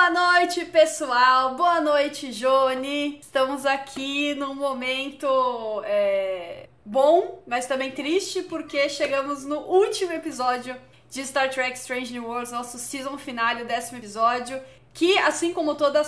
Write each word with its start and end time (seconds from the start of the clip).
Boa 0.00 0.38
noite, 0.38 0.64
pessoal. 0.64 1.56
Boa 1.56 1.78
noite, 1.78 2.32
Joni. 2.32 3.18
Estamos 3.20 3.66
aqui 3.66 4.34
num 4.34 4.54
momento 4.54 5.26
é, 5.84 6.70
bom, 6.82 7.42
mas 7.46 7.66
também 7.66 7.90
triste, 7.90 8.42
porque 8.44 8.88
chegamos 8.88 9.44
no 9.44 9.58
último 9.58 10.10
episódio 10.12 10.74
de 11.10 11.22
Star 11.26 11.50
Trek 11.50 11.76
Strange 11.76 12.14
New 12.14 12.24
Worlds, 12.24 12.50
nosso 12.50 12.78
season 12.78 13.18
finale, 13.18 13.62
o 13.62 13.66
décimo 13.66 13.98
episódio. 13.98 14.58
Que, 14.94 15.18
assim 15.18 15.52
como 15.52 15.74
toda, 15.74 16.00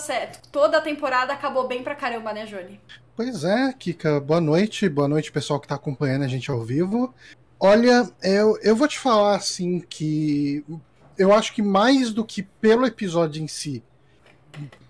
toda 0.51 0.79
a 0.79 0.81
temporada, 0.81 1.35
acabou 1.35 1.69
bem 1.69 1.83
pra 1.83 1.95
caramba, 1.95 2.33
né, 2.33 2.47
Joni? 2.47 2.81
Pois 3.15 3.45
é, 3.45 3.75
Kika. 3.79 4.21
Boa 4.21 4.41
noite. 4.41 4.89
Boa 4.89 5.07
noite, 5.07 5.31
pessoal 5.31 5.61
que 5.61 5.69
tá 5.69 5.75
acompanhando 5.75 6.23
a 6.25 6.29
gente 6.29 6.51
ao 6.51 6.63
vivo. 6.63 7.15
Olha, 7.61 8.11
eu, 8.23 8.59
eu 8.63 8.75
vou 8.75 8.89
te 8.89 8.99
falar 8.99 9.37
assim 9.37 9.81
que 9.81 10.65
eu 11.19 11.33
acho 11.33 11.53
que 11.53 11.63
mais 11.63 12.13
do 12.13 12.25
que 12.25 12.43
pelo 12.43 12.87
episódio 12.87 13.43
em 13.43 13.49
si, 13.49 13.83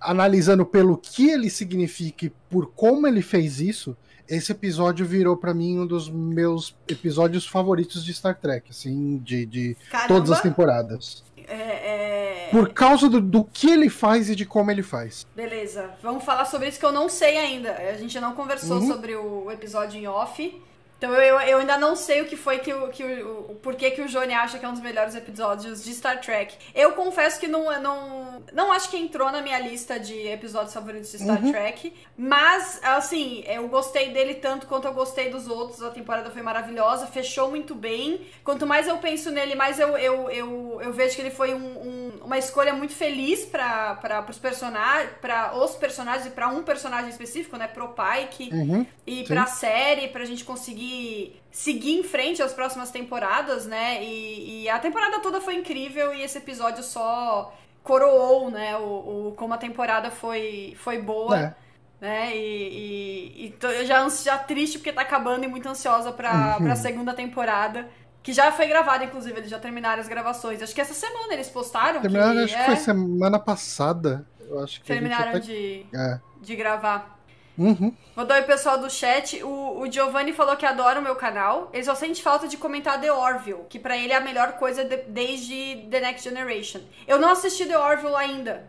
analisando 0.01 0.65
pelo 0.67 0.97
que 0.97 1.31
ele 1.31 1.49
significa 1.49 2.27
e 2.27 2.33
por 2.51 2.73
como 2.73 3.07
ele 3.07 3.23
fez 3.23 3.61
isso, 3.61 3.97
esse 4.29 4.53
episódio 4.53 5.05
virou 5.05 5.37
para 5.37 5.53
mim 5.53 5.79
um 5.79 5.87
dos 5.87 6.09
meus 6.09 6.75
episódios 6.89 7.47
favoritos 7.47 8.05
de 8.05 8.15
Star 8.15 8.39
Trek, 8.39 8.71
assim, 8.71 9.19
de, 9.19 9.45
de 9.45 9.77
todas 10.09 10.31
as 10.31 10.41
temporadas. 10.41 11.23
É, 11.47 12.47
é... 12.47 12.49
Por 12.51 12.73
causa 12.73 13.09
do, 13.09 13.21
do 13.21 13.45
que 13.45 13.71
ele 13.71 13.91
faz 13.91 14.31
e 14.31 14.37
de 14.37 14.47
como 14.47 14.71
ele 14.71 14.83
faz. 14.83 15.27
Beleza, 15.35 15.91
vamos 16.03 16.25
falar 16.25 16.45
sobre 16.45 16.69
isso 16.69 16.79
que 16.79 16.87
eu 16.87 16.93
não 16.93 17.09
sei 17.09 17.37
ainda. 17.37 17.73
A 17.73 17.95
gente 17.95 18.19
não 18.21 18.35
conversou 18.35 18.79
uhum. 18.79 18.87
sobre 18.87 19.17
o 19.17 19.51
episódio 19.51 19.99
em 19.99 20.07
off. 20.07 20.63
Então 21.03 21.13
eu, 21.17 21.41
eu 21.41 21.59
ainda 21.59 21.77
não 21.77 21.97
sei 21.97 22.21
o 22.21 22.27
que 22.27 22.37
foi 22.37 22.61
que 22.61 22.73
o, 22.73 22.87
que 22.87 23.03
o, 23.03 23.51
o 23.51 23.55
porquê 23.57 23.91
que 23.91 24.01
o 24.01 24.07
Johnny 24.07 24.33
acha 24.33 24.57
que 24.57 24.65
é 24.65 24.69
um 24.69 24.73
dos 24.73 24.81
melhores 24.81 25.17
episódios 25.17 25.83
de 25.83 25.93
Star 25.93 26.21
Trek. 26.21 26.55
Eu 26.73 26.93
confesso 26.93 27.41
que 27.41 27.49
não, 27.49 27.65
não, 27.81 28.45
não 28.53 28.71
acho 28.71 28.89
que 28.89 28.97
entrou 28.97 29.33
na 29.33 29.43
minha 29.43 29.59
lista 29.59 29.99
de 29.99 30.29
episódios 30.29 30.73
favoritos 30.73 31.11
de 31.11 31.19
Star 31.19 31.43
uhum. 31.43 31.51
Trek, 31.51 31.93
mas 32.17 32.79
assim, 32.85 33.43
eu 33.49 33.67
gostei 33.67 34.11
dele 34.11 34.35
tanto 34.35 34.69
quanto 34.69 34.87
eu 34.87 34.95
gostei 34.95 35.29
dos 35.29 35.49
outros. 35.49 35.83
A 35.83 35.91
temporada 35.91 36.31
foi 36.31 36.41
maravilhosa, 36.41 37.09
fechou 37.09 37.51
muito 37.51 37.75
bem. 37.75 38.21
Quanto 38.45 38.65
mais 38.65 38.87
eu 38.87 38.97
penso 38.99 39.33
nele, 39.33 39.57
mais 39.57 39.81
eu, 39.81 39.99
eu, 39.99 40.31
eu, 40.31 40.79
eu 40.83 40.93
vejo 40.93 41.17
que 41.17 41.23
ele 41.23 41.33
foi 41.33 41.53
um, 41.53 41.59
um, 41.59 42.02
uma 42.25 42.39
escolha 42.39 42.73
muito 42.73 42.93
feliz 42.93 43.45
para 43.45 44.25
os 44.29 44.39
personagens, 44.39 45.11
para 45.21 45.57
os 45.57 45.75
personagens 45.75 46.27
e 46.27 46.31
para 46.31 46.49
um 46.49 46.63
personagem 46.63 47.11
específico, 47.11 47.57
né, 47.57 47.67
pro 47.67 47.89
Pike 47.95 48.51
uhum. 48.53 48.87
e 49.07 49.25
para 49.25 49.43
a 49.43 49.47
série, 49.47 50.09
pra 50.09 50.25
gente 50.25 50.45
conseguir 50.45 51.41
seguir 51.51 51.99
em 51.99 52.03
frente 52.03 52.43
às 52.43 52.53
próximas 52.53 52.91
temporadas, 52.91 53.67
né? 53.67 54.03
E, 54.03 54.63
e, 54.63 54.69
a 54.69 54.79
temporada 54.79 55.21
toda 55.21 55.41
foi 55.41 55.55
incrível 55.55 56.15
e 56.15 56.23
esse 56.23 56.39
episódio 56.39 56.83
só 56.83 57.55
coroou, 57.83 58.51
né? 58.51 58.77
O, 58.77 59.29
o 59.29 59.35
como 59.37 59.53
a 59.53 59.59
temporada 59.59 60.11
foi, 60.11 60.75
foi 60.79 60.99
boa. 60.99 61.39
É. 61.39 61.55
Né? 62.01 62.37
E, 62.37 63.39
e, 63.39 63.47
e 63.47 63.51
tô 63.51 63.69
já, 63.85 64.09
já 64.09 64.37
triste 64.37 64.79
porque 64.79 64.93
tá 64.93 65.03
acabando 65.03 65.45
e 65.45 65.49
muito 65.49 65.69
ansiosa 65.69 66.11
pra, 66.11 66.57
uhum. 66.59 66.65
pra 66.65 66.75
segunda 66.75 67.15
temporada. 67.15 67.89
Que 68.23 68.33
já 68.33 68.53
foi 68.53 68.67
gravada, 68.69 69.05
inclusive, 69.05 69.37
eles 69.37 69.51
já 69.51 69.59
terminaram 69.59 70.01
as 70.01 70.09
gravações. 70.09 70.63
Acho 70.63 70.75
que 70.75 70.81
essa 70.81 70.95
semana 70.95 71.35
eles 71.35 71.49
postaram. 71.49 72.01
Terminaram, 72.01 72.35
que, 72.35 72.45
acho 72.45 72.55
é... 72.55 72.59
que 72.59 72.65
foi 72.67 72.77
semana 72.77 73.39
passada. 73.39 74.25
Eu 74.49 74.63
acho 74.63 74.81
que 74.81 74.87
Terminaram 74.87 75.31
até... 75.31 75.41
de, 75.41 75.87
é. 75.95 76.21
de 76.41 76.57
gravar. 76.57 77.19
Uhum. 77.57 77.93
Mandou 78.17 78.35
aí 78.35 78.43
o 78.43 78.47
pessoal 78.47 78.79
do 78.79 78.91
chat. 78.91 79.43
O, 79.43 79.81
o 79.81 79.91
Giovanni 79.91 80.33
falou 80.33 80.57
que 80.57 80.67
adora 80.67 81.01
o 81.01 81.03
meu 81.03 81.17
canal. 81.17 81.71
Ele 81.73 81.85
só 81.85 81.95
sente 81.95 82.23
falta 82.23 82.49
de 82.49 82.57
comentar 82.57 83.01
The 83.01 83.13
Orville, 83.13 83.65
que 83.69 83.79
para 83.79 83.97
ele 83.97 84.13
é 84.13 84.17
a 84.17 84.21
melhor 84.21 84.53
coisa 84.53 84.85
de, 84.85 84.97
desde 85.09 85.87
The 85.91 86.01
Next 86.01 86.29
Generation. 86.29 86.81
Eu 87.07 87.19
não 87.19 87.31
assisti 87.31 87.67
The 87.67 87.79
Orville 87.79 88.15
ainda, 88.15 88.65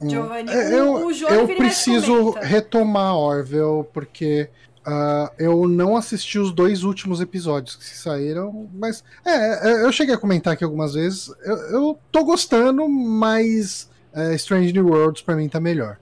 hum. 0.00 0.10
Giovanni. 0.10 0.50
É, 0.50 0.78
eu, 0.78 0.94
o, 0.94 1.06
o 1.06 1.12
eu 1.12 1.46
preciso 1.46 2.30
retomar 2.30 3.16
Orville, 3.16 3.84
porque 3.92 4.48
Uh, 4.86 5.30
eu 5.38 5.68
não 5.68 5.94
assisti 5.94 6.38
os 6.38 6.52
dois 6.52 6.84
últimos 6.84 7.20
episódios 7.20 7.76
que 7.76 7.84
saíram, 7.84 8.68
mas 8.72 9.04
é, 9.24 9.68
é, 9.68 9.84
eu 9.84 9.92
cheguei 9.92 10.14
a 10.14 10.18
comentar 10.18 10.54
aqui 10.54 10.64
algumas 10.64 10.94
vezes. 10.94 11.30
Eu, 11.42 11.56
eu 11.56 11.98
tô 12.10 12.24
gostando, 12.24 12.88
mas 12.88 13.90
uh, 14.14 14.32
Strange 14.34 14.72
New 14.72 14.88
Worlds 14.88 15.22
pra 15.22 15.36
mim 15.36 15.48
tá 15.48 15.60
melhor. 15.60 15.98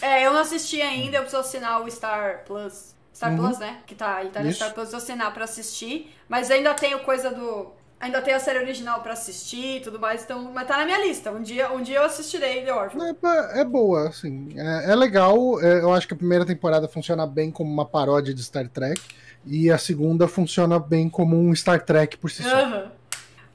É, 0.00 0.24
eu 0.26 0.32
não 0.32 0.40
assisti 0.40 0.80
ainda, 0.80 1.16
eu 1.16 1.22
preciso 1.22 1.42
assinar 1.42 1.82
o 1.82 1.90
Star 1.90 2.44
Plus. 2.46 2.94
Star 3.12 3.32
uhum. 3.32 3.38
Plus, 3.38 3.58
né? 3.58 3.78
Que 3.86 3.94
tá, 3.94 4.24
tá 4.32 4.42
no 4.42 4.52
Star 4.52 4.72
Plus, 4.72 4.92
eu 4.92 4.98
assinar 4.98 5.34
pra 5.34 5.44
assistir. 5.44 6.14
Mas 6.28 6.50
ainda 6.50 6.72
tenho 6.72 7.00
coisa 7.00 7.30
do. 7.30 7.72
Ainda 8.00 8.22
tenho 8.22 8.38
a 8.38 8.40
série 8.40 8.58
original 8.58 9.02
pra 9.02 9.12
assistir 9.12 9.76
e 9.76 9.80
tudo 9.80 10.00
mais, 10.00 10.24
então. 10.24 10.50
Mas 10.54 10.66
tá 10.66 10.78
na 10.78 10.86
minha 10.86 11.06
lista. 11.06 11.30
Um 11.30 11.42
dia, 11.42 11.70
um 11.70 11.82
dia 11.82 11.98
eu 11.98 12.04
assistirei 12.04 12.64
The 12.64 12.72
Orphan. 12.72 12.98
É, 13.04 13.60
é 13.60 13.64
boa, 13.64 14.08
assim. 14.08 14.48
É, 14.56 14.92
é 14.92 14.96
legal. 14.96 15.60
É, 15.60 15.80
eu 15.80 15.92
acho 15.92 16.08
que 16.08 16.14
a 16.14 16.16
primeira 16.16 16.46
temporada 16.46 16.88
funciona 16.88 17.26
bem 17.26 17.50
como 17.50 17.70
uma 17.70 17.84
paródia 17.84 18.32
de 18.32 18.42
Star 18.42 18.66
Trek. 18.68 19.00
E 19.44 19.70
a 19.70 19.76
segunda 19.76 20.26
funciona 20.26 20.78
bem 20.78 21.10
como 21.10 21.36
um 21.36 21.54
Star 21.54 21.84
Trek 21.84 22.16
por 22.16 22.30
si 22.30 22.42
só. 22.42 22.64
Uhum. 22.64 22.88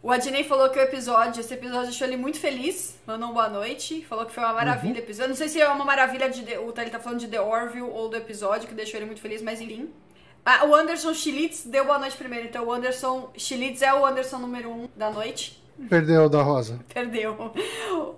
O 0.04 0.12
Adnei 0.12 0.44
falou 0.44 0.70
que 0.70 0.78
o 0.78 0.82
episódio, 0.84 1.40
esse 1.40 1.52
episódio 1.52 1.86
deixou 1.86 2.06
ele 2.06 2.16
muito 2.16 2.40
feliz, 2.40 2.96
mandou 3.08 3.30
uma 3.30 3.34
boa 3.34 3.50
noite, 3.50 4.06
falou 4.08 4.24
que 4.28 4.32
foi 4.32 4.44
uma 4.44 4.54
maravilha 4.54 4.94
uhum. 4.94 5.00
o 5.00 5.04
episódio. 5.04 5.30
Não 5.30 5.36
sei 5.36 5.50
se 5.50 5.60
é 5.60 5.68
uma 5.68 5.84
maravilha 5.84 6.30
de. 6.30 6.42
O 6.60 6.72
ele 6.78 6.92
tá 6.92 7.00
falando 7.00 7.20
de 7.20 7.28
The 7.28 7.42
Orville 7.42 7.90
ou 7.90 8.08
do 8.10 8.16
episódio 8.16 8.68
que 8.68 8.76
deixou 8.76 9.00
ele 9.00 9.08
muito 9.08 9.22
feliz, 9.22 9.42
mas 9.42 9.60
enfim. 9.60 9.90
Ah, 10.46 10.64
o 10.66 10.76
Anderson 10.76 11.12
Schilitz 11.12 11.66
deu 11.66 11.86
boa 11.86 11.98
noite 11.98 12.16
primeiro, 12.16 12.46
então 12.46 12.66
o 12.66 12.72
Anderson 12.72 13.32
Schilitz 13.36 13.82
é 13.82 13.92
o 13.92 14.06
Anderson 14.06 14.38
número 14.38 14.70
um 14.70 14.88
da 14.96 15.10
noite. 15.10 15.60
Perdeu 15.90 16.30
da 16.30 16.44
Rosa. 16.44 16.80
Perdeu. 16.94 17.52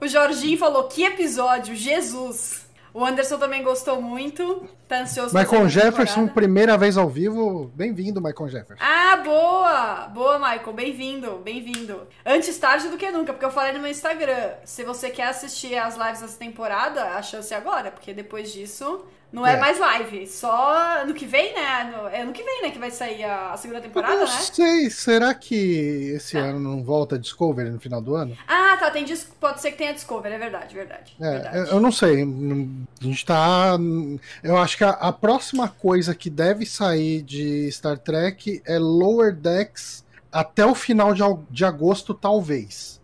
O 0.01 0.05
Jorginho 0.05 0.57
falou: 0.57 0.89
que 0.89 1.05
episódio, 1.05 1.73
Jesus! 1.73 2.67
O 2.93 3.05
Anderson 3.05 3.37
também 3.37 3.63
gostou 3.63 4.01
muito. 4.01 4.67
Tá 4.89 5.01
ansioso 5.01 5.33
Michael 5.37 5.69
Jefferson, 5.69 6.15
temporada. 6.15 6.33
primeira 6.33 6.77
vez 6.77 6.97
ao 6.97 7.07
vivo. 7.07 7.71
Bem-vindo, 7.75 8.19
Michael 8.21 8.49
Jefferson. 8.49 8.83
Ah, 8.83 9.17
boa! 9.23 10.07
Boa, 10.07 10.39
Michael. 10.39 10.73
Bem-vindo, 10.73 11.31
bem-vindo. 11.43 12.07
Antes 12.25 12.57
tarde 12.57 12.89
do 12.89 12.97
que 12.97 13.09
nunca, 13.09 13.31
porque 13.31 13.45
eu 13.45 13.51
falei 13.51 13.71
no 13.71 13.79
meu 13.79 13.91
Instagram. 13.91 14.51
Se 14.65 14.83
você 14.83 15.09
quer 15.09 15.27
assistir 15.27 15.77
as 15.77 15.95
lives 15.95 16.21
dessa 16.21 16.37
temporada, 16.37 17.03
a 17.15 17.21
chance 17.21 17.53
é 17.53 17.57
agora, 17.57 17.91
porque 17.91 18.13
depois 18.13 18.51
disso 18.51 19.05
não 19.31 19.45
é, 19.45 19.55
é, 19.55 19.59
mais 19.59 19.77
live, 19.77 20.25
só 20.25 21.01
ano 21.01 21.13
que 21.13 21.25
vem, 21.25 21.53
né? 21.53 21.83
No, 21.91 22.07
é 22.07 22.21
ano 22.21 22.31
que 22.31 22.41
vem, 22.41 22.61
né, 22.61 22.71
que 22.71 22.79
vai 22.79 22.89
sair 22.89 23.23
a, 23.23 23.51
a 23.51 23.57
segunda 23.57 23.81
temporada, 23.81 24.13
eu 24.13 24.19
não 24.19 24.25
né? 24.25 24.41
sei, 24.41 24.89
será 24.89 25.33
que 25.33 26.13
esse 26.15 26.37
ano 26.37 26.59
não 26.59 26.83
volta 26.83 27.19
Discovery 27.19 27.69
no 27.69 27.79
final 27.79 28.01
do 28.01 28.15
ano? 28.15 28.37
Ah, 28.47 28.77
tá, 28.79 28.89
tem 28.89 29.05
pode 29.39 29.61
ser 29.61 29.71
que 29.71 29.77
tenha 29.77 29.93
Discovery, 29.93 30.35
é 30.35 30.37
verdade, 30.37 30.73
verdade. 30.73 31.15
É, 31.19 31.29
verdade. 31.29 31.71
eu 31.71 31.79
não 31.79 31.91
sei, 31.91 32.23
a 32.23 33.03
gente 33.03 33.25
tá... 33.25 33.77
Eu 34.41 34.57
acho 34.57 34.77
que 34.77 34.83
a, 34.83 34.91
a, 34.91 35.11
próxima 35.11 35.67
coisa 35.67 36.15
que 36.15 36.29
deve 36.29 36.65
sair 36.65 37.21
de 37.21 37.69
Star 37.71 37.97
Trek 37.97 38.61
é 38.65 38.79
Lower 38.79 39.33
Decks 39.33 40.05
até 40.31 40.65
o 40.65 40.75
final 40.75 41.13
de, 41.13 41.21
de 41.49 41.65
agosto, 41.65 42.13
talvez. 42.13 43.01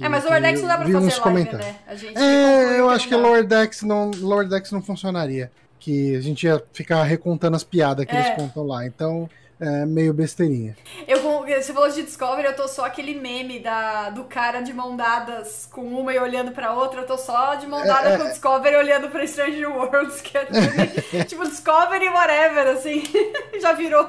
É, 0.00 0.08
mas 0.08 0.24
Lower 0.24 0.40
Decks 0.40 0.60
não 0.62 0.68
dá 0.68 0.78
pra 0.78 0.86
fazer 0.86 1.20
live, 1.20 1.52
né? 1.56 1.76
A 1.86 1.94
gente 1.94 2.18
é, 2.18 2.80
eu 2.80 2.88
acho 2.88 3.08
que 3.08 3.14
Lower 3.14 3.44
Decks, 3.46 3.82
não, 3.82 4.10
Lower 4.20 4.48
Decks 4.48 4.72
não 4.72 4.82
funcionaria. 4.82 5.50
Que 5.78 6.14
a 6.14 6.20
gente 6.20 6.44
ia 6.44 6.62
ficar 6.72 7.02
recontando 7.04 7.56
as 7.56 7.64
piadas 7.64 8.04
que 8.04 8.14
é. 8.14 8.20
eles 8.20 8.34
contam 8.34 8.64
lá. 8.66 8.86
Então, 8.86 9.28
é 9.60 9.84
meio 9.84 10.14
besteirinha. 10.14 10.74
Eu, 11.06 11.20
você 11.20 11.72
falou 11.72 11.90
de 11.90 12.02
Discovery, 12.02 12.48
eu 12.48 12.56
tô 12.56 12.66
só 12.66 12.86
aquele 12.86 13.14
meme 13.14 13.60
da, 13.60 14.08
do 14.08 14.24
cara 14.24 14.62
de 14.62 14.72
mão 14.72 14.96
dadas 14.96 15.68
com 15.70 15.82
uma 15.82 16.14
e 16.14 16.18
olhando 16.18 16.52
pra 16.52 16.72
outra. 16.72 17.02
Eu 17.02 17.06
tô 17.06 17.18
só 17.18 17.54
de 17.56 17.66
mão 17.66 17.84
dada 17.84 18.10
é, 18.10 18.16
com 18.16 18.24
é. 18.24 18.30
Discovery 18.30 18.76
olhando 18.76 19.10
pra 19.10 19.26
Stranger 19.26 19.70
Worlds, 19.70 20.22
que 20.22 20.38
é 20.38 20.44
tipo 21.24 21.46
Discovery 21.46 22.08
whatever, 22.08 22.68
assim. 22.68 23.02
Já 23.60 23.72
virou. 23.72 24.06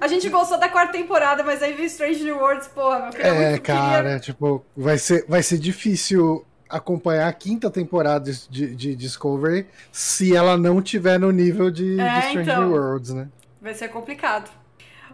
A 0.00 0.06
gente 0.06 0.28
gostou 0.28 0.58
da 0.58 0.68
quarta 0.68 0.92
temporada, 0.92 1.42
mas 1.42 1.62
aí 1.62 1.72
viu 1.72 1.88
Stranger 1.88 2.36
Worlds, 2.36 2.68
porra, 2.68 2.98
meu 3.00 3.10
queria 3.10 3.26
É, 3.26 3.58
cara, 3.58 4.02
queria... 4.02 4.20
tipo, 4.20 4.62
vai 4.76 4.98
ser, 4.98 5.24
vai 5.26 5.42
ser 5.42 5.56
difícil 5.56 6.44
acompanhar 6.68 7.26
a 7.26 7.32
quinta 7.32 7.70
temporada 7.70 8.30
de, 8.48 8.74
de 8.74 8.94
Discovery 8.94 9.66
se 9.90 10.36
ela 10.36 10.56
não 10.56 10.80
tiver 10.80 11.18
no 11.18 11.32
nível 11.32 11.70
de, 11.70 11.98
é, 11.98 12.20
de 12.20 12.26
Stranger 12.28 12.42
então, 12.42 12.70
Worlds, 12.70 13.14
né? 13.14 13.28
Vai 13.60 13.74
ser 13.74 13.88
complicado. 13.88 14.59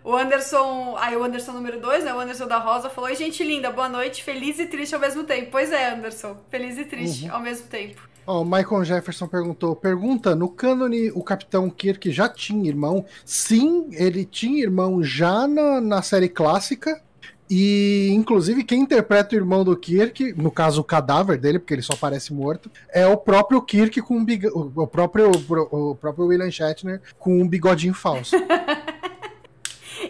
O 0.07 0.17
Anderson, 0.17 0.95
aí 1.01 1.17
o 1.17 1.25
Anderson 1.25 1.51
número 1.51 1.81
2, 1.81 2.05
né? 2.05 2.15
O 2.15 2.21
Anderson 2.21 2.47
da 2.47 2.59
Rosa 2.59 2.89
falou: 2.89 3.11
Oi, 3.11 3.17
gente 3.17 3.43
linda, 3.43 3.73
boa 3.73 3.89
noite, 3.89 4.23
feliz 4.23 4.57
e 4.61 4.67
triste 4.67 4.95
ao 4.95 5.01
mesmo 5.01 5.25
tempo. 5.25 5.49
Pois 5.51 5.73
é, 5.73 5.95
Anderson, 5.95 6.37
feliz 6.49 6.79
e 6.79 6.85
triste 6.85 7.25
uhum. 7.25 7.33
ao 7.33 7.41
mesmo 7.41 7.67
tempo. 7.67 8.09
Ó, 8.25 8.39
oh, 8.39 8.43
o 8.43 8.45
Michael 8.45 8.85
Jefferson 8.85 9.27
perguntou: 9.27 9.75
pergunta, 9.75 10.37
no 10.37 10.49
cânone 10.49 11.11
o 11.11 11.25
Capitão 11.25 11.69
Kirk 11.69 12.13
já 12.13 12.29
tinha 12.29 12.69
irmão? 12.69 13.05
Sim, 13.25 13.89
ele 13.95 14.25
tinha 14.25 14.63
irmão 14.63 15.03
já 15.03 15.49
na, 15.49 15.81
na 15.81 16.01
série 16.03 16.29
clássica. 16.29 17.03
E, 17.51 18.11
inclusive, 18.13 18.63
quem 18.63 18.83
interpreta 18.83 19.35
o 19.35 19.39
irmão 19.39 19.65
do 19.65 19.77
Kirk, 19.77 20.35
no 20.35 20.53
caso 20.53 20.81
o 20.81 20.85
cadáver 20.85 21.37
dele, 21.37 21.59
porque 21.59 21.75
ele 21.75 21.83
só 21.83 21.97
parece 21.97 22.33
morto, 22.33 22.71
é 22.93 23.07
o 23.07 23.17
próprio 23.17 23.61
Kirk 23.63 24.01
com 24.03 24.17
um 24.17 24.25
big... 24.25 24.49
o 24.49 24.87
próprio 24.87 25.31
o 25.71 25.95
próprio 25.97 26.27
William 26.27 26.51
Shatner 26.51 27.01
com 27.19 27.41
um 27.41 27.49
bigodinho 27.49 27.95
falso. 27.95 28.37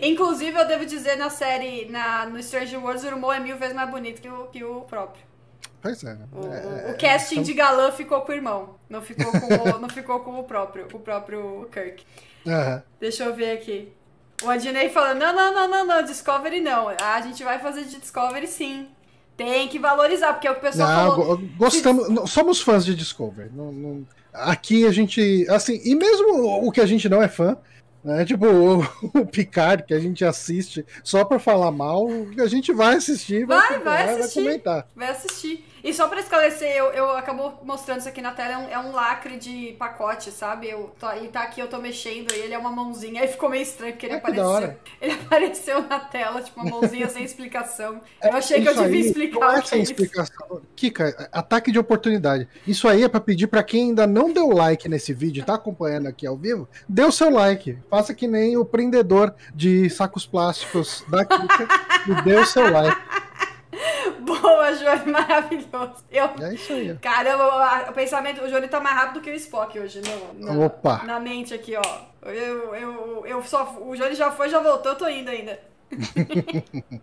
Inclusive, 0.02 0.58
eu 0.58 0.66
devo 0.66 0.86
dizer, 0.86 1.16
na 1.16 1.30
série, 1.30 1.86
na, 1.90 2.26
no 2.26 2.38
Strange 2.38 2.76
Worlds, 2.76 3.04
o 3.04 3.06
irmão 3.06 3.32
é 3.32 3.40
mil 3.40 3.56
vezes 3.56 3.74
mais 3.74 3.90
bonito 3.90 4.20
que 4.20 4.28
o, 4.28 4.46
que 4.46 4.64
o 4.64 4.82
próprio. 4.82 5.24
pois 5.80 6.02
é. 6.04 6.16
O, 6.32 6.46
é, 6.46 6.92
o 6.92 6.98
casting 6.98 7.42
de 7.42 7.52
galã 7.52 7.90
ficou 7.92 8.20
com 8.22 8.32
o 8.32 8.34
irmão. 8.34 8.76
Não 8.88 9.02
ficou 9.02 9.30
com 9.32 9.70
o, 9.70 9.78
não 9.78 9.88
ficou 9.88 10.20
com 10.20 10.38
o 10.38 10.44
próprio, 10.44 10.86
o 10.92 10.98
próprio 10.98 11.68
Kirk. 11.72 12.04
Uhum. 12.44 12.82
Deixa 13.00 13.24
eu 13.24 13.34
ver 13.34 13.52
aqui. 13.52 13.92
O 14.42 14.50
Adnei 14.50 14.90
falando, 14.90 15.18
não, 15.18 15.34
não, 15.34 15.54
não, 15.54 15.68
não, 15.68 15.86
não, 15.86 16.02
Discovery 16.02 16.60
não. 16.60 16.88
Ah, 16.88 17.14
a 17.14 17.20
gente 17.22 17.42
vai 17.42 17.58
fazer 17.58 17.84
de 17.84 17.98
Discovery 17.98 18.46
sim. 18.46 18.88
Tem 19.36 19.68
que 19.68 19.78
valorizar, 19.78 20.32
porque 20.32 20.46
é 20.46 20.50
o 20.50 20.54
que 20.54 20.60
o 20.60 20.62
pessoal 20.62 20.88
não, 20.88 21.16
falou. 21.16 21.42
Gostamos, 21.56 22.08
não, 22.08 22.26
somos 22.26 22.60
fãs 22.60 22.84
de 22.84 22.94
Discovery. 22.94 23.50
Não, 23.52 23.72
não, 23.72 24.06
aqui 24.32 24.86
a 24.86 24.90
gente, 24.90 25.46
assim, 25.48 25.80
e 25.84 25.94
mesmo 25.94 26.66
o 26.66 26.70
que 26.70 26.80
a 26.80 26.86
gente 26.86 27.08
não 27.08 27.22
é 27.22 27.28
fã, 27.28 27.56
né? 28.06 28.24
Tipo, 28.24 28.46
o, 28.46 28.80
o 29.20 29.26
Picard, 29.26 29.82
que 29.82 29.92
a 29.92 29.98
gente 29.98 30.24
assiste 30.24 30.86
só 31.02 31.24
pra 31.24 31.40
falar 31.40 31.72
mal, 31.72 32.06
a 32.38 32.46
gente 32.46 32.72
vai 32.72 32.94
assistir, 32.94 33.44
vai, 33.44 33.80
vai, 33.80 33.80
vai 33.80 34.20
assistir, 34.20 34.34
vai 34.34 34.44
comentar. 34.44 34.88
Vai 34.94 35.08
assistir. 35.10 35.64
E 35.86 35.94
só 35.94 36.08
pra 36.08 36.18
esclarecer, 36.18 36.68
eu, 36.76 36.86
eu 36.86 37.10
acabo 37.16 37.60
mostrando 37.62 38.00
isso 38.00 38.08
aqui 38.08 38.20
na 38.20 38.32
tela, 38.32 38.52
é 38.54 38.58
um, 38.58 38.68
é 38.70 38.78
um 38.88 38.90
lacre 38.92 39.36
de 39.36 39.76
pacote, 39.78 40.32
sabe? 40.32 40.68
Eu, 40.68 40.92
tá, 40.98 41.16
ele 41.16 41.28
tá 41.28 41.42
aqui, 41.42 41.60
eu 41.60 41.68
tô 41.68 41.78
mexendo, 41.78 42.32
e 42.34 42.40
ele 42.40 42.52
é 42.52 42.58
uma 42.58 42.72
mãozinha, 42.72 43.22
aí 43.22 43.28
ficou 43.28 43.48
meio 43.48 43.62
estranho, 43.62 43.92
porque 43.92 44.06
ele 44.06 44.14
que 44.14 44.18
apareceu. 44.18 44.74
Ele 45.00 45.12
apareceu 45.24 45.82
na 45.82 46.00
tela, 46.00 46.42
tipo, 46.42 46.60
uma 46.60 46.68
mãozinha 46.68 47.08
sem 47.08 47.22
explicação. 47.22 48.00
É, 48.20 48.30
Eu 48.30 48.36
achei 48.36 48.60
que 48.60 48.68
eu 48.68 48.74
devia 48.74 49.00
explicar 49.00 49.38
não 49.38 49.52
é 49.52 49.62
sem 49.62 49.78
é 49.78 49.82
isso. 49.82 49.92
explicação. 49.92 50.60
Kika, 50.74 51.28
ataque 51.30 51.70
de 51.70 51.78
oportunidade. 51.78 52.48
Isso 52.66 52.88
aí 52.88 53.04
é 53.04 53.08
pra 53.08 53.20
pedir 53.20 53.46
pra 53.46 53.62
quem 53.62 53.90
ainda 53.90 54.08
não 54.08 54.32
deu 54.32 54.48
like 54.48 54.88
nesse 54.88 55.14
vídeo, 55.14 55.44
tá 55.44 55.54
acompanhando 55.54 56.08
aqui 56.08 56.26
ao 56.26 56.36
vivo, 56.36 56.68
dê 56.88 57.04
o 57.04 57.12
seu 57.12 57.30
like. 57.30 57.78
Faça 57.88 58.12
que 58.12 58.26
nem 58.26 58.56
o 58.56 58.64
prendedor 58.64 59.32
de 59.54 59.88
sacos 59.88 60.26
plásticos 60.26 61.04
da 61.06 61.24
Kika 61.24 61.68
e 62.08 62.22
dê 62.22 62.34
o 62.34 62.44
seu 62.44 62.68
like. 62.72 63.25
Boa, 64.26 64.72
Johnny, 64.72 65.12
maravilhoso. 65.12 66.04
Eu, 66.10 66.24
É 66.40 66.54
isso 66.54 66.72
aí. 66.72 66.96
Caramba, 66.98 67.88
o 67.88 67.92
pensamento, 67.92 68.42
o 68.42 68.48
Johnny 68.48 68.66
tá 68.68 68.80
mais 68.80 68.96
rápido 68.96 69.20
que 69.20 69.30
o 69.30 69.34
Spock 69.34 69.78
hoje, 69.78 70.02
no, 70.02 70.44
na, 70.44 70.66
Opa. 70.66 71.02
na 71.04 71.20
mente 71.20 71.54
aqui, 71.54 71.76
ó. 71.76 71.82
Eu, 72.28 72.74
eu, 72.74 73.26
eu 73.26 73.42
só, 73.44 73.76
o 73.80 73.94
Johnny 73.94 74.14
já 74.16 74.32
foi, 74.32 74.48
já 74.48 74.58
voltou, 74.60 74.92
eu 74.92 74.98
tô 74.98 75.08
indo 75.08 75.30
ainda. 75.30 75.60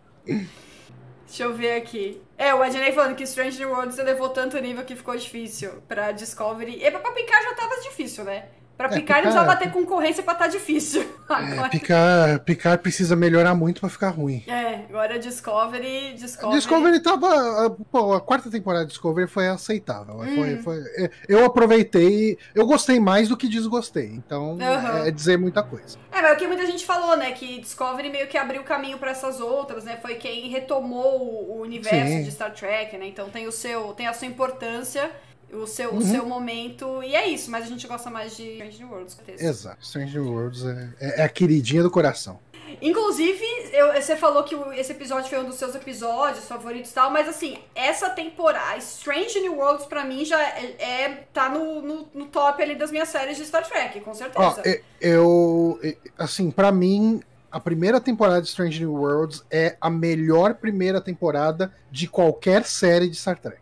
Deixa 1.26 1.46
eu 1.46 1.54
ver 1.54 1.78
aqui. 1.78 2.22
É, 2.38 2.54
o 2.54 2.62
Adnei 2.62 2.92
falando 2.92 3.16
que 3.16 3.24
Strange 3.24 3.58
New 3.58 3.72
Worlds 3.72 3.98
elevou 3.98 4.30
tanto 4.30 4.60
nível 4.60 4.84
que 4.86 4.96
ficou 4.96 5.16
difícil 5.16 5.82
pra 5.88 6.12
Discovery. 6.12 6.84
E 6.84 6.92
pra 6.92 7.00
Picard 7.12 7.44
já 7.46 7.56
tava 7.56 7.82
difícil, 7.82 8.24
né? 8.24 8.50
Pra 8.78 8.88
É, 8.88 8.90
Picard 8.90 9.02
Picard- 9.04 9.22
precisava 9.24 9.56
ter 9.56 9.72
concorrência 9.72 10.24
pra 10.24 10.34
tá 10.34 10.48
difícil. 10.48 11.02
É, 11.04 11.06
Agora, 11.34 11.70
Picard, 11.70 12.40
Picard 12.44 12.82
precisa 12.82 13.16
melhorar 13.16 13.54
muito 13.54 13.80
pra 13.82 13.90
ficar 13.90 14.10
ruim. 14.10 14.44
é, 14.48 14.86
agora 14.90 15.20
Discovery, 15.20 16.14
Discovery... 16.16 16.58
Discovery 16.60 17.00
tava. 17.02 17.70
Pô, 17.92 18.14
a 18.14 18.20
quarta 18.22 18.50
temporada 18.50 18.86
de 18.86 18.90
Discovery 18.92 19.28
foi 19.28 19.48
aceitável. 19.48 20.16
Hum. 20.20 20.36
Foi, 20.36 20.58
foi, 20.58 20.80
é, 20.98 21.10
eu 21.30 21.46
aproveitei. 21.46 22.38
Eu 22.56 22.66
gostei 22.66 23.00
mais 23.00 23.30
do 23.30 23.38
que 23.38 23.48
desgostei. 23.48 24.08
Então 24.08 24.58
Aham. 24.60 25.06
é 25.06 25.12
dizer 25.12 25.38
muita 25.38 25.62
coisa. 25.62 25.98
É, 26.12 26.22
mas 26.22 26.34
o 26.34 26.36
que 26.38 26.48
muita 26.48 26.66
gente 26.66 26.86
falou, 26.86 27.16
né? 27.16 27.32
Que 27.32 27.60
Discovery 27.62 28.10
meio 28.10 28.28
que 28.28 28.38
abriu 28.38 28.62
o 28.62 28.66
caminho 28.66 28.98
pra 28.98 29.12
essas 29.12 29.40
outras, 29.40 29.84
né? 29.84 29.98
Foi 30.02 30.16
quem 30.16 30.50
retomou 30.50 31.22
o, 31.22 31.58
o 31.58 31.62
universo 31.62 32.08
Sim. 32.12 32.24
de 32.24 32.32
Star 32.32 32.54
Trek, 32.54 32.98
né? 32.98 33.08
Então 33.08 33.30
tem 33.30 33.48
o 33.48 33.52
seu, 33.52 33.94
tem 33.94 34.08
a 34.08 34.14
sua 34.14 34.28
importância, 34.28 35.12
o 35.56 35.68
seu, 35.68 35.92
o 35.92 35.96
Uhum. 35.96 36.02
seu 36.02 36.26
momento, 36.26 37.02
e 37.04 37.16
é 37.16 37.28
isso. 37.28 37.50
Mas 37.52 37.66
a 37.66 37.68
gente 37.68 37.88
gosta 37.88 38.10
mais 38.10 38.36
de 38.36 38.44
Strange 38.54 38.80
New 38.80 38.90
Worlds, 38.92 39.14
certeza. 39.16 39.44
Exato. 39.46 39.78
Strange 39.82 40.18
New 40.20 40.32
Worlds 40.32 40.66
é, 40.66 40.90
é- 41.00 41.22
é 41.22 41.24
a 41.24 41.30
queridinha 41.30 41.84
do 41.84 41.92
coração. 41.92 42.40
Inclusive, 42.82 43.44
eu- 43.72 43.94
você 43.94 44.16
falou 44.16 44.44
que 44.44 44.56
o- 44.56 44.74
esse 44.74 44.92
episódio 44.92 45.30
foi 45.30 45.40
um 45.40 45.46
dos 45.46 45.56
seus 45.56 45.76
episódios 45.76 46.46
favoritos 46.48 46.92
e 46.92 46.94
tal, 46.94 47.12
mas 47.12 47.28
assim, 47.28 47.58
essa 47.76 48.10
temporada, 48.10 48.78
Strange 48.78 49.40
New 49.42 49.58
Worlds 49.58 49.86
pra 49.86 50.04
mim 50.04 50.26
já 50.26 50.42
é, 50.42 50.76
é- 50.80 51.24
tá 51.32 51.50
no, 51.50 51.82
no, 51.82 52.08
no 52.14 52.26
top 52.26 52.62
ali 52.62 52.76
das 52.76 52.92
minhas 52.92 53.10
séries 53.10 53.38
de 53.38 53.46
Star 53.46 53.68
Trek, 53.68 54.00
com 54.02 54.12
Ó, 54.12 54.14
certeza. 54.14 54.62
e- 54.66 54.82
eu. 55.02 55.80
Assim, 56.18 56.50
pra 56.52 56.72
mim. 56.72 57.22
A 57.52 57.60
primeira 57.60 58.02
temporada 58.02 58.42
de 58.42 58.48
Strange 58.48 58.80
New 58.80 58.94
Worlds 58.96 59.44
é 59.52 59.78
a 59.80 59.88
melhor 59.88 60.56
primeira 60.56 61.00
temporada 61.00 61.72
de 61.92 62.08
qualquer 62.08 62.66
série 62.66 63.08
de 63.08 63.16
Star 63.16 63.38
Trek. 63.40 63.60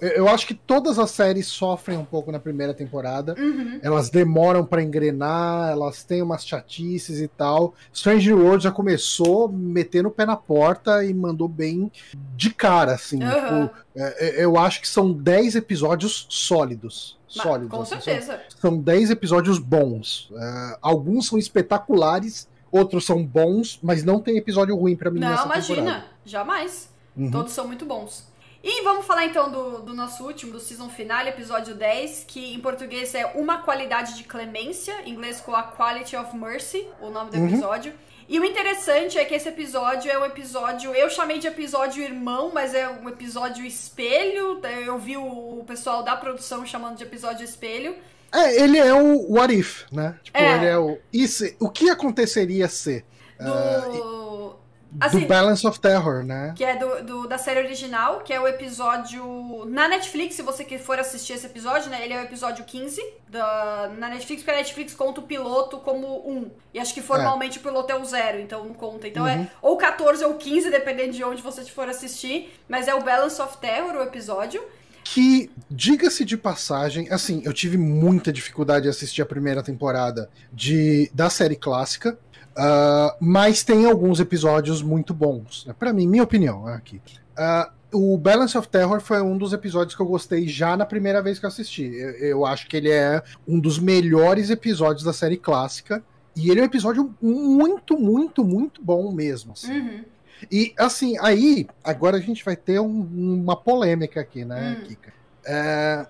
Eu- 0.00 0.28
acho 0.28 0.46
que 0.46 0.54
todas 0.54 0.98
as 0.98 1.10
séries 1.12 1.46
sofrem 1.46 1.96
um 1.96 2.04
pouco 2.04 2.32
na 2.32 2.38
primeira 2.40 2.74
temporada. 2.74 3.34
Uhum. 3.38 3.78
Elas 3.82 4.10
demoram 4.10 4.64
pra 4.64 4.82
engrenar, 4.82 5.70
elas 5.70 6.02
têm 6.02 6.20
umas 6.20 6.44
chatices 6.44 7.20
e 7.20 7.28
tal. 7.28 7.74
Strange 7.92 8.32
World 8.32 8.64
já 8.64 8.72
começou 8.72 9.48
metendo 9.48 10.08
o 10.08 10.10
pé 10.10 10.26
na 10.26 10.36
porta 10.36 11.04
e 11.04 11.14
mandou 11.14 11.46
bem 11.46 11.92
de 12.36 12.50
cara, 12.50 12.94
assim. 12.94 13.22
Aham. 13.22 13.66
Tipo, 13.68 13.78
é, 13.94 14.26
é, 14.40 14.44
eu 14.44 14.58
acho 14.58 14.80
que 14.80 14.88
são 14.88 15.12
10 15.12 15.54
episódios 15.54 16.26
sólidos. 16.28 17.16
Mas, 17.36 17.42
Sólidos. 17.42 17.70
com 17.70 17.82
assim, 17.82 17.90
são- 17.90 18.00
certeza. 18.00 18.40
são 18.58 18.78
10 18.78 19.10
episódios 19.10 19.58
bons. 19.58 20.30
É, 20.34 20.78
alguns 20.80 21.26
são 21.26 21.38
espetaculares, 21.38 22.48
outros 22.72 23.04
são 23.06 23.24
bons, 23.24 23.78
mas 23.82 24.02
não 24.02 24.18
tem 24.18 24.36
episódio 24.38 24.74
ruim 24.74 24.96
pra 24.96 25.10
mim 25.10 25.20
Não, 25.20 25.28
nessa 25.28 25.44
imagina, 25.44 25.76
temporada. 25.82 26.04
jamais. 26.24 26.88
Uhum. 27.16 27.30
Todos 27.30 27.52
são 27.52 27.66
muito 27.66 27.84
bons. 27.84 28.26
E 28.62 28.82
vamos 28.82 29.06
falar 29.06 29.26
então 29.26 29.50
do, 29.50 29.78
do 29.82 29.94
nosso 29.94 30.24
último, 30.24 30.52
do 30.52 30.60
season 30.60 30.88
finale, 30.88 31.28
episódio 31.30 31.74
10, 31.76 32.24
que 32.26 32.54
em 32.54 32.58
português 32.60 33.14
é 33.14 33.24
Uma 33.36 33.62
Qualidade 33.62 34.16
de 34.16 34.24
Clemência, 34.24 34.94
em 35.04 35.10
inglês 35.12 35.40
com 35.40 35.54
a 35.54 35.62
Quality 35.62 36.16
of 36.16 36.36
Mercy, 36.36 36.86
o 37.00 37.08
nome 37.10 37.30
do 37.30 37.38
Uhum. 37.38 37.46
episódio. 37.48 37.92
E 38.28 38.38
o 38.38 38.44
interessante 38.44 39.16
é 39.16 39.24
que 39.24 39.34
esse 39.34 39.48
episódio 39.48 40.10
é 40.10 40.18
um 40.18 40.24
episódio, 40.24 40.92
eu 40.92 41.08
chamei 41.08 41.38
de 41.38 41.46
episódio 41.46 42.02
irmão, 42.02 42.50
mas 42.52 42.74
é 42.74 42.86
um 42.88 43.08
episódio 43.08 43.64
espelho. 43.64 44.60
Eu 44.84 44.98
vi 44.98 45.16
o, 45.16 45.64
pessoal 45.66 46.02
da 46.02 46.14
produção 46.16 46.66
chamando 46.66 46.96
de 46.96 47.04
episódio 47.04 47.44
espelho. 47.44 47.96
É, 48.34 48.60
ele 48.60 48.76
é 48.76 48.92
o 48.92 49.32
What 49.32 49.54
If, 49.54 49.84
né? 49.90 50.18
Tipo, 50.22 50.36
É. 50.36 50.56
ele 50.56 50.66
é 50.66 50.76
o. 50.78 50.98
Isso, 51.10 51.44
o 51.58 51.70
que 51.70 51.88
aconteceria 51.88 52.68
se? 52.68 53.02
Do. 53.40 54.57
Assim, 55.00 55.20
do 55.20 55.26
Balance 55.26 55.66
of 55.66 55.78
Terror, 55.80 56.24
né? 56.24 56.54
que 56.56 56.64
é 56.64 56.76
do, 56.76 57.02
do- 57.04 57.28
da 57.28 57.36
série 57.36 57.60
original, 57.60 58.20
que 58.20 58.32
é 58.32 58.40
o 58.40 58.46
episódio 58.48 59.64
na 59.66 59.86
Netflix, 59.88 60.36
se 60.36 60.42
você 60.42 60.64
que 60.64 60.78
for 60.78 60.98
assistir 60.98 61.34
esse 61.34 61.46
episódio, 61.46 61.90
né? 61.90 62.02
Ele 62.04 62.14
é 62.14 62.20
o 62.20 62.24
episódio 62.24 62.64
15 62.64 63.02
da, 63.28 63.90
na 63.98 64.08
Netflix, 64.08 64.42
porque 64.42 64.50
a 64.50 64.56
Netflix 64.56 64.94
conta 64.94 65.20
o 65.20 65.24
piloto 65.24 65.78
como 65.78 66.06
um. 66.28 66.50
E 66.72 66.78
acho 66.78 66.94
que 66.94 67.02
formalmente 67.02 67.58
o 67.58 67.60
piloto 67.60 67.92
é 67.92 67.96
o 67.96 68.04
zero, 68.04 68.40
então 68.40 68.64
não 68.64 68.74
conta. 68.74 69.06
Então 69.06 69.24
Uhum. 69.24 69.28
é 69.28 69.48
ou 69.60 69.76
14 69.76 70.24
ou 70.24 70.34
15, 70.34 70.70
dependendo 70.70 71.12
de 71.12 71.22
onde 71.24 71.42
você 71.42 71.64
for 71.64 71.88
assistir. 71.88 72.52
Mas 72.68 72.88
é 72.88 72.94
o 72.94 73.02
Balance 73.02 73.40
of 73.42 73.58
Terror, 73.58 73.94
o 73.96 74.02
episódio. 74.02 74.62
Que, 75.04 75.50
diga-se 75.70 76.22
de 76.22 76.36
passagem, 76.36 77.08
assim, 77.10 77.40
eu 77.44 77.52
tive 77.54 77.78
muita 77.78 78.30
dificuldade 78.30 78.82
de 78.82 78.88
assistir 78.90 79.22
a 79.22 79.26
primeira 79.26 79.62
temporada 79.62 80.28
de, 80.52 81.10
da 81.14 81.30
série 81.30 81.56
clássica, 81.56 82.18
ah, 82.58 83.14
mas 83.20 83.62
tem 83.62 83.86
alguns 83.86 84.18
episódios 84.20 84.82
muito 84.82 85.14
bons. 85.14 85.64
Né? 85.66 85.74
Para 85.78 85.92
mim, 85.92 86.06
minha 86.08 86.24
opinião 86.24 86.66
aqui. 86.66 87.00
Ah, 87.36 87.70
o 87.92 88.18
Balance 88.18 88.58
of 88.58 88.68
Terror 88.68 89.00
foi 89.00 89.22
um 89.22 89.38
dos 89.38 89.52
episódios 89.52 89.94
que 89.94 90.02
eu 90.02 90.06
gostei 90.06 90.46
já 90.48 90.76
na 90.76 90.84
primeira 90.84 91.22
vez 91.22 91.38
que 91.38 91.46
eu 91.46 91.48
assisti. 91.48 91.84
Eu, 91.84 92.10
eu 92.10 92.46
acho 92.46 92.66
que 92.68 92.76
ele 92.76 92.90
é 92.90 93.22
um 93.46 93.58
dos 93.60 93.78
melhores 93.78 94.50
episódios 94.50 95.04
da 95.04 95.12
série 95.12 95.36
clássica. 95.36 96.02
E 96.36 96.50
ele 96.50 96.60
é 96.60 96.62
um 96.62 96.66
episódio 96.66 97.14
muito, 97.22 97.96
muito, 97.98 98.44
muito 98.44 98.82
bom 98.82 99.10
mesmo. 99.12 99.52
assim. 99.52 99.72
Uhum. 99.80 100.04
E 100.52 100.72
assim, 100.78 101.16
aí, 101.20 101.66
agora 101.82 102.16
a 102.16 102.20
gente 102.20 102.44
vai 102.44 102.54
ter 102.56 102.78
um- 102.80 103.08
uma 103.42 103.56
polêmica 103.56 104.20
aqui, 104.20 104.44
né, 104.44 104.76
Hum. 104.80 104.84
Kika? 104.86 105.12
É, 105.46 106.06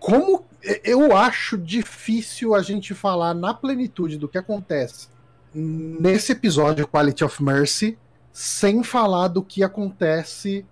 como 0.00 0.44
eu 0.82 1.14
acho 1.16 1.56
difícil 1.58 2.54
a 2.54 2.62
gente 2.62 2.94
falar 2.94 3.34
na 3.34 3.52
plenitude 3.54 4.16
do 4.16 4.26
que 4.28 4.38
acontece 4.38 5.08
nesse 5.58 6.32
episódio 6.32 6.86
Quality 6.86 7.24
of 7.24 7.42
Mercy 7.42 7.98
sem 8.32 8.82
falar 8.82 9.28
do 9.28 9.42
que 9.42 9.62
acontece 9.64 10.64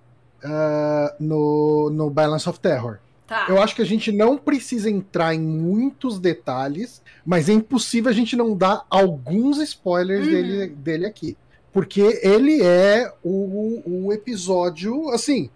ah, 0.44 1.14
no, 1.18 1.90
no 1.90 2.08
Balance 2.08 2.48
of 2.48 2.60
Terror. 2.60 2.98
Tá. 3.26 3.46
Eu 3.48 3.60
acho 3.60 3.74
que 3.74 3.82
a 3.82 3.86
gente 3.86 4.12
não 4.12 4.38
precisa 4.38 4.88
entrar 4.88 5.34
em 5.34 5.40
muitos 5.40 6.20
detalhes, 6.20 7.02
mas 7.24 7.48
é 7.48 7.52
impossível 7.52 8.08
a 8.08 8.14
gente 8.14 8.36
não 8.36 8.56
dar 8.56 8.84
alguns 8.88 9.58
spoilers 9.58 10.26
Uhum. 10.26 10.32
dele, 10.32 10.66
dele 10.68 11.06
aqui. 11.06 11.36
Porque 11.72 12.20
ele 12.22 12.62
é 12.62 13.12
o, 13.24 13.82
o 14.06 14.12
episódio, 14.12 15.10
assim, 15.10 15.50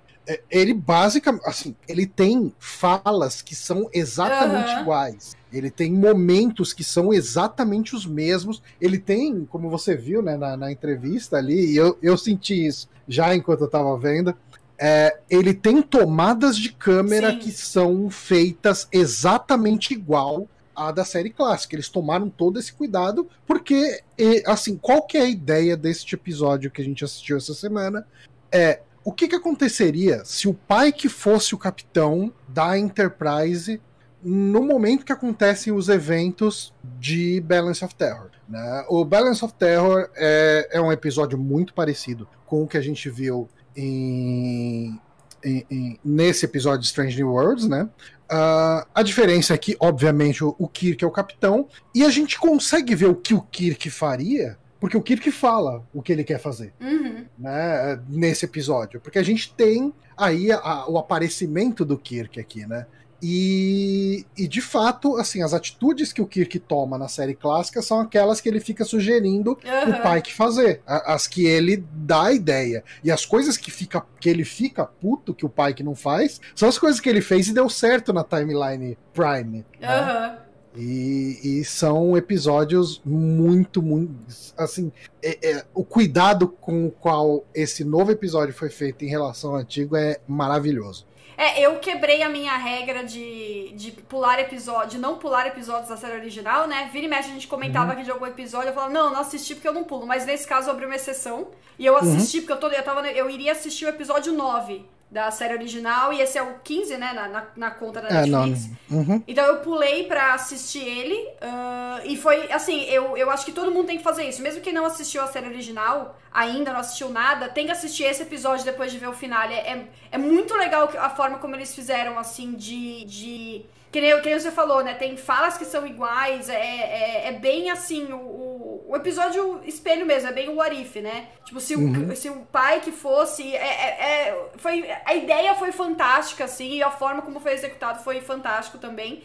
ele 0.50 0.74
basicamente, 0.74 1.42
assim, 1.46 1.74
ele 1.88 2.06
tem 2.06 2.52
falas 2.58 3.42
que 3.42 3.54
são 3.54 3.88
exatamente 3.92 4.70
Aham. 4.72 4.82
iguais. 4.82 5.36
Ele 5.52 5.70
tem 5.70 5.92
momentos 5.92 6.72
que 6.72 6.84
são 6.84 7.12
exatamente 7.12 7.94
os 7.96 8.06
mesmos. 8.06 8.62
Ele 8.80 8.98
tem, 8.98 9.44
como 9.46 9.68
você 9.68 9.96
viu 9.96 10.22
né, 10.22 10.36
na, 10.36 10.56
na 10.56 10.70
entrevista 10.70 11.36
ali, 11.36 11.72
e 11.72 11.76
eu, 11.76 11.98
eu 12.00 12.16
senti 12.16 12.66
isso 12.66 12.88
já 13.08 13.34
enquanto 13.34 13.62
eu 13.62 13.68
tava 13.68 13.98
vendo, 13.98 14.32
é, 14.78 15.18
ele 15.28 15.52
tem 15.52 15.82
tomadas 15.82 16.56
de 16.56 16.72
câmera 16.72 17.32
Sim. 17.32 17.38
que 17.40 17.50
são 17.50 18.08
feitas 18.08 18.88
exatamente 18.92 19.92
igual 19.92 20.48
à 20.74 20.92
da 20.92 21.04
série 21.04 21.30
clássica. 21.30 21.74
Eles 21.74 21.88
tomaram 21.88 22.30
todo 22.30 22.58
esse 22.58 22.72
cuidado, 22.72 23.28
porque, 23.46 24.00
e, 24.16 24.42
assim, 24.46 24.76
qual 24.76 25.02
que 25.02 25.18
é 25.18 25.22
a 25.22 25.28
ideia 25.28 25.76
deste 25.76 26.14
episódio 26.14 26.70
que 26.70 26.80
a 26.80 26.84
gente 26.84 27.04
assistiu 27.04 27.36
essa 27.36 27.52
semana? 27.52 28.06
É 28.50 28.80
o 29.04 29.12
que, 29.12 29.28
que 29.28 29.37
aconteceria 29.37 30.25
se 30.25 30.49
o 30.49 30.54
pai 30.54 30.92
que 30.92 31.09
fosse 31.09 31.54
o 31.54 31.59
capitão 31.59 32.33
da 32.49 32.78
Enterprise 32.78 33.80
no 34.23 34.62
momento 34.62 35.04
que 35.04 35.12
acontecem 35.12 35.73
os 35.73 35.88
eventos 35.88 36.75
de 36.99 37.40
Balance 37.40 37.85
of 37.85 37.95
Terror. 37.95 38.28
Né? 38.49 38.85
O 38.88 39.04
Balance 39.04 39.45
of 39.45 39.54
Terror 39.54 40.11
é, 40.14 40.69
é 40.73 40.80
um 40.80 40.92
episódio 40.92 41.38
muito 41.38 41.73
parecido 41.73 42.28
com 42.47 42.62
o 42.62 42.69
que 42.69 42.76
a 42.76 42.83
gente 42.83 43.09
viu 43.09 43.49
em, 43.75 45.00
em, 45.42 45.66
em, 45.71 46.00
nesse 46.04 46.45
episódio 46.45 46.80
de 46.80 46.87
Strange 46.87 47.16
New 47.16 47.30
Worlds, 47.30 47.66
né? 47.66 47.88
Uh, 48.30 48.87
a 48.95 49.02
diferença 49.02 49.54
é 49.54 49.59
que, 49.59 49.76
obviamente, 49.80 50.45
o, 50.45 50.54
o 50.59 50.69
Kirk 50.69 51.02
é 51.02 51.07
o 51.07 51.11
capitão, 51.11 51.69
e 51.95 52.04
a 52.04 52.11
gente 52.11 52.38
consegue 52.38 52.95
ver 52.95 53.07
o 53.07 53.14
que 53.14 53.35
o 53.35 53.40
Kirk 53.40 53.90
faria 53.90 54.57
porque 54.80 54.96
o 54.96 55.02
Kirk 55.02 55.30
fala 55.30 55.84
o 55.92 56.00
que 56.00 56.10
ele 56.10 56.25
quer 56.25 56.40
fazer 56.40 56.72
uhum. 56.80 57.26
né, 57.38 58.00
nesse 58.08 58.46
episódio. 58.46 58.99
Porque 58.99 59.18
a 59.18 59.22
gente 59.22 59.52
tem 59.52 59.92
aí 60.16 60.50
a, 60.50 60.88
o 60.88 60.96
aparecimento 60.96 61.84
do 61.84 61.99
Kirk 61.99 62.40
aqui, 62.40 62.66
né? 62.66 62.87
E, 63.22 64.25
e, 64.34 64.49
de 64.49 64.62
fato, 64.62 65.16
assim, 65.18 65.42
as 65.42 65.52
atitudes 65.52 66.10
que 66.10 66.22
o 66.22 66.26
Kirk 66.26 66.58
toma 66.60 66.96
na 66.96 67.06
série 67.06 67.34
clássica 67.34 67.82
são 67.82 68.00
aquelas 68.00 68.40
que 68.40 68.49
ele 68.49 68.60
fica 68.60 68.82
sugerindo 68.82 69.50
uhum. 69.50 69.90
o 69.90 70.14
Pike 70.14 70.32
fazer, 70.32 70.80
as 70.87 71.26
que 71.26 71.44
ele 71.44 71.84
dá 71.92 72.25
a 72.25 72.32
ideia. 72.32 72.82
E 73.04 73.10
as 73.10 73.26
coisas 73.26 73.58
que, 73.58 73.70
fica, 73.70 74.02
que 74.18 74.28
ele 74.28 74.44
fica 74.44 74.87
puto 74.87 75.34
que 75.34 75.44
o 75.44 75.50
Pike 75.50 75.82
não 75.82 75.94
faz 75.94 76.40
são 76.54 76.66
as 76.66 76.78
coisas 76.78 76.99
que 76.99 77.10
ele 77.10 77.20
fez 77.20 77.49
e 77.49 77.52
deu 77.52 77.68
certo 77.68 78.10
na 78.10 78.25
timeline 78.25 78.96
Prime. 79.12 79.66
Né? 79.78 80.38
E, 80.76 81.40
e, 81.42 81.64
são 81.64 82.16
episódios 82.16 83.02
muito, 83.04 83.82
muito. 83.82 84.14
Assim, 84.56 84.92
é, 85.20 85.38
é, 85.42 85.64
o 85.74 85.84
cuidado 85.84 86.46
com 86.46 86.86
o 86.86 86.90
qual 86.90 87.44
esse 87.52 87.82
novo 87.82 88.12
episódio 88.12 88.54
foi 88.54 88.70
feito 88.70 89.04
em 89.04 89.08
relação 89.08 89.50
ao 89.50 89.56
antigo 89.56 89.96
é 89.96 90.20
maravilhoso. 90.28 91.06
É, 91.36 91.60
eu 91.60 91.78
quebrei 91.78 92.22
a 92.22 92.28
minha 92.28 92.56
regra 92.56 93.02
de, 93.02 93.72
de 93.72 93.92
pular 93.92 94.38
episódio, 94.38 94.90
de 94.90 94.98
não 94.98 95.16
pular 95.16 95.46
episódios 95.46 95.88
da 95.88 95.96
série 95.96 96.18
original, 96.18 96.68
né? 96.68 96.88
Vira 96.92 97.06
e 97.06 97.08
mexe, 97.08 97.30
a 97.30 97.32
gente 97.32 97.48
comentava 97.48 97.86
uhum. 97.86 97.92
aqui 97.92 98.04
de 98.04 98.10
algum 98.10 98.26
episódio, 98.26 98.68
eu 98.68 98.74
falava, 98.74 98.92
não, 98.92 99.10
não 99.10 99.20
assisti 99.20 99.54
porque 99.54 99.66
eu 99.66 99.72
não 99.72 99.82
pulo. 99.82 100.06
Mas 100.06 100.26
nesse 100.26 100.46
caso 100.46 100.68
eu 100.68 100.74
abri 100.74 100.84
uma 100.84 100.94
exceção. 100.94 101.48
E 101.78 101.86
eu 101.86 101.96
assisti, 101.96 102.36
uhum. 102.36 102.42
porque 102.42 102.52
eu, 102.52 102.60
tô, 102.60 102.68
eu, 102.68 102.82
tava, 102.84 103.08
eu 103.08 103.28
iria 103.28 103.52
assistir 103.52 103.86
o 103.86 103.88
episódio 103.88 104.34
9 104.34 104.84
da 105.11 105.31
série 105.33 105.55
original, 105.55 106.12
e 106.12 106.21
esse 106.21 106.38
é 106.38 106.43
o 106.43 106.61
15, 106.62 106.97
né, 106.97 107.12
na, 107.12 107.29
na, 107.29 107.47
na 107.57 107.71
conta 107.73 108.00
da 108.00 108.09
é, 108.09 108.26
Netflix. 108.26 108.71
Uhum. 108.88 109.23
Então 109.26 109.45
eu 109.45 109.57
pulei 109.57 110.05
pra 110.05 110.35
assistir 110.35 110.87
ele, 110.87 111.17
uh, 111.17 112.00
e 112.05 112.17
foi, 112.17 112.50
assim, 112.52 112.85
eu, 112.85 113.17
eu 113.17 113.29
acho 113.29 113.45
que 113.45 113.50
todo 113.50 113.73
mundo 113.73 113.87
tem 113.87 113.99
que 113.99 114.05
fazer 114.05 114.29
isso. 114.29 114.40
Mesmo 114.40 114.61
quem 114.61 114.73
não 114.73 114.87
assistiu 114.87 115.21
a 115.23 115.26
série 115.26 115.47
original, 115.47 116.17
ainda 116.33 116.73
não 116.73 116.79
assistiu 116.79 117.11
nada, 117.11 117.49
tem 117.49 117.67
que 117.67 117.73
assistir 117.73 118.05
esse 118.05 118.23
episódio 118.23 118.64
depois 118.64 118.93
de 118.93 118.99
ver 118.99 119.09
o 119.09 119.12
final. 119.12 119.43
É, 119.43 119.55
é, 119.55 119.88
é 120.12 120.19
muito 120.19 120.55
legal 120.55 120.88
a 120.97 121.11
forma 121.11 121.38
como 121.38 121.57
eles 121.57 121.75
fizeram, 121.75 122.17
assim, 122.17 122.52
de... 122.55 123.05
de 123.05 123.64
que 123.90 124.00
nem, 124.00 124.20
que 124.20 124.28
nem 124.28 124.38
você 124.38 124.50
falou, 124.52 124.85
né? 124.85 124.94
Tem 124.94 125.16
falas 125.16 125.59
que 125.59 125.64
são 125.64 125.87
iguais, 125.87 126.49
é, 126.49 126.54
é, 126.54 127.28
é 127.28 127.32
bem 127.32 127.70
assim, 127.70 128.12
o, 128.12 128.85
o, 128.88 128.97
episódio 128.97 129.61
espelho 129.64 130.06
mesmo, 130.06 130.28
é 130.28 130.32
bem 130.32 130.49
o 130.49 130.61
Arif, 130.61 131.00
né? 131.00 131.28
Tipo, 131.44 131.61
se, 131.61 131.75
uhum. 131.75 132.09
o, 132.11 132.16
se 132.16 132.28
o 132.28 132.47
pai 132.52 132.80
que 132.80 132.92
fosse. 132.92 133.54
É, 133.54 133.59
é, 133.59 134.28
é, 134.28 134.49
foi, 134.56 134.88
a 135.04 135.14
ideia 135.14 135.54
foi 135.56 135.73
fantástica, 135.73 136.44
assim, 136.44 136.75
e 136.75 136.82
a 136.82 136.90
forma 136.90 137.23
como 137.23 137.40
foi 137.40 137.52
executado 137.52 138.02
foi 138.04 138.20
fantástico 138.20 138.78
também. 138.78 139.25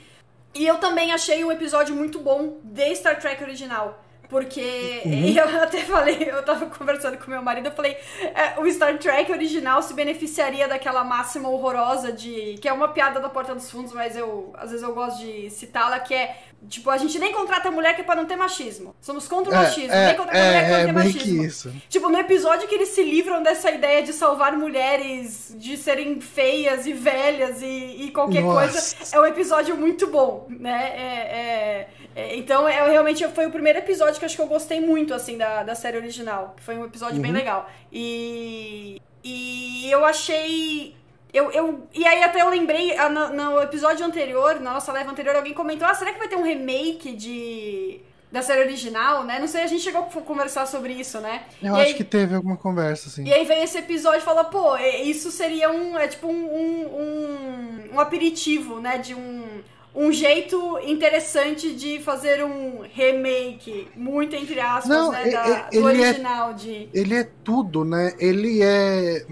E 0.55 0.65
eu 0.65 0.77
também 0.77 1.11
achei 1.11 1.43
um 1.43 1.51
episódio 1.51 1.93
muito 1.93 2.17
bom 2.17 2.59
de 2.63 2.95
Star 2.95 3.19
Trek 3.19 3.43
original. 3.43 4.04
Porque 4.29 5.01
uhum. 5.05 5.33
eu 5.37 5.61
até 5.61 5.79
falei, 5.81 6.29
eu 6.29 6.43
tava 6.43 6.65
conversando 6.67 7.17
com 7.17 7.29
meu 7.29 7.41
marido, 7.41 7.67
eu 7.67 7.71
falei, 7.71 7.97
é, 8.33 8.59
o 8.59 8.71
Star 8.71 8.97
Trek 8.97 9.31
original 9.31 9.81
se 9.81 9.93
beneficiaria 9.93 10.67
daquela 10.67 11.03
máxima 11.03 11.49
horrorosa 11.49 12.11
de. 12.11 12.57
que 12.61 12.67
é 12.67 12.73
uma 12.73 12.89
piada 12.89 13.19
da 13.19 13.29
Porta 13.29 13.53
dos 13.53 13.69
Fundos, 13.69 13.93
mas 13.93 14.15
eu 14.15 14.53
às 14.57 14.71
vezes 14.71 14.83
eu 14.83 14.93
gosto 14.93 15.19
de 15.19 15.49
citá-la, 15.49 15.99
que 15.99 16.13
é 16.13 16.37
Tipo, 16.67 16.89
a 16.89 16.97
gente 16.97 17.17
nem 17.19 17.31
contrata 17.31 17.69
mulher 17.71 17.95
que 17.95 18.01
é 18.01 18.03
pra 18.03 18.15
não 18.15 18.25
ter 18.25 18.35
machismo. 18.35 18.95
Somos 19.01 19.27
contra 19.27 19.51
o 19.51 19.55
é, 19.55 19.63
machismo. 19.63 19.91
É, 19.91 20.05
nem 20.07 20.15
contrata 20.15 20.37
é, 20.37 20.45
mulher 20.45 20.65
que 20.65 20.73
é, 20.73 20.77
não 20.77 20.85
ter 20.85 20.93
machismo. 20.93 21.43
Isso. 21.43 21.73
Tipo, 21.89 22.09
no 22.09 22.17
episódio 22.17 22.67
que 22.67 22.75
eles 22.75 22.89
se 22.89 23.03
livram 23.03 23.41
dessa 23.43 23.71
ideia 23.71 24.03
de 24.03 24.13
salvar 24.13 24.55
mulheres 24.57 25.53
de 25.57 25.77
serem 25.77 26.19
feias 26.21 26.85
e 26.85 26.93
velhas 26.93 27.61
e, 27.61 28.05
e 28.05 28.11
qualquer 28.11 28.41
Nossa. 28.41 28.95
coisa, 28.95 29.15
é 29.15 29.19
um 29.19 29.25
episódio 29.25 29.75
muito 29.77 30.07
bom, 30.07 30.47
né? 30.49 30.91
É, 30.95 31.37
é, 31.37 31.89
é, 32.15 32.35
então, 32.37 32.67
é, 32.67 32.89
realmente 32.89 33.27
foi 33.29 33.45
o 33.45 33.51
primeiro 33.51 33.79
episódio 33.79 34.19
que 34.19 34.25
acho 34.25 34.35
que 34.35 34.41
eu 34.41 34.47
gostei 34.47 34.79
muito, 34.79 35.13
assim, 35.13 35.37
da, 35.37 35.63
da 35.63 35.75
série 35.75 35.97
original. 35.97 36.55
Foi 36.61 36.77
um 36.77 36.85
episódio 36.85 37.17
uhum. 37.17 37.21
bem 37.21 37.31
legal. 37.31 37.69
E, 37.91 39.01
e 39.23 39.89
eu 39.91 40.05
achei 40.05 40.95
eu, 41.35 41.51
eu, 41.51 41.87
e 41.93 42.07
aí 42.07 42.23
até 42.23 42.41
eu 42.41 42.49
lembrei, 42.49 42.97
ah, 42.97 43.09
no, 43.09 43.29
no, 43.33 43.61
episódio 43.61 44.05
anterior, 44.05 44.59
na 44.61 44.73
nossa 44.73 44.93
live 44.93 45.09
anterior, 45.09 45.35
alguém 45.35 45.53
comentou, 45.53 45.85
ah, 45.85 45.93
será 45.93 46.13
que 46.13 46.19
vai 46.19 46.29
ter 46.29 46.37
um 46.37 46.43
remake 46.43 47.11
de 47.11 48.01
da 48.31 48.41
série 48.41 48.61
original, 48.61 49.23
né? 49.23 49.39
Não 49.39 49.47
sei, 49.47 49.61
a 49.61 49.67
gente 49.67 49.83
chegou 49.83 50.01
a 50.01 50.21
conversar 50.21 50.65
sobre 50.65 50.93
isso, 50.93 51.19
né? 51.21 51.43
Eu 51.61 51.73
e 51.73 51.79
acho 51.79 51.87
aí, 51.89 51.93
que 51.93 52.03
teve 52.03 52.35
alguma 52.35 52.57
conversa, 52.57 53.07
assim. 53.07 53.23
E 53.23 53.33
aí 53.33 53.45
vem 53.45 53.63
esse 53.63 53.77
episódio 53.77 54.19
e 54.19 54.23
fala, 54.23 54.43
pô, 54.43 54.75
isso 54.77 55.31
seria 55.31 55.71
um, 55.71 55.97
é 55.97 56.07
tipo 56.07 56.27
um, 56.27 56.45
um, 56.45 57.01
um, 57.01 57.95
um 57.95 57.99
aperitivo, 57.99 58.79
né? 58.79 58.97
De 58.97 59.13
um 59.13 59.61
um 59.95 60.11
jeito 60.11 60.77
interessante 60.83 61.73
de 61.73 61.99
fazer 61.99 62.43
um 62.43 62.81
remake, 62.81 63.87
muito 63.95 64.35
entre 64.35 64.59
aspas, 64.59 64.89
Não, 64.89 65.11
né, 65.11 65.29
da, 65.29 65.69
do 65.69 65.79
é 65.79 65.81
original 65.81 66.51
é, 66.51 66.53
de. 66.53 66.89
Ele 66.93 67.15
é 67.15 67.23
tudo, 67.43 67.85
né? 67.85 68.13
Ele 68.19 68.61
é. 68.61 69.25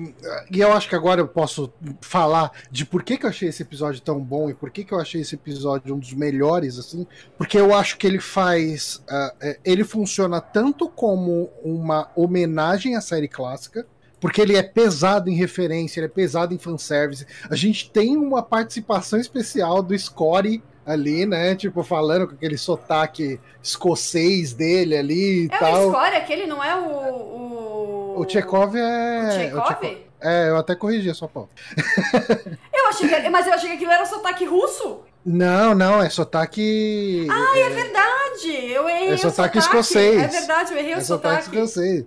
E 0.50 0.62
eu 0.62 0.72
acho 0.72 0.88
que 0.88 0.96
agora 0.96 1.20
eu 1.20 1.27
posso 1.27 1.72
falar 2.01 2.51
de 2.72 2.86
por 2.86 3.03
que, 3.03 3.17
que 3.17 3.25
eu 3.25 3.29
achei 3.29 3.50
esse 3.50 3.62
episódio 3.62 4.01
tão 4.01 4.20
bom 4.20 4.50
e 4.50 4.53
por 4.53 4.72
que, 4.72 4.86
que 4.86 4.93
eu 4.93 5.00
achei 5.00 5.22
esse 5.22 5.36
episódio 5.36 5.93
um 5.93 6.00
dos 6.00 6.13
melhores, 6.13 6.79
assim. 6.79 7.05
Porque 7.38 7.60
eu 7.60 7.74
acho 7.74 7.98
que 7.98 8.08
ele 8.08 8.20
faz. 8.20 9.03
Uh, 9.10 9.55
ele 9.65 9.84
funciona 9.84 10.39
tanto 10.39 10.88
como 10.88 11.50
uma 11.63 12.10
homenagem 12.15 12.96
à 12.96 13.01
série 13.01 13.27
clássica 13.27 13.86
porque 14.24 14.42
ele 14.42 14.56
é 14.56 14.63
pesado 14.63 15.30
em 15.30 15.36
referência, 15.36 16.00
ele 16.00 16.06
é 16.06 16.10
pesado 16.10 16.53
em 16.53 16.58
fanservice. 16.58 17.27
A 17.50 17.58
gente 17.58 17.89
tem 17.89 18.15
uma 18.15 18.42
participação 18.42 19.20
especial 19.20 19.84
do 19.84 20.00
Score 20.00 20.63
ali, 20.86 21.25
né? 21.25 21.53
Tipo, 21.56 21.84
falando 21.84 22.30
com 22.30 22.34
aquele 22.34 22.58
sotaque 22.58 23.38
escocês 23.62 24.53
dele 24.53 24.96
ali 24.96 25.44
e 25.44 25.46
é 25.51 25.58
tal. 25.58 25.75
É 25.75 25.86
o 25.88 25.89
Score, 25.89 26.15
aquele 26.15 26.46
não 26.46 26.63
é 26.63 26.74
o... 26.74 28.13
O, 28.15 28.22
o 28.22 28.30
Chekhov 28.30 28.77
é... 28.77 29.27
O 29.27 29.32
Chekhov? 29.34 29.98
É, 30.22 30.50
eu 30.51 30.56
até 30.56 30.74
corrigi 30.74 31.10
a 31.10 31.13
sua 31.13 31.27
pauta. 31.27 31.51
eu 32.74 32.88
achei 32.88 33.10
que... 33.10 33.30
Mas 33.30 33.46
eu 33.46 33.53
achei 33.53 33.72
que 33.72 33.75
aquilo 33.75 33.92
era 33.92 34.06
sotaque 34.06 34.46
russo. 34.46 35.01
Não, 35.25 35.75
não, 35.75 36.01
é 36.01 36.10
sotaque. 36.10 37.27
Ah, 37.30 37.58
é, 37.58 37.62
é 37.63 37.70
verdade! 37.70 38.72
Eu 38.72 38.88
errei 38.88 39.10
é 39.10 39.13
o 39.15 39.18
sotaque. 39.18 39.58
escocês. 39.58 40.24
É 40.24 40.27
verdade, 40.27 40.72
eu 40.72 40.77
errei 40.77 40.94
é 40.94 40.98
o 40.98 41.01
sotaque. 41.01 41.44
sotaque 41.44 41.58
escocês. 41.58 42.06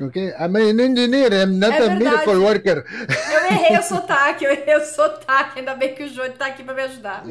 Ok? 0.00 0.32
I'm 0.38 0.56
an 0.56 0.80
engineer, 0.80 1.32
I'm 1.32 1.58
not 1.58 1.72
é 1.72 1.86
a 1.86 1.94
miracle 1.94 2.36
worker. 2.36 2.84
Eu 3.32 3.56
errei 3.56 3.78
o 3.78 3.82
sotaque, 3.82 4.44
eu 4.44 4.50
errei 4.50 4.76
o 4.76 4.84
sotaque. 4.84 5.58
Ainda 5.58 5.74
bem 5.74 5.94
que 5.94 6.04
o 6.04 6.08
Jônio 6.08 6.32
tá 6.32 6.46
aqui 6.46 6.62
pra 6.62 6.74
me 6.74 6.82
ajudar. 6.82 7.24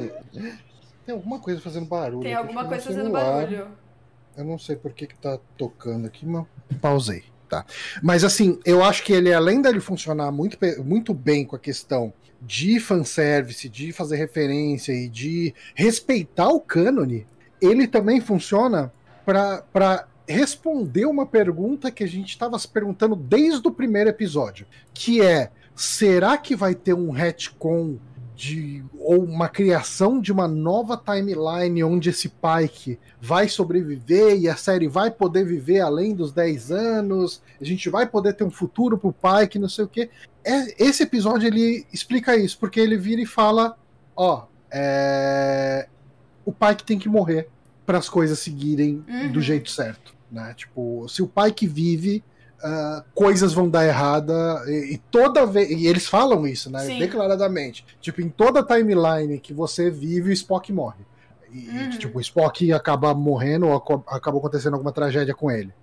Tem 1.05 1.15
alguma 1.15 1.39
coisa 1.39 1.59
fazendo 1.59 1.85
barulho. 1.85 2.21
Tem 2.21 2.33
alguma 2.33 2.65
coisa 2.65 2.83
fazendo 2.83 3.09
barulho. 3.09 3.67
Eu 4.37 4.43
não 4.45 4.59
sei 4.59 4.75
por 4.75 4.93
que, 4.93 5.07
que 5.07 5.17
tá 5.17 5.39
tocando 5.57 6.05
aqui, 6.05 6.25
mas 6.25 6.45
pausei. 6.81 7.23
Tá. 7.49 7.65
Mas 8.03 8.23
assim, 8.23 8.59
eu 8.63 8.83
acho 8.83 9.03
que 9.03 9.11
ele, 9.11 9.33
além 9.33 9.59
dele 9.59 9.79
funcionar 9.79 10.31
muito, 10.31 10.57
muito 10.85 11.15
bem 11.15 11.43
com 11.43 11.55
a 11.55 11.59
questão 11.59 12.13
de 12.41 12.79
fanservice, 12.79 13.67
de 13.67 13.91
fazer 13.91 14.17
referência 14.17 14.93
e 14.93 15.09
de 15.09 15.53
respeitar 15.73 16.49
o 16.49 16.61
cânone, 16.61 17.25
ele 17.59 17.87
também 17.87 18.21
funciona 18.21 18.93
para 19.25 20.07
responder 20.29 21.05
uma 21.05 21.25
pergunta 21.25 21.91
que 21.91 22.03
a 22.03 22.07
gente 22.07 22.29
estava 22.29 22.57
se 22.59 22.67
perguntando 22.67 23.15
desde 23.15 23.67
o 23.67 23.71
primeiro 23.71 24.09
episódio, 24.09 24.67
que 24.93 25.21
é: 25.21 25.51
será 25.75 26.37
que 26.37 26.55
vai 26.55 26.75
ter 26.75 26.93
um 26.93 27.09
retcon 27.09 27.97
de 28.35 28.85
ou 28.97 29.21
uma 29.21 29.49
criação 29.49 30.21
de 30.21 30.31
uma 30.31 30.47
nova 30.47 30.95
timeline 30.95 31.83
onde 31.83 32.09
esse 32.09 32.29
Pike 32.29 32.97
vai 33.19 33.49
sobreviver 33.49 34.39
e 34.39 34.47
a 34.47 34.55
série 34.55 34.87
vai 34.87 35.11
poder 35.11 35.43
viver 35.43 35.81
além 35.81 36.15
dos 36.15 36.31
10 36.31 36.71
anos, 36.71 37.41
a 37.59 37.65
gente 37.65 37.89
vai 37.89 38.07
poder 38.07 38.33
ter 38.33 38.45
um 38.45 38.51
futuro 38.51 38.97
pro 38.97 39.13
Pike, 39.13 39.59
não 39.59 39.67
sei 39.67 39.83
o 39.83 39.89
que. 39.89 40.09
É, 40.45 40.81
esse 40.81 41.03
episódio 41.03 41.47
ele 41.47 41.85
explica 41.91 42.37
isso, 42.37 42.57
porque 42.57 42.79
ele 42.79 42.95
vira 42.95 43.21
e 43.21 43.25
fala: 43.25 43.77
ó, 44.15 44.45
é, 44.71 45.89
o 46.45 46.51
Pike 46.53 46.83
tem 46.85 46.97
que 46.99 47.09
morrer 47.09 47.49
para 47.85 47.97
as 47.97 48.07
coisas 48.07 48.39
seguirem 48.39 49.03
uhum. 49.07 49.31
do 49.31 49.41
jeito 49.41 49.69
certo. 49.69 50.18
Né? 50.31 50.53
Tipo, 50.55 51.07
se 51.09 51.21
o 51.21 51.27
pai 51.27 51.51
que 51.51 51.67
vive, 51.67 52.23
uh, 52.63 53.03
coisas 53.13 53.53
vão 53.53 53.69
dar 53.69 53.85
errada 53.85 54.63
e, 54.67 54.93
e, 54.93 54.97
toda 54.97 55.45
vez. 55.45 55.69
E 55.69 55.87
eles 55.87 56.07
falam 56.07 56.45
isso, 56.47 56.69
né? 56.69 56.79
Sim. 56.79 56.99
Declaradamente. 56.99 57.85
Tipo, 57.99 58.21
em 58.21 58.29
toda 58.29 58.63
timeline 58.63 59.39
que 59.39 59.53
você 59.53 59.89
vive, 59.89 60.29
o 60.29 60.33
Spock 60.33 60.71
morre. 60.71 61.05
E, 61.51 61.67
uhum. 61.69 61.89
tipo, 61.97 62.17
o 62.19 62.21
Spock 62.21 62.71
acaba 62.71 63.13
morrendo 63.13 63.67
ou 63.67 63.75
acaba 64.07 64.37
acontecendo 64.37 64.73
alguma 64.73 64.91
tragédia 64.91 65.33
com 65.33 65.49
ele. 65.49 65.73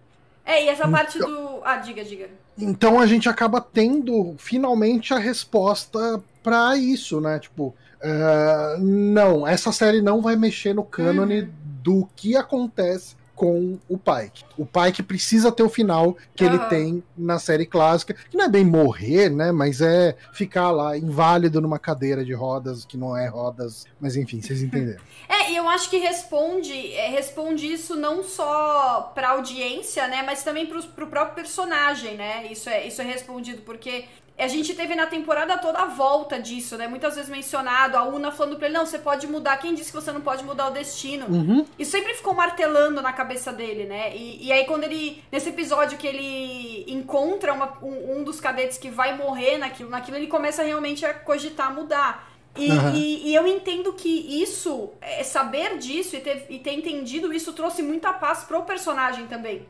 É, 0.44 0.64
e 0.64 0.68
essa 0.68 0.88
parte 0.88 1.18
então 1.18 1.28
do. 1.28 1.60
Ah, 1.64 1.76
diga, 1.76 2.04
diga. 2.04 2.28
Então 2.56 3.00
a 3.00 3.06
gente 3.06 3.28
acaba 3.28 3.60
tendo 3.60 4.36
finalmente 4.38 5.12
a 5.12 5.18
resposta 5.18 6.22
para 6.40 6.76
isso, 6.76 7.20
né? 7.20 7.40
Tipo, 7.40 7.74
uh, 8.00 8.80
não, 8.80 9.44
essa 9.44 9.72
série 9.72 10.00
não 10.00 10.22
vai 10.22 10.36
mexer 10.36 10.72
no 10.72 10.84
cânone 10.84 11.40
uhum. 11.40 11.48
do 11.82 12.08
que 12.14 12.36
acontece 12.36 13.16
com 13.36 13.78
o 13.86 13.98
Pike. 13.98 14.44
O 14.56 14.64
Pike 14.64 15.02
precisa 15.02 15.52
ter 15.52 15.62
o 15.62 15.68
final 15.68 16.16
que 16.34 16.42
uhum. 16.42 16.54
ele 16.54 16.58
tem 16.64 17.04
na 17.16 17.38
série 17.38 17.66
clássica, 17.66 18.14
que 18.14 18.36
não 18.36 18.46
é 18.46 18.48
bem 18.48 18.64
morrer, 18.64 19.28
né? 19.28 19.52
Mas 19.52 19.82
é 19.82 20.16
ficar 20.32 20.70
lá 20.70 20.96
inválido 20.96 21.60
numa 21.60 21.78
cadeira 21.78 22.24
de 22.24 22.32
rodas, 22.32 22.86
que 22.86 22.96
não 22.96 23.14
é 23.14 23.28
rodas, 23.28 23.86
mas 24.00 24.16
enfim, 24.16 24.40
vocês 24.40 24.62
entenderam. 24.62 25.00
É, 25.28 25.50
e 25.50 25.56
eu 25.56 25.68
acho 25.68 25.90
que 25.90 25.98
responde, 25.98 26.92
é, 26.92 27.08
responde 27.08 27.66
isso 27.66 27.96
não 27.96 28.22
só 28.22 29.12
pra 29.14 29.30
audiência, 29.30 30.06
né? 30.06 30.22
Mas 30.22 30.42
também 30.42 30.66
pro, 30.66 30.82
pro 30.82 31.08
próprio 31.08 31.34
personagem, 31.34 32.16
né? 32.16 32.46
Isso 32.50 32.70
é, 32.70 32.86
isso 32.86 33.02
é 33.02 33.04
respondido, 33.04 33.62
porque 33.62 34.06
a 34.38 34.48
gente 34.48 34.74
teve 34.74 34.94
na 34.94 35.06
temporada 35.06 35.56
toda 35.56 35.78
a 35.78 35.86
volta 35.86 36.38
disso, 36.38 36.76
né? 36.76 36.86
Muitas 36.86 37.14
vezes 37.14 37.30
mencionado, 37.30 37.96
a 37.96 38.04
Una 38.04 38.30
falando 38.30 38.56
pra 38.56 38.66
ele, 38.66 38.76
não, 38.76 38.84
você 38.84 38.98
pode 38.98 39.26
mudar. 39.26 39.56
Quem 39.56 39.74
disse 39.74 39.90
que 39.90 39.96
você 39.96 40.12
não 40.12 40.20
pode 40.20 40.44
mudar 40.44 40.68
o 40.68 40.72
destino? 40.72 41.26
Uhum. 41.26 41.64
E 41.78 41.84
sempre 41.84 42.12
ficou 42.12 42.34
martelando 42.34 43.00
na 43.00 43.14
cabeça 43.14 43.50
dele, 43.50 43.84
né? 43.84 44.14
E, 44.14 44.46
e 44.46 44.52
aí 44.52 44.64
quando 44.66 44.84
ele, 44.84 45.22
nesse 45.32 45.48
episódio 45.48 45.96
que 45.96 46.06
ele 46.06 46.84
encontra 46.86 47.54
uma, 47.54 47.78
um, 47.82 48.18
um, 48.18 48.24
dos 48.24 48.38
cadetes 48.38 48.76
que 48.76 48.90
vai 48.90 49.16
morrer 49.16 49.56
naquilo, 49.56 49.88
naquilo, 49.88 50.18
ele 50.18 50.26
começa 50.26 50.62
realmente 50.62 51.06
a 51.06 51.14
cogitar 51.14 51.74
mudar. 51.74 52.30
E, 52.54 52.70
uhum. 52.70 52.94
e, 52.94 53.28
e, 53.28 53.34
eu 53.34 53.46
entendo 53.46 53.92
que 53.92 54.08
isso, 54.08 54.90
é, 55.00 55.22
saber 55.22 55.78
disso 55.78 56.16
e 56.16 56.20
ter, 56.20 56.46
e 56.48 56.58
ter 56.58 56.72
entendido 56.72 57.32
isso 57.32 57.52
trouxe 57.52 57.82
muita 57.82 58.12
paz 58.12 58.44
pro 58.44 58.62
personagem 58.62 59.26
também. 59.26 59.66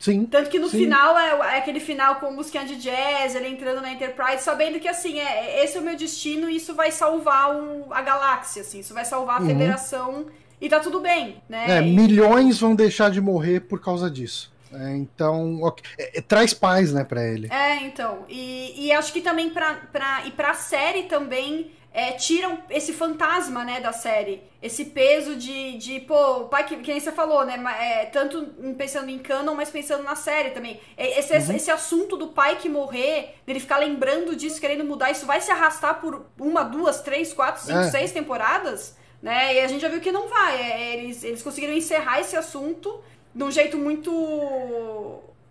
Sim. 0.00 0.24
Tanto 0.24 0.48
que 0.48 0.58
no 0.58 0.70
sim. 0.70 0.78
final 0.78 1.16
é, 1.18 1.28
é, 1.28 1.58
aquele 1.58 1.78
final 1.78 2.14
com 2.16 2.32
música 2.32 2.64
de 2.64 2.76
jazz, 2.76 3.34
ele 3.34 3.48
entrando 3.48 3.82
na 3.82 3.92
Enterprise, 3.92 4.42
sabendo 4.42 4.80
que 4.80 4.88
assim, 4.88 5.20
é, 5.20 5.62
esse 5.62 5.76
é 5.76 5.80
o 5.80 5.84
meu 5.84 5.94
destino 5.94 6.48
e 6.48 6.56
isso 6.56 6.74
vai 6.74 6.90
salvar 6.90 7.54
o, 7.54 7.92
a 7.92 8.00
galáxia, 8.00 8.62
assim, 8.62 8.80
isso 8.80 8.94
vai 8.94 9.04
salvar 9.04 9.36
a 9.36 9.40
uhum. 9.42 9.48
federação 9.48 10.26
e 10.58 10.70
tá 10.70 10.80
tudo 10.80 11.00
bem, 11.00 11.42
né? 11.46 11.78
É, 11.78 11.80
milhões 11.82 12.58
vão 12.58 12.74
deixar 12.74 13.10
de 13.10 13.20
morrer 13.20 13.60
por 13.60 13.78
causa 13.78 14.10
disso. 14.10 14.50
É, 14.72 14.96
então, 14.96 15.60
é, 15.98 16.18
é, 16.18 16.20
traz 16.22 16.54
paz, 16.54 16.94
né, 16.94 17.04
pra 17.04 17.22
ele. 17.22 17.48
É, 17.50 17.82
então. 17.82 18.24
E, 18.26 18.86
e 18.86 18.92
acho 18.92 19.12
que 19.12 19.20
também 19.20 19.50
pra, 19.50 19.74
pra, 19.92 20.22
e 20.26 20.30
pra 20.30 20.54
série 20.54 21.02
também 21.02 21.72
é, 21.92 22.12
tiram 22.12 22.58
esse 22.70 22.92
fantasma, 22.92 23.64
né, 23.64 23.80
da 23.80 23.92
série. 23.92 24.42
Esse 24.62 24.84
peso 24.86 25.34
de, 25.34 25.76
de 25.76 26.00
pô, 26.00 26.42
o 26.42 26.48
pai 26.48 26.64
que, 26.64 26.76
que 26.76 26.90
nem 26.90 27.00
você 27.00 27.10
falou, 27.10 27.44
né, 27.44 27.60
é, 27.80 28.06
tanto 28.06 28.46
pensando 28.76 29.10
em 29.10 29.18
canon, 29.18 29.54
mas 29.54 29.70
pensando 29.70 30.04
na 30.04 30.14
série 30.14 30.50
também. 30.50 30.80
É, 30.96 31.18
esse, 31.18 31.32
uhum. 31.32 31.56
esse 31.56 31.70
assunto 31.70 32.16
do 32.16 32.28
pai 32.28 32.56
que 32.56 32.68
morrer, 32.68 33.34
dele 33.44 33.58
ficar 33.58 33.78
lembrando 33.78 34.36
disso, 34.36 34.60
querendo 34.60 34.84
mudar, 34.84 35.10
isso 35.10 35.26
vai 35.26 35.40
se 35.40 35.50
arrastar 35.50 36.00
por 36.00 36.26
uma, 36.38 36.62
duas, 36.62 37.00
três, 37.02 37.32
quatro, 37.32 37.62
cinco, 37.62 37.78
é. 37.78 37.90
seis 37.90 38.12
temporadas, 38.12 38.96
né, 39.20 39.54
e 39.54 39.60
a 39.60 39.66
gente 39.66 39.80
já 39.80 39.88
viu 39.88 40.00
que 40.00 40.12
não 40.12 40.28
vai. 40.28 40.60
É, 40.60 40.94
eles, 40.94 41.24
eles 41.24 41.42
conseguiram 41.42 41.74
encerrar 41.74 42.20
esse 42.20 42.36
assunto 42.36 43.02
de 43.34 43.42
um 43.42 43.50
jeito 43.50 43.76
muito 43.76 44.10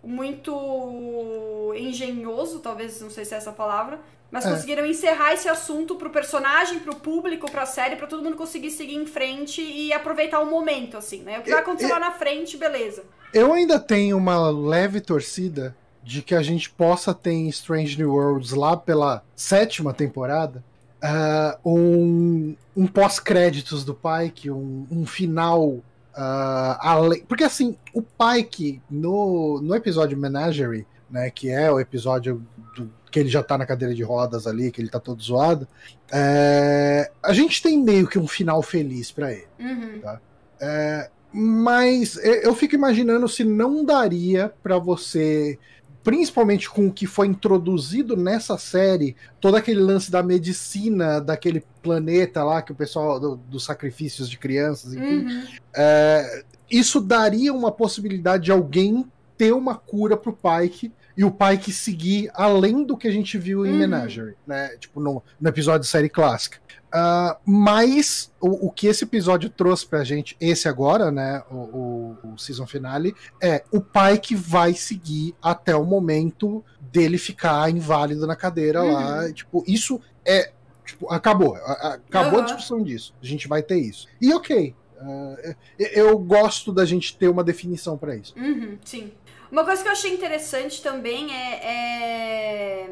muito 0.02 1.72
engenhoso, 1.76 2.60
talvez, 2.60 3.00
não 3.00 3.10
sei 3.10 3.24
se 3.24 3.34
é 3.34 3.38
essa 3.38 3.52
palavra, 3.52 4.00
mas 4.30 4.46
é. 4.46 4.50
conseguiram 4.50 4.86
encerrar 4.86 5.34
esse 5.34 5.48
assunto 5.48 5.96
pro 5.96 6.10
personagem, 6.10 6.78
pro 6.78 6.94
público, 6.94 7.50
pra 7.50 7.66
série, 7.66 7.96
pra 7.96 8.06
todo 8.06 8.22
mundo 8.22 8.36
conseguir 8.36 8.70
seguir 8.70 8.94
em 8.94 9.06
frente 9.06 9.60
e 9.60 9.92
aproveitar 9.92 10.40
o 10.40 10.46
momento, 10.46 10.96
assim, 10.96 11.22
né? 11.22 11.38
O 11.38 11.42
que 11.42 11.50
vai 11.50 11.60
acontecer 11.60 11.92
lá 11.92 11.98
na 11.98 12.12
frente, 12.12 12.56
beleza. 12.56 13.02
Eu 13.34 13.52
ainda 13.52 13.78
tenho 13.78 14.16
uma 14.16 14.50
leve 14.50 15.00
torcida 15.00 15.76
de 16.02 16.22
que 16.22 16.34
a 16.34 16.42
gente 16.42 16.70
possa 16.70 17.12
ter 17.12 17.32
em 17.32 17.48
Strange 17.48 17.98
New 17.98 18.12
Worlds 18.12 18.52
lá 18.52 18.76
pela 18.76 19.22
sétima 19.36 19.92
temporada 19.92 20.64
uh, 21.02 21.68
um, 21.68 22.56
um 22.76 22.86
pós-créditos 22.86 23.84
do 23.84 23.94
Pike, 23.94 24.50
um, 24.50 24.86
um 24.90 25.06
final 25.06 25.78
uh, 26.20 26.76
além. 26.80 27.24
Porque 27.24 27.44
assim, 27.44 27.76
o 27.94 28.02
Pike 28.02 28.82
no, 28.90 29.60
no 29.62 29.74
episódio 29.74 30.18
Menagerie, 30.18 30.86
né, 31.10 31.30
que 31.30 31.48
é 31.48 31.72
o 31.72 31.80
episódio 31.80 32.46
do 32.76 32.90
que 33.10 33.18
ele 33.18 33.28
já 33.28 33.42
tá 33.42 33.58
na 33.58 33.66
cadeira 33.66 33.94
de 33.94 34.02
rodas 34.02 34.46
ali, 34.46 34.70
que 34.70 34.80
ele 34.80 34.90
tá 34.90 35.00
todo 35.00 35.22
zoado. 35.22 35.66
É, 36.12 37.10
a 37.22 37.32
gente 37.32 37.60
tem 37.60 37.82
meio 37.82 38.06
que 38.06 38.18
um 38.18 38.28
final 38.28 38.62
feliz 38.62 39.10
para 39.10 39.32
ele. 39.32 39.48
Uhum. 39.58 40.00
Tá? 40.00 40.20
É, 40.60 41.10
mas 41.32 42.16
eu 42.16 42.54
fico 42.54 42.74
imaginando 42.74 43.28
se 43.28 43.42
não 43.42 43.84
daria 43.84 44.52
para 44.62 44.78
você, 44.78 45.58
principalmente 46.02 46.68
com 46.68 46.86
o 46.86 46.92
que 46.92 47.06
foi 47.06 47.26
introduzido 47.26 48.16
nessa 48.16 48.56
série, 48.56 49.16
todo 49.40 49.56
aquele 49.56 49.80
lance 49.80 50.10
da 50.10 50.22
medicina 50.22 51.20
daquele 51.20 51.62
planeta 51.82 52.42
lá, 52.42 52.62
que 52.62 52.72
o 52.72 52.74
pessoal 52.74 53.20
do, 53.20 53.36
dos 53.36 53.64
sacrifícios 53.64 54.28
de 54.28 54.38
crianças, 54.38 54.94
enfim. 54.94 55.26
Uhum. 55.26 55.44
É, 55.76 56.44
isso 56.70 57.00
daria 57.00 57.52
uma 57.52 57.70
possibilidade 57.70 58.44
de 58.44 58.52
alguém 58.52 59.04
ter 59.36 59.52
uma 59.52 59.74
cura 59.74 60.16
pro 60.16 60.32
Pike 60.36 60.92
e 61.20 61.24
o 61.24 61.30
Pike 61.30 61.70
seguir 61.70 62.30
além 62.32 62.82
do 62.82 62.96
que 62.96 63.06
a 63.06 63.10
gente 63.10 63.36
viu 63.36 63.66
em 63.66 63.72
uhum. 63.72 63.76
Menagerie, 63.76 64.36
né? 64.46 64.68
Tipo, 64.78 65.00
no, 65.00 65.22
no 65.38 65.48
episódio 65.50 65.82
de 65.82 65.86
série 65.86 66.08
clássica. 66.08 66.56
Uh, 66.88 67.36
mas 67.44 68.32
o, 68.40 68.68
o, 68.68 68.70
que 68.70 68.86
esse 68.86 69.04
episódio 69.04 69.50
trouxe 69.50 69.86
pra 69.86 70.02
gente, 70.02 70.34
esse 70.40 70.66
agora, 70.66 71.10
né? 71.10 71.42
O, 71.50 71.56
o, 71.56 72.16
o 72.32 72.38
season 72.38 72.66
finale, 72.66 73.14
é 73.38 73.62
o 73.70 73.82
Pike 73.82 74.34
vai 74.34 74.72
seguir 74.72 75.34
até 75.42 75.76
o 75.76 75.84
momento 75.84 76.64
dele 76.80 77.18
ficar 77.18 77.68
inválido 77.70 78.26
na 78.26 78.34
cadeira 78.34 78.82
uhum. 78.82 78.92
lá. 78.94 79.30
Tipo, 79.30 79.62
isso 79.68 80.00
é. 80.24 80.50
Tipo, 80.86 81.12
acabou. 81.12 81.54
Acabou 81.54 82.38
uhum. 82.38 82.44
a 82.44 82.46
discussão 82.46 82.82
disso. 82.82 83.14
A 83.22 83.26
gente 83.26 83.46
vai 83.46 83.62
ter 83.62 83.76
isso. 83.76 84.08
E 84.22 84.32
ok. 84.32 84.74
Uh, 85.02 85.54
eu 85.78 86.18
gosto 86.18 86.72
da 86.72 86.86
gente 86.86 87.14
ter 87.14 87.28
uma 87.28 87.44
definição 87.44 87.98
para 87.98 88.16
isso. 88.16 88.34
Uhum, 88.38 88.78
sim. 88.82 89.12
Uma 89.50 89.64
coisa 89.64 89.82
que 89.82 89.88
eu 89.88 89.92
achei 89.92 90.14
interessante 90.14 90.80
também 90.82 91.34
é, 91.34 91.54
é, 91.64 92.90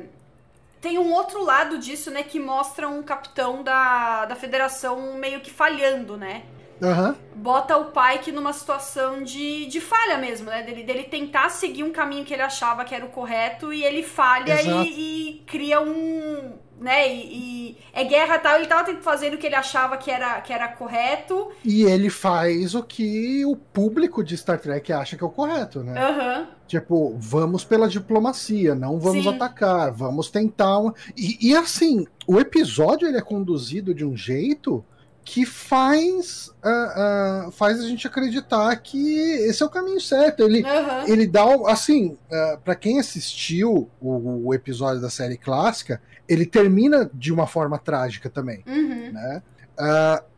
Tem 0.80 0.98
um 0.98 1.12
outro 1.12 1.42
lado 1.44 1.78
disso, 1.78 2.10
né? 2.10 2.22
Que 2.22 2.40
mostra 2.40 2.88
um 2.88 3.02
capitão 3.02 3.62
da, 3.62 4.24
da 4.24 4.34
federação 4.34 5.14
meio 5.14 5.40
que 5.40 5.50
falhando, 5.50 6.16
né? 6.16 6.42
Uhum. 6.80 7.14
Bota 7.34 7.76
o 7.76 7.86
Pike 7.86 8.30
numa 8.30 8.52
situação 8.52 9.22
de, 9.22 9.66
de 9.66 9.80
falha 9.80 10.16
mesmo, 10.18 10.48
né? 10.48 10.62
Dele, 10.62 10.84
dele 10.84 11.04
tentar 11.04 11.48
seguir 11.48 11.82
um 11.82 11.92
caminho 11.92 12.24
que 12.24 12.32
ele 12.32 12.42
achava 12.42 12.84
que 12.84 12.94
era 12.94 13.04
o 13.04 13.08
correto 13.08 13.72
e 13.72 13.84
ele 13.84 14.02
falha 14.02 14.60
e, 14.62 14.68
e, 14.68 15.42
cria 15.46 15.80
um, 15.80 16.56
né? 16.80 17.12
E, 17.12 17.20
e, 17.20 17.78
é 17.92 18.04
guerra 18.04 18.38
tal, 18.38 18.56
ele 18.56 18.66
tava 18.66 18.92
fazendo 19.02 19.34
o 19.34 19.38
que 19.38 19.46
ele 19.46 19.54
achava 19.54 19.96
que 19.96 20.10
era, 20.10 20.40
que 20.40 20.52
era 20.52 20.68
correto. 20.68 21.50
E 21.64 21.84
ele 21.84 22.10
faz 22.10 22.74
o 22.74 22.82
que 22.82 23.44
o 23.44 23.56
público 23.56 24.22
de 24.22 24.36
Star 24.36 24.58
Trek 24.58 24.92
acha 24.92 25.16
que 25.16 25.24
é 25.24 25.26
o 25.26 25.30
correto, 25.30 25.82
né? 25.82 26.08
Uhum. 26.08 26.46
Tipo, 26.66 27.16
vamos 27.18 27.64
pela 27.64 27.88
diplomacia, 27.88 28.74
não 28.74 28.98
vamos 28.98 29.24
Sim. 29.24 29.30
atacar, 29.30 29.90
vamos 29.90 30.30
tentar. 30.30 30.78
E, 31.16 31.50
e 31.50 31.56
assim, 31.56 32.06
o 32.26 32.38
episódio 32.38 33.08
ele 33.08 33.16
é 33.16 33.22
conduzido 33.22 33.94
de 33.94 34.04
um 34.04 34.16
jeito 34.16 34.84
que 35.30 35.44
faz, 35.44 36.48
uh, 36.64 37.48
uh, 37.48 37.52
faz 37.52 37.78
a 37.78 37.86
gente 37.86 38.06
acreditar 38.06 38.74
que 38.76 39.20
esse 39.46 39.62
é 39.62 39.66
o 39.66 39.68
caminho 39.68 40.00
certo. 40.00 40.42
Ele, 40.42 40.62
uhum. 40.62 41.06
ele 41.06 41.26
dá, 41.26 41.44
assim, 41.66 42.12
uh, 42.12 42.16
ah, 42.32 42.58
para 42.64 42.74
quem 42.74 42.98
assistiu 42.98 43.90
o, 44.00 44.46
o, 44.46 44.54
episódio 44.54 45.02
da 45.02 45.10
série 45.10 45.36
clássica, 45.36 46.00
ele 46.26 46.46
termina 46.46 47.10
de 47.12 47.30
uma 47.30 47.46
forma 47.46 47.78
trágica 47.78 48.30
também, 48.30 48.64
uhum. 48.66 49.12
né? 49.12 49.42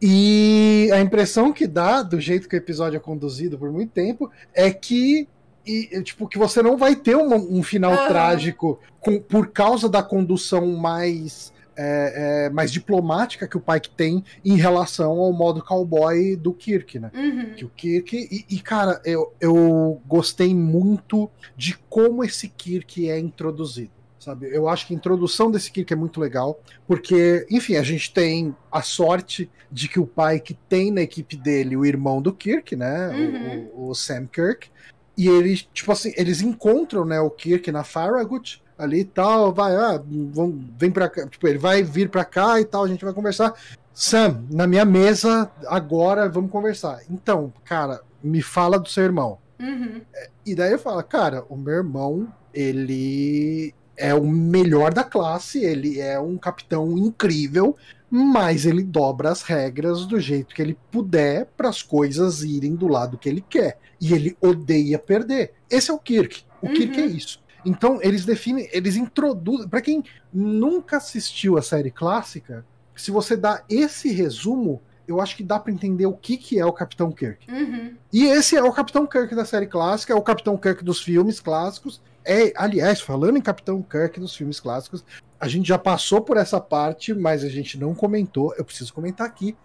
e 0.03 0.91
a 0.93 1.01
impressão 1.01 1.51
que 1.51 1.67
dá 1.67 2.03
do 2.03 2.21
jeito 2.21 2.47
que 2.47 2.57
o 2.57 2.59
episódio 2.59 2.97
é 2.99 3.01
conduzido 3.01 3.57
por 3.57 3.73
muito 3.73 3.91
tempo 3.91 4.31
é 4.53 4.71
que 4.71 5.27
e, 5.65 6.03
tipo, 6.03 6.29
que 6.29 6.37
você 6.37 6.63
não 6.63 6.77
vai 6.77 6.95
ter 6.95 7.17
um, 7.17 7.59
um 7.59 7.63
final 7.63 7.93
uhum. 7.93 8.09
trágico 8.09 8.81
com, 8.99 9.19
por 9.21 9.49
causa 9.49 9.89
da 9.89 10.03
condução 10.03 10.67
mais 10.67 11.53
é, 11.77 12.47
é, 12.47 12.51
mais 12.51 12.73
diplomática 12.73 13.47
que 13.47 13.57
o 13.57 13.61
Pike 13.61 13.91
tem 13.91 14.25
em 14.45 14.57
relação 14.57 15.13
ao 15.13 15.33
modo 15.33 15.63
cowboy 15.63 16.37
do 16.37 16.53
Kirk, 16.53 16.99
né? 16.99 17.11
Uhum. 17.15 17.55
Que 17.55 17.65
o 17.65 17.69
Kirk. 17.69 18.17
E, 18.17 18.55
e, 18.55 18.61
cara, 18.61 19.01
eu, 19.05 19.33
eu 19.41 20.01
gostei 20.07 20.55
muito 20.55 21.31
de 21.57 21.77
como 21.89 22.25
esse 22.25 22.49
Kirk 22.49 23.09
é 23.09 23.19
introduzido. 23.19 24.01
Sabe? 24.19 24.55
Eu 24.55 24.69
acho 24.69 24.87
que 24.87 24.93
a 24.93 24.97
introdução 24.97 25.51
desse 25.51 25.73
Kirk 25.73 25.91
é 25.91 25.97
muito 25.97 26.21
legal, 26.21 26.61
porque, 26.87 27.47
enfim, 27.51 27.77
a 27.77 27.83
gente 27.83 28.13
tem 28.13 28.55
a 28.71 28.83
sorte 28.83 29.51
de 29.73 29.89
que 29.89 29.99
o 29.99 30.07
Pike 30.07 30.59
tem 30.69 30.91
na 30.91 31.01
equipe 31.01 31.37
dele 31.37 31.75
o 31.75 31.87
irmão 31.87 32.21
do 32.21 32.31
Kirk, 32.31 32.77
né? 32.77 33.09
Uhum. 33.09 33.71
O, 33.73 33.89
o, 33.89 33.95
Sam 33.95 34.27
Kirk. 34.27 34.69
E 35.17 35.27
eles, 35.27 35.67
tipo 35.73 35.91
assim, 35.91 36.13
eles 36.17 36.43
encontram 36.43 37.07
né, 37.07 37.19
o 37.19 37.31
Kirk 37.31 37.73
na 37.73 37.83
Farragut 37.83 38.63
ali 38.81 39.01
e 39.01 39.05
tal, 39.05 39.53
vai, 39.53 39.75
ah, 39.77 40.03
vão, 40.33 40.59
vem 40.79 40.91
pra 40.91 41.09
cá, 41.09 41.27
tipo, 41.27 41.47
ele 41.47 41.59
vai 41.59 41.83
vir 41.83 42.09
pra 42.09 42.25
cá 42.25 42.61
e 42.61 42.65
tal, 42.65 42.85
a 42.85 42.89
gente 42.89 43.05
vai 43.05 43.15
conversar. 43.15 43.55
Sam, 43.93 44.45
na 44.51 44.67
minha 44.67 44.85
mesa, 44.85 45.51
agora 45.67 46.29
vamos 46.29 46.51
conversar. 46.51 47.01
Então, 47.11 47.53
cara, 47.65 48.01
me 48.23 48.41
fala 48.41 48.79
do 48.79 48.89
seu 48.89 49.05
irmão. 49.05 49.39
Uhum. 49.61 50.01
E 50.47 50.55
daí 50.55 50.73
eu 50.73 50.79
falo, 50.79 51.03
cara, 51.03 51.45
o 51.49 51.57
meu 51.57 51.75
irmão 51.75 52.29
ele 52.55 53.75
é 53.97 54.15
o 54.15 54.27
melhor 54.27 54.93
da 54.93 55.05
classe, 55.05 55.63
ele 55.63 56.01
é 56.01 56.19
um 56.19 56.39
capitão 56.39 56.97
incrível, 56.97 57.77
mas 58.11 58.65
ele 58.65 58.83
dobra 58.83 59.31
as 59.31 59.43
regras 59.43 60.07
do 60.07 60.19
jeito 60.19 60.55
que 60.55 60.63
ele 60.63 60.77
puder 60.91 61.47
para 61.57 61.69
as 61.69 61.83
coisas 61.83 62.43
irem 62.43 62.75
do 62.75 62.89
lado 62.89 63.19
que 63.19 63.29
ele 63.29 63.45
quer. 63.49 63.79
E 64.01 64.15
ele 64.15 64.37
odeia 64.41 64.99
perder. 64.99 65.53
Esse 65.71 65.91
é 65.91 65.95
o 65.95 65.99
Kirk. 65.99 66.43
O 66.63 66.67
uhum. 66.67 66.75
Kirk 66.75 66.99
é 66.99 67.07
isso. 67.07 67.41
Então, 67.65 67.99
eles 68.03 68.25
definem, 68.25 68.69
eles 68.73 68.97
introduzem. 68.97 69.69
Para 69.69 69.81
quem 69.81 70.03
nunca 70.33 70.97
assistiu 70.97 71.59
a 71.59 71.63
série 71.63 71.91
clássica, 71.91 72.65
se 72.95 73.11
você 73.11 73.37
dá 73.37 73.63
esse 73.69 74.13
resumo, 74.13 74.81
eu 75.07 75.21
acho 75.21 75.37
que 75.37 75.43
dá 75.43 75.59
para 75.59 75.73
entender 75.73 76.07
o 76.07 76.13
que, 76.13 76.37
que 76.37 76.59
é 76.59 76.65
o 76.65 76.73
Capitão 76.73 77.11
Kirk. 77.11 77.51
Uhum. 77.51 77.95
E 78.13 78.27
esse 78.27 78.57
é 78.57 78.63
o 78.63 78.73
Capitão 78.73 79.07
Kirk 79.07 79.35
da 79.35 79.45
série 79.45 79.67
clássica, 79.67 80.13
é 80.13 80.17
o 80.17 80.23
Capitão 80.23 80.57
Kirk 80.57 80.85
dos 80.85 81.03
filmes 81.03 81.41
clássicos. 81.41 82.01
É, 82.25 82.53
aliás, 82.55 83.01
falando 83.01 83.37
em 83.37 83.41
Capitão 83.43 83.83
Kirk 83.83 84.21
dos 84.21 84.37
filmes 84.37 84.61
clássicos, 84.61 85.05
a 85.39 85.49
gente 85.49 85.67
já 85.67 85.79
passou 85.79 86.21
por 86.21 86.37
essa 86.37 86.61
parte, 86.61 87.15
mas 87.15 87.43
a 87.43 87.49
gente 87.49 87.79
não 87.79 87.95
comentou. 87.95 88.55
Eu 88.57 88.65
preciso 88.65 88.93
comentar 88.95 89.27
aqui. 89.27 89.57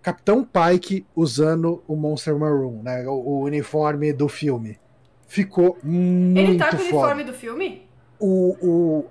Capitão 0.00 0.44
Pike 0.44 1.04
usando 1.14 1.82
o 1.86 1.96
Monster 1.96 2.38
Maroon, 2.38 2.80
né? 2.82 3.06
O, 3.08 3.12
o 3.12 3.40
uniforme 3.42 4.12
do 4.12 4.28
filme. 4.28 4.78
Ficou 5.26 5.78
muito 5.82 6.38
Ele 6.38 6.58
tá 6.58 6.70
com 6.70 6.76
o 6.76 6.80
uniforme 6.80 7.24
do 7.24 7.32
filme? 7.32 7.86
O, 8.18 8.56
o, 8.62 9.06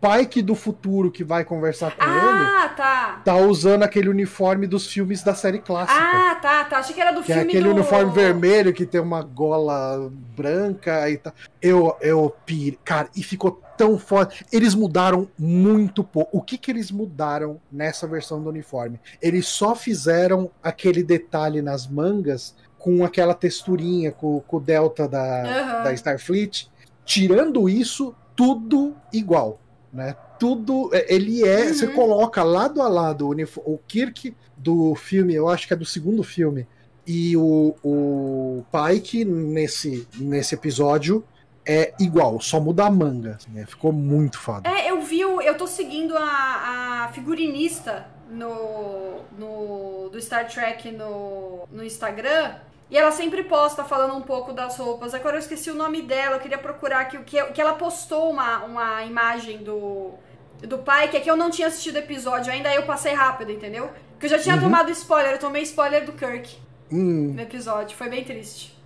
Pike 0.00 0.42
do 0.42 0.54
futuro 0.54 1.10
que 1.10 1.24
vai 1.24 1.44
conversar 1.44 1.90
com 1.96 2.04
ah, 2.04 2.06
ele. 2.06 2.64
Ah, 2.64 2.68
tá. 2.68 3.22
Tá 3.24 3.36
usando 3.36 3.82
aquele 3.82 4.08
uniforme 4.08 4.66
dos 4.66 4.86
filmes 4.86 5.24
da 5.24 5.34
série 5.34 5.58
clássica. 5.58 5.98
Ah, 6.00 6.36
tá, 6.36 6.64
tá. 6.64 6.78
Achei 6.78 6.94
que 6.94 7.00
era 7.00 7.10
do 7.10 7.20
que 7.20 7.26
filme. 7.26 7.40
É 7.40 7.44
aquele 7.44 7.64
do... 7.64 7.70
uniforme 7.70 8.12
vermelho 8.12 8.72
que 8.72 8.86
tem 8.86 9.00
uma 9.00 9.22
gola 9.22 10.08
branca 10.36 11.10
e 11.10 11.18
tal. 11.18 11.32
Eu, 11.60 11.96
eu 12.00 12.34
pir... 12.46 12.78
Cara, 12.84 13.08
e 13.16 13.24
ficou 13.24 13.60
tão 13.76 13.98
foda. 13.98 14.32
Eles 14.52 14.72
mudaram 14.72 15.28
muito 15.36 16.04
pouco. 16.04 16.36
O 16.36 16.42
que 16.42 16.56
que 16.56 16.70
eles 16.70 16.92
mudaram 16.92 17.60
nessa 17.70 18.06
versão 18.06 18.40
do 18.40 18.48
uniforme? 18.50 19.00
Eles 19.20 19.46
só 19.48 19.74
fizeram 19.74 20.48
aquele 20.62 21.02
detalhe 21.02 21.60
nas 21.60 21.88
mangas 21.88 22.54
com 22.78 23.04
aquela 23.04 23.34
texturinha, 23.34 24.12
com, 24.12 24.40
com 24.40 24.56
o 24.56 24.60
delta 24.60 25.08
da, 25.08 25.42
uhum. 25.42 25.84
da 25.84 25.92
Starfleet. 25.92 26.68
Tirando 27.04 27.68
isso, 27.68 28.14
tudo 28.36 28.94
igual 29.12 29.58
né? 29.92 30.14
Tudo 30.38 30.90
é, 30.92 31.12
ele 31.12 31.46
é, 31.46 31.64
uhum. 31.64 31.74
você 31.74 31.86
coloca 31.88 32.42
lado 32.42 32.80
a 32.80 32.88
lado 32.88 33.28
o, 33.28 33.34
o 33.64 33.78
Kirk 33.86 34.34
do 34.56 34.94
filme, 34.94 35.34
eu 35.34 35.48
acho 35.48 35.66
que 35.66 35.72
é 35.72 35.76
do 35.76 35.84
segundo 35.84 36.22
filme, 36.22 36.66
e 37.06 37.36
o, 37.36 37.74
o 37.82 38.64
Pike 38.70 39.24
nesse, 39.24 40.06
nesse 40.18 40.54
episódio 40.54 41.24
é 41.66 41.94
igual, 41.98 42.40
só 42.40 42.60
muda 42.60 42.86
a 42.86 42.90
manga. 42.90 43.36
Assim, 43.36 43.50
né? 43.50 43.66
Ficou 43.66 43.92
muito 43.92 44.38
foda. 44.38 44.68
É, 44.68 44.90
eu 44.90 45.00
vi, 45.02 45.20
eu 45.20 45.54
tô 45.56 45.66
seguindo 45.66 46.16
a, 46.16 47.04
a 47.04 47.12
figurinista 47.12 48.06
no, 48.28 49.22
no, 49.38 50.08
do 50.10 50.20
Star 50.20 50.48
Trek 50.48 50.90
no, 50.90 51.66
no 51.70 51.84
Instagram. 51.84 52.54
E 52.90 52.96
ela 52.96 53.10
sempre 53.10 53.42
posta 53.44 53.84
falando 53.84 54.16
um 54.16 54.22
pouco 54.22 54.52
das 54.52 54.78
roupas. 54.78 55.12
Agora 55.12 55.36
eu 55.36 55.40
esqueci 55.40 55.70
o 55.70 55.74
nome 55.74 56.02
dela, 56.02 56.36
eu 56.36 56.40
queria 56.40 56.56
procurar 56.56 57.00
aqui. 57.00 57.18
Que, 57.18 57.42
que 57.52 57.60
ela 57.60 57.74
postou 57.74 58.30
uma, 58.30 58.64
uma 58.64 59.04
imagem 59.04 59.58
do, 59.58 60.14
do 60.62 60.78
pai, 60.78 61.08
que 61.08 61.16
é 61.16 61.20
que 61.20 61.30
eu 61.30 61.36
não 61.36 61.50
tinha 61.50 61.68
assistido 61.68 61.96
o 61.96 61.98
episódio 61.98 62.50
ainda, 62.50 62.70
aí 62.70 62.76
eu 62.76 62.84
passei 62.84 63.12
rápido, 63.12 63.52
entendeu? 63.52 63.90
Porque 64.12 64.26
eu 64.26 64.30
já 64.30 64.38
tinha 64.38 64.54
uhum. 64.54 64.62
tomado 64.62 64.90
spoiler, 64.90 65.32
eu 65.32 65.38
tomei 65.38 65.62
spoiler 65.62 66.04
do 66.04 66.12
Kirk 66.12 66.56
hum. 66.90 67.32
no 67.34 67.40
episódio. 67.40 67.96
Foi 67.96 68.08
bem 68.08 68.24
triste. 68.24 68.77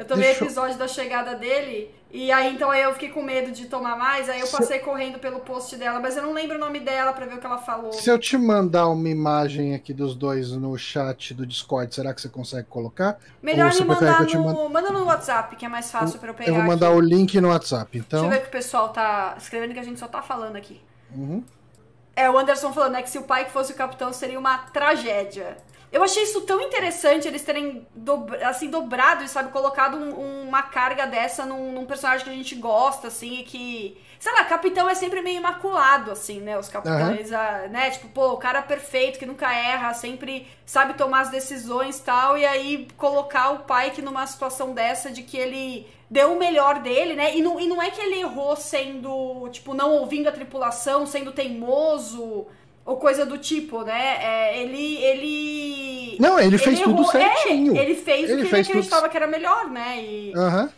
Eu 0.00 0.06
tomei 0.06 0.28
Deixa... 0.28 0.44
episódio 0.44 0.78
da 0.78 0.88
chegada 0.88 1.34
dele 1.34 1.94
e 2.10 2.32
aí, 2.32 2.54
então, 2.54 2.70
aí 2.70 2.82
eu 2.82 2.92
fiquei 2.94 3.10
com 3.10 3.22
medo 3.22 3.52
de 3.52 3.66
tomar 3.66 3.98
mais, 3.98 4.30
aí 4.30 4.40
eu 4.40 4.48
passei 4.48 4.78
Se... 4.78 4.82
correndo 4.84 5.18
pelo 5.18 5.40
post 5.40 5.76
dela, 5.76 6.00
mas 6.00 6.16
eu 6.16 6.22
não 6.22 6.32
lembro 6.32 6.56
o 6.56 6.58
nome 6.58 6.80
dela 6.80 7.12
para 7.12 7.26
ver 7.26 7.34
o 7.34 7.38
que 7.38 7.44
ela 7.44 7.58
falou. 7.58 7.92
Se 7.92 8.10
eu 8.10 8.18
te 8.18 8.38
mandar 8.38 8.88
uma 8.88 9.10
imagem 9.10 9.74
aqui 9.74 9.92
dos 9.92 10.14
dois 10.14 10.52
no 10.52 10.74
chat 10.78 11.34
do 11.34 11.44
Discord, 11.44 11.94
será 11.94 12.14
que 12.14 12.22
você 12.22 12.30
consegue 12.30 12.66
colocar? 12.66 13.18
Melhor 13.42 13.74
me 13.74 13.84
mandar 13.84 14.24
no... 14.24 14.42
Manda... 14.42 14.68
manda 14.70 14.90
no 14.90 15.04
WhatsApp, 15.04 15.54
que 15.54 15.66
é 15.66 15.68
mais 15.68 15.90
fácil 15.90 16.18
para 16.18 16.30
eu 16.30 16.34
pegar 16.34 16.50
Eu 16.50 16.54
vou 16.54 16.64
mandar 16.64 16.88
aqui. 16.88 16.96
o 16.96 17.00
link 17.00 17.38
no 17.38 17.48
WhatsApp, 17.48 17.98
então. 17.98 18.22
Deixa 18.22 18.34
eu 18.34 18.38
ver 18.38 18.42
que 18.42 18.48
o 18.48 18.58
pessoal 18.58 18.88
tá 18.88 19.34
escrevendo 19.36 19.74
que 19.74 19.80
a 19.80 19.84
gente 19.84 20.00
só 20.00 20.08
tá 20.08 20.22
falando 20.22 20.56
aqui. 20.56 20.80
Uhum. 21.14 21.44
É, 22.16 22.28
o 22.30 22.38
Anderson 22.38 22.72
falando, 22.72 22.92
né, 22.92 23.02
que 23.02 23.10
se 23.10 23.18
o 23.18 23.22
pai 23.22 23.44
que 23.44 23.52
fosse 23.52 23.72
o 23.72 23.76
capitão 23.76 24.14
seria 24.14 24.38
uma 24.38 24.56
tragédia. 24.58 25.58
Eu 25.92 26.04
achei 26.04 26.22
isso 26.22 26.42
tão 26.42 26.60
interessante 26.60 27.26
eles 27.26 27.42
terem 27.42 27.84
assim, 28.46 28.70
dobrado 28.70 29.24
e, 29.24 29.28
sabe, 29.28 29.50
colocado 29.50 29.96
um, 29.96 30.46
uma 30.46 30.62
carga 30.62 31.04
dessa 31.04 31.44
num, 31.44 31.72
num, 31.72 31.84
personagem 31.84 32.24
que 32.24 32.30
a 32.30 32.34
gente 32.34 32.54
gosta, 32.54 33.08
assim, 33.08 33.40
e 33.40 33.42
que. 33.42 34.00
Sei 34.18 34.30
lá, 34.32 34.44
capitão 34.44 34.88
é 34.88 34.94
sempre 34.94 35.20
meio 35.22 35.38
imaculado, 35.38 36.12
assim, 36.12 36.40
né? 36.40 36.56
Os 36.58 36.68
capitães, 36.68 37.30
uhum. 37.30 37.70
né? 37.70 37.90
Tipo, 37.90 38.08
pô, 38.08 38.32
o 38.32 38.36
cara 38.36 38.62
perfeito, 38.62 39.18
que 39.18 39.26
nunca 39.26 39.52
erra, 39.52 39.92
sempre 39.94 40.46
sabe 40.64 40.94
tomar 40.94 41.22
as 41.22 41.30
decisões 41.30 41.98
e 41.98 42.02
tal, 42.02 42.38
e 42.38 42.46
aí 42.46 42.86
colocar 42.96 43.50
o 43.50 43.60
Pike 43.60 44.02
numa 44.02 44.26
situação 44.26 44.72
dessa 44.74 45.10
de 45.10 45.22
que 45.22 45.38
ele 45.38 45.88
deu 46.08 46.34
o 46.34 46.38
melhor 46.38 46.80
dele, 46.80 47.14
né? 47.14 47.36
E 47.36 47.42
não, 47.42 47.58
e 47.58 47.66
não 47.66 47.82
é 47.82 47.90
que 47.90 48.00
ele 48.00 48.20
errou 48.20 48.54
sendo, 48.54 49.48
tipo, 49.48 49.74
não 49.74 49.92
ouvindo 49.92 50.28
a 50.28 50.32
tripulação, 50.32 51.06
sendo 51.06 51.32
teimoso 51.32 52.46
ou 52.84 52.96
coisa 52.96 53.24
do 53.24 53.38
tipo, 53.38 53.82
né? 53.82 54.16
É, 54.22 54.62
ele, 54.62 54.96
ele. 54.96 56.16
Não, 56.18 56.38
ele 56.38 56.58
fez 56.58 56.76
ele 56.76 56.84
tudo 56.84 57.02
errou, 57.02 57.12
certinho. 57.12 57.76
É, 57.76 57.82
ele 57.84 57.94
fez 57.94 58.30
ele 58.30 58.42
o 58.42 58.44
que 58.44 58.50
fez 58.50 58.66
ele 58.66 58.78
acreditava 58.78 59.02
tudo... 59.02 59.10
que 59.10 59.16
era 59.16 59.26
melhor, 59.26 59.70
né? 59.70 60.02
E... 60.02 60.32
Uhum. 60.36 60.68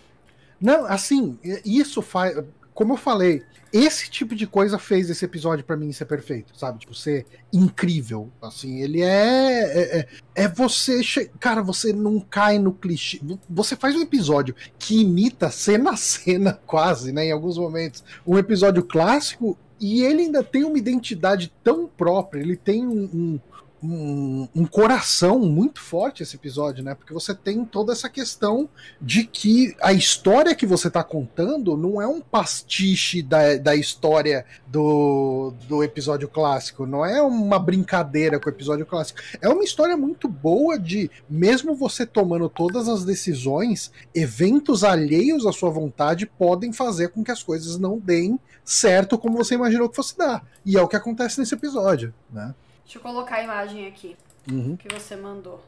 Não, 0.60 0.86
assim, 0.86 1.38
isso 1.64 2.02
faz. 2.02 2.36
Como 2.74 2.94
eu 2.94 2.96
falei, 2.96 3.42
esse 3.72 4.10
tipo 4.10 4.34
de 4.34 4.46
coisa 4.46 4.78
fez 4.78 5.08
esse 5.08 5.24
episódio 5.24 5.64
para 5.64 5.76
mim 5.76 5.90
ser 5.92 6.04
perfeito, 6.04 6.56
sabe? 6.58 6.80
Tipo, 6.80 6.94
ser 6.94 7.24
incrível. 7.50 8.30
Assim, 8.42 8.82
ele 8.82 9.00
é. 9.00 9.62
É, 9.62 9.98
é, 9.98 10.08
é 10.44 10.48
você. 10.48 11.02
Che... 11.02 11.30
Cara, 11.40 11.62
você 11.62 11.92
não 11.92 12.20
cai 12.20 12.58
no 12.58 12.72
clichê. 12.72 13.18
Você 13.48 13.74
faz 13.74 13.96
um 13.96 14.02
episódio 14.02 14.54
que 14.78 15.00
imita 15.00 15.50
cena 15.50 15.92
a 15.92 15.96
cena, 15.96 16.60
quase, 16.66 17.12
né? 17.12 17.26
Em 17.26 17.32
alguns 17.32 17.56
momentos. 17.56 18.04
Um 18.26 18.36
episódio 18.36 18.84
clássico 18.84 19.56
e 19.82 20.04
ele 20.04 20.22
ainda 20.22 20.44
tem 20.44 20.62
uma 20.62 20.78
identidade 20.78 21.52
tão 21.64 21.88
própria, 21.88 22.40
ele 22.40 22.56
tem 22.56 22.86
um, 22.86 23.40
um 23.82 24.32
um, 24.54 24.64
coração 24.64 25.38
muito 25.40 25.80
forte 25.80 26.22
esse 26.22 26.36
episódio, 26.36 26.82
né? 26.84 26.94
Porque 26.94 27.12
você 27.12 27.34
tem 27.34 27.64
toda 27.64 27.92
essa 27.92 28.08
questão 28.08 28.68
de 29.00 29.24
que 29.24 29.74
a 29.80 29.92
história 29.92 30.54
que 30.54 30.66
você 30.66 30.88
está 30.88 31.02
contando 31.02 31.76
não 31.76 32.00
é 32.00 32.06
um 32.06 32.20
pastiche 32.20 33.22
da, 33.22 33.56
da 33.56 33.74
história 33.74 34.44
do, 34.66 35.52
do 35.68 35.82
episódio 35.82 36.28
clássico, 36.28 36.86
não 36.86 37.04
é 37.04 37.20
uma 37.20 37.58
brincadeira 37.58 38.38
com 38.38 38.48
o 38.48 38.52
episódio 38.52 38.86
clássico. 38.86 39.20
É 39.40 39.48
uma 39.48 39.64
história 39.64 39.96
muito 39.96 40.28
boa 40.28 40.78
de, 40.78 41.10
mesmo 41.28 41.74
você 41.74 42.06
tomando 42.06 42.48
todas 42.48 42.88
as 42.88 43.04
decisões, 43.04 43.90
eventos 44.14 44.84
alheios 44.84 45.46
à 45.46 45.52
sua 45.52 45.70
vontade 45.70 46.26
podem 46.26 46.72
fazer 46.72 47.08
com 47.08 47.24
que 47.24 47.30
as 47.30 47.42
coisas 47.42 47.78
não 47.78 47.98
deem 47.98 48.38
certo 48.64 49.18
como 49.18 49.36
você 49.36 49.54
imaginou 49.54 49.88
que 49.88 49.96
fosse 49.96 50.16
dar. 50.16 50.44
E 50.64 50.76
é 50.76 50.82
o 50.82 50.88
que 50.88 50.96
acontece 50.96 51.40
nesse 51.40 51.54
episódio, 51.54 52.14
né? 52.30 52.54
Deixa 52.84 52.98
eu 52.98 53.02
colocar 53.02 53.36
a 53.36 53.42
imagem 53.42 53.86
aqui 53.86 54.16
uhum. 54.50 54.76
que 54.76 54.88
você 54.92 55.16
mandou. 55.16 55.62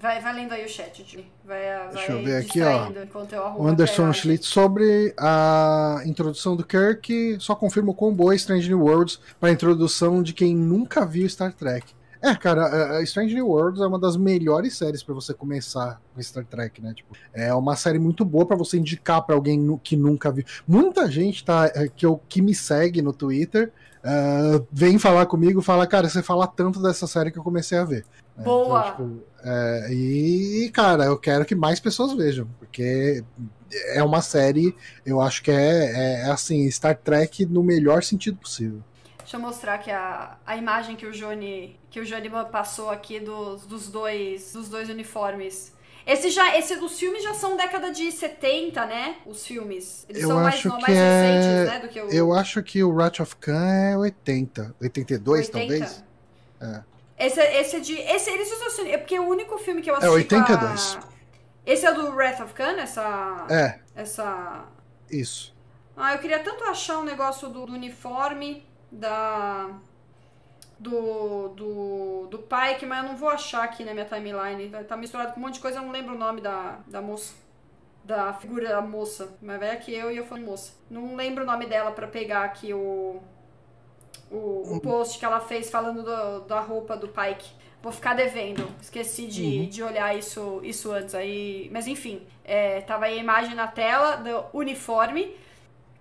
Vai, 0.00 0.20
vai 0.20 0.34
lendo 0.34 0.52
aí 0.52 0.64
o 0.64 0.68
chat, 0.68 1.04
Jimmy. 1.06 1.26
Vai, 1.44 1.62
vai 1.62 1.88
Deixa 1.94 2.12
eu 2.12 2.24
ver 2.24 2.36
aqui, 2.36 2.60
ó. 2.62 3.58
O 3.58 3.66
Anderson 3.66 4.12
Schlitz 4.12 4.46
sobre 4.46 5.14
a 5.18 6.00
introdução 6.06 6.56
do 6.56 6.64
Kirk 6.64 7.36
só 7.40 7.54
confirma 7.54 7.90
o 7.90 7.94
quão 7.94 8.14
boa 8.14 8.32
é 8.32 8.36
Strange 8.36 8.68
New 8.68 8.80
Worlds 8.80 9.20
para 9.38 9.50
a 9.50 9.52
introdução 9.52 10.22
de 10.22 10.32
quem 10.32 10.54
nunca 10.54 11.04
viu 11.04 11.28
Star 11.28 11.52
Trek. 11.52 11.92
É, 12.22 12.34
cara, 12.34 12.98
a 12.98 13.02
Strange 13.02 13.34
New 13.34 13.48
Worlds 13.48 13.80
é 13.80 13.86
uma 13.86 13.98
das 13.98 14.16
melhores 14.16 14.76
séries 14.76 15.02
para 15.02 15.14
você 15.14 15.32
começar 15.32 16.00
com 16.14 16.22
Star 16.22 16.44
Trek, 16.44 16.80
né? 16.82 16.92
Tipo, 16.94 17.16
é 17.32 17.52
uma 17.54 17.74
série 17.76 17.98
muito 17.98 18.24
boa 18.24 18.44
para 18.44 18.56
você 18.56 18.76
indicar 18.76 19.22
para 19.22 19.34
alguém 19.34 19.78
que 19.82 19.96
nunca 19.96 20.30
viu. 20.30 20.44
Muita 20.68 21.10
gente 21.10 21.44
tá 21.44 21.70
é, 21.74 21.88
que, 21.88 22.04
eu, 22.04 22.20
que 22.28 22.42
me 22.42 22.54
segue 22.54 23.00
no 23.00 23.12
Twitter 23.12 23.72
uh, 24.04 24.66
vem 24.70 24.98
falar 24.98 25.26
comigo, 25.26 25.62
fala, 25.62 25.86
cara, 25.86 26.08
você 26.08 26.22
fala 26.22 26.46
tanto 26.46 26.82
dessa 26.82 27.06
série 27.06 27.30
que 27.30 27.38
eu 27.38 27.42
comecei 27.42 27.78
a 27.78 27.84
ver. 27.84 28.04
É, 28.38 28.42
Boa! 28.42 28.80
Então, 28.80 29.08
tipo, 29.08 29.24
é, 29.42 29.92
e, 29.92 30.70
cara, 30.72 31.04
eu 31.04 31.18
quero 31.18 31.44
que 31.44 31.54
mais 31.54 31.80
pessoas 31.80 32.12
vejam, 32.12 32.46
porque 32.58 33.24
é 33.94 34.02
uma 34.02 34.20
série, 34.20 34.74
eu 35.04 35.20
acho 35.20 35.42
que 35.42 35.50
é, 35.50 36.22
é 36.22 36.30
assim, 36.30 36.70
Star 36.70 36.96
Trek 36.96 37.46
no 37.46 37.62
melhor 37.62 38.02
sentido 38.02 38.36
possível. 38.36 38.82
Deixa 39.18 39.36
eu 39.36 39.40
mostrar 39.40 39.74
aqui 39.74 39.90
a, 39.90 40.36
a 40.44 40.56
imagem 40.56 40.96
que 40.96 41.06
o 41.06 41.12
Johnny 41.12 41.78
que 41.88 42.00
o 42.00 42.04
Johnny 42.04 42.28
passou 42.50 42.90
aqui 42.90 43.20
dos, 43.20 43.64
dos 43.64 43.88
dois 43.88 44.52
dos 44.52 44.68
dois 44.68 44.88
uniformes. 44.88 45.72
Esse 46.10 46.28
já, 46.28 46.58
esse 46.58 46.74
dos 46.74 46.98
filmes 46.98 47.22
já 47.22 47.34
são 47.34 47.56
década 47.56 47.92
de 47.92 48.10
70, 48.10 48.84
né? 48.84 49.18
Os 49.24 49.46
filmes. 49.46 50.04
Eles 50.08 50.22
eu 50.22 50.28
são 50.28 50.40
mais, 50.40 50.64
mais 50.64 50.88
é... 50.88 51.22
recentes, 51.22 51.72
né? 51.72 51.78
Do 51.78 51.88
que 51.88 52.00
o... 52.00 52.10
Eu 52.10 52.32
acho 52.32 52.60
que 52.64 52.82
o 52.82 52.90
Wrath 52.92 53.20
of 53.20 53.36
Khan 53.36 53.64
é 53.64 53.96
80. 53.96 54.74
82, 54.82 55.46
80? 55.46 55.52
talvez? 55.52 56.04
É. 56.60 56.82
Esse, 57.26 57.40
esse 57.40 57.76
é 57.76 57.80
de. 57.80 57.94
Esse, 57.94 58.28
eles 58.28 58.50
usam. 58.50 58.86
É 58.86 58.98
porque 58.98 59.16
o 59.20 59.28
único 59.28 59.56
filme 59.58 59.82
que 59.82 59.88
eu 59.88 59.94
é 59.94 59.98
assisti. 59.98 60.34
É 60.34 60.38
82. 60.38 60.96
A... 60.96 61.08
Esse 61.64 61.86
é 61.86 61.94
do 61.94 62.10
Wrath 62.10 62.40
of 62.40 62.54
Khan? 62.54 62.72
Essa. 62.80 63.46
É. 63.48 63.78
Essa. 63.94 64.64
Isso. 65.08 65.54
Ah, 65.96 66.14
eu 66.14 66.18
queria 66.18 66.40
tanto 66.40 66.64
achar 66.64 66.98
um 66.98 67.04
negócio 67.04 67.48
do, 67.48 67.66
do 67.66 67.72
uniforme 67.72 68.66
da. 68.90 69.78
Do, 70.80 71.48
do, 71.48 72.26
do 72.30 72.38
Pike, 72.38 72.86
mas 72.86 73.04
eu 73.04 73.10
não 73.10 73.16
vou 73.16 73.28
achar 73.28 73.64
aqui 73.64 73.84
na 73.84 73.92
minha 73.92 74.06
timeline. 74.06 74.70
Tá 74.88 74.96
misturado 74.96 75.34
com 75.34 75.40
um 75.40 75.42
monte 75.42 75.54
de 75.54 75.60
coisa, 75.60 75.78
eu 75.78 75.82
não 75.82 75.90
lembro 75.90 76.14
o 76.14 76.18
nome 76.18 76.40
da, 76.40 76.78
da 76.86 77.02
moça. 77.02 77.34
Da 78.02 78.32
figura 78.32 78.70
da 78.70 78.80
moça. 78.80 79.36
Mas 79.42 79.58
vai 79.60 79.70
aqui 79.72 79.92
eu 79.92 80.10
e 80.10 80.16
eu 80.16 80.24
falo 80.24 80.42
moça. 80.42 80.72
Não 80.90 81.14
lembro 81.16 81.44
o 81.44 81.46
nome 81.46 81.66
dela 81.66 81.92
para 81.92 82.08
pegar 82.08 82.44
aqui 82.44 82.72
o, 82.72 83.20
o, 84.30 84.76
o, 84.76 84.80
post 84.80 85.18
que 85.18 85.24
ela 85.24 85.38
fez 85.38 85.68
falando 85.68 86.02
do, 86.02 86.40
da 86.46 86.60
roupa 86.60 86.96
do 86.96 87.08
Pike. 87.08 87.50
Vou 87.82 87.92
ficar 87.92 88.14
devendo. 88.14 88.66
Esqueci 88.80 89.26
de, 89.26 89.42
uhum. 89.42 89.68
de 89.68 89.82
olhar 89.82 90.16
isso, 90.16 90.60
isso 90.62 90.90
antes. 90.92 91.14
Aí, 91.14 91.68
mas 91.72 91.86
enfim, 91.86 92.26
é, 92.42 92.80
tava 92.80 93.04
aí 93.04 93.18
a 93.18 93.22
imagem 93.22 93.54
na 93.54 93.66
tela 93.66 94.16
do 94.16 94.44
uniforme. 94.52 95.36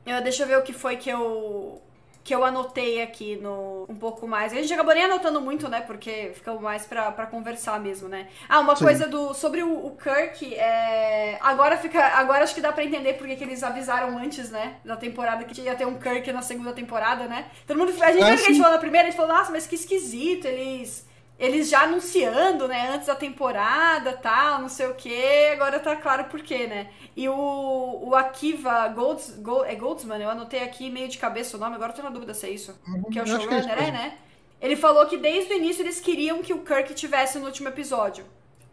Eu, 0.06 0.22
deixa 0.22 0.44
eu 0.44 0.48
ver 0.48 0.58
o 0.58 0.64
que 0.64 0.74
foi 0.74 0.98
que 0.98 1.10
eu 1.10 1.82
que 2.24 2.36
eu 2.36 2.44
anotei 2.44 3.02
aqui 3.02 3.38
no 3.38 3.86
um 3.90 3.96
pouco 3.96 4.28
mais. 4.28 4.54
A 4.54 4.56
gente 4.56 4.74
acabou 4.74 4.94
nem 4.94 5.04
anotando 5.04 5.42
muito, 5.42 5.68
né? 5.68 5.82
Porque 5.82 6.32
ficou 6.36 6.60
mais 6.60 6.86
pra, 6.86 7.12
pra 7.12 7.26
conversar 7.26 7.80
mesmo, 7.80 8.08
né? 8.08 8.28
Ah, 8.48 8.60
uma 8.60 8.76
Sim. 8.76 8.86
coisa 8.86 9.08
do 9.08 9.34
sobre 9.34 9.64
o, 9.64 9.88
o 9.88 9.98
Kirk, 9.98 10.54
é, 10.56 11.38
agora 11.42 11.78
fica. 11.78 12.00
Agora 12.00 12.44
acho 12.44 12.54
que 12.54 12.62
dá 12.62 12.72
pra 12.72 12.84
entender 12.84 13.14
porque 13.14 13.36
que 13.36 13.44
eles 13.44 13.64
avisaram 13.64 14.18
antes, 14.18 14.52
né? 14.52 14.76
Da 14.86 14.96
temporada 14.96 15.44
que 15.44 15.62
ia 15.62 15.76
ter 15.76 15.88
um 15.88 15.98
Kirk 15.98 16.32
na 16.32 16.42
segunda 16.42 16.74
temporada, 16.74 17.26
né? 17.28 17.46
Todo 17.66 17.78
mundo. 17.78 17.92
A 18.02 18.12
gente, 18.12 18.24
ah, 18.24 18.34
a 18.34 18.36
gente 18.36 18.58
falou 18.58 18.74
na 18.74 18.80
primeira, 18.80 19.08
a 19.08 19.12
gente 19.12 19.20
falou, 19.20 19.36
nossa, 19.36 19.52
mas 19.52 19.66
que 19.66 19.76
esquisito, 19.76 20.46
eles 20.46 21.09
eles 21.40 21.70
já 21.70 21.84
anunciando, 21.84 22.68
né, 22.68 22.90
antes 22.94 23.08
da 23.08 23.16
temporada, 23.16 24.12
tal, 24.14 24.60
não 24.60 24.68
sei 24.68 24.88
o 24.88 24.94
que, 24.94 25.48
agora 25.54 25.80
tá 25.80 25.96
claro 25.96 26.26
por 26.26 26.42
quê, 26.42 26.68
né? 26.68 26.90
E 27.16 27.30
o, 27.30 28.00
o 28.04 28.14
Akiva 28.14 28.90
Golds, 28.90 29.38
Gold, 29.40 29.70
é 29.70 29.76
Goldsman, 29.76 30.22
eu 30.22 30.30
anotei 30.30 30.62
aqui 30.62 30.90
meio 30.90 31.08
de 31.08 31.18
cabeça 31.18 31.56
o 31.56 31.60
nome, 31.60 31.76
agora 31.76 31.94
eu 31.94 31.96
tô 31.96 32.04
na 32.04 32.10
dúvida 32.10 32.34
se 32.34 32.46
é 32.46 32.50
isso. 32.50 32.78
Uhum, 32.86 33.04
que 33.04 33.18
é 33.18 33.22
o 33.22 33.24
é 33.24 33.28
showrunner, 33.28 33.80
é, 33.80 33.88
é, 33.88 33.92
né? 33.92 34.18
Ele 34.62 34.76
falou 34.76 35.06
que 35.06 35.18
desde 35.18 35.54
o 35.54 35.58
início 35.58 35.82
eles 35.82 36.02
queriam 36.02 36.42
que 36.42 36.54
o 36.54 36.60
Kirk 36.60 36.94
tivesse 36.94 37.40
no 37.40 37.46
último 37.46 37.70
episódio 37.70 38.26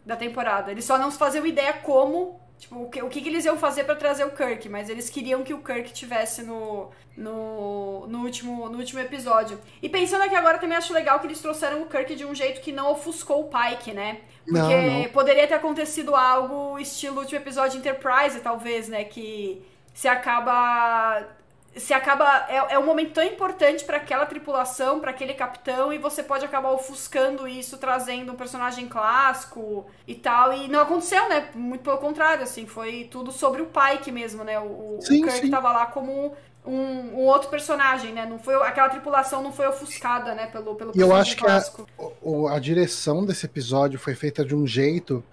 da 0.05 0.17
temporada. 0.17 0.69
Eles 0.69 0.83
só 0.83 0.97
não 0.97 1.09
faziam 1.09 1.45
ideia 1.45 1.71
como 1.71 2.37
Tipo, 2.59 2.83
o 2.83 2.89
que, 2.89 3.01
o 3.03 3.09
que, 3.09 3.19
eles 3.27 3.45
iam 3.45 3.57
fazer 3.57 3.83
para 3.83 3.95
trazer 3.95 4.25
o 4.25 4.31
Kirk, 4.31 4.67
mas 4.67 4.89
eles 4.89 5.09
queriam 5.09 5.43
que 5.43 5.53
o 5.53 5.61
Kirk 5.61 5.93
tivesse 5.93 6.41
no, 6.41 6.89
no, 7.15 8.07
no, 8.07 8.23
último, 8.23 8.67
no 8.67 8.79
último 8.79 8.99
episódio. 8.99 9.59
E 9.81 9.87
pensando 9.87 10.23
aqui 10.23 10.35
agora, 10.35 10.57
também 10.57 10.75
acho 10.75 10.91
legal 10.91 11.19
que 11.19 11.27
eles 11.27 11.39
trouxeram 11.39 11.83
o 11.83 11.85
Kirk 11.85 12.15
de 12.15 12.25
um 12.25 12.33
jeito 12.33 12.59
que 12.61 12.71
não 12.71 12.91
ofuscou 12.91 13.41
o 13.41 13.49
Pike, 13.49 13.93
né? 13.93 14.21
Porque 14.43 14.75
não, 14.75 14.99
não. 15.03 15.09
poderia 15.09 15.47
ter 15.47 15.53
acontecido 15.53 16.15
algo 16.15 16.79
estilo 16.79 17.19
último 17.19 17.39
episódio 17.39 17.77
Enterprise, 17.77 18.39
talvez, 18.39 18.89
né? 18.89 19.03
Que 19.03 19.61
se 19.93 20.07
acaba 20.07 21.27
se 21.75 21.93
acaba 21.93 22.45
é, 22.49 22.73
é 22.73 22.79
um 22.79 22.85
momento 22.85 23.13
tão 23.13 23.23
importante 23.23 23.83
para 23.85 23.97
aquela 23.97 24.25
tripulação, 24.25 24.99
para 24.99 25.11
aquele 25.11 25.33
capitão 25.33 25.93
e 25.93 25.97
você 25.97 26.23
pode 26.23 26.43
acabar 26.43 26.71
ofuscando 26.71 27.47
isso, 27.47 27.77
trazendo 27.77 28.33
um 28.33 28.35
personagem 28.35 28.87
clássico 28.87 29.85
e 30.07 30.15
tal. 30.15 30.53
E 30.53 30.67
não 30.67 30.81
aconteceu, 30.81 31.29
né? 31.29 31.49
Muito 31.53 31.81
pelo 31.81 31.97
contrário, 31.97 32.43
assim, 32.43 32.65
foi 32.65 33.07
tudo 33.11 33.31
sobre 33.31 33.61
o 33.61 33.67
Pike 33.67 34.11
mesmo, 34.11 34.43
né? 34.43 34.59
O, 34.59 34.99
sim, 35.01 35.23
o 35.23 35.27
Kirk 35.27 35.41
sim. 35.41 35.51
tava 35.51 35.71
lá 35.71 35.85
como 35.85 36.35
um, 36.65 36.73
um, 36.73 37.19
outro 37.19 37.49
personagem, 37.49 38.11
né? 38.11 38.25
Não 38.25 38.39
foi 38.39 38.55
aquela 38.55 38.89
tripulação 38.89 39.43
não 39.43 39.51
foi 39.51 39.67
ofuscada, 39.67 40.33
né? 40.33 40.47
Pelo 40.47 40.75
pelo 40.75 40.91
e 40.95 40.99
eu 40.99 41.15
acho 41.15 41.37
clássico. 41.37 41.87
que 41.95 42.47
a, 42.49 42.55
a 42.55 42.59
direção 42.59 43.25
desse 43.25 43.45
episódio 43.45 43.99
foi 43.99 44.15
feita 44.15 44.43
de 44.43 44.55
um 44.55 44.65
jeito 44.65 45.23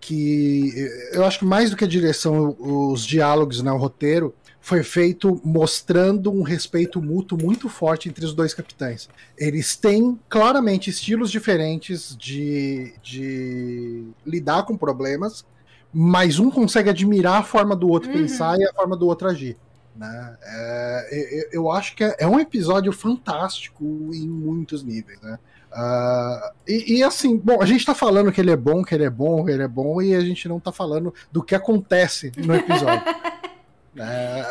que 0.00 0.86
eu 1.12 1.24
acho 1.24 1.38
que 1.38 1.44
mais 1.46 1.70
do 1.70 1.76
que 1.76 1.84
a 1.84 1.88
direção, 1.88 2.54
os 2.58 3.06
diálogos, 3.06 3.62
né, 3.62 3.72
o 3.72 3.78
roteiro 3.78 4.34
foi 4.64 4.82
feito 4.82 5.38
mostrando 5.44 6.32
um 6.32 6.40
respeito 6.40 6.98
mútuo 6.98 7.36
muito 7.38 7.68
forte 7.68 8.08
entre 8.08 8.24
os 8.24 8.32
dois 8.32 8.54
capitães. 8.54 9.10
Eles 9.36 9.76
têm 9.76 10.18
claramente 10.26 10.88
estilos 10.88 11.30
diferentes 11.30 12.16
de, 12.16 12.94
de 13.02 14.06
lidar 14.24 14.62
com 14.62 14.74
problemas, 14.74 15.44
mas 15.92 16.38
um 16.38 16.50
consegue 16.50 16.88
admirar 16.88 17.40
a 17.40 17.42
forma 17.42 17.76
do 17.76 17.90
outro 17.90 18.08
uhum. 18.08 18.16
pensar 18.16 18.58
e 18.58 18.64
a 18.64 18.72
forma 18.72 18.96
do 18.96 19.06
outro 19.06 19.28
agir. 19.28 19.54
Né? 19.94 20.36
É, 20.42 21.08
eu, 21.12 21.60
eu 21.60 21.70
acho 21.70 21.94
que 21.94 22.02
é, 22.02 22.16
é, 22.20 22.26
um 22.26 22.40
episódio 22.40 22.90
fantástico 22.90 23.84
em 24.14 24.26
muitos 24.26 24.82
níveis. 24.82 25.20
Né? 25.20 25.38
Uh, 25.74 26.52
e, 26.66 26.96
e, 26.96 27.02
assim, 27.02 27.36
bom, 27.36 27.60
a 27.60 27.66
gente 27.66 27.84
tá 27.84 27.94
falando 27.94 28.32
que 28.32 28.40
ele 28.40 28.50
é 28.50 28.56
bom, 28.56 28.82
que 28.82 28.94
ele 28.94 29.04
é 29.04 29.10
bom, 29.10 29.44
que 29.44 29.50
ele 29.50 29.62
é 29.62 29.68
bom, 29.68 30.00
e 30.00 30.14
a 30.14 30.22
gente 30.22 30.48
não 30.48 30.58
tá 30.58 30.72
falando 30.72 31.12
do 31.30 31.42
que 31.42 31.54
acontece 31.54 32.32
no 32.38 32.54
episódio. 32.54 33.04
É, 33.96 34.50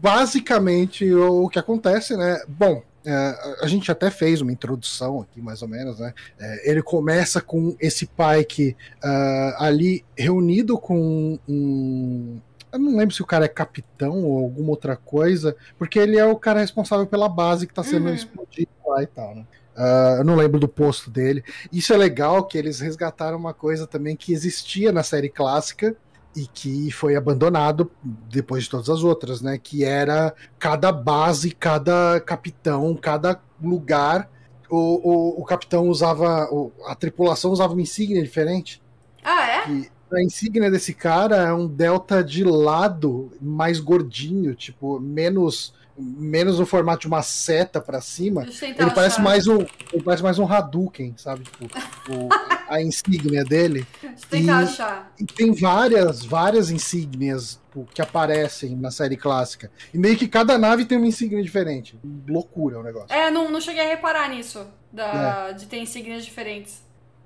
basicamente, 0.00 1.12
o 1.12 1.48
que 1.48 1.58
acontece, 1.58 2.16
né? 2.16 2.42
Bom, 2.46 2.82
é, 3.06 3.58
a 3.60 3.66
gente 3.66 3.92
até 3.92 4.10
fez 4.10 4.40
uma 4.40 4.50
introdução 4.52 5.20
aqui, 5.20 5.40
mais 5.40 5.60
ou 5.60 5.68
menos, 5.68 5.98
né? 5.98 6.14
É, 6.38 6.70
ele 6.70 6.82
começa 6.82 7.40
com 7.40 7.76
esse 7.78 8.06
Pike 8.06 8.74
uh, 9.04 9.62
ali 9.62 10.04
reunido 10.16 10.78
com 10.78 11.38
um. 11.46 12.40
Eu 12.72 12.78
não 12.78 12.96
lembro 12.96 13.14
se 13.14 13.22
o 13.22 13.26
cara 13.26 13.44
é 13.44 13.48
capitão 13.48 14.24
ou 14.24 14.38
alguma 14.38 14.70
outra 14.70 14.96
coisa, 14.96 15.54
porque 15.78 15.98
ele 15.98 16.16
é 16.16 16.24
o 16.24 16.36
cara 16.36 16.60
responsável 16.60 17.06
pela 17.06 17.28
base 17.28 17.66
que 17.66 17.72
está 17.72 17.84
sendo 17.84 18.08
uhum. 18.08 18.14
explodida 18.14 18.70
lá 18.86 19.02
e 19.02 19.06
tal, 19.06 19.34
né? 19.34 19.46
Uh, 19.76 20.18
eu 20.18 20.24
não 20.24 20.36
lembro 20.36 20.58
do 20.58 20.68
posto 20.68 21.10
dele. 21.10 21.44
Isso 21.70 21.92
é 21.92 21.96
legal 21.96 22.44
que 22.44 22.56
eles 22.56 22.80
resgataram 22.80 23.36
uma 23.36 23.52
coisa 23.52 23.86
também 23.86 24.16
que 24.16 24.32
existia 24.32 24.92
na 24.92 25.02
série 25.02 25.28
clássica, 25.28 25.96
e 26.36 26.46
que 26.46 26.90
foi 26.90 27.16
abandonado 27.16 27.90
depois 28.02 28.64
de 28.64 28.70
todas 28.70 28.90
as 28.90 29.02
outras, 29.02 29.40
né? 29.40 29.58
Que 29.58 29.84
era 29.84 30.34
cada 30.58 30.90
base, 30.90 31.50
cada 31.52 32.20
capitão, 32.20 32.94
cada 32.96 33.40
lugar, 33.62 34.28
o, 34.68 34.76
o, 34.76 35.40
o 35.40 35.44
capitão 35.44 35.88
usava, 35.88 36.48
o, 36.50 36.72
a 36.86 36.94
tripulação 36.94 37.52
usava 37.52 37.72
uma 37.72 37.82
insígnia 37.82 38.22
diferente. 38.22 38.82
Ah, 39.22 39.46
é? 39.48 39.70
E 39.70 39.90
a 40.12 40.22
insígnia 40.22 40.70
desse 40.70 40.94
cara 40.94 41.36
é 41.36 41.52
um 41.52 41.66
delta 41.66 42.22
de 42.22 42.44
lado 42.44 43.32
mais 43.40 43.80
gordinho, 43.80 44.54
tipo, 44.54 45.00
menos 45.00 45.74
menos 45.96 46.58
no 46.58 46.66
formato 46.66 47.02
de 47.02 47.06
uma 47.06 47.22
seta 47.22 47.80
para 47.80 48.00
cima, 48.00 48.46
ele 48.62 48.90
parece 48.90 49.20
mais 49.20 49.46
um, 49.46 49.58
ele 49.92 50.02
parece 50.04 50.22
mais 50.22 50.38
um 50.38 50.50
Hadouken, 50.50 51.14
sabe? 51.16 51.44
Tipo, 51.44 51.66
o, 52.12 52.28
a 52.68 52.82
insígnia 52.82 53.44
dele. 53.44 53.86
Deixa 54.30 54.46
e, 54.46 54.50
achar. 54.50 55.12
E 55.18 55.24
tem 55.24 55.52
várias, 55.52 56.24
várias 56.24 56.70
insígnias 56.70 57.60
tipo, 57.68 57.86
que 57.92 58.02
aparecem 58.02 58.76
na 58.76 58.90
série 58.90 59.16
clássica. 59.16 59.70
E 59.92 59.98
meio 59.98 60.16
que 60.16 60.26
cada 60.26 60.58
nave 60.58 60.84
tem 60.84 60.98
uma 60.98 61.06
insígnia 61.06 61.42
diferente. 61.42 61.98
Loucura 62.28 62.80
o 62.80 62.82
negócio. 62.82 63.14
É, 63.14 63.30
não, 63.30 63.50
não 63.50 63.60
cheguei 63.60 63.84
a 63.84 63.88
reparar 63.88 64.28
nisso, 64.28 64.66
da, 64.92 65.48
é. 65.50 65.52
de 65.52 65.66
ter 65.66 65.78
insígnias 65.78 66.24
diferentes 66.24 66.82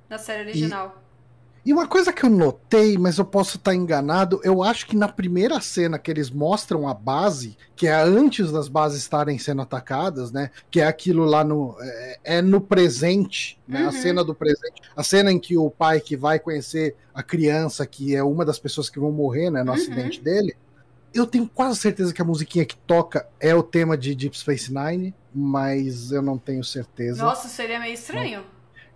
na 0.09 0.19
série 0.19 0.43
original. 0.43 1.03
E, 1.05 1.08
e 1.65 1.73
uma 1.73 1.87
coisa 1.87 2.13
que 2.13 2.25
eu 2.25 2.31
notei, 2.31 2.97
mas 2.97 3.19
eu 3.19 3.25
posso 3.25 3.57
estar 3.57 3.75
enganado, 3.75 4.41
eu 4.43 4.63
acho 4.63 4.87
que 4.87 4.97
na 4.97 5.09
primeira 5.09 5.61
cena 5.61 5.99
que 5.99 6.11
eles 6.11 6.31
mostram 6.31 6.89
a 6.89 6.95
base, 6.95 7.57
que 7.77 7.87
é 7.87 7.95
antes 7.95 8.51
das 8.51 8.69
bases 8.69 9.03
estarem 9.03 9.39
sendo 9.39 9.63
atacadas, 9.63 10.33
né? 10.33 10.51
Que 10.71 10.81
é 10.81 10.87
aquilo 10.87 11.25
lá 11.25 11.45
no. 11.45 11.77
É, 11.81 12.19
é 12.25 12.43
no 12.43 12.61
presente, 12.61 13.61
né? 13.67 13.83
Uhum. 13.83 13.89
A 13.89 13.93
cena 13.93 14.25
do 14.25 14.35
presente. 14.35 14.83
A 14.97 15.03
cena 15.03 15.31
em 15.33 15.39
que 15.39 15.57
o 15.57 15.71
pai 15.71 16.01
que 16.01 16.17
vai 16.17 16.39
conhecer 16.39 16.97
a 17.13 17.23
criança, 17.23 17.87
que 17.87 18.15
é 18.15 18.23
uma 18.23 18.45
das 18.45 18.59
pessoas 18.59 18.89
que 18.89 18.99
vão 18.99 19.13
morrer, 19.13 19.51
né? 19.51 19.63
No 19.63 19.73
uhum. 19.73 19.77
acidente 19.77 20.21
dele. 20.21 20.57
Eu 21.13 21.27
tenho 21.27 21.49
quase 21.49 21.79
certeza 21.79 22.13
que 22.13 22.23
a 22.23 22.25
musiquinha 22.25 22.65
que 22.65 22.77
toca 22.77 23.27
é 23.41 23.55
o 23.55 23.63
tema 23.63 23.97
de 23.97 24.15
Deep 24.15 24.39
Space 24.39 24.73
Nine, 24.73 25.15
mas 25.35 26.13
eu 26.13 26.23
não 26.23 26.39
tenho 26.39 26.63
certeza. 26.63 27.23
Nossa, 27.25 27.49
seria 27.49 27.81
meio 27.81 27.95
estranho. 27.95 28.45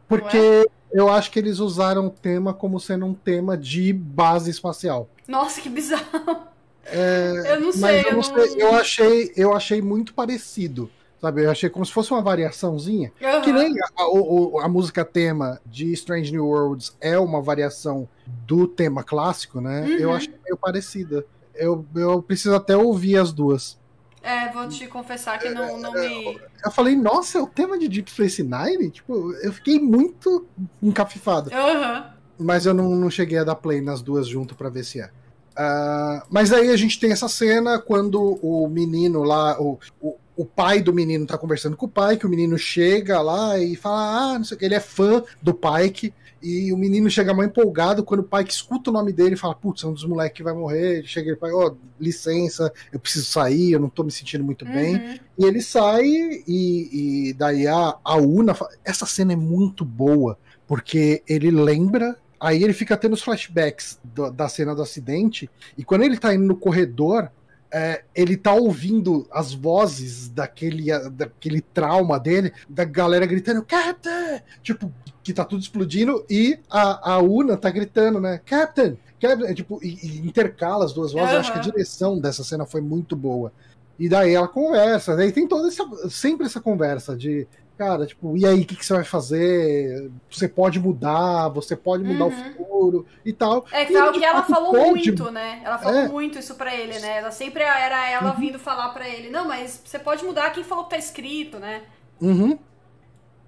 Porque. 0.09 0.37
É? 0.37 0.82
Eu 0.93 1.09
acho 1.09 1.31
que 1.31 1.39
eles 1.39 1.59
usaram 1.59 2.07
o 2.07 2.11
tema 2.11 2.53
como 2.53 2.79
sendo 2.79 3.07
um 3.07 3.15
tema 3.15 3.57
de 3.57 3.93
base 3.93 4.51
espacial. 4.51 5.09
Nossa, 5.27 5.61
que 5.61 5.69
bizarro. 5.69 6.53
É, 6.85 7.55
eu 7.55 7.61
não 7.61 7.73
sei. 7.73 7.81
Mas 7.81 8.07
eu, 8.07 8.13
não 8.13 8.23
sei, 8.23 8.63
eu 8.63 8.75
achei, 8.75 9.33
eu 9.37 9.55
achei 9.55 9.81
muito 9.81 10.13
parecido. 10.15 10.91
Sabe, 11.21 11.45
eu 11.45 11.51
achei 11.53 11.71
como 11.71 11.87
se 11.87 11.93
fosse 11.93 12.11
uma 12.11 12.21
variaçãozinha. 12.21 13.13
Uhum. 13.21 13.41
Que 13.43 13.53
nem 13.53 13.73
a, 13.81 14.03
a, 14.03 14.65
a, 14.65 14.69
música 14.69 15.05
tema 15.05 15.61
de 15.65 15.93
Strange 15.93 16.33
New 16.33 16.45
Worlds 16.45 16.97
é 17.01 17.17
uma 17.17 17.41
variação 17.41 18.09
do 18.27 18.67
tema 18.67 19.05
clássico, 19.05 19.61
né? 19.61 19.83
Uhum. 19.83 19.99
Eu 19.99 20.13
achei 20.13 20.35
meio 20.45 20.57
parecida. 20.57 21.25
Eu, 21.55 21.87
eu 21.95 22.21
preciso 22.21 22.57
até 22.57 22.77
ouvir 22.77 23.19
as 23.19 23.33
duas. 23.33 23.79
É, 24.23 24.49
vou 24.53 24.69
te 24.69 24.87
confessar 24.87 25.39
que 25.39 25.49
não, 25.49 25.79
não 25.79 25.93
me. 25.93 26.41
Eu 26.65 26.71
falei, 26.71 26.95
nossa, 26.95 27.39
é 27.39 27.43
o 27.43 27.47
tema 27.47 27.79
de 27.79 27.89
Deep 27.89 28.11
Space 28.11 28.43
Nine? 28.43 28.91
Tipo, 28.91 29.33
eu 29.35 29.53
fiquei 29.53 29.81
muito 29.81 30.47
encafifado. 30.81 31.51
Uhum. 31.51 32.05
Mas 32.39 32.65
eu 32.65 32.73
não, 32.73 32.91
não 32.95 33.11
cheguei 33.11 33.39
a 33.39 33.45
dar 33.45 33.57
play 33.57 33.81
nas 33.81 34.01
duas 34.01 34.29
junto 34.29 34.55
para 34.55 34.71
ver 34.71 34.85
se 34.85 35.01
é. 35.01 35.11
Uh, 35.53 36.23
mas 36.31 36.53
aí 36.53 36.71
a 36.71 36.77
gente 36.77 36.99
tem 36.99 37.13
essa 37.13 37.29
cena 37.29 37.79
quando 37.79 38.39
o 38.43 38.67
menino 38.69 39.23
lá, 39.23 39.61
o, 39.61 39.79
o, 40.01 40.17
o 40.37 40.47
pai 40.47 40.81
do 40.81 40.95
menino 40.95 41.27
tá 41.27 41.37
conversando 41.37 41.77
com 41.77 41.87
o 41.87 41.91
pai, 41.91 42.17
que 42.17 42.27
o 42.27 42.31
menino 42.31 42.57
chega 42.57 43.21
lá 43.21 43.59
e 43.59 43.77
fala, 43.77 44.33
ah, 44.33 44.39
não 44.39 44.45
sei 44.45 44.57
o 44.57 44.59
que, 44.59 44.65
ele 44.65 44.75
é 44.75 44.81
fã 44.81 45.23
do 45.43 45.53
Pike, 45.53 46.15
e 46.43 46.73
o 46.73 46.77
menino 46.77 47.09
chega 47.09 47.33
mais 47.33 47.49
empolgado 47.49 48.03
quando 48.03 48.21
o 48.21 48.25
pai 48.25 48.45
que 48.45 48.53
escuta 48.53 48.91
o 48.91 48.93
nome 48.93 49.13
dele 49.13 49.37
fala: 49.37 49.55
Putz, 49.55 49.85
é 49.85 49.87
um 49.87 49.93
dos 49.93 50.05
moleques 50.05 50.37
que 50.37 50.43
vai 50.43 50.53
morrer. 50.53 50.99
Ele 50.99 51.07
chega 51.07 51.33
e 51.33 51.37
fala: 51.37 51.55
Ó, 51.55 51.69
oh, 51.69 51.77
licença, 52.01 52.73
eu 52.93 52.99
preciso 52.99 53.27
sair, 53.27 53.73
eu 53.73 53.81
não 53.81 53.89
tô 53.89 54.03
me 54.03 54.11
sentindo 54.11 54.43
muito 54.43 54.65
uhum. 54.65 54.73
bem. 54.73 55.21
E 55.39 55.45
ele 55.45 55.63
sai, 55.63 56.05
e, 56.05 57.29
e 57.29 57.33
daí 57.35 57.67
a, 57.67 57.97
a 58.05 58.17
Una. 58.17 58.55
Fala, 58.55 58.73
Essa 58.85 59.07
cena 59.07 59.33
é 59.33 59.37
muito 59.37 59.85
boa, 59.85 60.39
porque 60.67 61.23
ele 61.29 61.51
lembra. 61.51 62.17
Aí 62.41 62.65
ele 62.65 62.73
fica 62.73 62.97
tendo 62.97 63.13
os 63.13 63.23
flashbacks 63.23 64.01
da 64.35 64.49
cena 64.49 64.75
do 64.75 64.83
acidente, 64.83 65.49
e 65.79 65.85
quando 65.85 66.03
ele 66.03 66.19
tá 66.19 66.35
indo 66.35 66.45
no 66.45 66.57
corredor, 66.57 67.31
é, 67.73 68.05
ele 68.15 68.37
tá 68.37 68.53
ouvindo 68.53 69.27
as 69.33 69.55
vozes 69.55 70.29
daquele, 70.29 70.87
daquele 71.11 71.63
trauma 71.63 72.21
dele, 72.21 72.53
da 72.69 72.85
galera 72.85 73.25
gritando, 73.25 73.65
Captain! 73.65 74.41
Tipo, 74.63 74.93
que 75.23 75.33
tá 75.33 75.45
tudo 75.45 75.63
explodindo, 75.63 76.25
e 76.29 76.59
a, 76.71 77.15
a 77.15 77.19
Una 77.21 77.57
tá 77.57 77.71
gritando, 77.71 78.21
né? 78.21 78.41
Captain! 78.45 78.99
Captain! 79.19 79.51
É, 79.51 79.55
tipo, 79.55 79.81
e, 79.83 79.95
e, 80.03 80.27
intercala 80.27 80.85
as 80.85 80.93
duas 80.93 81.13
vozes. 81.13 81.29
Uhum. 81.29 81.35
Eu 81.35 81.41
acho 81.41 81.53
que 81.53 81.59
a 81.59 81.63
direção 81.63 82.19
dessa 82.19 82.45
cena 82.45 82.67
foi 82.67 82.83
muito 82.83 83.17
boa. 83.17 83.53
E 83.99 84.09
daí 84.09 84.35
ela 84.35 84.49
conversa, 84.49 85.17
daí 85.17 85.33
tem 85.33 85.47
toda 85.47 85.69
essa, 85.69 85.85
sempre 86.11 86.47
essa 86.47 86.61
conversa 86.61 87.17
de 87.17 87.47
cara, 87.83 88.07
tipo, 88.07 88.37
e 88.37 88.47
aí, 88.47 88.61
o 88.61 88.65
que, 88.65 88.77
que, 88.77 88.87
você 88.87 88.95
vai 88.95 89.03
fazer? 89.03 90.09
Você 90.31 90.47
pode 90.47 90.79
mudar, 90.79 91.49
você 91.49 91.75
pode 91.75 92.05
mudar 92.05 92.27
uhum. 92.27 92.31
o 92.31 92.45
futuro 92.45 93.07
e 93.25 93.33
tal. 93.33 93.67
É 93.73 93.85
que, 93.85 93.93
tal, 93.93 94.13
que 94.13 94.25
ela 94.25 94.45
falou 94.45 94.71
pode... 94.71 94.91
muito, 94.91 95.31
né? 95.33 95.61
Ela 95.65 95.79
falou 95.79 95.99
é. 95.99 96.09
muito 96.09 96.39
isso 96.39 96.55
pra 96.55 96.75
ele, 96.75 96.97
né? 97.01 97.19
Ela 97.19 97.33
sempre 97.33 97.65
era 97.65 98.09
ela 98.09 98.33
uhum. 98.33 98.41
vindo 98.41 98.59
falar 98.59 98.91
pra 98.91 99.09
ele, 99.09 99.31
não, 99.31 99.49
mas 99.49 99.83
você 99.85 99.99
pode 99.99 100.25
mudar 100.25 100.51
quem 100.51 100.63
falou 100.63 100.85
que 100.85 100.91
tá 100.91 100.97
escrito, 100.97 101.59
né? 101.59 101.83
Uhum. 102.21 102.57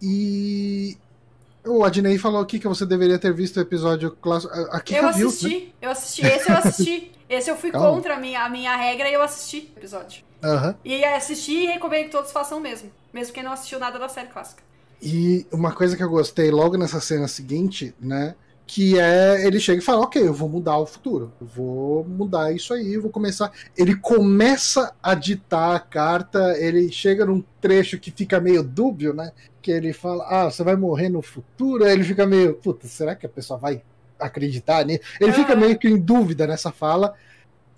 E 0.03 0.99
o 1.65 1.85
Adnei 1.85 2.19
falou 2.19 2.41
aqui 2.41 2.59
que 2.59 2.67
você 2.67 2.85
deveria 2.85 3.19
ter 3.19 3.33
visto 3.33 3.59
o 3.59 3.61
episódio 3.61 4.11
clássico. 4.11 4.53
Aqui 4.73 4.97
eu 4.97 5.07
assisti, 5.07 5.49
viu, 5.49 5.61
né? 5.61 5.67
eu 5.81 5.91
assisti, 5.91 6.27
esse 6.27 6.51
eu 6.51 6.57
assisti. 6.57 7.13
esse 7.31 7.51
eu 7.51 7.57
fui 7.57 7.71
Calma. 7.71 7.91
contra 7.91 8.17
a 8.17 8.21
minha, 8.21 8.45
a 8.45 8.49
minha 8.49 8.75
regra 8.75 9.09
e 9.09 9.15
eu 9.15 9.23
assisti 9.23 9.73
o 9.75 9.79
episódio. 9.79 10.25
Uhum. 10.43 10.75
E 10.85 11.05
assisti 11.05 11.53
e 11.53 11.67
recomendo 11.67 12.07
que 12.07 12.11
todos 12.11 12.33
façam 12.33 12.59
mesmo. 12.59 12.91
Mesmo 13.15 13.33
quem 13.33 13.45
não 13.45 13.53
assistiu 13.53 13.79
nada 13.79 13.97
da 13.97 14.09
série 14.09 14.27
clássica. 14.27 14.61
E 15.01 15.47
uma 15.53 15.71
coisa 15.71 15.97
que 15.97 16.03
eu 16.03 16.11
gostei 16.11 16.51
logo 16.51 16.77
nessa 16.77 16.99
cena 16.99 17.29
seguinte, 17.29 17.95
né? 18.01 18.35
Que 18.67 18.99
é 18.99 19.47
ele 19.47 19.61
chega 19.61 19.81
e 19.81 19.85
fala: 19.85 20.03
Ok, 20.03 20.21
eu 20.21 20.35
vou 20.35 20.49
mudar 20.49 20.79
o 20.79 20.87
futuro. 20.87 21.33
Eu 21.41 21.47
vou 21.47 22.05
mudar 22.05 22.51
isso 22.51 22.75
aí, 22.75 22.97
vou 22.97 23.13
começar. 23.13 23.53
Ele 23.77 23.95
começa 23.95 24.93
a 25.01 25.15
ditar 25.15 25.77
a 25.77 25.79
carta, 25.79 26.59
ele 26.59 26.91
chega 26.91 27.25
num 27.25 27.45
trecho 27.61 28.01
que 28.01 28.11
fica 28.11 28.41
meio 28.41 28.65
dúbio, 28.65 29.15
né? 29.15 29.31
Que 29.63 29.71
ele 29.71 29.93
fala: 29.93 30.27
Ah, 30.29 30.51
você 30.51 30.65
vai 30.65 30.75
morrer 30.75 31.09
no 31.09 31.23
futuro. 31.23 31.85
Aí 31.85 31.93
ele 31.93 32.05
fica 32.05 32.27
meio: 32.27 32.55
Puta, 32.55 32.89
será 32.89 33.15
que 33.15 33.27
a 33.27 33.29
pessoa 33.29 33.61
vai 33.61 33.81
acreditar 34.19 34.85
nisso? 34.85 35.03
Ele 35.21 35.31
ah. 35.31 35.35
fica 35.35 35.55
meio 35.55 35.79
que 35.79 35.87
em 35.87 35.99
dúvida 35.99 36.49
nessa 36.49 36.73
fala 36.73 37.15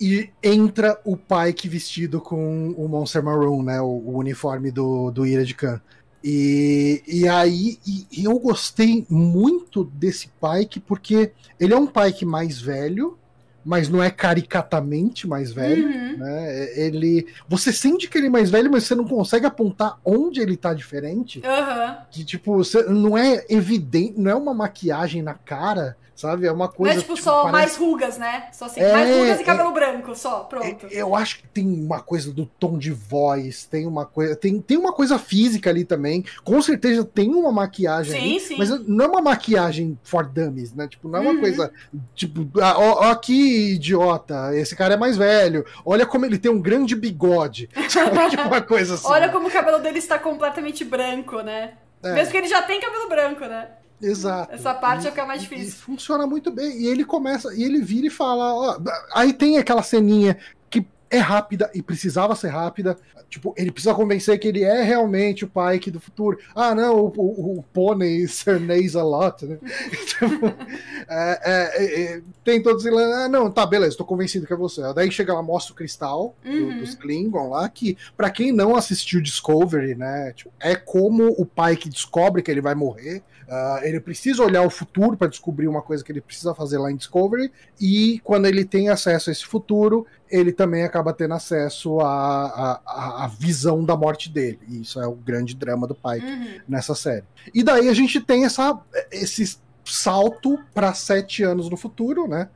e 0.01 0.31
entra 0.43 1.01
o 1.05 1.17
Pike 1.17 1.69
vestido 1.69 2.21
com 2.21 2.71
o 2.77 2.89
Monster 2.89 3.23
Maroon, 3.23 3.63
né? 3.63 3.81
O, 3.81 3.87
o 3.87 4.19
uniforme 4.19 4.71
do, 4.71 5.11
do 5.11 5.27
Ira 5.27 5.45
de 5.45 5.55
Khan. 5.55 5.81
E, 6.23 7.03
e 7.07 7.29
aí 7.29 7.79
e, 7.87 8.07
e 8.11 8.25
eu 8.25 8.39
gostei 8.39 9.07
muito 9.09 9.85
desse 9.85 10.29
Pike 10.41 10.81
porque 10.81 11.33
ele 11.59 11.73
é 11.73 11.77
um 11.77 11.87
Pike 11.87 12.25
mais 12.25 12.61
velho, 12.61 13.17
mas 13.65 13.89
não 13.89 14.03
é 14.03 14.11
caricatamente 14.11 15.27
mais 15.27 15.53
velho, 15.53 15.87
uhum. 15.87 16.19
né? 16.19 16.79
Ele, 16.79 17.27
você 17.49 17.73
sente 17.73 18.09
que 18.09 18.17
ele 18.17 18.29
é 18.29 18.31
mais 18.31 18.51
velho, 18.51 18.71
mas 18.71 18.85
você 18.85 18.95
não 18.95 19.05
consegue 19.05 19.47
apontar 19.47 19.99
onde 20.05 20.41
ele 20.41 20.57
tá 20.57 20.73
diferente. 20.73 21.39
Uhum. 21.39 21.97
Que 22.11 22.25
tipo, 22.25 22.57
você, 22.57 22.85
não 22.85 23.17
é 23.17 23.45
evidente, 23.49 24.15
não 24.21 24.31
é 24.31 24.35
uma 24.35 24.55
maquiagem 24.55 25.23
na 25.23 25.35
cara 25.35 25.97
Sabe? 26.17 26.47
É 26.47 26.53
uma 26.53 26.67
coisa. 26.67 26.95
Não 26.95 26.99
é 26.99 27.03
tipo, 27.03 27.15
tipo 27.15 27.25
só 27.25 27.43
parece... 27.43 27.53
mais 27.53 27.77
rugas, 27.77 28.17
né? 28.17 28.49
Só 28.51 28.65
assim, 28.65 28.81
é, 28.81 28.91
mais 28.91 29.15
rugas 29.15 29.41
e 29.41 29.45
cabelo 29.45 29.69
é, 29.69 29.73
branco, 29.75 30.15
só, 30.15 30.41
pronto. 30.41 30.87
É, 30.87 31.03
eu 31.03 31.15
acho 31.15 31.39
que 31.39 31.49
tem 31.49 31.67
uma 31.67 32.01
coisa 32.01 32.33
do 32.33 32.47
tom 32.47 32.79
de 32.79 32.91
voz, 32.91 33.65
tem 33.67 33.87
uma 33.87 34.07
coisa. 34.07 34.35
Tem, 34.35 34.59
tem 34.59 34.79
uma 34.79 34.95
coisa 34.95 35.19
física 35.19 35.69
ali 35.69 35.85
também. 35.85 36.25
Com 36.43 36.61
certeza 36.63 37.05
tem 37.05 37.35
uma 37.35 37.53
maquiagem 37.53 38.19
sim, 38.19 38.31
ali, 38.31 38.41
sim. 38.41 38.57
mas 38.57 38.71
não 38.89 39.05
é 39.05 39.09
uma 39.09 39.21
maquiagem 39.21 39.99
for 40.03 40.25
dummies, 40.27 40.73
né? 40.73 40.89
Tipo, 40.89 41.07
não 41.07 41.19
é 41.19 41.23
uma 41.23 41.33
uhum. 41.33 41.41
coisa. 41.41 41.71
Tipo, 42.15 42.49
ah, 42.63 42.79
ó, 42.79 43.07
ó, 43.07 43.11
aqui, 43.11 43.75
idiota, 43.75 44.57
esse 44.57 44.75
cara 44.75 44.95
é 44.95 44.97
mais 44.97 45.19
velho. 45.19 45.67
Olha 45.85 46.07
como 46.07 46.25
ele 46.25 46.39
tem 46.39 46.51
um 46.51 46.63
grande 46.63 46.97
bigode. 46.97 47.69
Sabe? 47.91 48.31
tipo 48.31 48.43
uma 48.43 48.63
coisa 48.63 48.95
assim. 48.95 49.07
Olha 49.07 49.29
como 49.29 49.49
o 49.49 49.51
cabelo 49.51 49.81
dele 49.81 49.99
está 49.99 50.19
completamente 50.19 50.83
branco, 50.83 51.43
né? 51.43 51.75
É. 52.03 52.15
Mesmo 52.15 52.31
que 52.31 52.39
ele 52.39 52.49
já 52.49 52.63
tem 52.63 52.81
cabelo 52.81 53.07
branco, 53.07 53.45
né? 53.45 53.69
Exato. 54.01 54.53
Essa 54.53 54.75
parte 54.75 55.07
e, 55.07 55.11
fica 55.11 55.25
mais 55.25 55.43
difícil. 55.43 55.73
funciona 55.73 56.27
muito 56.27 56.51
bem. 56.51 56.83
E 56.83 56.87
ele 56.87 57.05
começa, 57.05 57.55
e 57.55 57.63
ele 57.63 57.81
vira 57.81 58.07
e 58.07 58.11
fala: 58.11 58.55
ó, 58.55 58.79
aí 59.15 59.33
tem 59.33 59.59
aquela 59.59 59.83
ceninha 59.83 60.39
que 60.69 60.87
é 61.11 61.19
rápida 61.19 61.71
e 61.75 61.83
precisava 61.83 62.35
ser 62.35 62.49
rápida. 62.49 62.97
Tipo, 63.29 63.53
ele 63.57 63.73
precisa 63.73 63.95
convencer 63.95 64.39
que 64.39 64.47
ele 64.47 64.63
é 64.63 64.83
realmente 64.83 65.45
o 65.45 65.51
Pike 65.51 65.91
do 65.91 66.01
futuro. 66.01 66.39
Ah, 66.55 66.75
não, 66.75 66.97
o, 66.97 67.13
o, 67.17 67.59
o 67.59 67.63
pônei 67.73 68.27
cerneis 68.29 68.95
a 68.95 69.03
lot, 69.03 69.45
né? 69.45 69.59
Então, 69.87 70.55
é, 71.09 71.41
é, 71.43 72.03
é, 72.03 72.23
tem 72.45 72.63
todos 72.63 72.85
eles. 72.87 72.99
Ah, 72.99 73.29
não, 73.29 73.51
tá, 73.51 73.67
beleza, 73.67 73.97
tô 73.97 74.05
convencido 74.05 74.47
que 74.47 74.53
é 74.53 74.57
você. 74.57 74.81
Daí 74.95 75.11
chega 75.11 75.35
lá, 75.35 75.43
mostra 75.43 75.73
o 75.73 75.77
cristal 75.77 76.37
uhum. 76.45 76.75
do, 76.75 76.81
dos 76.81 76.95
Klingon 76.95 77.51
lá, 77.51 77.69
que, 77.69 77.99
para 78.17 78.31
quem 78.31 78.53
não 78.53 78.77
assistiu 78.77 79.21
Discovery, 79.21 79.95
né, 79.95 80.33
tipo, 80.33 80.53
é 80.61 80.77
como 80.77 81.29
o 81.37 81.45
Pike 81.45 81.89
descobre 81.89 82.43
que 82.43 82.51
ele 82.51 82.61
vai 82.61 82.75
morrer. 82.75 83.23
Uh, 83.47 83.85
ele 83.85 84.01
precisa 84.01 84.43
olhar 84.43 84.63
o 84.63 84.71
futuro 84.71 85.17
para 85.17 85.29
descobrir 85.29 85.69
uma 85.69 85.81
coisa 85.81 86.03
que 86.03 86.11
ele 86.11 86.21
precisa 86.21 86.53
fazer 86.53 86.79
lá 86.79 86.91
em 86.91 86.97
Discovery, 86.97 87.53
e 87.81 88.21
quando 88.25 88.47
ele 88.47 88.65
tem 88.65 88.89
acesso 88.89 89.31
a 89.31 89.33
esse 89.33 89.47
futuro, 89.47 90.05
ele 90.31 90.53
também 90.53 90.85
acaba 90.85 91.13
tendo 91.13 91.35
acesso 91.35 92.01
à, 92.01 92.81
à, 92.85 93.25
à 93.25 93.29
visão 93.29 93.85
da 93.85 93.97
morte 93.97 94.31
dele. 94.31 94.59
E 94.69 94.83
isso 94.83 95.01
é 95.01 95.07
o 95.07 95.15
grande 95.15 95.55
drama 95.55 95.87
do 95.87 95.95
Pike 95.95 96.27
uhum. 96.27 96.61
nessa 96.69 96.95
série. 96.95 97.25
E 97.55 97.63
daí 97.63 97.89
a 97.89 97.95
gente 97.95 98.21
tem 98.21 98.45
essa, 98.45 98.79
esse 99.11 99.59
salto 99.85 100.59
para 100.75 100.93
sete 100.95 101.43
anos 101.43 101.71
no 101.71 101.77
futuro, 101.77 102.27
né? 102.27 102.49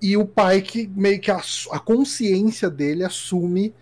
E 0.00 0.16
o 0.16 0.26
Pike, 0.26 0.90
meio 0.96 1.20
que 1.20 1.30
a, 1.30 1.40
a 1.70 1.78
consciência 1.78 2.68
dele 2.68 3.04
assume 3.04 3.72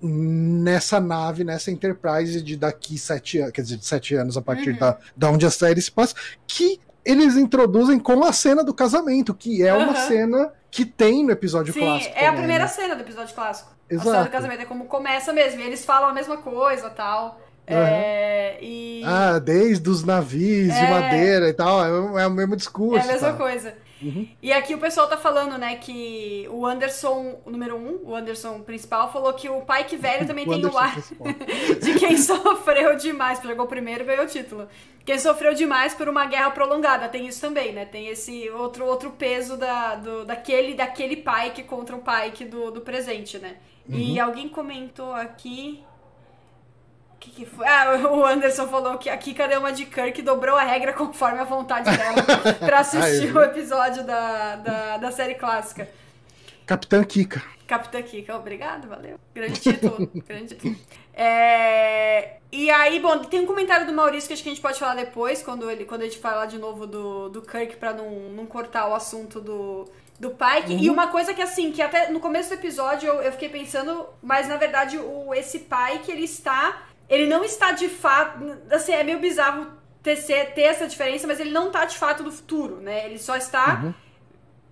nessa 0.00 1.00
nave, 1.00 1.44
nessa 1.44 1.70
Enterprise 1.70 2.40
de 2.42 2.56
daqui 2.56 2.98
sete 2.98 3.38
anos, 3.38 3.52
quer 3.52 3.62
dizer, 3.62 3.78
de 3.78 3.86
sete 3.86 4.14
anos 4.14 4.36
a 4.36 4.42
partir 4.42 4.70
uhum. 4.70 4.78
da, 4.78 4.98
da 5.16 5.30
onde 5.30 5.46
a 5.46 5.50
série 5.50 5.80
se 5.80 5.90
passa, 5.90 6.14
que 6.46 6.78
eles 7.04 7.36
introduzem 7.36 7.98
com 7.98 8.24
a 8.24 8.32
cena 8.32 8.64
do 8.64 8.72
casamento, 8.72 9.34
que 9.34 9.62
é 9.62 9.74
uhum. 9.74 9.84
uma 9.84 9.94
cena 9.94 10.52
que 10.70 10.84
tem 10.84 11.24
no 11.24 11.30
episódio 11.30 11.72
Sim, 11.72 11.80
clássico. 11.80 12.14
É 12.16 12.26
a 12.26 12.32
primeira 12.32 12.64
né? 12.64 12.68
cena 12.68 12.94
do 12.96 13.02
episódio 13.02 13.34
clássico. 13.34 13.70
Exato. 13.88 14.08
A 14.08 14.12
cena 14.12 14.24
do 14.24 14.30
casamento 14.30 14.62
é 14.62 14.64
como 14.64 14.86
começa 14.86 15.32
mesmo, 15.32 15.60
e 15.60 15.64
eles 15.64 15.84
falam 15.84 16.08
a 16.08 16.12
mesma 16.12 16.38
coisa 16.38 16.90
tal. 16.90 17.40
Uhum. 17.68 17.76
É, 17.76 18.58
e... 18.60 19.02
Ah, 19.04 19.38
desde 19.38 19.88
os 19.88 20.04
navios 20.04 20.74
é... 20.74 20.84
de 20.84 20.90
madeira 20.90 21.48
e 21.48 21.52
tal, 21.52 21.84
é, 22.16 22.22
é 22.22 22.26
o 22.26 22.30
mesmo 22.30 22.56
discurso. 22.56 23.06
É 23.06 23.10
a 23.10 23.12
mesma 23.12 23.32
coisa. 23.34 23.74
Uhum. 24.04 24.28
E 24.42 24.52
aqui 24.52 24.74
o 24.74 24.78
pessoal 24.78 25.08
tá 25.08 25.16
falando, 25.16 25.56
né, 25.56 25.76
que 25.76 26.46
o 26.50 26.66
Anderson, 26.66 27.40
o 27.44 27.50
número 27.50 27.76
um, 27.76 28.00
o 28.04 28.14
Anderson 28.14 28.60
principal, 28.60 29.10
falou 29.10 29.32
que 29.32 29.48
o 29.48 29.62
pai 29.62 29.84
que 29.84 29.96
velho 29.96 30.26
também 30.26 30.44
o 30.46 30.50
tem 30.50 30.58
Anderson 30.58 30.74
o 30.74 30.78
ar 30.78 30.96
de 31.80 31.94
quem 31.94 32.16
sofreu 32.18 32.96
demais, 32.96 33.40
jogou 33.42 33.66
primeiro 33.66 34.04
e 34.04 34.06
ganhou 34.06 34.24
o 34.24 34.28
título. 34.28 34.68
Quem 35.04 35.18
sofreu 35.18 35.54
demais 35.54 35.94
por 35.94 36.08
uma 36.08 36.26
guerra 36.26 36.50
prolongada, 36.50 37.08
tem 37.08 37.26
isso 37.26 37.40
também, 37.40 37.72
né? 37.72 37.84
Tem 37.84 38.08
esse 38.08 38.48
outro, 38.50 38.86
outro 38.86 39.10
peso 39.10 39.56
da, 39.56 39.96
do, 39.96 40.24
daquele, 40.24 40.74
daquele 40.74 41.16
Pike 41.16 41.62
contra 41.64 41.94
o 41.94 42.00
Pike 42.00 42.44
do, 42.46 42.70
do 42.70 42.80
presente, 42.80 43.38
né? 43.38 43.56
Uhum. 43.88 43.98
E 43.98 44.18
alguém 44.18 44.48
comentou 44.48 45.12
aqui 45.12 45.84
que, 47.24 47.30
que 47.30 47.46
foi? 47.46 47.66
Ah, 47.66 47.96
o 48.12 48.24
Anderson 48.24 48.68
falou 48.68 48.98
que 48.98 49.08
a 49.08 49.16
Kika 49.16 49.48
deu 49.48 49.60
uma 49.60 49.72
de 49.72 49.86
Kirk 49.86 50.20
dobrou 50.22 50.56
a 50.56 50.62
regra 50.62 50.92
conforme 50.92 51.38
a 51.38 51.44
vontade 51.44 51.90
dela 51.96 52.22
pra 52.60 52.80
assistir 52.80 53.34
o 53.34 53.42
episódio 53.42 54.04
da, 54.04 54.56
da, 54.56 54.96
da 54.98 55.10
série 55.10 55.34
clássica. 55.34 55.88
Capitã 56.66 57.02
Kika. 57.02 57.42
Capitã 57.66 58.02
Kika, 58.02 58.36
obrigado, 58.36 58.88
valeu. 58.88 59.18
Grande 59.34 59.60
título. 59.60 60.10
grande 60.26 60.54
título. 60.54 60.76
É... 61.14 62.36
E 62.52 62.70
aí, 62.70 63.00
bom, 63.00 63.18
tem 63.18 63.40
um 63.40 63.46
comentário 63.46 63.86
do 63.86 63.92
Maurício 63.92 64.28
que 64.28 64.34
acho 64.34 64.42
que 64.42 64.48
a 64.48 64.52
gente 64.52 64.62
pode 64.62 64.78
falar 64.78 64.94
depois, 64.94 65.42
quando, 65.42 65.70
ele, 65.70 65.84
quando 65.84 66.02
a 66.02 66.04
gente 66.04 66.18
falar 66.18 66.46
de 66.46 66.58
novo 66.58 66.86
do, 66.86 67.28
do 67.28 67.42
Kirk, 67.42 67.76
pra 67.76 67.92
não, 67.92 68.10
não 68.30 68.46
cortar 68.46 68.88
o 68.88 68.94
assunto 68.94 69.40
do, 69.40 69.88
do 70.20 70.30
Pike. 70.30 70.74
Uhum. 70.74 70.78
E 70.78 70.90
uma 70.90 71.08
coisa 71.08 71.34
que, 71.34 71.42
assim, 71.42 71.72
que 71.72 71.82
até 71.82 72.10
no 72.10 72.20
começo 72.20 72.50
do 72.50 72.54
episódio 72.54 73.08
eu, 73.08 73.22
eu 73.22 73.32
fiquei 73.32 73.48
pensando, 73.48 74.06
mas 74.22 74.46
na 74.46 74.56
verdade 74.56 74.98
o, 74.98 75.34
esse 75.34 75.60
Pike, 75.60 76.12
ele 76.12 76.24
está 76.24 76.84
ele 77.08 77.26
não 77.26 77.44
está 77.44 77.72
de 77.72 77.88
fato. 77.88 78.38
Assim, 78.70 78.92
é 78.92 79.02
meio 79.02 79.18
bizarro 79.20 79.66
ter, 80.02 80.16
ter 80.54 80.62
essa 80.62 80.86
diferença, 80.86 81.26
mas 81.26 81.40
ele 81.40 81.50
não 81.50 81.68
está 81.68 81.84
de 81.84 81.96
fato 81.96 82.22
no 82.22 82.30
futuro, 82.32 82.76
né? 82.76 83.06
Ele 83.06 83.18
só 83.18 83.36
está. 83.36 83.80
Uhum. 83.84 83.94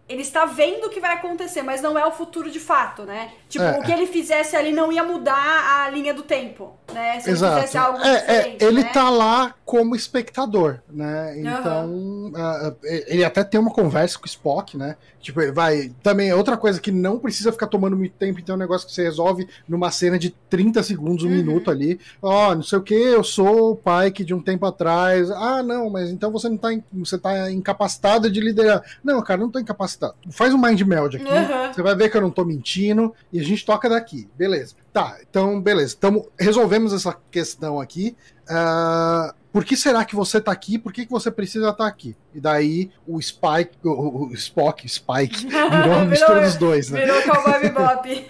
ele 0.09 0.21
está 0.23 0.45
vendo 0.45 0.89
o 0.89 0.91
que 0.91 1.01
vai 1.01 1.15
acontecer, 1.15 1.63
mas 1.63 1.81
não 1.81 1.97
é 1.99 2.05
o 2.05 2.11
futuro 2.13 2.51
de 2.51 2.61
fato, 2.61 3.05
né? 3.05 3.33
Tipo, 3.49 3.65
É. 3.65 3.79
o 3.79 3.83
que 3.83 3.91
ele 3.91 4.07
fizesse 4.07 4.55
ali 4.55 4.71
não 4.71 4.93
ia 4.93 5.03
mudar 5.03 5.85
a 5.85 5.89
linha 5.89 6.13
do 6.13 6.23
tempo, 6.23 6.77
né? 6.93 7.21
Se 7.21 7.31
ele 7.31 7.37
fizesse 7.39 7.79
algo 7.79 7.99
É, 8.01 8.37
é, 8.37 8.57
ele 8.61 8.83
né? 8.83 8.91
tá 8.93 9.09
lá 9.11 9.55
como 9.65 9.97
espectador, 9.97 10.81
né? 10.91 11.39
Então, 11.39 12.31
ah, 12.35 12.69
ah, 12.69 12.75
ele 12.83 13.25
até 13.25 13.43
tem 13.43 13.59
uma 13.61 13.71
conversa 13.73 14.19
com 14.19 14.25
o 14.25 14.29
Spock, 14.29 14.77
né? 14.77 14.97
Tipo, 15.21 15.41
vai. 15.53 15.93
Também 16.03 16.29
é 16.29 16.35
outra 16.35 16.57
coisa 16.57 16.81
que 16.81 16.91
não 16.91 17.19
precisa 17.19 17.53
ficar 17.53 17.69
tomando 17.69 17.97
muito 17.97 18.13
tempo, 18.15 18.41
então 18.41 18.55
é 18.55 18.57
um 18.57 18.59
negócio 18.59 18.87
que 18.87 18.93
você 18.93 19.05
resolve 19.05 19.49
numa 19.69 19.91
cena 19.91 20.19
de 20.19 20.31
30 20.51 20.83
segundos, 20.83 21.25
um 21.25 21.29
Uhum. 21.29 21.35
minuto 21.37 21.71
ali. 21.71 21.99
Ó, 22.21 22.55
não 22.55 22.63
sei 22.63 22.79
o 22.79 22.83
que, 22.83 22.95
eu 22.95 23.23
sou 23.25 23.73
o 23.73 23.77
Pike 23.77 24.25
de 24.25 24.35
um 24.35 24.43
tempo 24.43 24.67
atrás. 24.67 25.31
Ah, 25.31 25.63
não, 25.63 25.89
mas 25.89 26.11
então 26.11 26.31
você 26.31 26.49
não 26.49 26.57
tá. 26.57 26.69
Você 26.93 27.17
tá 27.19 27.51
incapacitado 27.51 28.31
de 28.31 28.41
liderar. 28.41 28.83
Não, 29.03 29.23
cara, 29.23 29.41
não 29.41 29.51
tô 29.51 29.59
incapacitado. 29.59 30.15
Faz 30.31 30.53
um 30.53 30.59
mind 30.61 30.81
meld 30.83 31.17
aqui. 31.17 31.25
Uhum. 31.25 31.73
Você 31.73 31.83
vai 31.83 31.95
ver 31.95 32.11
que 32.11 32.17
eu 32.17 32.21
não 32.23 32.31
tô 32.31 32.45
mentindo 32.45 33.15
e 33.33 33.39
a 33.41 33.45
gente 33.45 33.65
toca 33.65 33.89
daqui. 33.89 34.29
Beleza. 34.37 34.75
Tá, 34.93 35.17
então, 35.23 35.61
beleza. 35.61 35.95
Então, 35.97 36.27
resolvemos 36.39 36.93
essa 36.93 37.17
questão 37.31 37.81
aqui. 37.81 38.15
Ah, 38.49 39.35
por 39.51 39.65
que 39.65 39.75
será 39.77 40.05
que 40.05 40.15
você 40.15 40.39
tá 40.41 40.53
aqui? 40.53 40.79
Por 40.79 40.93
que, 40.93 41.07
que 41.07 41.11
você 41.11 41.31
precisa 41.31 41.71
estar 41.71 41.87
aqui? 41.87 42.15
E 42.35 42.41
daí 42.41 42.91
o 43.07 43.21
Spike, 43.21 43.77
o, 43.85 44.27
o 44.27 44.33
Spock, 44.35 44.87
Spike, 44.87 45.47
virou 45.49 45.95
a 45.95 46.05
mistura 46.05 46.43
dos 46.43 46.57
dois, 46.57 46.91
né? 46.91 47.01
Virou 47.01 47.23
Cowboy 47.23 47.61
Bebop. 47.63 48.27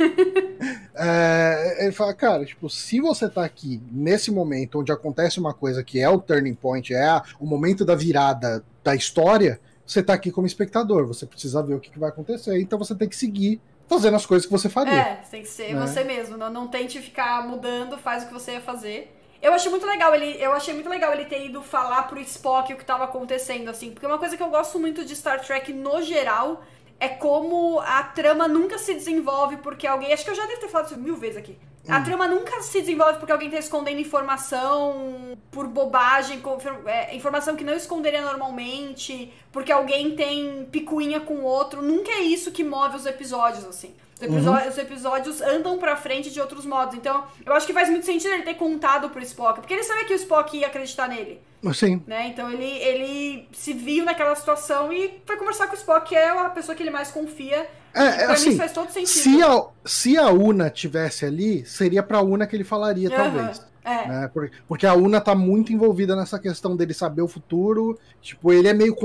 É, 0.94 1.78
ele 1.84 1.92
fala, 1.92 2.14
cara, 2.14 2.44
tipo, 2.44 2.68
se 2.68 3.00
você 3.00 3.28
tá 3.28 3.44
aqui 3.44 3.80
nesse 3.90 4.30
momento 4.30 4.80
onde 4.80 4.92
acontece 4.92 5.40
uma 5.40 5.54
coisa 5.54 5.82
que 5.82 5.98
é 6.00 6.08
o 6.08 6.18
turning 6.20 6.54
point, 6.54 6.92
é 6.94 7.04
a- 7.08 7.22
o 7.40 7.46
momento 7.46 7.84
da 7.84 7.94
virada 7.94 8.64
da 8.84 8.94
história, 8.94 9.60
você 9.86 10.02
tá 10.02 10.12
aqui 10.12 10.30
como 10.30 10.46
espectador, 10.46 11.06
você 11.06 11.26
precisa 11.26 11.62
ver 11.62 11.74
o 11.74 11.80
que, 11.80 11.90
que 11.90 11.98
vai 11.98 12.08
acontecer, 12.10 12.60
então 12.60 12.78
você 12.78 12.94
tem 12.94 13.08
que 13.08 13.16
seguir 13.16 13.60
fazendo 13.94 14.16
as 14.16 14.26
coisas 14.26 14.46
que 14.46 14.52
você 14.52 14.68
faria. 14.68 14.92
É, 14.92 15.20
você 15.22 15.30
tem 15.30 15.42
que 15.42 15.48
ser 15.48 15.74
Né? 15.74 15.80
você 15.80 16.04
mesmo. 16.04 16.36
Não, 16.36 16.50
não 16.50 16.68
tente 16.68 17.00
ficar 17.00 17.46
mudando, 17.46 17.98
faz 17.98 18.24
o 18.24 18.26
que 18.26 18.32
você 18.32 18.52
ia 18.52 18.60
fazer. 18.60 19.18
Eu 19.40 19.52
achei 19.52 19.70
muito 19.70 19.84
legal 19.86 20.14
ele, 20.14 20.36
eu 20.40 20.52
achei 20.52 20.72
muito 20.72 20.88
legal 20.88 21.12
ele 21.12 21.24
ter 21.24 21.44
ido 21.44 21.62
falar 21.62 22.04
pro 22.04 22.20
Spock 22.20 22.72
o 22.72 22.76
que 22.76 22.84
tava 22.84 23.04
acontecendo, 23.04 23.68
assim, 23.68 23.90
porque 23.90 24.06
uma 24.06 24.18
coisa 24.18 24.36
que 24.36 24.42
eu 24.42 24.50
gosto 24.50 24.78
muito 24.78 25.04
de 25.04 25.16
Star 25.16 25.44
Trek 25.44 25.72
no 25.72 26.00
geral 26.00 26.62
é 27.00 27.08
como 27.08 27.80
a 27.80 28.04
trama 28.04 28.46
nunca 28.46 28.78
se 28.78 28.94
desenvolve 28.94 29.56
porque 29.56 29.84
alguém. 29.84 30.12
Acho 30.12 30.24
que 30.24 30.30
eu 30.30 30.34
já 30.36 30.46
devo 30.46 30.60
ter 30.60 30.68
falado 30.68 30.86
isso 30.86 30.98
mil 30.98 31.16
vezes 31.16 31.36
aqui. 31.36 31.58
A 31.88 32.00
trama 32.00 32.28
nunca 32.28 32.60
se 32.62 32.80
desenvolve 32.80 33.18
porque 33.18 33.32
alguém 33.32 33.50
tá 33.50 33.58
escondendo 33.58 34.00
informação 34.00 35.36
por 35.50 35.66
bobagem, 35.66 36.40
é, 36.86 37.14
informação 37.14 37.56
que 37.56 37.64
não 37.64 37.74
esconderia 37.74 38.22
normalmente, 38.22 39.32
porque 39.50 39.72
alguém 39.72 40.14
tem 40.14 40.64
picuinha 40.70 41.20
com 41.20 41.34
o 41.34 41.42
outro. 41.44 41.82
Nunca 41.82 42.10
é 42.10 42.20
isso 42.20 42.52
que 42.52 42.62
move 42.62 42.96
os 42.96 43.06
episódios, 43.06 43.64
assim. 43.64 43.94
Os, 44.16 44.22
episó- 44.22 44.68
os 44.68 44.78
episódios 44.78 45.40
andam 45.42 45.78
pra 45.78 45.96
frente 45.96 46.30
de 46.30 46.40
outros 46.40 46.64
modos. 46.64 46.94
Então, 46.94 47.24
eu 47.44 47.52
acho 47.54 47.66
que 47.66 47.72
faz 47.72 47.88
muito 47.88 48.06
sentido 48.06 48.32
ele 48.32 48.44
ter 48.44 48.54
contado 48.54 49.10
pro 49.10 49.20
Spock, 49.22 49.58
porque 49.60 49.74
ele 49.74 49.82
sabia 49.82 50.04
que 50.04 50.12
o 50.12 50.16
Spock 50.16 50.56
ia 50.56 50.68
acreditar 50.68 51.08
nele. 51.08 51.40
Sim, 51.74 52.02
Né? 52.06 52.28
Então 52.28 52.50
ele, 52.50 52.64
ele 52.78 53.48
se 53.52 53.72
viu 53.72 54.04
naquela 54.04 54.34
situação 54.36 54.92
e 54.92 55.20
foi 55.26 55.36
conversar 55.36 55.66
com 55.66 55.74
o 55.74 55.78
Spock, 55.78 56.08
que 56.08 56.14
é 56.14 56.28
a 56.28 56.50
pessoa 56.50 56.74
que 56.76 56.82
ele 56.82 56.90
mais 56.90 57.10
confia. 57.10 57.68
É, 57.94 58.04
é, 58.06 58.16
pra 58.16 58.26
mim 58.28 58.32
assim, 58.32 58.48
isso 58.50 58.58
faz 58.58 58.72
todo 58.72 58.90
sentido. 58.90 59.08
se 59.08 59.42
a, 59.42 59.64
se 59.84 60.16
a 60.18 60.30
Una 60.30 60.70
tivesse 60.70 61.24
ali, 61.26 61.64
seria 61.66 62.02
pra 62.02 62.22
Una 62.22 62.46
que 62.46 62.56
ele 62.56 62.64
falaria, 62.64 63.08
Aham, 63.08 63.16
talvez. 63.16 63.66
É. 63.84 64.08
né? 64.08 64.30
Por- 64.32 64.50
Porque 64.68 64.86
a 64.86 64.94
Una 64.94 65.20
tá 65.20 65.34
muito 65.34 65.72
envolvida 65.72 66.14
nessa 66.16 66.38
questão 66.38 66.76
dele 66.76 66.94
saber 66.94 67.22
o 67.22 67.28
futuro. 67.28 67.98
Tipo, 68.20 68.52
ele 68.52 68.68
é 68.68 68.72
meio 68.72 68.96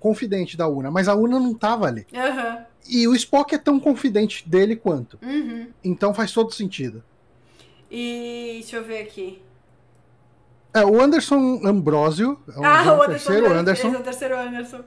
confidente 0.00 0.56
da 0.56 0.66
Una, 0.68 0.90
mas 0.90 1.06
a 1.08 1.14
Una 1.14 1.38
não 1.38 1.54
tava 1.54 1.86
ali. 1.86 2.06
Aham. 2.14 2.58
E 2.88 3.08
o 3.08 3.14
Spock 3.14 3.54
é 3.54 3.58
tão 3.58 3.80
confidente 3.80 4.46
dele 4.48 4.76
quanto. 4.76 5.18
Uhum. 5.22 5.68
Então 5.82 6.12
faz 6.12 6.32
todo 6.32 6.52
sentido. 6.52 7.02
E 7.90 8.58
deixa 8.60 8.76
eu 8.76 8.84
ver 8.84 9.02
aqui. 9.02 9.40
É, 10.74 10.84
o 10.84 11.00
Anderson 11.00 11.60
Ambrosio, 11.64 12.36
é 12.54 12.58
o, 12.58 12.64
ah, 12.64 12.84
o 12.98 13.02
Anderson. 13.02 13.06
terceiro 13.08 13.46
Anderson. 13.52 13.58
Anderson. 13.58 13.88
É 13.88 14.00
o 14.00 14.02
terceiro 14.02 14.38
Anderson. 14.40 14.80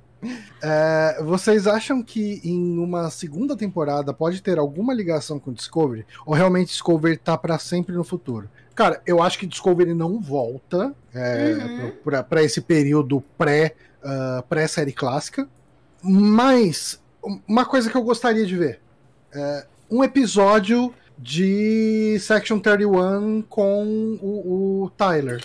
É, 0.62 1.22
vocês 1.24 1.66
acham 1.68 2.04
que 2.04 2.42
em 2.44 2.78
uma 2.78 3.10
segunda 3.10 3.56
temporada 3.56 4.14
pode 4.14 4.42
ter 4.42 4.58
alguma 4.60 4.94
ligação 4.94 5.40
com 5.40 5.54
Discovery? 5.54 6.06
Ou 6.26 6.34
realmente 6.34 6.70
Discovery 6.70 7.18
tá 7.18 7.38
pra 7.38 7.58
sempre 7.58 7.96
no 7.96 8.04
futuro? 8.04 8.50
Cara, 8.76 9.02
eu 9.08 9.24
acho 9.24 9.40
que 9.40 9.48
Discovery 9.48 9.94
não 9.94 10.20
volta 10.20 10.94
é, 11.14 11.54
Uhum. 11.54 11.92
pra 12.04 12.22
pra 12.24 12.44
esse 12.44 12.62
período 12.62 13.24
pré, 13.38 13.74
ah, 14.04 14.44
pré-série 14.50 14.92
clássica. 14.92 15.48
Mas 16.04 17.02
uma 17.48 17.66
coisa 17.66 17.90
que 17.90 17.96
eu 17.98 18.04
gostaria 18.04 18.46
de 18.46 18.56
ver: 18.58 18.80
é, 19.34 19.66
um 19.90 20.04
episódio 20.04 20.94
de 21.18 22.18
Section 22.20 22.60
31 22.60 23.42
com 23.48 24.18
o, 24.22 24.84
o 24.84 24.90
Tyler. 24.92 25.44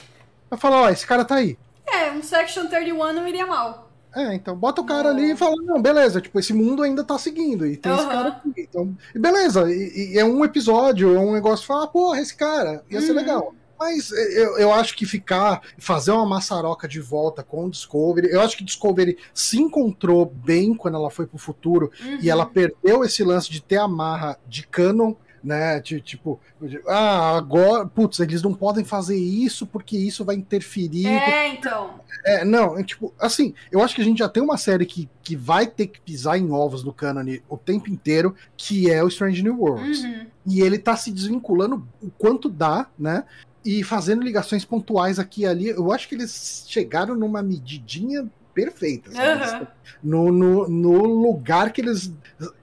Vai 0.52 0.58
falar, 0.58 0.82
ó, 0.82 0.90
esse 0.90 1.06
cara 1.06 1.24
tá 1.24 1.36
aí. 1.36 1.56
É, 1.86 2.10
um 2.10 2.22
Section 2.22 2.66
31 2.66 3.14
não 3.14 3.26
iria 3.26 3.46
mal. 3.46 3.90
É, 4.14 4.34
então 4.34 4.54
bota 4.54 4.82
o 4.82 4.84
cara 4.84 5.04
Não. 5.10 5.18
ali 5.18 5.30
e 5.32 5.36
fala, 5.36 5.54
não, 5.62 5.80
beleza, 5.80 6.20
tipo, 6.20 6.38
esse 6.38 6.52
mundo 6.52 6.82
ainda 6.82 7.02
tá 7.02 7.18
seguindo, 7.18 7.66
e 7.66 7.74
tem 7.74 7.90
esse 7.90 8.02
Aham. 8.02 8.10
cara 8.10 8.28
aqui. 8.28 8.52
Então, 8.58 8.94
e 9.14 9.18
beleza, 9.18 9.72
e, 9.72 10.12
e 10.12 10.18
é 10.18 10.24
um 10.26 10.44
episódio, 10.44 11.16
é 11.16 11.18
um 11.18 11.32
negócio, 11.32 11.66
fala, 11.66 11.86
porra, 11.86 12.20
esse 12.20 12.36
cara, 12.36 12.84
ia 12.90 13.00
ser 13.00 13.12
Uhum. 13.12 13.16
legal. 13.16 13.54
Mas 13.80 14.12
eu, 14.12 14.58
eu 14.58 14.72
acho 14.74 14.94
que 14.94 15.06
ficar, 15.06 15.62
fazer 15.78 16.10
uma 16.12 16.26
maçaroca 16.26 16.86
de 16.86 17.00
volta 17.00 17.42
com 17.42 17.64
o 17.64 17.70
Discovery, 17.70 18.28
eu 18.30 18.42
acho 18.42 18.58
que 18.58 18.62
Discovery 18.62 19.16
se 19.32 19.58
encontrou 19.58 20.26
bem 20.26 20.74
quando 20.74 20.96
ela 20.98 21.10
foi 21.10 21.26
pro 21.26 21.38
futuro, 21.38 21.90
Uhum. 22.04 22.18
e 22.20 22.28
ela 22.28 22.44
perdeu 22.44 23.02
esse 23.02 23.24
lance 23.24 23.50
de 23.50 23.62
ter 23.62 23.78
a 23.78 23.88
marra 23.88 24.38
de 24.46 24.66
canon, 24.66 25.14
né? 25.42 25.80
Tipo, 25.80 26.40
ah, 26.86 27.36
agora, 27.36 27.86
putz, 27.86 28.20
eles 28.20 28.42
não 28.42 28.54
podem 28.54 28.84
fazer 28.84 29.16
isso 29.16 29.66
porque 29.66 29.96
isso 29.96 30.24
vai 30.24 30.36
interferir. 30.36 31.06
É, 31.06 31.48
então. 31.48 32.00
É, 32.24 32.44
não, 32.44 32.78
é, 32.78 32.84
tipo, 32.84 33.12
assim, 33.18 33.54
eu 33.70 33.82
acho 33.82 33.94
que 33.94 34.00
a 34.00 34.04
gente 34.04 34.18
já 34.18 34.28
tem 34.28 34.42
uma 34.42 34.56
série 34.56 34.86
que, 34.86 35.08
que 35.22 35.34
vai 35.34 35.66
ter 35.66 35.88
que 35.88 36.00
pisar 36.00 36.38
em 36.38 36.50
ovos 36.50 36.84
no 36.84 36.92
cânone 36.92 37.42
o 37.48 37.56
tempo 37.56 37.90
inteiro, 37.90 38.34
que 38.56 38.90
é 38.90 39.02
o 39.02 39.08
Strange 39.08 39.42
New 39.42 39.58
Worlds. 39.58 40.04
Uhum. 40.04 40.26
E 40.46 40.60
ele 40.60 40.78
tá 40.78 40.96
se 40.96 41.10
desvinculando 41.10 41.86
o 42.00 42.10
quanto 42.10 42.48
dá, 42.48 42.86
né? 42.98 43.24
E 43.64 43.84
fazendo 43.84 44.22
ligações 44.22 44.64
pontuais 44.64 45.18
aqui 45.18 45.42
e 45.42 45.46
ali. 45.46 45.68
Eu 45.68 45.92
acho 45.92 46.08
que 46.08 46.14
eles 46.14 46.64
chegaram 46.68 47.14
numa 47.14 47.42
medidinha 47.42 48.28
perfeita. 48.54 49.10
sabe? 49.12 49.42
Aham. 49.44 49.66
No, 50.02 50.32
no, 50.32 50.68
no 50.68 51.04
lugar 51.04 51.72
que 51.72 51.80
eles. 51.80 52.12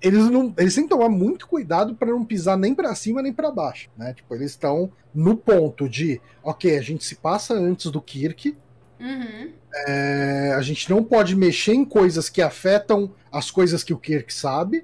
Eles 0.01 0.29
não. 0.29 0.53
Eles 0.57 0.75
têm 0.75 0.83
que 0.83 0.89
tomar 0.89 1.09
muito 1.09 1.47
cuidado 1.47 1.95
para 1.95 2.09
não 2.09 2.23
pisar 2.25 2.57
nem 2.57 2.73
para 2.75 2.93
cima 2.95 3.21
nem 3.21 3.31
para 3.33 3.51
baixo. 3.51 3.89
Né? 3.97 4.13
Tipo, 4.13 4.35
eles 4.35 4.51
estão 4.51 4.91
no 5.13 5.35
ponto 5.35 5.87
de, 5.89 6.21
ok, 6.43 6.77
a 6.77 6.81
gente 6.81 7.03
se 7.03 7.15
passa 7.15 7.53
antes 7.53 7.89
do 7.91 8.01
Kirk, 8.01 8.55
Uhum. 8.99 9.51
é, 9.87 10.53
a 10.57 10.61
gente 10.61 10.89
não 10.89 11.01
pode 11.03 11.35
mexer 11.35 11.73
em 11.73 11.85
coisas 11.85 12.29
que 12.29 12.41
afetam 12.41 13.09
as 13.31 13.49
coisas 13.49 13.83
que 13.83 13.93
o 13.93 13.97
Kirk 13.97 14.33
sabe. 14.33 14.83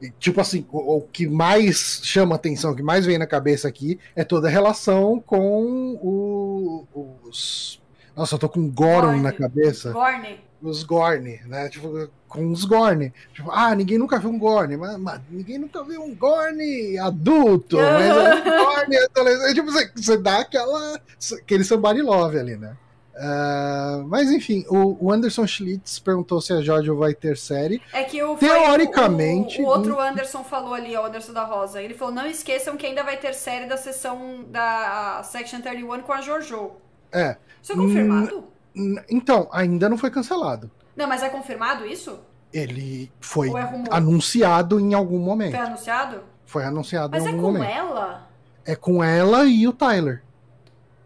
E, 0.00 0.10
Tipo 0.18 0.40
assim, 0.40 0.66
o, 0.72 0.96
o 0.96 1.00
que 1.02 1.28
mais 1.28 2.00
chama 2.02 2.34
atenção, 2.34 2.72
o 2.72 2.74
que 2.76 2.82
mais 2.82 3.06
vem 3.06 3.18
na 3.18 3.26
cabeça 3.26 3.68
aqui 3.68 4.00
é 4.16 4.24
toda 4.24 4.48
a 4.48 4.50
relação 4.50 5.20
com 5.24 5.96
o- 6.02 6.86
os. 7.24 7.80
Nossa, 8.14 8.34
eu 8.34 8.38
tô 8.38 8.48
com 8.48 8.68
Goron 8.68 9.00
Gorn. 9.00 9.22
na 9.22 9.32
cabeça. 9.32 9.92
Gorne. 9.92 10.40
Os 10.60 10.84
Gorn, 10.84 11.40
né? 11.46 11.68
Tipo, 11.68 12.08
com 12.28 12.50
os 12.50 12.64
Gorn. 12.64 13.12
Tipo, 13.34 13.50
ah, 13.50 13.74
ninguém 13.74 13.98
nunca 13.98 14.18
viu 14.18 14.30
um 14.30 14.38
Gorn, 14.38 14.76
mas, 14.76 14.96
mas 14.98 15.20
ninguém 15.28 15.58
nunca 15.58 15.82
viu 15.82 16.02
um 16.02 16.14
Gorn 16.14 16.98
adulto, 16.98 17.76
mas 17.76 18.06
é 18.06 18.34
um 18.34 18.44
Gorn 18.44 18.96
adolescente. 18.96 19.54
Tipo, 19.54 19.72
você, 19.72 19.92
você 19.94 20.16
dá 20.18 20.40
aquela, 20.40 21.00
aquele 21.40 21.64
somebody 21.64 22.02
love 22.02 22.38
ali, 22.38 22.56
né? 22.56 22.76
Ah, 23.14 24.02
mas 24.06 24.30
enfim, 24.30 24.64
o, 24.68 25.06
o 25.06 25.12
Anderson 25.12 25.46
Schlitz 25.46 25.98
perguntou 25.98 26.40
se 26.40 26.52
a 26.52 26.62
Jojo 26.62 26.96
vai 26.96 27.14
ter 27.14 27.36
série. 27.36 27.82
É 27.92 28.04
que 28.04 28.22
o, 28.22 28.36
Teoricamente, 28.36 29.60
o, 29.60 29.64
o 29.64 29.68
outro 29.68 30.00
Anderson 30.00 30.42
falou 30.42 30.74
ali, 30.74 30.96
o 30.96 31.04
Anderson 31.04 31.32
da 31.32 31.44
Rosa. 31.44 31.82
Ele 31.82 31.94
falou: 31.94 32.14
não 32.14 32.26
esqueçam 32.26 32.76
que 32.76 32.86
ainda 32.86 33.02
vai 33.02 33.16
ter 33.16 33.34
série 33.34 33.66
da 33.66 33.76
sessão 33.76 34.44
da 34.48 35.22
Section 35.24 35.60
31 35.60 36.02
com 36.02 36.12
a 36.12 36.20
Jojo. 36.20 36.72
É. 37.12 37.36
Isso 37.62 37.72
é 37.72 37.76
confirmado? 37.76 38.44
N- 38.74 39.02
Então, 39.10 39.48
ainda 39.52 39.88
não 39.88 39.98
foi 39.98 40.10
cancelado. 40.10 40.70
Não, 40.96 41.06
mas 41.06 41.22
é 41.22 41.28
confirmado 41.28 41.86
isso? 41.86 42.18
Ele 42.52 43.10
foi 43.20 43.50
é 43.50 43.84
anunciado 43.90 44.78
em 44.78 44.92
algum 44.94 45.16
Foi 45.18 45.24
momento. 45.24 45.54
anunciado? 45.56 46.20
Foi 46.44 46.64
anunciado 46.64 47.10
Mas 47.12 47.24
em 47.24 47.28
é 47.28 47.30
algum 47.30 47.42
com 47.42 47.52
momento. 47.52 47.70
ela? 47.70 48.28
É 48.64 48.76
com 48.76 49.02
ela 49.02 49.44
e 49.44 49.66
o 49.66 49.72
Tyler. 49.72 50.22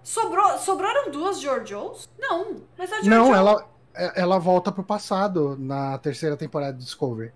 Sobrou, 0.03 0.59
sobraram 0.59 1.11
duas 1.11 1.41
Georgios? 1.41 2.09
Não, 2.19 2.57
mas 2.79 2.91
a 2.93 2.97
Georgia... 2.97 3.11
Não, 3.11 3.35
ela, 3.35 3.65
é- 3.95 4.21
ela 4.21 4.39
volta 4.39 4.71
pro 4.73 4.83
passado 4.85 5.57
na 5.59 5.99
terceira 5.99 6.37
temporada 6.37 6.73
de 6.77 6.85
Discovery. 6.85 7.33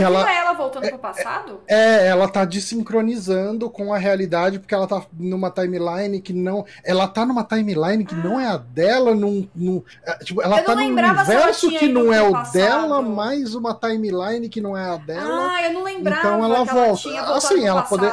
Ela 0.00 0.18
aquilo 0.18 0.18
ela- 0.18 0.30
é 0.32 0.36
ela 0.38 0.52
voltando 0.54 0.88
pro 0.88 0.98
passado? 0.98 1.60
É, 1.68 2.06
ela 2.08 2.28
tá 2.28 2.44
desincronizando 2.44 3.70
com 3.70 3.92
a 3.92 3.98
realidade, 3.98 4.58
porque 4.58 4.74
ela 4.74 4.86
tá 4.86 5.02
numa 5.18 5.50
timeline 5.50 6.20
que 6.20 6.32
não. 6.32 6.64
Ela 6.84 7.06
tá 7.08 7.24
numa 7.26 7.44
timeline 7.44 8.04
que 8.04 8.14
não 8.14 8.38
é 8.40 8.46
a 8.46 8.56
dela, 8.56 9.14
num. 9.14 9.48
num 9.54 9.82
é, 10.04 10.18
tipo, 10.24 10.42
ela 10.42 10.60
tá 10.62 10.74
num 10.74 10.98
ela 10.98 11.10
universo 11.12 11.68
que 11.70 11.88
não 11.88 12.12
é 12.12 12.22
o 12.22 12.32
passado. 12.32 12.52
dela, 12.52 13.02
mais 13.02 13.54
uma 13.54 13.74
timeline 13.74 14.48
que 14.48 14.60
não 14.60 14.76
é 14.76 14.88
a 14.90 14.96
dela. 14.96 15.50
Ah, 15.52 15.62
eu 15.66 15.72
não 15.72 15.82
lembrava 15.84 16.20
Então 16.20 16.44
ela 16.44 16.64
que 16.64 16.70
ela 16.70 16.84
volta. 16.86 17.02
tinha 17.02 17.22
voltado 17.22 17.36
Assim, 17.36 17.66
ela 17.66 17.82
poder-. 17.82 18.12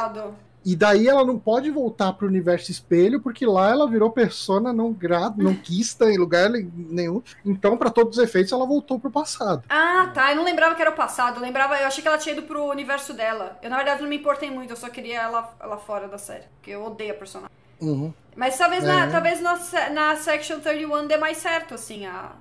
E 0.64 0.76
daí 0.76 1.08
ela 1.08 1.24
não 1.24 1.38
pode 1.38 1.70
voltar 1.70 2.12
pro 2.12 2.26
universo 2.26 2.70
espelho, 2.70 3.20
porque 3.20 3.46
lá 3.46 3.70
ela 3.70 3.88
virou 3.88 4.10
persona 4.10 4.72
não 4.72 4.92
grata, 4.92 5.34
não 5.38 5.54
quista 5.54 6.10
em 6.10 6.18
lugar 6.18 6.50
nenhum. 6.50 7.22
Então, 7.44 7.76
pra 7.78 7.88
todos 7.88 8.18
os 8.18 8.22
efeitos, 8.24 8.52
ela 8.52 8.66
voltou 8.66 9.00
pro 9.00 9.10
passado. 9.10 9.64
Ah, 9.70 10.10
tá. 10.12 10.30
Eu 10.30 10.36
não 10.36 10.44
lembrava 10.44 10.74
que 10.74 10.82
era 10.82 10.90
o 10.90 10.94
passado. 10.94 11.36
Eu 11.36 11.42
lembrava, 11.42 11.76
eu 11.76 11.86
achei 11.86 12.02
que 12.02 12.08
ela 12.08 12.18
tinha 12.18 12.34
ido 12.34 12.42
pro 12.42 12.64
universo 12.64 13.14
dela. 13.14 13.58
Eu, 13.62 13.70
na 13.70 13.76
verdade, 13.76 14.02
não 14.02 14.08
me 14.08 14.16
importei 14.16 14.50
muito, 14.50 14.70
eu 14.70 14.76
só 14.76 14.88
queria 14.90 15.20
ela, 15.22 15.54
ela 15.58 15.78
fora 15.78 16.06
da 16.08 16.18
série. 16.18 16.44
Porque 16.56 16.70
eu 16.72 16.84
odeio 16.84 17.12
a 17.12 17.16
personagem. 17.16 17.50
Uhum. 17.80 18.12
Mas 18.36 18.58
talvez, 18.58 18.84
na, 18.84 19.06
É. 19.06 19.10
talvez 19.10 19.40
na, 19.40 19.58
na 19.90 20.16
Section 20.16 20.60
31 20.60 21.06
dê 21.06 21.16
mais 21.16 21.38
certo, 21.38 21.74
assim, 21.74 22.04
a. 22.06 22.32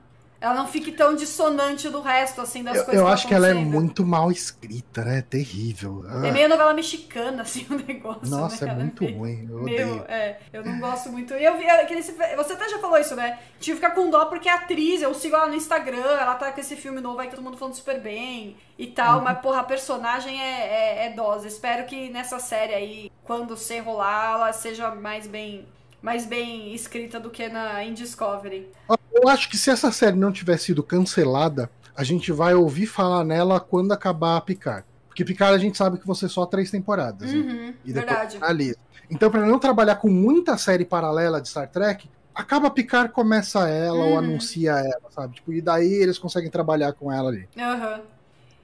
Ela 0.42 0.54
não 0.54 0.68
fique 0.68 0.94
tão 0.94 1.16
dissonante 1.16 1.90
do 1.90 2.00
resto, 2.00 2.40
assim, 2.40 2.64
das 2.64 2.78
Eu, 2.78 2.86
coisas 2.86 3.02
eu 3.02 3.08
acho 3.10 3.28
que 3.28 3.34
ela 3.34 3.50
é 3.50 3.54
muito 3.54 4.06
mal 4.06 4.32
escrita, 4.32 5.04
né? 5.04 5.22
Terrível. 5.22 6.06
Ah, 6.08 6.28
É 6.28 6.32
meio 6.32 6.48
novela 6.48 6.74
mexicana, 6.74 7.42
assim, 7.42 7.66
o 7.70 7.76
negócio. 7.76 8.30
Nossa, 8.30 8.66
né? 8.66 8.72
é 8.72 8.76
muito 8.76 9.04
meio- 9.04 9.18
ruim. 9.18 9.48
Eu 9.50 9.58
Meu, 9.64 9.64
odeio. 9.64 10.06
é, 10.08 10.40
eu 10.54 10.64
não 10.64 10.80
gosto 10.80 11.10
muito. 11.12 11.34
E 11.34 11.44
eu 11.44 11.58
vi, 11.58 11.66
é, 11.66 11.84
que 11.86 11.94
esse- 11.94 12.14
você 12.38 12.54
até 12.54 12.70
já 12.70 12.80
falou 12.80 12.98
isso, 12.98 13.16
né? 13.18 13.38
Tive 13.60 13.80
que 13.80 13.86
ficar 13.86 13.94
com 13.94 14.10
dó 14.10 14.26
porque 14.28 14.48
a 14.48 14.56
atriz, 14.56 15.02
eu 15.02 15.14
sigo 15.14 15.36
ela 15.36 15.48
no 15.48 15.56
Instagram, 15.56 15.98
ela 16.18 16.36
tá 16.36 16.52
com 16.54 16.62
esse 16.62 16.78
filme 16.78 17.02
novo 17.02 17.20
aí, 17.20 17.30
todo 17.30 17.42
mundo 17.42 17.58
falando 17.58 17.74
super 17.76 18.00
bem 18.00 18.56
e 18.78 18.86
Uhum. 18.86 18.92
tal, 18.94 19.22
mas 19.22 19.40
porra, 19.40 19.60
a 19.60 19.64
personagem 19.64 20.42
é, 20.42 21.02
é, 21.02 21.06
é 21.08 21.10
dose. 21.10 21.48
Espero 21.50 21.86
que 21.86 22.10
nessa 22.10 22.40
série 22.40 22.74
aí, 22.74 23.12
quando 23.26 23.58
você 23.58 23.80
rolar, 23.80 24.36
ela 24.36 24.54
seja 24.54 24.90
mais 24.96 25.28
bem, 25.28 25.68
mais 26.02 26.26
bem 26.26 26.74
escrita 26.74 27.20
do 27.20 27.30
que 27.30 27.48
na 27.50 27.84
em 27.84 27.94
Discovery. 27.94 28.68
Eu 29.14 29.28
acho 29.28 29.50
que 29.50 29.58
se 29.58 29.70
essa 29.70 29.92
série 29.92 30.16
não 30.16 30.32
tivesse 30.32 30.66
sido 30.66 30.82
cancelada, 30.84 31.70
a 31.96 32.04
gente 32.04 32.32
vai 32.32 32.54
ouvir 32.56 32.86
falar 32.86 33.24
nela 33.24 33.60
quando 33.60 33.92
acabar 33.92 34.38
a 34.38 34.42
Picard. 34.42 34.86
Porque 35.08 35.26
Picard 35.26 35.54
a 35.56 35.58
gente 35.58 35.78
sabe 35.78 35.98
que 35.98 36.08
você 36.08 36.30
só 36.30 36.46
três 36.46 36.72
temporadas. 36.72 37.32
né? 37.34 37.40
Uhum, 37.40 37.74
E 37.84 37.92
depois 37.92 38.06
verdade. 38.06 38.34
finaliza. 38.36 38.78
Então, 39.12 39.30
pra 39.30 39.46
não 39.46 39.60
trabalhar 39.60 39.96
com 39.96 40.08
muita 40.10 40.58
série 40.58 40.86
paralela 40.86 41.42
de 41.42 41.50
Star 41.50 41.68
Trek, 41.68 42.10
acaba 42.34 42.70
Picard, 42.70 43.12
começa 43.12 43.68
ela 43.68 44.06
ou 44.06 44.12
Uhum. 44.12 44.18
anuncia 44.20 44.72
ela, 44.72 45.10
sabe? 45.10 45.36
Tipo, 45.36 45.52
e 45.52 45.62
daí 45.62 45.92
eles 45.92 46.18
conseguem 46.18 46.50
trabalhar 46.50 46.94
com 46.94 47.12
ela 47.12 47.30
ali. 47.30 47.50
Aham. 47.58 48.02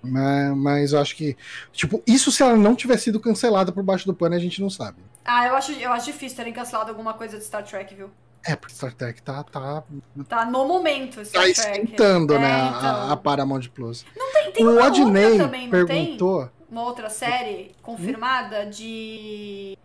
Mas, 0.02 0.56
mas 0.56 0.94
eu 0.94 1.00
acho 1.02 1.16
que. 1.16 1.36
Tipo, 1.74 2.02
isso 2.06 2.32
se 2.32 2.44
ela 2.44 2.56
não 2.56 2.76
tivesse 2.76 3.06
sido 3.06 3.20
cancelada 3.20 3.72
por 3.72 3.84
baixo 3.84 4.06
do 4.06 4.14
pano, 4.14 4.36
a 4.36 4.40
gente 4.40 4.62
não 4.62 4.70
sabe. 4.70 4.98
Ah, 5.26 5.48
eu 5.48 5.56
acho, 5.56 5.72
eu 5.74 5.92
acho 5.92 6.06
difícil 6.06 6.38
terem 6.38 6.54
cancelado 6.54 6.90
alguma 6.92 7.14
coisa 7.14 7.38
de 7.38 7.44
Star 7.44 7.64
Trek, 7.64 7.94
viu? 7.96 8.10
É, 8.46 8.56
porque 8.56 8.76
Star 8.76 8.94
Trek 8.94 9.22
tá, 9.24 9.44
tá, 9.44 9.84
Tá 10.30 10.46
no 10.46 10.68
momento, 10.68 11.26
Star 11.26 11.44
tá 11.48 11.54
Trek. 11.54 11.60
esquentando, 11.82 12.36
É, 12.36 12.40
né? 12.40 12.52
a- 12.52 12.76
então. 12.78 13.12
A, 13.12 13.18
Paramount 13.18 13.68
Plus. 13.74 14.06
Tem, 14.34 14.52
tem 14.52 14.66
o 14.66 14.70
outra 14.70 14.92
também, 14.92 15.68
não 15.68 15.86
tem? 15.86 15.86
perguntou. 16.06 16.50
Uma 16.70 16.84
outra 16.84 17.10
série 17.10 17.72
confirmada 17.82 18.66
de. 18.66 19.78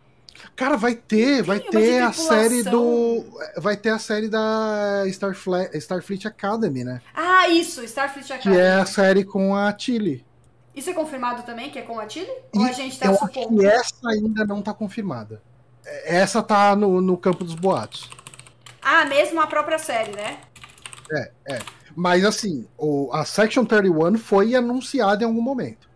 Cara, 0.57 0.77
vai 0.77 0.95
ter, 0.95 1.43
vai 1.43 1.61
Tem 1.61 1.71
ter 1.71 2.03
a 2.03 2.13
série 2.13 2.63
do. 2.63 3.25
Vai 3.59 3.77
ter 3.77 3.91
a 3.91 3.99
série 3.99 4.29
da 4.29 5.05
Starfle- 5.07 5.71
Starfleet 5.75 6.27
Academy, 6.27 6.83
né? 6.85 7.01
Ah, 7.15 7.49
isso, 7.49 7.83
Starfleet 7.85 8.27
Que 8.27 8.33
Academy. 8.35 8.57
é 8.57 8.73
a 8.73 8.87
série 8.87 9.25
com 9.25 9.55
a 9.55 9.73
Tilly. 9.73 10.25
Isso 10.81 10.89
é 10.89 10.95
confirmado 10.95 11.43
também, 11.43 11.71
que 11.71 11.79
é 11.79 11.83
com 11.83 12.01
a 12.01 12.07
Tilly? 12.07 12.31
E 12.55 12.59
Ou 12.59 12.65
a 12.65 12.73
gente 12.73 12.99
tá 12.99 13.07
eu 13.07 13.11
acho 13.13 13.27
supondo? 13.27 13.61
que 13.61 13.67
essa 13.67 14.09
ainda 14.09 14.47
não 14.47 14.63
tá 14.63 14.73
confirmada. 14.73 15.43
Essa 16.05 16.43
tá 16.43 16.75
no, 16.75 17.01
no 17.03 17.19
campo 17.19 17.45
dos 17.45 17.55
boatos. 17.55 18.09
Ah, 18.81 19.05
mesmo 19.05 19.39
a 19.41 19.47
própria 19.47 19.79
série, 19.79 20.13
né? 20.13 20.39
Mas 21.95 22.25
assim, 22.25 22.67
o, 22.79 23.11
a 23.13 23.27
Section 23.27 23.65
31 23.65 24.17
foi 24.17 24.55
anunciada 24.55 25.23
em 25.23 25.27
algum 25.27 25.43
momento. 25.43 25.87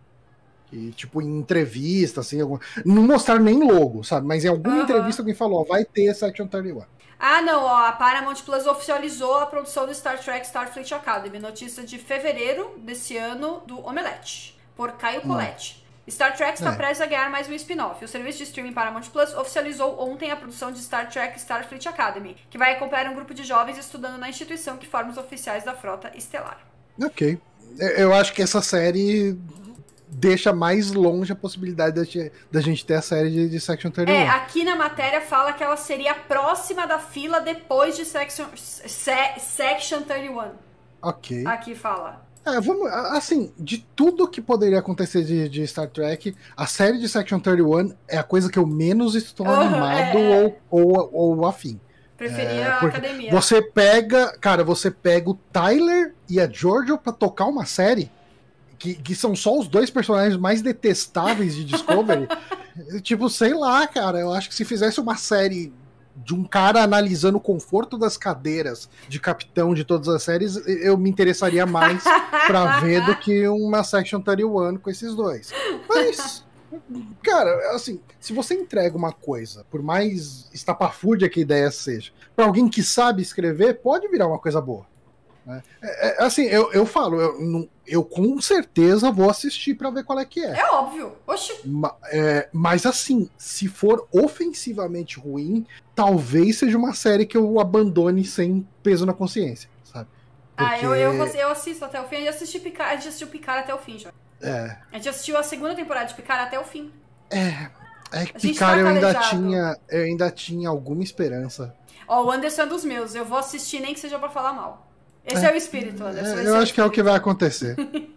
E, 0.71 0.91
tipo, 0.91 1.21
em 1.21 1.39
entrevista, 1.39 2.19
assim, 2.21 2.41
algum- 2.41 2.59
não 2.85 3.01
mostraram 3.03 3.43
nem 3.43 3.63
logo, 3.63 4.03
sabe? 4.03 4.27
Mas 4.27 4.43
em 4.45 4.49
alguma 4.49 4.83
entrevista 4.83 5.21
alguém 5.21 5.33
falou, 5.33 5.61
ó, 5.61 5.63
vai 5.63 5.83
ter 5.85 6.13
Section 6.13 6.47
31. 6.47 6.83
Ah, 7.17 7.41
não, 7.41 7.63
ó, 7.63 7.87
a 7.87 7.91
Paramount 7.93 8.35
Plus 8.45 8.67
oficializou 8.67 9.39
a 9.39 9.45
produção 9.45 9.87
do 9.87 9.95
Star 9.95 10.19
Trek 10.19 10.45
Starfleet 10.45 10.93
Academy. 10.93 11.39
Notícia 11.39 11.83
de 11.83 11.97
fevereiro 11.97 12.77
desse 12.79 13.15
ano 13.17 13.61
do 13.65 13.79
Omelete, 13.87 14.54
por 14.75 14.91
Caio 14.93 15.21
Colette. 15.21 15.83
Star 16.07 16.35
Trek 16.37 16.53
está 16.59 16.71
É. 16.71 16.75
prestes 16.75 17.01
a 17.01 17.07
ganhar 17.07 17.29
mais 17.31 17.49
um 17.49 17.53
spin-off. 17.53 18.05
O 18.05 18.07
serviço 18.07 18.37
de 18.37 18.43
streaming 18.43 18.73
Paramount 18.73 19.09
Plus 19.11 19.33
oficializou 19.33 19.99
ontem 19.99 20.29
a 20.29 20.35
produção 20.35 20.71
de 20.71 20.79
Star 20.79 21.09
Trek 21.09 21.35
Starfleet 21.39 21.87
Academy, 21.87 22.35
que 22.49 22.57
vai 22.59 22.73
acompanhar 22.73 23.09
um 23.09 23.15
grupo 23.15 23.33
de 23.33 23.43
jovens 23.43 23.77
estudando 23.79 24.17
na 24.19 24.29
instituição 24.29 24.77
que 24.77 24.85
forma 24.85 25.09
os 25.11 25.17
oficiais 25.17 25.63
da 25.63 25.73
frota 25.73 26.11
estelar. 26.15 26.59
Ok. 27.03 27.39
Eu- 27.79 27.87
Eu 27.89 28.13
acho 28.13 28.33
que 28.33 28.41
essa 28.43 28.61
série 28.61 29.35
deixa 30.07 30.53
mais 30.53 30.91
longe 30.91 31.33
a 31.33 31.35
possibilidade 31.35 31.95
da 32.51 32.61
gente, 32.61 32.85
ter 32.85 32.93
a 32.93 33.01
série 33.01 33.31
de, 33.31 33.49
de 33.49 33.59
Section 33.59 33.89
31. 33.89 34.15
É, 34.15 34.29
aqui 34.29 34.63
na 34.63 34.75
matéria 34.75 35.19
fala 35.21 35.51
que 35.53 35.63
ela 35.63 35.75
seria 35.75 36.13
próxima 36.13 36.85
da 36.85 36.99
fila 36.99 37.41
depois 37.41 37.97
de 37.97 38.05
Section, 38.05 38.45
se, 38.55 38.87
Section 39.39 40.03
31. 40.03 40.51
Ok. 41.01 41.45
Aqui 41.47 41.73
fala. 41.75 42.23
É, 42.45 42.61
vamos, 42.61 42.87
assim, 42.87 43.51
de 43.57 43.79
tudo 43.95 44.27
que 44.27 44.39
poderia 44.39 44.77
acontecer 44.77 45.23
de, 45.23 45.49
de 45.49 45.65
Star 45.65 45.89
Trek, 45.89 46.35
a 46.55 46.67
série 46.67 46.99
de 46.99 47.09
Section 47.09 47.39
31 47.39 47.93
é 48.07 48.17
a 48.17 48.23
coisa 48.23 48.51
que 48.51 48.59
eu 48.59 48.67
menos 48.67 49.15
estou 49.15 49.47
Aham, 49.47 49.61
animado 49.61 50.17
é, 50.17 50.43
é. 50.43 50.43
ou, 50.43 50.57
ou, 50.69 51.09
ou 51.11 51.45
afim. 51.47 51.79
Preferia 52.15 52.45
É, 52.45 52.63
a 52.63 52.79
academia. 52.79 53.31
Você 53.31 53.61
pega, 53.61 54.37
cara, 54.39 54.63
você 54.63 54.91
pega 54.91 55.29
o 55.29 55.33
Tyler 55.51 56.13
e 56.29 56.39
a 56.39 56.47
Giorgio 56.47 56.97
pra 56.97 57.11
tocar 57.11 57.45
uma 57.45 57.65
série 57.65 58.11
que, 58.77 58.93
que 58.93 59.15
são 59.15 59.35
só 59.35 59.57
os 59.57 59.67
dois 59.67 59.89
personagens 59.89 60.37
mais 60.37 60.61
detestáveis 60.61 61.55
de 61.55 61.65
Discovery. 61.65 62.27
tipo, 63.01 63.29
sei 63.29 63.53
lá, 63.53 63.87
cara, 63.87 64.19
eu 64.19 64.31
acho 64.31 64.49
que 64.49 64.55
se 64.55 64.63
fizesse 64.63 64.99
uma 64.99 65.17
série 65.17 65.73
de 66.15 66.33
um 66.33 66.43
cara 66.43 66.81
analisando 66.81 67.37
o 67.37 67.41
conforto 67.41 67.97
das 67.97 68.17
cadeiras 68.17 68.89
de 69.07 69.19
capitão 69.19 69.73
de 69.73 69.83
todas 69.83 70.07
as 70.07 70.23
séries, 70.23 70.55
eu 70.65 70.97
me 70.97 71.09
interessaria 71.09 71.65
mais 71.65 72.03
pra 72.47 72.79
ver 72.79 73.05
do 73.05 73.15
que 73.15 73.47
uma 73.47 73.83
Section 73.83 74.21
31 74.21 74.77
com 74.77 74.89
esses 74.89 75.13
dois. 75.13 75.51
Mas, 75.87 76.45
cara, 77.21 77.75
assim, 77.75 77.99
se 78.19 78.33
você 78.33 78.53
entrega 78.53 78.97
uma 78.97 79.11
coisa, 79.11 79.65
por 79.69 79.81
mais 79.81 80.49
estapafúrdia 80.53 81.29
que 81.29 81.39
a 81.39 81.43
ideia 81.43 81.71
seja, 81.71 82.11
pra 82.35 82.45
alguém 82.45 82.69
que 82.69 82.81
sabe 82.81 83.21
escrever, 83.21 83.81
pode 83.81 84.07
virar 84.07 84.27
uma 84.27 84.39
coisa 84.39 84.61
boa. 84.61 84.85
Né? 85.45 85.61
É, 85.81 86.07
é, 86.21 86.23
assim, 86.23 86.43
eu, 86.45 86.71
eu 86.73 86.85
falo, 86.85 87.19
eu, 87.21 87.39
não- 87.41 87.69
eu 87.85 88.03
com 88.03 88.41
certeza 88.41 89.11
vou 89.11 89.29
assistir 89.29 89.75
pra 89.75 89.89
ver 89.91 90.03
qual 90.03 90.19
é 90.19 90.25
que 90.25 90.43
é. 90.43 90.59
É 90.59 90.65
óbvio. 90.71 91.13
Oxi. 91.27 91.53
Ma- 91.65 91.95
é, 92.05 92.49
mas 92.51 92.85
assim, 92.85 93.29
se 93.37 93.67
for 93.67 94.07
ofensivamente 94.11 95.19
ruim, 95.19 95.65
talvez 95.93 96.57
seja 96.57 96.77
uma 96.77 96.93
série 96.93 97.25
que 97.25 97.37
eu 97.37 97.59
abandone 97.59 98.23
sem 98.25 98.67
peso 98.81 99.05
na 99.05 99.13
consciência, 99.13 99.69
sabe? 99.83 100.09
Ah, 100.57 100.79
eu, 100.79 100.95
eu, 100.95 101.17
Porque- 101.17 101.37
eu 101.37 101.49
assisto 101.49 101.83
até 101.85 101.99
o 102.01 102.05
fim. 102.07 102.15
A 102.15 102.19
gente 102.19 102.29
assistiu 102.29 102.61
Picard, 102.61 102.91
a 102.91 102.95
gente 102.95 103.07
assistiu 103.09 103.27
Picard 103.27 103.59
até 103.63 103.73
o 103.75 103.77
fim, 103.77 103.99
já. 103.99 104.11
É, 104.41 104.77
A 104.91 104.95
gente 104.97 105.09
assistiu 105.09 105.37
a 105.37 105.43
segunda 105.43 105.75
temporada 105.75 106.05
de 106.07 106.13
Picard 106.15 106.43
até 106.43 106.59
o 106.59 106.63
fim. 106.63 106.91
é, 107.29 107.69
é 108.11 108.25
que 108.25 108.33
Picard 108.39 108.75
tá 108.75 108.79
eu 108.79 108.87
ainda 108.87 109.13
tinha, 109.15 109.77
eu 109.89 110.03
ainda 110.05 110.31
tinha 110.31 110.69
alguma 110.69 111.03
esperança. 111.03 111.75
Ó, 112.07 112.23
o 112.25 112.31
Anderson 112.31 112.61
é 112.61 112.65
dos 112.67 112.85
meus. 112.85 113.15
Eu 113.15 113.25
vou 113.25 113.37
assistir 113.37 113.79
nem 113.79 113.93
que 113.93 113.99
seja 113.99 114.19
pra 114.19 114.29
falar 114.29 114.53
mal. 114.53 114.84
Esse 115.25 115.45
é, 115.45 115.51
o 115.51 115.55
espírito, 115.55 116.03
Anderson. 116.03 116.39
É, 116.39 116.47
eu 116.47 116.53
o 116.53 116.57
acho 116.57 116.73
que 116.73 116.79
é 116.79 116.85
o 116.85 116.89
que 116.91 117.01
vai 117.03 117.15
acontecer. 117.15 117.75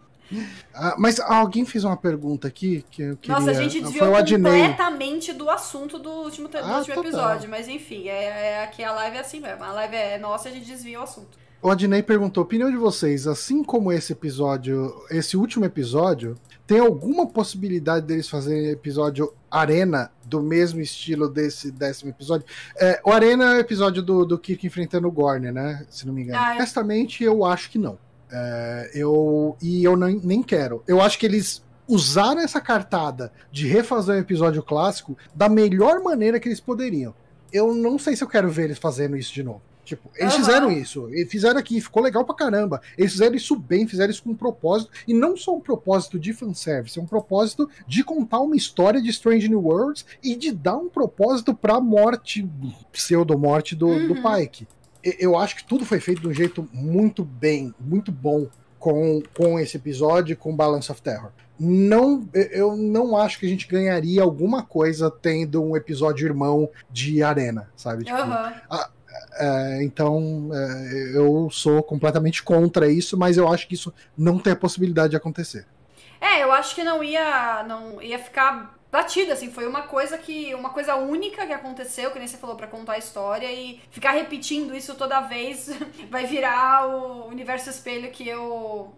Ah, 0.74 0.94
mas 0.98 1.18
alguém 1.18 1.64
fez 1.64 1.84
uma 1.84 1.96
pergunta 1.96 2.46
aqui 2.46 2.84
que 2.90 3.02
eu 3.02 3.16
queria. 3.16 3.40
Nossa, 3.40 3.50
a 3.50 3.54
gente 3.54 3.80
Foi 3.80 3.82
desviou 3.90 4.14
Adnei. 4.14 4.52
completamente 4.52 5.32
do 5.32 5.48
assunto 5.48 5.98
do 5.98 6.11
último, 6.11 6.48
do 6.48 6.59
Ah, 6.59 6.78
último 6.78 7.00
episódio. 7.00 7.48
Mas 7.48 7.66
enfim, 7.66 8.09
é, 8.09 8.50
é, 8.52 8.62
aqui 8.62 8.84
a 8.84 8.92
live 8.92 9.16
é 9.16 9.20
assim 9.20 9.40
mesmo. 9.40 9.64
A 9.64 9.72
live 9.72 9.96
é 9.96 10.18
nossa 10.18 10.48
e 10.48 10.52
a 10.52 10.54
gente 10.54 10.66
desvia 10.66 11.00
o 11.00 11.02
assunto. 11.02 11.38
O 11.62 11.70
Adnei 11.70 12.02
perguntou: 12.02 12.44
opinião 12.44 12.70
de 12.70 12.76
vocês, 12.76 13.26
assim 13.26 13.64
como 13.64 13.90
esse 13.90 14.12
episódio, 14.12 14.94
esse 15.11 15.36
último 15.36 15.64
episódio, 15.64 16.36
tem 16.68 16.78
alguma 16.80 17.26
possibilidade 17.26 18.04
deles 18.06 18.28
fazerem 18.28 18.68
episódio 18.68 19.32
Arena 19.50 20.10
do 20.26 20.42
mesmo 20.42 20.80
estilo 20.82 21.26
desse 21.26 21.70
décimo 21.72 22.10
episódio? 22.10 22.46
É, 22.78 23.00
o 23.02 23.10
Arena 23.10 23.54
é 23.54 23.56
o 23.56 23.60
episódio 23.60 24.02
do, 24.02 24.26
do 24.26 24.38
Kirk 24.38 24.66
enfrentando 24.66 25.08
o 25.08 25.10
Gorn, 25.10 25.50
né? 25.50 25.86
Se 25.88 26.06
não 26.06 26.12
me 26.12 26.22
engano. 26.24 26.38
Ah, 26.38 26.50
eu- 26.52 26.56
Honestamente, 26.58 27.24
eu 27.24 27.42
acho 27.46 27.70
que 27.70 27.78
não. 27.78 27.98
É, 28.30 28.90
eu, 28.94 29.56
e 29.62 29.82
eu 29.82 29.96
nem, 29.96 30.20
nem 30.22 30.42
quero. 30.42 30.84
Eu 30.86 31.00
acho 31.00 31.18
que 31.18 31.24
eles 31.24 31.64
usaram 31.88 32.42
essa 32.42 32.60
cartada 32.60 33.32
de 33.50 33.66
refazer 33.66 34.16
um 34.16 34.18
episódio 34.18 34.62
clássico 34.62 35.16
da 35.34 35.48
melhor 35.48 36.02
maneira 36.02 36.38
que 36.38 36.46
eles 36.48 36.60
poderiam. 36.60 37.14
Eu 37.50 37.74
não 37.74 37.98
sei 37.98 38.14
se 38.14 38.22
eu 38.22 38.28
quero 38.28 38.50
ver 38.50 38.64
eles 38.64 38.78
fazendo 38.78 39.16
isso 39.16 39.32
de 39.32 39.42
novo. 39.42 39.62
Tipo, 39.89 40.11
eles 40.16 40.34
Aham. 40.34 40.45
fizeram 40.45 40.70
isso, 40.70 41.09
fizeram 41.30 41.59
aqui, 41.59 41.80
ficou 41.80 42.03
legal 42.03 42.22
pra 42.24 42.34
caramba. 42.34 42.80
Eles 42.99 43.12
fizeram 43.12 43.34
isso 43.34 43.57
bem, 43.57 43.86
fizeram 43.89 44.11
isso 44.11 44.22
com 44.22 44.30
um 44.30 44.34
propósito, 44.36 44.91
e 45.07 45.14
não 45.14 45.34
só 45.34 45.55
um 45.57 45.61
propósito 45.61 46.18
de 46.18 46.34
fanservice, 46.34 46.99
é 46.99 47.03
um 47.03 47.07
propósito 47.07 47.68
de 47.86 48.05
contar 48.05 48.41
uma 48.41 48.55
história 48.55 49.01
de 49.01 49.09
Strange 49.09 49.49
New 49.49 49.62
Worlds 49.62 50.05
e 50.22 50.36
de 50.36 50.53
dar 50.53 50.76
um 50.76 50.91
propósito 50.91 51.55
pra 51.55 51.80
morte, 51.80 52.47
pseudo-morte 52.93 53.74
do, 53.74 53.86
do 54.09 54.14
Uhum. 54.14 54.22
Pike. 54.36 54.68
E- 55.05 55.16
Eu 55.20 55.39
acho 55.39 55.57
que 55.57 55.64
tudo 55.64 55.84
foi 55.86 56.01
feito 56.01 56.20
de 56.20 56.28
um 56.28 56.32
jeito 56.34 56.68
muito 56.72 57.24
bem, 57.24 57.72
muito 57.80 58.11
bom 58.12 58.47
com, 58.78 59.22
com 59.36 59.59
esse 59.59 59.76
episódio, 59.76 60.36
com 60.36 60.55
Balance 60.55 60.91
of 60.93 61.01
Terror. 61.01 61.30
Não, 61.59 62.28
eu 62.32 62.76
não 62.76 63.16
acho 63.16 63.39
que 63.41 63.47
a 63.47 63.49
gente 63.49 63.66
ganharia 63.66 64.22
alguma 64.22 64.62
coisa 64.62 65.11
tendo 65.11 65.61
um 65.62 65.76
episódio 65.76 66.26
irmão 66.26 66.68
de 66.91 67.20
Arena, 67.22 67.68
sabe? 67.74 68.05
Tipo, 68.05 68.16
Aham. 68.16 68.53
É, 69.34 69.82
então, 69.82 70.50
é, 70.52 71.16
eu 71.16 71.48
sou 71.50 71.82
completamente 71.82 72.42
contra 72.42 72.90
isso, 72.90 73.16
mas 73.16 73.36
eu 73.36 73.52
acho 73.52 73.66
que 73.68 73.74
isso 73.74 73.92
não 74.16 74.38
tem 74.38 74.52
a 74.52 74.56
possibilidade 74.56 75.10
de 75.10 75.16
acontecer. 75.16 75.66
É, 76.20 76.42
eu 76.42 76.52
acho 76.52 76.74
que 76.74 76.82
não 76.82 77.02
ia, 77.02 77.62
não 77.64 78.02
ia 78.02 78.18
ficar 78.18 78.78
batida, 78.90 79.34
assim, 79.34 79.50
foi 79.50 79.66
uma 79.66 79.82
coisa 79.82 80.16
que, 80.18 80.54
uma 80.54 80.70
coisa 80.70 80.96
única 80.96 81.46
que 81.46 81.52
aconteceu, 81.52 82.10
que 82.10 82.18
nem 82.18 82.26
você 82.26 82.36
falou, 82.36 82.56
pra 82.56 82.66
contar 82.66 82.94
a 82.94 82.98
história 82.98 83.50
e 83.52 83.80
ficar 83.90 84.12
repetindo 84.12 84.74
isso 84.74 84.94
toda 84.94 85.20
vez 85.20 85.70
vai 86.10 86.26
virar 86.26 86.86
o 86.88 87.28
universo 87.28 87.70
espelho 87.70 88.10
que 88.10 88.26
eu 88.26 88.92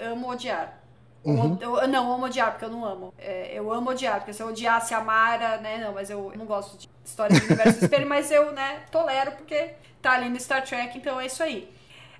amo 0.00 0.30
odiar. 0.30 0.78
Uhum. 1.24 1.58
Eu, 1.60 1.86
não, 1.88 2.12
amo 2.14 2.26
odiar, 2.26 2.50
porque 2.52 2.64
eu 2.64 2.70
não 2.70 2.84
amo. 2.84 3.12
É, 3.18 3.50
eu 3.52 3.70
amo 3.72 3.90
odiar, 3.90 4.16
porque 4.18 4.32
se 4.32 4.42
eu 4.42 4.48
odiasse 4.48 4.94
a 4.94 5.00
Mara, 5.00 5.58
né, 5.58 5.78
não, 5.78 5.92
mas 5.92 6.08
eu, 6.10 6.32
eu 6.32 6.38
não 6.38 6.46
gosto 6.46 6.78
de 6.78 6.88
história 7.04 7.36
do 7.36 7.44
universo 7.44 7.78
espelho, 7.78 8.08
mas 8.08 8.30
eu, 8.30 8.52
né, 8.52 8.84
tolero 8.90 9.32
porque 9.32 9.74
tá 10.00 10.12
ali 10.12 10.28
no 10.30 10.40
Star 10.40 10.64
Trek, 10.66 10.96
então 10.96 11.20
é 11.20 11.26
isso 11.26 11.42
aí. 11.42 11.70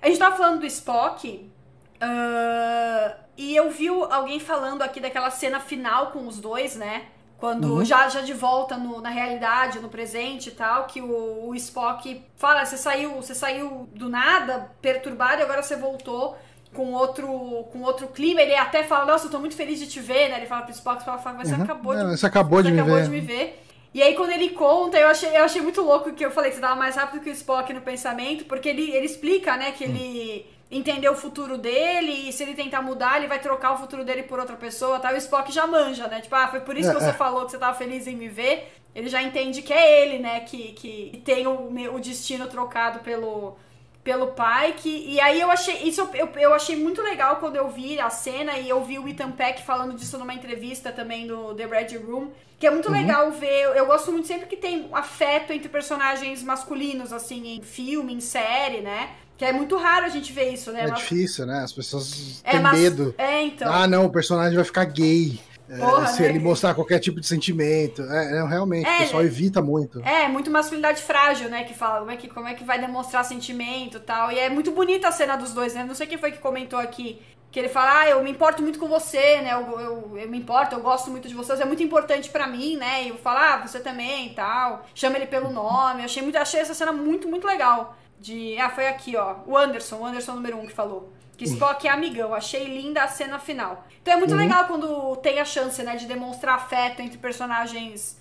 A 0.01 0.07
gente 0.07 0.19
tava 0.19 0.35
falando 0.37 0.59
do 0.59 0.65
Spock, 0.67 1.51
ah, 1.99 3.15
e 3.37 3.55
eu 3.55 3.69
vi 3.71 3.87
alguém 3.87 4.39
falando 4.39 4.81
aqui 4.81 4.99
daquela 4.99 5.29
cena 5.31 5.59
final 5.59 6.11
com 6.11 6.27
os 6.27 6.39
dois, 6.39 6.75
né? 6.75 7.05
Quando 7.37 7.65
Uhum. 7.77 7.85
já, 7.85 8.07
já 8.07 8.21
de 8.21 8.33
volta 8.33 8.77
no- 8.77 9.01
na 9.01 9.09
realidade, 9.09 9.79
no 9.79 9.89
presente 9.89 10.49
e 10.49 10.51
tal, 10.51 10.85
que 10.85 11.01
o, 11.01 11.47
o 11.47 11.55
Spock 11.55 12.23
fala, 12.35 12.63
você 12.65 12.77
saiu, 12.77 13.15
você 13.15 13.33
saiu 13.33 13.89
do 13.95 14.09
nada, 14.09 14.71
perturbado, 14.81 15.41
e 15.41 15.43
agora 15.43 15.63
você 15.63 15.75
voltou 15.75 16.37
com 16.73 16.93
outro, 16.93 17.27
com 17.71 17.81
outro 17.81 18.07
clima. 18.09 18.41
Ele 18.41 18.55
até 18.55 18.83
fala, 18.83 19.05
nossa, 19.05 19.27
eu 19.27 19.31
tô 19.31 19.39
muito 19.39 19.55
feliz 19.55 19.79
de 19.79 19.87
te 19.87 19.99
ver, 19.99 20.29
né? 20.29 20.37
Ele 20.37 20.45
fala 20.47 20.63
pro 20.63 20.71
Spock, 20.71 21.03
fala, 21.03 21.21
mas 21.37 21.49
você 21.49 21.55
Uhum. 21.55 21.63
acabou 21.63 21.95
de 21.95 22.01
É, 22.01 22.17
você 22.17 22.25
acabou 22.25 22.61
de 22.63 22.69
você 22.69 22.71
me 22.71 22.81
acabou 22.81 22.81
ver. 22.81 23.03
de 23.03 23.09
me 23.09 23.19
ver. 23.19 23.59
E 23.93 24.01
aí, 24.01 24.15
quando 24.15 24.31
ele 24.31 24.49
conta, 24.51 24.97
eu 24.97 25.07
achei, 25.09 25.35
eu 25.35 25.43
achei 25.43 25.61
muito 25.61 25.81
louco 25.81 26.13
que 26.13 26.25
eu 26.25 26.31
falei 26.31 26.49
que 26.49 26.55
você 26.55 26.61
tava 26.61 26.75
mais 26.77 26.95
rápido 26.95 27.21
que 27.21 27.29
o 27.29 27.33
Spock 27.33 27.73
no 27.73 27.81
pensamento, 27.81 28.45
porque 28.45 28.69
ele, 28.69 28.89
ele 28.91 29.05
explica, 29.05 29.57
né, 29.57 29.71
que 29.73 29.83
ele 29.83 30.45
entendeu 30.71 31.11
o 31.11 31.15
futuro 31.15 31.57
dele 31.57 32.29
e 32.29 32.31
se 32.31 32.41
ele 32.43 32.53
tentar 32.53 32.81
mudar, 32.81 33.17
ele 33.17 33.27
vai 33.27 33.39
trocar 33.39 33.73
o 33.73 33.77
futuro 33.77 34.05
dele 34.05 34.23
por 34.23 34.39
outra 34.39 34.55
pessoa, 34.55 34.99
tá? 34.99 35.11
E 35.11 35.15
o 35.15 35.17
Spock 35.17 35.51
já 35.51 35.67
manja, 35.67 36.07
né? 36.07 36.21
Tipo, 36.21 36.35
ah, 36.35 36.47
foi 36.47 36.61
por 36.61 36.77
isso 36.77 36.89
que 36.89 36.95
É, 36.97 36.99
você 36.99 37.09
é. 37.09 37.13
falou 37.13 37.43
que 37.45 37.51
você 37.51 37.57
tava 37.57 37.77
feliz 37.77 38.07
em 38.07 38.15
me 38.15 38.29
ver. 38.29 38.71
Ele 38.95 39.09
já 39.09 39.21
entende 39.21 39.61
que 39.61 39.73
é 39.73 40.03
ele, 40.03 40.19
né, 40.19 40.39
que, 40.41 40.71
que 40.73 41.21
tem 41.25 41.45
o, 41.47 41.69
me- 41.69 41.89
o 41.89 41.99
destino 41.99 42.47
trocado 42.47 42.99
pelo, 42.99 43.57
pelo 44.03 44.27
pai. 44.27 44.73
Que, 44.77 44.89
e 44.89 45.19
aí 45.19 45.39
eu 45.39 45.49
achei. 45.51 45.83
Isso 45.83 46.01
eu, 46.13 46.29
eu, 46.35 46.53
achei 46.53 46.75
muito 46.75 47.01
legal 47.01 47.37
quando 47.37 47.55
eu 47.55 47.69
vi 47.69 47.99
a 47.99 48.09
cena 48.09 48.57
e 48.57 48.67
eu 48.69 48.83
vi 48.83 48.97
o 48.99 49.07
Ethan 49.07 49.31
Peck 49.31 49.63
falando 49.63 49.95
disso 49.95 50.17
numa 50.17 50.33
entrevista 50.33 50.91
também 50.91 51.27
do 51.27 51.53
The 51.55 51.65
Red 51.65 51.97
Room. 51.97 52.29
Que 52.59 52.67
é 52.67 52.71
muito 52.71 52.89
Uhum. 52.89 52.93
legal 52.95 53.31
ver. 53.31 53.63
Eu, 53.63 53.73
eu 53.73 53.85
gosto 53.87 54.11
muito 54.11 54.27
sempre 54.27 54.45
que 54.47 54.55
tem 54.55 54.87
afeto 54.93 55.51
entre 55.51 55.67
personagens 55.67 56.43
masculinos, 56.43 57.11
assim, 57.11 57.55
em 57.55 57.61
filme, 57.63 58.13
em 58.13 58.19
série, 58.19 58.81
né? 58.81 59.09
Que 59.35 59.45
é 59.45 59.51
muito 59.51 59.75
raro 59.75 60.05
a 60.05 60.09
gente 60.09 60.31
ver 60.31 60.53
isso, 60.53 60.71
né? 60.71 60.81
É 60.83 60.87
Mas- 60.87 60.99
difícil, 60.99 61.47
né? 61.47 61.61
As 61.63 61.73
pessoas 61.73 62.41
é, 62.43 62.51
têm 62.51 62.59
mas- 62.59 62.79
medo. 62.79 63.15
É, 63.17 63.41
então. 63.41 63.73
Ah, 63.73 63.87
não, 63.87 64.05
o 64.05 64.11
personagem 64.11 64.55
vai 64.55 64.63
ficar 64.63 64.85
gay. 64.85 65.39
É, 65.71 65.77
Porra, 65.77 66.07
se 66.07 66.21
né? 66.21 66.29
ele 66.29 66.39
mostrar 66.39 66.73
qualquer 66.73 66.99
tipo 66.99 67.19
de 67.19 67.27
sentimento. 67.27 68.01
É, 68.03 68.37
é, 68.39 68.45
realmente, 68.47 68.87
É, 68.87 68.95
o 68.95 68.99
pessoal 68.99 69.23
é- 69.23 69.25
evita 69.25 69.61
muito. 69.61 69.99
É, 70.01 70.27
muito 70.27 70.51
masculinidade 70.51 71.01
frágil, 71.01 71.49
né? 71.49 71.63
Que 71.63 71.73
fala 71.73 71.99
como 71.99 72.11
é 72.11 72.17
que, 72.17 72.27
como 72.27 72.47
é 72.47 72.53
que 72.53 72.63
vai 72.63 72.79
demonstrar 72.79 73.23
sentimento 73.23 73.97
e 73.97 74.01
tal. 74.01 74.31
E 74.31 74.37
é 74.39 74.49
muito 74.49 74.71
bonita 74.71 75.07
a 75.07 75.11
cena 75.11 75.35
dos 75.35 75.53
dois, 75.53 75.73
né? 75.73 75.83
Não 75.83 75.95
sei 75.95 76.07
quem 76.07 76.17
foi 76.17 76.31
que 76.31 76.39
comentou 76.39 76.77
aqui. 76.79 77.21
Que 77.51 77.59
ele 77.59 77.67
fala, 77.69 78.01
ah, 78.01 78.09
eu 78.09 78.23
me 78.23 78.31
importo 78.31 78.61
muito 78.61 78.79
com 78.79 78.87
você, 78.87 79.41
né? 79.41 79.51
Eu, 79.53 79.79
eu, 79.79 80.17
eu 80.17 80.29
me 80.29 80.37
importo, 80.37 80.73
eu 80.75 80.79
gosto 80.81 81.11
muito 81.11 81.27
de 81.27 81.33
vocês, 81.33 81.59
é 81.59 81.65
muito 81.65 81.83
importante 81.83 82.29
pra 82.29 82.47
mim, 82.47 82.77
né? 82.77 83.03
E 83.03 83.09
eu 83.09 83.17
falo, 83.17 83.39
ah, 83.39 83.67
você 83.67 83.79
também 83.81 84.27
e 84.27 84.29
tal. 84.33 84.85
Chama 84.95 85.17
ele 85.17 85.25
pelo 85.27 85.49
nome. 85.51 85.99
Eu 86.01 86.05
achei, 86.05 86.21
muito, 86.23 86.37
achei 86.37 86.61
essa 86.61 86.73
cena 86.73 86.91
muito, 86.93 87.27
muito 87.27 87.45
legal. 87.45 87.95
De. 88.19 88.57
Ah, 88.57 88.69
foi 88.69 88.87
aqui, 88.87 89.17
ó. 89.17 89.35
O 89.45 89.57
Anderson, 89.57 89.97
o 89.97 90.05
Anderson 90.05 90.33
número 90.35 90.57
um 90.57 90.65
que 90.65 90.71
falou. 90.73 91.11
Que 91.43 91.49
Spock 91.49 91.87
é 91.87 91.89
amigão. 91.89 92.33
Achei 92.35 92.65
linda 92.65 93.01
a 93.03 93.07
cena 93.07 93.39
final. 93.39 93.87
Então 94.01 94.13
é 94.13 94.17
muito 94.17 94.31
Uhum. 94.31 94.37
legal 94.37 94.65
quando 94.65 95.15
tem 95.17 95.39
a 95.39 95.45
chance, 95.45 95.81
né, 95.81 95.95
de 95.95 96.05
demonstrar 96.05 96.55
afeto 96.55 97.01
entre 97.01 97.17
personagens 97.17 98.19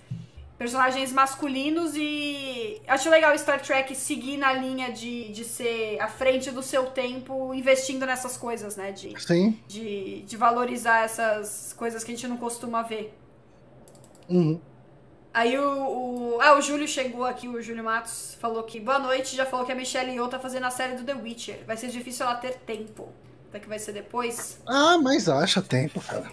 personagens 0.57 1.11
masculinos 1.11 1.93
e 1.97 2.83
acho 2.87 3.09
legal 3.09 3.37
Star 3.39 3.63
Trek 3.63 3.95
seguir 3.95 4.37
na 4.37 4.53
linha 4.53 4.93
de, 4.93 5.33
de 5.33 5.43
ser 5.43 5.99
à 6.01 6.07
frente 6.07 6.51
do 6.51 6.63
seu 6.63 6.85
tempo, 6.87 7.55
investindo 7.55 8.05
nessas 8.05 8.37
coisas, 8.37 8.77
né? 8.77 8.93
De, 8.93 9.19
Sim. 9.23 9.59
de, 9.67 10.21
de 10.21 10.37
valorizar 10.37 11.03
essas 11.05 11.73
coisas 11.73 12.05
que 12.05 12.13
a 12.13 12.15
gente 12.15 12.29
não 12.29 12.37
costuma 12.37 12.83
ver. 12.83 13.15
Uhum. 14.29 14.61
Aí 15.33 15.57
o, 15.59 15.63
o. 15.63 16.39
Ah, 16.41 16.59
o 16.59 16.61
Júlio 16.61 16.89
chegou 16.89 17.25
aqui, 17.25 17.47
o 17.49 17.63
Júlio 17.63 17.85
Matos 17.85 18.37
falou 18.41 18.63
que 18.65 18.81
boa 18.81 18.99
noite, 18.99 19.37
já 19.37 19.47
falou 19.47 19.65
que 19.65 19.71
a 19.73 19.77
Michelle 19.77 20.11
Yeoh 20.11 20.29
tá 20.29 20.39
fazendo 20.41 20.65
a 20.67 20.71
série 20.71 20.97
do 20.97 21.05
The 21.05 21.15
Witcher. 21.15 21.61
Vai 21.67 21.77
ser 21.77 21.89
difícil 21.89 22.27
ela 22.27 22.35
ter 22.35 22.55
tempo. 22.67 23.09
Será 23.51 23.61
que 23.63 23.69
vai 23.69 23.79
ser 23.79 23.93
depois? 23.93 24.61
Ah, 24.67 24.99
mas 25.03 25.29
acha 25.29 25.61
tempo, 25.63 26.01
cara. 26.01 26.31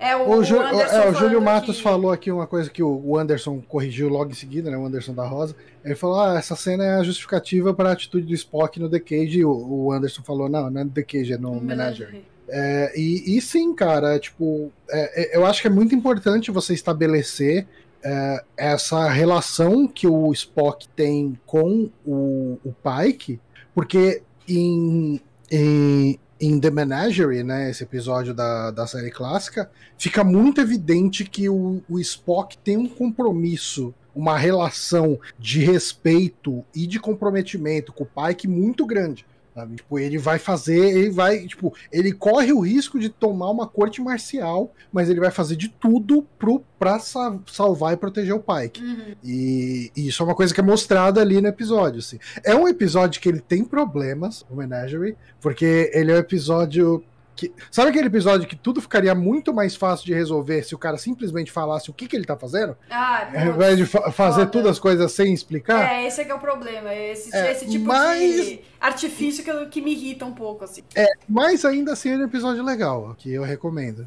É, 0.00 0.14
o, 0.14 0.30
O, 0.30 0.44
Ju- 0.44 0.60
Anderson 0.60 0.94
é, 0.96 1.10
o 1.10 1.14
Júlio 1.14 1.42
Matos 1.42 1.76
que- 1.78 1.82
falou 1.82 2.12
aqui 2.12 2.30
uma 2.30 2.46
coisa 2.46 2.70
que 2.70 2.80
o 2.82 3.02
o 3.04 3.18
Anderson 3.18 3.60
corrigiu 3.60 4.08
logo 4.08 4.30
em 4.30 4.34
seguida, 4.34 4.70
né? 4.70 4.76
O 4.76 4.86
Anderson 4.86 5.12
da 5.14 5.26
Rosa. 5.26 5.56
Ele 5.84 5.94
falou: 5.96 6.20
ah, 6.20 6.36
essa 6.38 6.54
cena 6.56 6.84
é 6.84 6.94
a 6.96 7.02
justificativa 7.02 7.74
para 7.74 7.88
a 7.90 7.92
atitude 7.92 8.26
do 8.26 8.34
Spock 8.34 8.78
no 8.78 8.88
The 8.88 9.00
Cage. 9.00 9.38
E 9.40 9.44
o, 9.44 9.50
o 9.50 9.92
Anderson 9.92 10.22
falou: 10.22 10.48
não, 10.48 10.70
não 10.70 10.80
é 10.80 10.84
no 10.84 10.90
The 10.90 11.02
Cage, 11.02 11.32
é 11.32 11.38
no 11.38 11.60
Menagerie. 11.60 12.24
É, 12.48 12.92
e, 12.96 13.36
e 13.36 13.40
sim, 13.40 13.74
cara, 13.74 14.18
tipo, 14.18 14.72
é, 14.90 15.34
é, 15.34 15.36
eu 15.36 15.44
acho 15.44 15.60
que 15.60 15.66
é 15.66 15.70
muito 15.70 15.94
importante 15.94 16.50
você 16.50 16.72
estabelecer 16.72 17.66
é, 18.02 18.44
essa 18.56 19.08
relação 19.08 19.86
que 19.86 20.06
o 20.06 20.32
Spock 20.32 20.88
tem 20.88 21.38
com 21.44 21.90
o, 22.06 22.58
o 22.64 22.72
Pike, 22.72 23.38
porque 23.74 24.22
em, 24.48 25.20
em, 25.50 26.18
em 26.40 26.60
The 26.60 26.70
Menagerie, 26.70 27.42
né, 27.42 27.70
esse 27.70 27.82
episódio 27.82 28.32
da, 28.32 28.70
da 28.70 28.86
série 28.86 29.10
clássica, 29.10 29.70
fica 29.98 30.24
muito 30.24 30.60
evidente 30.60 31.24
que 31.24 31.48
o, 31.48 31.82
o 31.88 31.98
Spock 31.98 32.56
tem 32.58 32.78
um 32.78 32.88
compromisso, 32.88 33.94
uma 34.14 34.38
relação 34.38 35.18
de 35.38 35.60
respeito 35.60 36.64
e 36.74 36.86
de 36.86 36.98
comprometimento 36.98 37.92
com 37.92 38.04
o 38.04 38.06
Pike 38.06 38.48
muito 38.48 38.86
grande. 38.86 39.26
Sabe? 39.58 39.74
Tipo, 39.74 39.98
ele 39.98 40.18
vai 40.18 40.38
fazer, 40.38 40.78
ele 40.96 41.10
vai, 41.10 41.44
tipo, 41.44 41.74
ele 41.90 42.12
corre 42.12 42.52
o 42.52 42.60
risco 42.60 42.96
de 42.96 43.08
tomar 43.08 43.50
uma 43.50 43.66
corte 43.66 44.00
marcial, 44.00 44.72
mas 44.92 45.10
ele 45.10 45.18
vai 45.18 45.32
fazer 45.32 45.56
de 45.56 45.68
tudo 45.68 46.24
pro, 46.38 46.62
pra 46.78 47.00
sa- 47.00 47.36
salvar 47.44 47.92
e 47.92 47.96
proteger 47.96 48.34
o 48.34 48.38
Pike. 48.38 48.80
Uhum. 48.80 49.14
E, 49.24 49.90
e 49.96 50.06
isso 50.06 50.22
é 50.22 50.26
uma 50.26 50.34
coisa 50.36 50.54
que 50.54 50.60
é 50.60 50.62
mostrada 50.62 51.20
ali 51.20 51.40
no 51.40 51.48
episódio. 51.48 51.98
Assim. 51.98 52.20
É 52.44 52.54
um 52.54 52.68
episódio 52.68 53.20
que 53.20 53.28
ele 53.28 53.40
tem 53.40 53.64
problemas, 53.64 54.46
o 54.48 54.54
Menagerie, 54.54 55.16
porque 55.40 55.90
ele 55.92 56.12
é 56.12 56.14
um 56.14 56.18
episódio 56.18 57.02
que. 57.38 57.52
Sabe 57.70 57.90
aquele 57.90 58.08
episódio 58.08 58.48
que 58.48 58.56
tudo 58.56 58.80
ficaria 58.82 59.14
muito 59.14 59.54
mais 59.54 59.76
fácil 59.76 60.04
de 60.04 60.12
resolver 60.12 60.62
se 60.64 60.74
o 60.74 60.78
cara 60.78 60.98
simplesmente 60.98 61.52
falasse 61.52 61.88
o 61.88 61.94
que, 61.94 62.08
que 62.08 62.16
ele 62.16 62.24
tá 62.24 62.36
fazendo? 62.36 62.76
Ah, 62.90 63.28
Ao 63.32 63.46
invés 63.54 63.76
de 63.78 63.86
fa- 63.86 64.10
fazer 64.10 64.40
foda. 64.40 64.50
todas 64.50 64.72
as 64.72 64.78
coisas 64.80 65.12
sem 65.12 65.32
explicar? 65.32 65.90
É, 65.92 66.06
esse 66.06 66.20
é 66.20 66.24
que 66.24 66.30
é 66.32 66.34
o 66.34 66.40
problema. 66.40 66.92
Esse, 66.92 67.34
É, 67.34 67.52
esse 67.52 67.66
tipo 67.68 67.86
mas- 67.86 68.44
de 68.46 68.60
artifício 68.80 69.44
que, 69.44 69.50
eu- 69.50 69.68
que 69.68 69.80
me 69.80 69.92
irrita 69.92 70.24
um 70.24 70.34
pouco, 70.34 70.64
assim. 70.64 70.82
Mas 71.28 71.64
ainda 71.64 71.92
assim 71.92 72.10
é 72.10 72.16
um 72.16 72.24
episódio 72.24 72.64
legal, 72.64 73.14
que 73.16 73.32
eu 73.32 73.44
recomendo. 73.44 74.06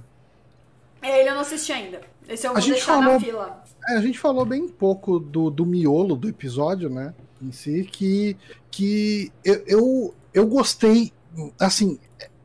É, 1.02 1.22
ele 1.22 1.30
eu 1.30 1.34
não 1.34 1.42
assisti 1.42 1.72
ainda. 1.72 2.02
Esse 2.30 2.46
eu 2.46 2.52
A 2.52 2.54
vou 2.54 2.62
gente 2.62 2.74
deixar 2.74 2.94
falou- 3.00 3.14
na 3.14 3.20
fila. 3.20 3.64
É, 3.90 3.94
a 3.98 4.02
gente 4.02 4.20
falou 4.20 4.46
bem 4.46 4.68
pouco 4.68 5.20
do, 5.20 5.50
do 5.50 5.66
miolo 5.66 6.16
do 6.16 6.30
episódio, 6.30 6.90
né? 6.90 7.14
Em 7.42 7.52
si, 7.52 7.88
que, 7.92 8.38
que 8.70 9.32
eu, 9.44 9.64
eu, 9.66 10.14
eu 10.34 10.46
gostei. 10.46 11.12
Assim, 11.60 11.98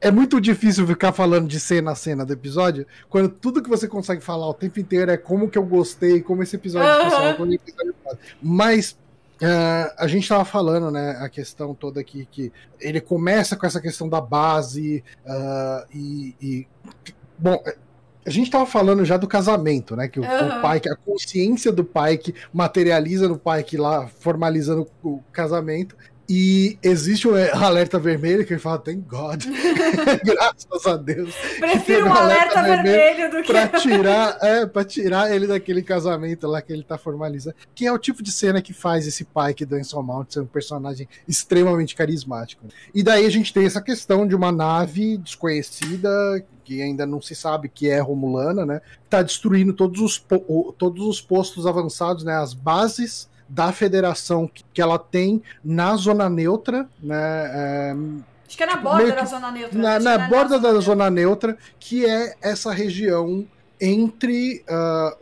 é 0.07 0.11
muito 0.11 0.41
difícil 0.41 0.87
ficar 0.87 1.13
falando 1.13 1.49
de 1.49 1.59
cena 1.59 1.91
a 1.91 1.95
cena 1.95 2.25
do 2.25 2.33
episódio, 2.33 2.87
quando 3.09 3.29
tudo 3.29 3.63
que 3.63 3.69
você 3.69 3.89
consegue 3.89 4.23
falar 4.23 4.49
o 4.49 4.55
tempo 4.55 4.79
inteiro 4.79 5.11
é 5.11 5.17
como 5.17 5.51
que 5.51 5.59
eu 5.59 5.65
gostei, 5.65 6.23
como 6.23 6.43
esse 6.43 6.55
episódio 6.55 6.89
como 7.37 7.53
é 7.53 7.93
foda. 8.05 8.19
Mas. 8.41 8.97
ah, 9.43 9.95
a 9.99 10.07
gente 10.07 10.29
tava 10.29 10.45
falando, 10.45 10.91
né, 10.91 11.19
a 11.21 11.29
questão 11.29 11.75
toda 11.75 12.01
aqui, 12.01 12.27
que 12.31 12.53
ele 12.81 13.01
começa 13.01 13.57
com 13.57 13.67
essa 13.67 13.81
questão 13.81 14.09
da 14.09 14.21
base, 14.21 15.03
ah, 15.27 15.85
e, 15.93 16.35
e, 16.41 16.69
Bom, 17.39 17.63
a 18.25 18.31
gente 18.31 18.51
tava 18.51 18.67
falando 18.67 19.05
já 19.05 19.17
do 19.17 19.29
casamento, 19.29 19.95
né? 19.95 20.09
Que 20.09 20.19
o, 20.19 20.23
uhum. 20.23 20.29
o 20.29 20.73
Pike, 20.73 20.89
a 20.89 20.97
consciência 20.97 21.71
do 21.71 21.85
Pike 21.85 22.35
materializa 22.53 23.29
no 23.29 23.39
Pike 23.39 23.77
lá, 23.77 24.09
formalizando 24.09 24.87
o 25.03 25.21
casamento. 25.33 25.97
E 26.29 26.79
existe 26.83 27.29
um 27.29 27.35
alerta 27.55 27.99
vermelho 27.99 28.45
que 28.45 28.53
ele 28.53 28.61
fala, 28.61 28.79
thank 28.79 29.03
God. 29.09 29.45
Graças 30.25 30.87
a 30.87 30.97
Deus. 30.97 31.35
Prefiro 31.59 32.07
um 32.07 32.13
alerta, 32.13 32.59
alerta 32.59 32.83
vermelho, 32.83 33.31
do 33.31 33.43
que. 33.43 33.53
Pra 33.53 33.69
tirar, 33.79 34.39
é, 34.43 34.67
pra 34.67 34.85
tirar 34.85 35.35
ele 35.35 35.47
daquele 35.47 35.83
casamento 35.83 36.47
lá 36.47 36.61
que 36.61 36.73
ele 36.73 36.83
tá 36.83 36.99
formalizando. 36.99 37.57
Que 37.75 37.87
é 37.87 37.93
o 37.93 37.99
tipo 37.99 38.23
de 38.23 38.33
cena 38.33 38.61
que 38.61 38.73
faz 38.73 39.07
esse 39.07 39.25
Pike 39.25 39.65
do 39.65 39.77
Anson 39.77 40.03
Mount 40.03 40.33
ser 40.33 40.41
um 40.41 40.47
personagem 40.47 41.09
extremamente 41.29 41.95
carismático. 41.95 42.67
E 42.95 43.03
daí 43.03 43.25
a 43.25 43.31
gente 43.31 43.53
tem 43.53 43.65
essa 43.65 43.81
questão 43.81 44.27
de 44.27 44.35
uma 44.35 44.51
nave 44.51 45.17
desconhecida, 45.19 46.11
que 46.65 46.83
ainda 46.83 47.07
não 47.07 47.23
se 47.23 47.35
sabe 47.35 47.69
que 47.69 47.89
é 47.89 48.01
Romulana, 48.01 48.67
né? 48.67 48.81
Tá 49.09 49.23
destruindo 49.23 49.73
todos 49.73 50.01
os, 50.01 50.27
todos 50.77 51.07
os 51.07 51.21
postos 51.21 51.67
avançados, 51.67 52.25
né? 52.25 52.35
As 52.35 52.53
bases 52.53 53.29
da 53.49 53.73
federação 53.73 54.51
que 54.73 54.81
ela 54.83 54.99
tem 54.99 55.43
na 55.65 55.95
zona 55.97 56.29
neutra, 56.29 56.89
né? 57.01 57.51
É, 57.53 57.97
Acho 58.47 58.57
que 58.57 58.63
é 58.63 58.67
na 58.67 58.73
tipo, 58.73 58.85
borda 58.85 59.13
da 59.13 59.25
zona 59.25 59.51
neutra. 59.51 59.79
Na, 59.79 59.99
na 59.99 60.13
é 60.13 60.29
borda 60.29 60.59
da 60.59 60.73
zona 60.81 61.11
neutra, 61.11 61.59
que 61.81 62.07
é 62.07 62.35
essa 62.41 62.73
região 62.73 63.47
entre 63.81 64.65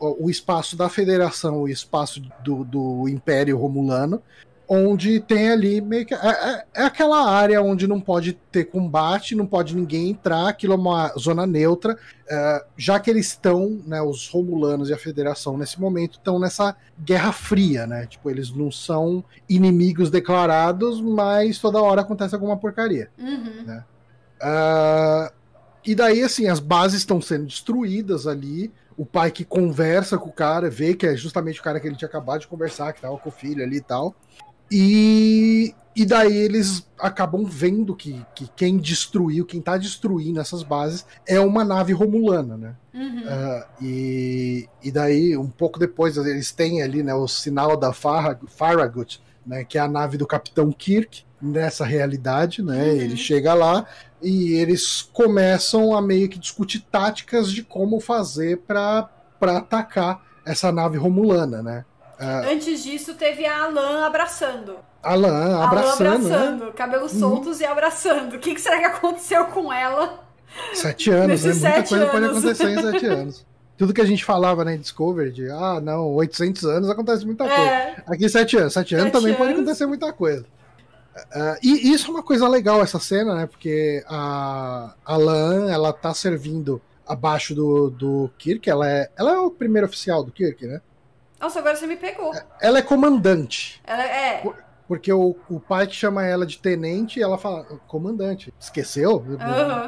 uh, 0.01 0.25
o 0.25 0.31
espaço 0.31 0.77
da 0.77 0.89
federação 0.89 1.67
e 1.67 1.71
o 1.71 1.73
espaço 1.73 2.23
do, 2.43 2.65
do 2.65 3.09
Império 3.09 3.59
Romulano, 3.59 4.23
onde 4.69 5.21
tem 5.21 5.51
ali 5.51 5.81
meio 5.81 6.07
que. 6.07 6.15
É, 6.15 6.19
é, 6.19 6.65
é, 6.75 6.83
aquela 6.85 7.31
área 7.31 7.63
onde 7.63 7.87
não 7.87 8.01
pode 8.01 8.33
ter 8.51 8.65
combate, 8.65 9.35
não 9.35 9.47
pode 9.47 9.77
ninguém 9.77 10.11
entrar, 10.11 10.49
aquilo 10.49 10.73
é 10.73 10.77
uma 10.77 11.09
zona 11.19 11.47
neutra, 11.47 11.99
é, 12.29 12.65
já 12.77 12.99
que 12.99 13.11
eles 13.11 13.27
estão, 13.27 13.81
né, 13.87 14.01
os 14.01 14.29
Romulanos 14.29 14.89
e 14.89 14.95
a 14.95 14.99
Federação 14.99 15.57
nesse 15.57 15.81
momento 15.81 16.19
estão 16.19 16.39
nessa 16.39 16.77
guerra 16.99 17.33
fria, 17.33 17.87
né? 17.87 18.07
Tipo, 18.07 18.31
eles 18.31 18.51
não 18.51 18.71
são 18.71 19.23
inimigos 19.49 20.11
declarados, 20.11 21.01
mas 21.01 21.59
toda 21.59 21.83
hora 21.83 22.01
acontece 22.01 22.35
alguma 22.35 22.57
porcaria. 22.57 23.11
Uhum. 23.19 23.65
Né? 23.67 23.85
Uh, 24.41 25.33
e 25.85 25.95
daí, 25.95 26.23
assim, 26.23 26.49
as 26.49 26.61
bases 26.61 26.99
estão 26.99 27.21
sendo 27.21 27.47
destruídas 27.47 28.27
ali. 28.27 28.73
O 28.97 29.05
pai 29.05 29.31
que 29.31 29.45
conversa 29.45 30.17
com 30.17 30.29
o 30.29 30.33
cara, 30.33 30.71
vê 30.71 30.95
que 30.95 31.07
é 31.07 31.17
justamente 31.17 31.61
o 31.61 31.63
cara 31.63 31.81
que 31.81 31.87
ele 31.87 31.97
tinha 31.97 32.09
acabado 32.09 32.41
de 32.41 32.49
conversar, 32.49 32.93
que 32.93 33.03
tava 33.03 33.19
com 33.19 33.29
o 33.29 33.33
filho 33.33 33.63
ali 33.63 33.79
e 33.79 33.81
tal. 33.83 34.15
E, 34.71 35.75
e 35.95 36.05
daí 36.05 36.37
eles 36.37 36.87
acabam 36.99 37.45
vendo 37.45 37.95
que, 37.95 38.25
que 38.35 38.49
quem 38.57 38.79
destruiu, 38.79 39.45
quem 39.45 39.61
tá 39.61 39.77
destruindo 39.77 40.41
essas 40.41 40.63
bases 40.63 41.05
é 41.27 41.39
uma 41.39 41.65
nave 41.65 41.93
romulana, 41.93 42.57
né? 42.57 42.75
Uhum. 42.95 43.23
Uh, 43.23 43.65
e, 43.83 44.69
e 44.83 44.91
daí, 44.91 45.37
um 45.37 45.49
pouco 45.49 45.79
depois, 45.79 46.17
eles 46.17 46.53
têm 46.53 46.83
ali 46.83 47.03
né, 47.03 47.15
o 47.15 47.29
sinal 47.29 47.77
da 47.77 47.93
Farragut, 47.93 49.21
né, 49.47 49.65
que 49.65 49.77
é 49.77 49.81
a 49.81 49.89
nave 49.89 50.17
do 50.17 50.27
Capitão 50.27 50.73
Kirk, 50.73 51.25
nessa 51.41 51.85
realidade, 51.85 52.63
né? 52.63 52.85
Uhum. 52.85 52.97
Ele 52.97 53.17
chega 53.17 53.53
lá 53.53 53.87
e 54.23 54.55
eles 54.55 55.03
começam 55.03 55.95
a 55.95 56.01
meio 56.01 56.29
que 56.29 56.39
discutir 56.39 56.81
táticas 56.81 57.53
de 57.53 57.63
como 57.63 58.01
fazer 58.01 58.59
para 58.67 59.11
atacar 59.43 60.23
essa 60.47 60.73
nave 60.73 60.97
romulana, 60.97 61.63
né? 61.63 61.85
Uh, 62.25 62.53
Antes 62.53 62.83
disso, 62.83 63.15
teve 63.15 63.45
a 63.45 63.65
Alan 63.65 64.07
abraçando. 64.07 64.77
Alan 65.03 65.63
abraçando. 65.63 66.07
Alan 66.07 66.17
abraçando, 66.17 66.65
né? 66.67 66.73
cabelos 66.73 67.13
uhum. 67.13 67.21
soltos 67.21 67.61
e 67.61 67.65
abraçando. 67.65 68.37
O 68.37 68.39
que, 68.39 68.55
que 68.55 68.61
será 68.61 68.79
que 68.79 68.85
aconteceu 68.85 69.45
com 69.47 69.73
ela? 69.73 70.25
Sete 70.73 71.11
anos, 71.11 71.45
né? 71.45 71.53
Muita 71.53 71.83
coisa 71.83 71.97
anos. 71.97 72.11
pode 72.11 72.27
acontecer 72.27 72.69
em 72.71 72.83
sete 72.83 73.07
anos. 73.07 73.47
Tudo 73.77 73.93
que 73.93 74.01
a 74.01 74.07
gente 74.07 74.25
falava 74.25 74.65
na 74.65 74.77
Discovery 74.77 75.33
de, 75.33 75.51
ah, 75.51 75.81
não, 75.83 76.15
800 76.15 76.65
anos 76.65 76.89
acontece 76.89 77.27
muita 77.27 77.45
coisa. 77.45 77.63
É. 77.63 77.97
Aqui 78.07 78.29
sete 78.29 78.57
anos. 78.57 78.73
Sete, 78.73 78.91
sete 78.91 79.01
anos 79.01 79.13
também 79.13 79.35
anos. 79.35 79.39
pode 79.39 79.53
acontecer 79.53 79.87
muita 79.87 80.13
coisa. 80.13 80.47
Uh, 81.17 81.59
e 81.63 81.93
isso 81.93 82.09
é 82.09 82.11
uma 82.11 82.23
coisa 82.23 82.49
legal, 82.49 82.83
essa 82.83 82.99
cena, 82.99 83.35
né? 83.35 83.47
Porque 83.47 84.03
a, 84.09 84.95
a 85.05 85.17
Lan, 85.17 85.71
ela 85.71 85.93
tá 85.93 86.15
servindo 86.15 86.81
abaixo 87.07 87.55
do, 87.55 87.91
do 87.91 88.31
Kirk, 88.39 88.69
ela 88.69 88.89
é, 88.89 89.11
ela 89.17 89.33
é 89.33 89.39
o 89.39 89.51
primeiro 89.51 89.87
oficial 89.87 90.25
do 90.25 90.33
Kirk, 90.33 90.67
né? 90.67 90.81
Nossa, 91.41 91.59
agora 91.59 91.77
você 91.77 91.87
me 91.87 91.97
pegou. 91.97 92.33
Ela 92.61 92.79
é 92.79 92.83
comandante. 92.83 93.81
Ela 93.85 94.05
é. 94.05 94.43
Porque 94.87 95.13
o, 95.13 95.35
o 95.49 95.59
pai 95.59 95.87
que 95.87 95.95
chama 95.95 96.27
ela 96.27 96.45
de 96.45 96.59
tenente 96.59 97.19
e 97.19 97.23
ela 97.23 97.39
fala, 97.39 97.65
comandante. 97.87 98.53
Esqueceu? 98.61 99.17
Uhum. 99.17 99.39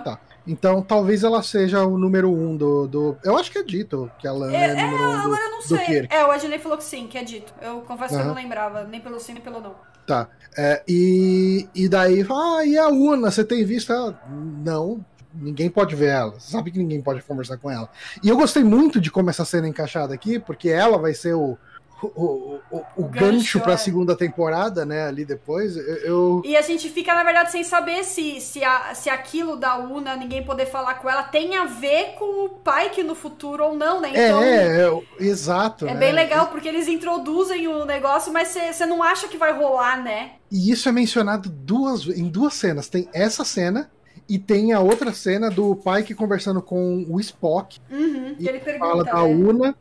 Tá. 0.03 0.18
Então 0.47 0.80
talvez 0.80 1.24
ela 1.24 1.42
seja 1.42 1.84
o 1.84 1.99
número 1.99 2.32
um 2.32 2.57
do. 2.57 2.86
do... 2.86 3.18
Eu 3.24 3.36
acho 3.36 3.51
que 3.51 3.59
é 3.59 3.62
dito 3.62 4.11
que 4.18 4.26
ela 4.26 4.55
é, 4.55 4.70
é, 4.70 4.74
número 4.74 5.03
um. 5.03 5.12
Do, 5.12 5.26
agora 5.26 5.42
eu 5.42 5.51
não 5.51 5.62
sei. 5.62 6.09
É, 6.09 6.24
o 6.24 6.30
Adney 6.30 6.59
falou 6.59 6.78
que 6.78 6.84
sim, 6.84 7.07
que 7.09 7.18
é 7.18 7.24
dito. 7.24 7.53
Eu 7.61 7.80
confesso 7.82 8.14
uhum. 8.14 8.20
que 8.20 8.24
eu 8.24 8.28
não 8.28 8.34
lembrava, 8.34 8.84
nem 8.84 9.01
pelo 9.01 9.18
sim, 9.20 9.34
nem 9.34 9.42
pelo 9.42 9.61
não. 9.61 9.74
Tá. 10.07 10.28
É, 10.57 10.82
e, 10.88 11.68
e 11.74 11.88
daí, 11.88 12.24
ah, 12.30 12.64
e 12.64 12.78
a 12.78 12.88
Una? 12.88 13.30
Você 13.30 13.44
tem 13.44 13.64
visto 13.64 13.92
ela? 13.92 14.18
Não, 14.64 15.05
ninguém 15.41 15.68
pode 15.70 15.95
ver 15.95 16.11
ela. 16.11 16.32
Você 16.32 16.53
sabe 16.53 16.70
que 16.70 16.78
ninguém 16.78 17.01
pode 17.01 17.22
conversar 17.22 17.57
com 17.59 17.70
ela. 17.70 17.89
E 18.22 18.28
eu 18.28 18.37
gostei 18.37 18.64
muito 18.64 19.01
de 19.01 19.11
como 19.11 19.30
essa 19.30 19.45
cena 19.45 19.66
é 19.66 19.70
encaixada 19.70 20.14
aqui, 20.14 20.39
porque 20.39 20.68
ela 20.68 20.99
vai 20.99 21.14
ser 21.14 21.34
o, 21.34 21.59
o, 22.03 22.59
o, 22.70 22.84
o 22.97 23.05
gancho, 23.05 23.61
para 23.61 23.72
a 23.72 23.74
é. 23.74 23.78
segunda 23.78 24.14
temporada, 24.14 24.84
né? 24.84 25.07
Ali 25.07 25.24
depois. 25.24 25.76
Eu... 25.76 26.43
E 26.45 26.57
a 26.57 26.62
gente 26.62 26.91
fica, 26.91 27.14
na 27.14 27.24
verdade, 27.24 27.51
sem 27.51 27.64
saber 27.64 28.05
se, 28.05 28.41
se, 28.41 28.62
a, 28.62 28.95
se 28.95 29.09
aquilo 29.09 29.57
da 29.57 29.78
Una, 29.78 30.14
ninguém 30.16 30.45
poder 30.45 30.66
falar 30.66 30.95
com 30.95 31.09
ela, 31.09 31.22
tem 31.22 31.57
a 31.57 31.64
ver 31.64 32.14
com 32.18 32.45
o 32.45 32.49
pai 32.49 32.91
que 32.91 33.03
no 33.03 33.14
futuro 33.14 33.64
ou 33.64 33.74
não, 33.74 34.01
né? 34.01 34.11
Então, 34.11 34.43
é, 34.43 34.89
é, 34.89 35.24
exato. 35.24 35.87
É 35.87 35.95
né? 35.95 36.01
bem 36.01 36.12
legal, 36.12 36.49
porque 36.49 36.68
eles 36.68 36.87
introduzem 36.87 37.66
o 37.66 37.84
negócio, 37.84 38.32
mas 38.32 38.49
você 38.49 38.84
não 38.84 39.03
acha 39.03 39.28
que 39.28 39.39
vai 39.39 39.53
rolar, 39.53 40.03
né? 40.03 40.32
E 40.51 40.70
isso 40.70 40.89
é 40.89 40.93
mencionado 40.93 41.49
duas, 41.49 42.07
em 42.07 42.28
duas 42.28 42.55
cenas. 42.55 42.89
Tem 42.89 43.09
essa 43.12 43.45
cena 43.45 43.91
e 44.28 44.38
tem 44.38 44.72
a 44.72 44.80
outra 44.80 45.12
cena 45.12 45.50
do 45.50 45.76
Pike 45.76 46.14
conversando 46.14 46.60
com 46.60 47.04
o 47.08 47.20
Spock. 47.20 47.80
Uhum, 47.90 48.36
e 48.38 48.48
ele 48.48 48.58
pergunta, 48.58 48.86
fala 48.86 49.04
da 49.04 49.14
né? 49.14 49.22
Una. 49.22 49.76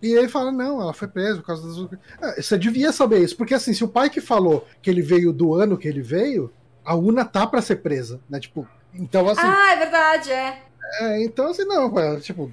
E 0.00 0.12
ele 0.12 0.28
fala, 0.28 0.50
não, 0.50 0.80
ela 0.80 0.92
foi 0.92 1.06
presa 1.06 1.36
por 1.36 1.46
causa 1.46 1.68
das. 1.68 2.00
Ah, 2.20 2.34
você 2.40 2.58
devia 2.58 2.90
saber 2.90 3.20
isso, 3.20 3.36
porque 3.36 3.54
assim, 3.54 3.72
se 3.72 3.84
o 3.84 3.88
pai 3.88 4.10
que 4.10 4.20
falou 4.20 4.66
que 4.82 4.90
ele 4.90 5.00
veio 5.00 5.32
do 5.32 5.54
ano 5.54 5.78
que 5.78 5.86
ele 5.86 6.02
veio, 6.02 6.52
a 6.84 6.96
Una 6.96 7.24
tá 7.24 7.46
para 7.46 7.62
ser 7.62 7.76
presa, 7.76 8.18
né? 8.28 8.40
Tipo, 8.40 8.66
então 8.94 9.28
assim. 9.28 9.42
Ah, 9.44 9.72
é 9.72 9.76
verdade, 9.76 10.32
é. 10.32 10.62
É, 11.00 11.22
então 11.22 11.48
assim, 11.48 11.64
não, 11.64 12.20
tipo, 12.20 12.50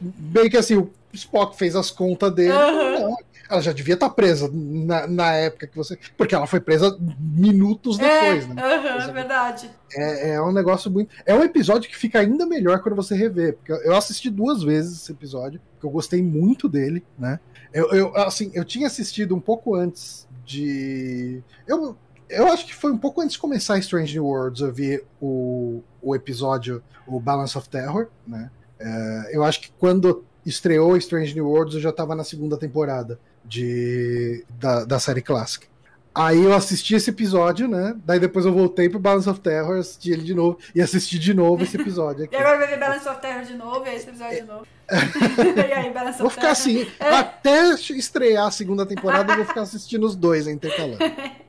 bem 0.00 0.48
que 0.48 0.56
assim, 0.56 0.76
o 0.76 0.90
Spock 1.12 1.56
fez 1.56 1.74
as 1.74 1.90
contas 1.90 2.32
dele, 2.32 2.52
uhum. 2.52 3.00
não, 3.00 3.16
ela 3.48 3.60
já 3.60 3.72
devia 3.72 3.94
estar 3.94 4.08
tá 4.08 4.14
presa 4.14 4.50
na, 4.52 5.06
na 5.06 5.32
época 5.32 5.66
que 5.66 5.76
você. 5.76 5.98
Porque 6.16 6.34
ela 6.34 6.46
foi 6.46 6.60
presa 6.60 6.96
minutos 7.18 7.98
é, 7.98 8.02
depois, 8.02 8.44
é, 8.50 8.54
né? 8.54 8.62
Uhum, 8.62 9.00
é 9.00 9.12
verdade. 9.12 9.70
É, 9.94 10.30
é 10.34 10.42
um 10.42 10.52
negócio 10.52 10.90
muito. 10.90 11.14
É 11.24 11.34
um 11.34 11.42
episódio 11.42 11.88
que 11.88 11.96
fica 11.96 12.18
ainda 12.20 12.46
melhor 12.46 12.80
quando 12.80 12.96
você 12.96 13.14
rever. 13.14 13.56
Porque 13.56 13.72
eu 13.72 13.94
assisti 13.96 14.30
duas 14.30 14.62
vezes 14.62 15.02
esse 15.02 15.12
episódio, 15.12 15.60
porque 15.72 15.86
eu 15.86 15.90
gostei 15.90 16.22
muito 16.22 16.68
dele, 16.68 17.04
né? 17.18 17.38
Eu, 17.72 17.90
eu, 17.90 18.16
assim, 18.16 18.50
eu 18.54 18.64
tinha 18.64 18.86
assistido 18.86 19.34
um 19.34 19.40
pouco 19.40 19.74
antes 19.74 20.26
de. 20.44 21.42
Eu, 21.66 21.96
eu 22.28 22.46
acho 22.48 22.66
que 22.66 22.74
foi 22.74 22.90
um 22.90 22.98
pouco 22.98 23.20
antes 23.20 23.34
de 23.34 23.38
começar 23.38 23.78
Strange 23.78 24.14
New 24.14 24.26
Worlds, 24.26 24.60
eu 24.60 24.72
vi 24.72 25.02
o, 25.20 25.82
o 26.02 26.14
episódio, 26.14 26.82
o 27.06 27.20
Balance 27.20 27.56
of 27.56 27.68
Terror, 27.68 28.08
né? 28.26 28.50
É, 28.78 29.30
eu 29.32 29.44
acho 29.44 29.60
que 29.60 29.72
quando 29.78 30.24
estreou 30.44 30.96
Strange 30.96 31.34
New 31.34 31.48
Worlds, 31.48 31.74
eu 31.74 31.80
já 31.80 31.90
estava 31.90 32.14
na 32.14 32.24
segunda 32.24 32.56
temporada 32.56 33.18
de, 33.46 34.44
da, 34.58 34.84
da 34.84 34.98
série 34.98 35.22
clássica. 35.22 35.66
Aí 36.14 36.42
eu 36.42 36.54
assisti 36.54 36.94
esse 36.94 37.10
episódio, 37.10 37.68
né? 37.68 37.94
Daí 38.06 38.18
depois 38.18 38.46
eu 38.46 38.52
voltei 38.52 38.88
pro 38.88 38.98
Balance 38.98 39.28
of 39.28 39.38
Terror, 39.38 39.78
assisti 39.78 40.12
ele 40.12 40.22
de 40.22 40.32
novo 40.32 40.58
e 40.74 40.80
assisti 40.80 41.18
de 41.18 41.34
novo 41.34 41.62
esse 41.62 41.76
episódio 41.76 42.24
aqui. 42.24 42.34
e 42.34 42.38
agora 42.38 42.56
vai 42.56 42.68
ver 42.68 42.78
Balance 42.78 43.06
of 43.06 43.20
Terror 43.20 43.44
de 43.44 43.54
novo 43.54 43.86
e 43.86 43.94
esse 43.94 44.08
episódio 44.08 44.36
de 44.36 44.46
novo. 44.46 44.66
e 45.68 45.72
aí, 45.72 45.92
Balance 45.92 46.18
vou 46.18 46.30
ficar 46.30 46.52
assim, 46.52 46.86
é. 46.98 47.08
até 47.08 47.74
estrear 47.74 48.46
a 48.46 48.50
segunda 48.50 48.86
temporada, 48.86 49.32
eu 49.32 49.36
vou 49.36 49.44
ficar 49.44 49.62
assistindo 49.62 50.06
os 50.06 50.16
dois 50.16 50.46
intercalando. 50.46 50.98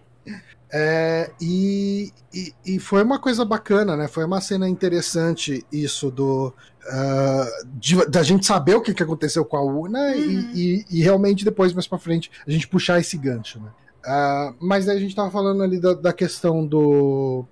É, 0.71 1.31
e, 1.39 2.11
e, 2.33 2.53
e, 2.65 2.79
foi 2.79 3.01
uma 3.01 3.17
coisa 3.19 3.45
bacana, 3.45 3.95
né? 3.95 4.07
Foi 4.07 4.25
uma 4.25 4.41
cena 4.41 4.67
interessante 4.67 5.65
isso 5.71 6.11
do 6.11 6.53
uh, 6.87 7.67
de, 7.75 8.05
da 8.07 8.21
gente 8.21 8.45
saber 8.45 8.75
o 8.75 8.81
que, 8.81 8.93
que 8.93 9.01
aconteceu 9.01 9.45
com 9.45 9.55
a 9.55 9.63
Una 9.63 10.11
uhum. 10.11 10.51
e, 10.53 10.85
e, 10.89 11.01
realmente 11.01 11.45
depois 11.45 11.71
mais 11.71 11.87
para 11.87 11.97
frente 11.97 12.29
a 12.45 12.51
gente 12.51 12.67
puxar 12.67 12.99
esse 12.99 13.17
gancho, 13.17 13.61
né? 13.61 13.69
Uh, 14.05 14.55
mas 14.59 14.89
aí 14.89 14.97
a 14.97 14.99
gente 14.99 15.15
tava 15.15 15.31
falando 15.31 15.63
ali 15.63 15.79
da, 15.79 15.93
da 15.93 16.11
questão 16.11 16.65
do 16.65 17.45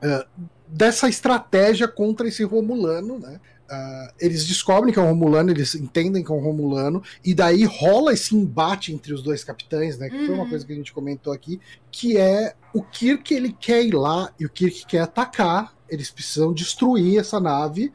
uh, 0.00 0.24
dessa 0.68 1.08
estratégia 1.08 1.88
contra 1.88 2.28
esse 2.28 2.44
Romulano, 2.44 3.18
né? 3.18 3.40
Uh, 3.74 4.12
eles 4.20 4.46
descobrem 4.46 4.92
que 4.92 4.98
é 4.98 5.02
um 5.02 5.08
Romulano, 5.08 5.50
eles 5.50 5.74
entendem 5.74 6.22
que 6.22 6.30
é 6.30 6.34
um 6.34 6.40
Romulano, 6.40 7.02
e 7.24 7.34
daí 7.34 7.64
rola 7.64 8.12
esse 8.12 8.36
embate 8.36 8.92
entre 8.92 9.12
os 9.12 9.22
dois 9.22 9.42
capitães, 9.42 9.98
né? 9.98 10.08
Que 10.08 10.16
uhum. 10.16 10.26
foi 10.26 10.34
uma 10.34 10.44
uhum. 10.44 10.50
coisa 10.50 10.66
que 10.66 10.72
a 10.72 10.76
gente 10.76 10.92
comentou 10.92 11.32
aqui, 11.32 11.60
que 11.90 12.16
é 12.16 12.54
o 12.72 12.82
Kirk 12.82 13.32
ele 13.32 13.52
quer 13.52 13.84
ir 13.84 13.94
lá 13.94 14.32
e 14.38 14.46
o 14.46 14.50
Kirk 14.50 14.86
quer 14.86 15.00
atacar, 15.00 15.74
eles 15.88 16.10
precisam 16.10 16.52
destruir 16.52 17.18
essa 17.18 17.38
nave 17.40 17.92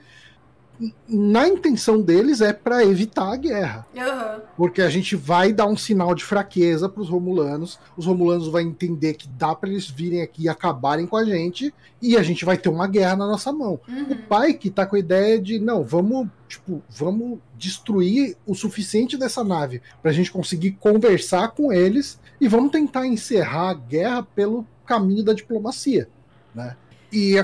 na 1.07 1.47
intenção 1.47 2.01
deles 2.01 2.39
é 2.39 2.53
para 2.53 2.85
evitar 2.85 3.33
a 3.33 3.35
guerra. 3.35 3.85
Uhum. 3.93 4.41
Porque 4.55 4.81
a 4.81 4.89
gente 4.89 5.15
vai 5.15 5.51
dar 5.51 5.65
um 5.65 5.75
sinal 5.75 6.15
de 6.15 6.23
fraqueza 6.23 6.87
para 6.87 7.01
os 7.01 7.09
romulanos. 7.09 7.79
Os 7.97 8.05
romulanos 8.05 8.47
vão 8.47 8.61
entender 8.61 9.15
que 9.15 9.27
dá 9.27 9.53
para 9.53 9.69
eles 9.69 9.89
virem 9.89 10.21
aqui 10.21 10.43
e 10.43 10.49
acabarem 10.49 11.05
com 11.05 11.17
a 11.17 11.25
gente 11.25 11.73
e 12.01 12.15
a 12.15 12.23
gente 12.23 12.45
vai 12.45 12.57
ter 12.57 12.69
uma 12.69 12.87
guerra 12.87 13.17
na 13.17 13.27
nossa 13.27 13.51
mão. 13.51 13.79
Uhum. 13.87 14.11
O 14.11 14.15
pai 14.23 14.53
que 14.53 14.69
tá 14.69 14.85
com 14.85 14.95
a 14.95 14.99
ideia 14.99 15.39
de 15.39 15.59
não, 15.59 15.83
vamos, 15.83 16.27
tipo, 16.47 16.81
vamos 16.89 17.39
destruir 17.57 18.37
o 18.45 18.55
suficiente 18.55 19.17
dessa 19.17 19.43
nave 19.43 19.81
para 20.01 20.11
a 20.11 20.13
gente 20.13 20.31
conseguir 20.31 20.71
conversar 20.71 21.49
com 21.49 21.73
eles 21.73 22.19
e 22.39 22.47
vamos 22.47 22.71
tentar 22.71 23.05
encerrar 23.05 23.69
a 23.71 23.73
guerra 23.73 24.23
pelo 24.23 24.65
caminho 24.85 25.23
da 25.23 25.33
diplomacia, 25.33 26.09
né? 26.55 26.75
E 27.11 27.35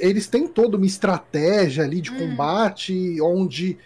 eles 0.00 0.26
têm 0.26 0.46
toda 0.46 0.76
uma 0.76 0.86
estratégia 0.86 1.84
ali 1.84 2.00
de 2.00 2.10
Hum. 2.10 2.18
combate, 2.18 3.20
onde 3.20 3.78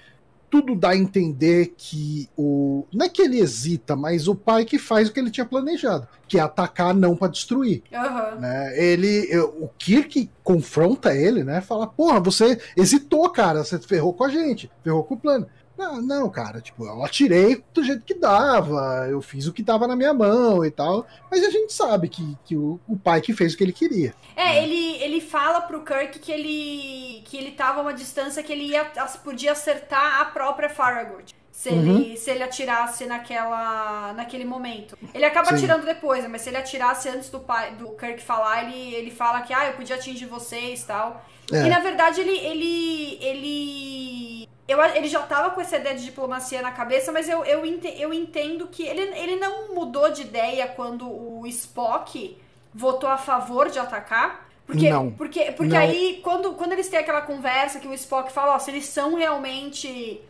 tudo 0.49 0.75
dá 0.75 0.91
a 0.91 0.97
entender 0.97 1.75
que 1.77 2.29
o. 2.37 2.85
Não 2.93 3.07
é 3.07 3.09
que 3.09 3.21
ele 3.21 3.41
hesita, 3.41 3.97
mas 3.97 4.29
o 4.29 4.35
pai 4.35 4.65
que 4.65 4.79
faz 4.79 5.09
o 5.09 5.13
que 5.13 5.19
ele 5.21 5.31
tinha 5.31 5.45
planejado, 5.45 6.07
que 6.29 6.39
é 6.39 6.41
atacar 6.41 6.95
não 6.95 7.17
para 7.17 7.33
destruir. 7.33 7.83
Uhum. 7.93 8.41
Né? 8.41 8.73
Ele. 8.81 9.37
O 9.61 9.69
Kirk 9.77 10.31
confronta 10.45 11.15
ele, 11.15 11.43
né? 11.43 11.61
Fala, 11.61 11.87
porra, 11.87 12.21
você 12.21 12.59
hesitou, 12.77 13.29
cara, 13.31 13.65
você 13.65 13.79
ferrou 13.79 14.13
com 14.15 14.25
a 14.25 14.29
gente, 14.29 14.71
ferrou 14.85 15.03
com 15.05 15.15
o 15.15 15.19
plano. 15.19 15.47
Não, 15.77 16.01
não, 16.01 16.31
cara, 16.31 16.61
tipo, 16.61 16.85
eu 16.87 17.05
atirei 17.05 17.63
do 17.75 17.85
jeito 17.85 18.05
que 18.05 18.15
dava, 18.15 19.07
eu 19.11 19.21
fiz 19.21 19.47
o 19.47 19.53
que 19.53 19.63
dava 19.63 19.87
na 19.87 19.95
minha 19.95 20.15
mão 20.15 20.65
e 20.65 20.71
tal, 20.71 21.07
mas 21.31 21.45
a 21.45 21.51
gente 21.51 21.73
sabe 21.73 22.09
que, 22.09 22.37
que 22.45 22.57
o, 22.57 22.81
o 22.89 22.97
pai 22.97 23.21
que 23.21 23.35
fez 23.35 23.53
o 23.53 23.57
que 23.57 23.65
ele 23.65 23.73
queria. 23.73 24.15
É, 24.35 24.63
ele, 24.63 24.97
ele 25.03 25.21
fala 25.21 25.61
pro 25.63 25.85
Kirk 25.85 26.19
que 26.19 26.33
ele 26.33 27.23
que 27.25 27.37
ele 27.37 27.51
tava 27.53 27.81
a 27.81 27.83
uma 27.83 27.95
distância 27.95 28.43
que 28.43 28.53
ele 28.53 28.69
ia, 28.69 28.85
podia 29.23 29.53
acertar 29.53 30.21
a 30.21 30.25
própria 30.27 30.69
Farragut. 30.69 31.35
Se 31.51 31.71
ele, 31.71 31.91
Uhum. 32.11 32.17
se 32.17 32.31
ele 32.31 32.43
atirasse 32.43 33.07
naquela, 33.07 34.13
naquele 34.13 34.45
momento. 34.45 34.97
Ele 35.15 35.25
acaba 35.25 35.49
Sim. 35.49 35.55
atirando 35.55 35.87
depois, 35.87 36.29
mas 36.29 36.43
se 36.43 36.51
ele 36.51 36.59
atirasse 36.59 37.09
antes 37.09 37.31
do, 37.31 37.41
pai, 37.41 37.75
do 37.77 37.89
Kirk 37.93 38.23
falar, 38.23 38.65
ele, 38.65 38.95
ele 38.95 39.11
fala 39.11 39.41
que 39.41 39.55
ah, 39.55 39.69
eu 39.69 39.73
podia 39.73 39.97
atingir 39.97 40.27
vocês 40.27 40.83
e 40.83 40.87
tal. 40.87 41.25
É. 41.51 41.65
E 41.65 41.69
na 41.71 41.79
verdade 41.79 42.21
ele. 42.21 42.37
ele, 42.39 43.19
ele... 43.23 44.49
Eu, 44.69 44.83
ele 44.85 45.07
já 45.09 45.23
tava 45.23 45.51
com 45.51 45.61
essa 45.61 45.77
ideia 45.77 45.95
de 45.97 46.05
diplomacia 46.05 46.61
na 46.61 46.73
cabeça, 46.73 47.13
mas 47.13 47.29
eu, 47.29 47.45
eu, 47.45 47.65
ente- 47.65 47.95
eu 48.01 48.13
entendo 48.13 48.67
que 48.67 48.83
ele, 48.85 49.01
ele 49.17 49.37
não 49.37 49.73
mudou 49.75 50.11
de 50.11 50.23
ideia 50.23 50.67
quando 50.67 51.09
o 51.09 51.47
Spock 51.47 52.37
votou 52.75 53.09
a 53.09 53.17
favor 53.17 53.71
de 53.71 53.79
atacar. 53.79 54.45
Porque, 54.67 54.91
Não. 54.91 55.13
porque, 55.13 55.53
porque 55.53 55.73
Não. 55.73 55.81
aí, 55.81 56.21
quando, 56.25 56.55
quando 56.55 56.73
eles 56.73 56.89
têm 56.89 56.99
aquela 56.99 57.21
conversa 57.23 57.79
que 57.79 57.87
o 57.87 57.95
Spock 57.95 58.33
fala, 58.33 58.57
ó, 58.57 58.59
se 58.59 58.73
eles 58.73 58.87
são 58.87 59.15
realmente 59.15 60.21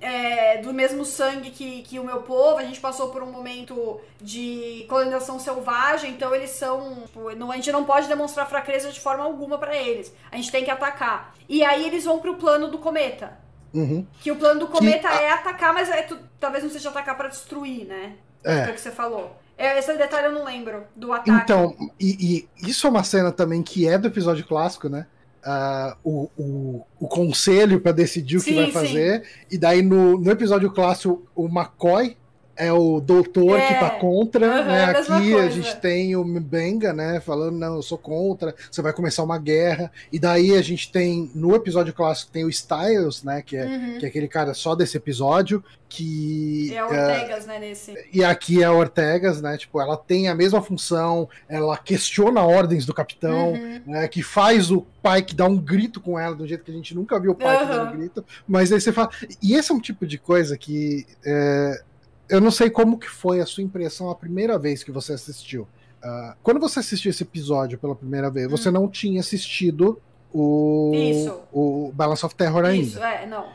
é, 0.00 0.58
do 0.58 0.74
mesmo 0.74 1.04
sangue 1.04 1.50
que, 1.50 1.82
que 1.82 2.00
o 2.00 2.04
meu 2.04 2.22
povo, 2.22 2.58
a 2.58 2.64
gente 2.64 2.80
passou 2.80 3.10
por 3.10 3.22
um 3.22 3.30
momento 3.30 4.00
de 4.20 4.84
colonização 4.88 5.38
selvagem, 5.38 6.10
então 6.10 6.34
eles 6.34 6.50
são. 6.50 7.02
tipo, 7.06 7.30
não- 7.36 7.52
a 7.52 7.54
gente 7.54 7.70
não 7.70 7.84
pode 7.84 8.08
demonstrar 8.08 8.48
fraqueza 8.48 8.90
de 8.90 8.98
forma 9.00 9.22
alguma 9.22 9.56
pra 9.56 9.76
eles. 9.76 10.12
A 10.32 10.36
gente 10.36 10.50
tem 10.50 10.64
que 10.64 10.70
atacar. 10.72 11.32
E 11.48 11.64
aí 11.64 11.86
eles 11.86 12.04
vão 12.04 12.18
pro 12.18 12.34
plano 12.34 12.66
do 12.68 12.78
cometa. 12.78 13.38
Uhum. 13.74 14.06
Que 14.20 14.30
o 14.30 14.36
plano 14.36 14.60
do 14.60 14.68
cometa 14.68 15.08
a- 15.08 15.20
é 15.20 15.30
atacar, 15.32 15.74
mas 15.74 15.88
é 15.90 16.02
tu- 16.02 16.18
talvez 16.38 16.62
não 16.62 16.70
seja 16.70 16.88
atacar 16.90 17.16
pra 17.16 17.28
destruir, 17.28 17.84
né? 17.86 18.12
É. 18.44 18.60
É 18.60 18.70
o 18.70 18.74
que 18.74 18.80
você 18.80 18.90
falou. 18.92 19.36
É, 19.58 19.78
Esse 19.78 19.96
detalhe 19.96 20.26
eu 20.28 20.32
não 20.32 20.44
lembro 20.44 20.84
do 20.94 21.12
ataque. 21.12 21.30
Então, 21.30 21.74
e, 21.98 22.46
e 22.62 22.68
isso 22.70 22.86
é 22.86 22.90
uma 22.90 23.02
cena 23.04 23.30
também 23.32 23.62
que 23.62 23.86
é 23.88 23.96
do 23.98 24.08
episódio 24.08 24.46
clássico, 24.46 24.88
né? 24.88 25.06
Ah, 25.44 25.96
o, 26.02 26.30
o, 26.38 26.86
o 26.98 27.06
conselho 27.08 27.80
para 27.80 27.92
decidir 27.92 28.38
o 28.38 28.40
que 28.42 28.50
Sim, 28.50 28.56
vai 28.56 28.66
sim. 28.66 28.72
fazer. 28.72 29.24
E 29.50 29.58
daí 29.58 29.82
no, 29.82 30.18
no 30.18 30.30
episódio 30.30 30.70
clássico, 30.72 31.26
o 31.34 31.46
McCoy 31.46 32.16
é 32.56 32.72
o 32.72 33.00
doutor 33.00 33.58
É. 33.58 33.66
que 33.68 33.74
tá 33.80 33.90
contra, 33.90 34.46
Aham, 34.46 34.64
né? 34.64 34.84
a 34.84 34.92
mesma 34.94 35.16
Aqui 35.18 35.32
a 35.32 35.36
coisa. 35.36 35.50
gente 35.50 35.76
tem 35.76 36.16
o 36.16 36.24
Mbenga, 36.24 36.92
né? 36.92 37.20
Falando, 37.20 37.56
não, 37.58 37.76
eu 37.76 37.82
sou 37.82 37.98
contra, 37.98 38.54
você 38.70 38.80
vai 38.82 38.92
começar 38.92 39.22
uma 39.22 39.38
guerra. 39.38 39.90
E 40.12 40.18
daí 40.18 40.54
a 40.56 40.62
gente 40.62 40.90
tem, 40.92 41.30
no 41.34 41.54
episódio 41.54 41.92
clássico, 41.92 42.30
tem 42.32 42.44
o 42.44 42.48
Styles, 42.50 43.22
né? 43.22 43.42
Que 43.42 43.56
é, 43.56 43.64
Uhum. 43.66 43.98
que 43.98 44.06
é 44.06 44.08
aquele 44.08 44.28
cara 44.28 44.54
só 44.54 44.74
desse 44.74 44.96
episódio, 44.96 45.62
que. 45.88 46.72
É 46.74 46.82
o 46.84 46.86
Ortegas, 46.88 47.46
né, 47.46 47.58
nesse. 47.58 47.94
E 48.12 48.24
aqui 48.24 48.62
é 48.62 48.66
a 48.66 48.72
Ortegas, 48.72 49.40
né? 49.40 49.56
Tipo, 49.56 49.80
ela 49.80 49.96
tem 49.96 50.28
a 50.28 50.34
mesma 50.34 50.60
função, 50.60 51.28
ela 51.48 51.76
questiona 51.76 52.42
ordens 52.42 52.84
do 52.86 52.92
capitão, 52.94 53.52
Uhum. 53.52 53.80
né? 53.86 54.08
Que 54.08 54.22
faz 54.22 54.70
o 54.70 54.84
pai 55.02 55.22
que 55.22 55.34
dá 55.34 55.46
um 55.46 55.56
grito 55.56 56.00
com 56.00 56.18
ela, 56.18 56.34
do 56.34 56.46
jeito 56.46 56.64
que 56.64 56.70
a 56.70 56.74
gente 56.74 56.94
nunca 56.94 57.18
viu 57.20 57.32
o 57.32 57.34
pai 57.34 57.58
que 57.58 57.72
dá 57.72 57.84
um 57.84 57.96
grito. 57.96 58.24
Mas 58.46 58.72
aí 58.72 58.80
você 58.80 58.92
fala. 58.92 59.10
E 59.42 59.54
esse 59.54 59.70
é 59.70 59.74
um 59.74 59.80
tipo 59.80 60.06
de 60.06 60.18
coisa 60.18 60.56
que. 60.58 61.06
é, 61.24 61.82
eu 62.28 62.40
não 62.40 62.50
sei 62.50 62.70
como 62.70 62.98
que 62.98 63.08
foi 63.08 63.40
a 63.40 63.46
sua 63.46 63.62
impressão 63.62 64.10
a 64.10 64.14
primeira 64.14 64.58
vez 64.58 64.82
que 64.82 64.90
você 64.92 65.12
assistiu. 65.12 65.66
Ah, 66.02 66.36
quando 66.42 66.60
você 66.60 66.80
assistiu 66.80 67.10
esse 67.10 67.22
episódio 67.22 67.78
pela 67.78 67.94
primeira 67.94 68.30
vez, 68.30 68.50
você 68.50 68.70
não 68.70 68.88
tinha 68.88 69.20
assistido 69.20 70.00
o, 70.32 70.90
Hum. 70.94 71.10
Isso. 71.10 71.40
o 71.52 71.92
Balance 71.94 72.24
of 72.26 72.34
Terror 72.34 72.64
ainda. 72.64 72.86
Isso, 72.86 72.98
é, 73.02 73.26
não. 73.26 73.46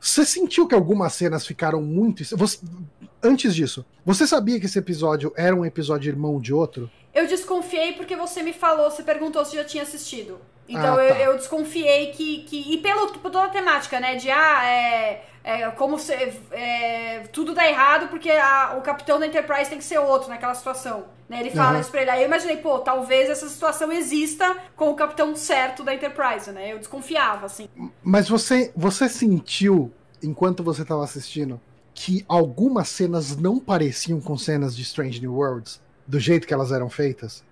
Você 0.00 0.24
sentiu 0.24 0.66
que 0.68 0.74
algumas 0.74 1.12
cenas 1.14 1.44
ficaram 1.46 1.82
muito. 1.82 2.22
Você- 2.36 2.58
Antes 3.20 3.52
disso, 3.52 3.84
você 4.06 4.28
sabia 4.28 4.60
que 4.60 4.66
esse 4.66 4.78
episódio 4.78 5.32
era 5.36 5.54
um 5.56 5.64
episódio 5.66 6.08
irmão 6.08 6.40
de 6.40 6.54
outro? 6.54 6.88
Eu 7.18 7.26
desconfiei 7.26 7.92
porque 7.92 8.14
você 8.16 8.42
me 8.42 8.52
falou, 8.52 8.90
você 8.90 9.02
perguntou 9.02 9.44
se 9.44 9.56
já 9.56 9.64
tinha 9.64 9.82
assistido. 9.82 10.40
Então 10.68 10.96
Ah, 10.98 11.02
eu, 11.04 11.14
tá. 11.14 11.20
eu 11.20 11.36
desconfiei 11.36 12.12
que, 12.12 12.42
que. 12.44 12.74
E 12.74 12.78
pelo, 12.78 13.06
por 13.12 13.30
toda 13.30 13.44
a 13.46 13.48
temática, 13.48 13.98
né? 13.98 14.16
De 14.16 14.30
ah, 14.30 14.64
é. 14.66 15.24
é 15.42 15.70
como 15.70 15.98
se. 15.98 16.12
é, 16.52 17.20
tudo 17.32 17.54
dá 17.54 17.66
errado 17.68 18.08
porque 18.08 18.30
a- 18.30 18.74
o 18.78 18.82
capitão 18.82 19.18
da 19.18 19.26
Enterprise 19.26 19.70
tem 19.70 19.78
que 19.78 19.84
ser 19.84 19.98
outro 19.98 20.28
naquela 20.28 20.54
situação. 20.54 21.04
Né? 21.28 21.40
Ele 21.40 21.50
fala 21.50 21.74
Uhum. 21.74 21.80
isso 21.80 21.90
pra 21.90 22.02
ele. 22.02 22.10
Aí 22.10 22.22
eu 22.22 22.26
imaginei, 22.26 22.56
pô, 22.58 22.78
talvez 22.80 23.28
essa 23.30 23.48
situação 23.48 23.90
exista 23.92 24.56
com 24.76 24.90
o 24.90 24.94
capitão 24.94 25.34
certo 25.36 25.82
da 25.82 25.94
Enterprise, 25.94 26.50
né? 26.52 26.72
Eu 26.72 26.78
desconfiava, 26.78 27.46
assim. 27.46 27.68
Mas 28.02 28.28
você, 28.28 28.70
você 28.76 29.08
sentiu, 29.08 29.90
enquanto 30.22 30.62
você 30.62 30.82
estava 30.82 31.02
assistindo, 31.04 31.60
que 31.94 32.24
algumas 32.28 32.88
cenas 32.88 33.36
não 33.36 33.58
pareciam 33.58 34.20
com 34.20 34.36
cenas 34.38 34.74
de 34.76 34.82
Strange 34.82 35.20
New 35.20 35.34
Worlds, 35.34 35.80
do 36.08 36.18
jeito 36.18 36.46
que 36.46 36.52
elas 36.54 36.72
eram 36.72 36.88
feitas? 36.90 37.44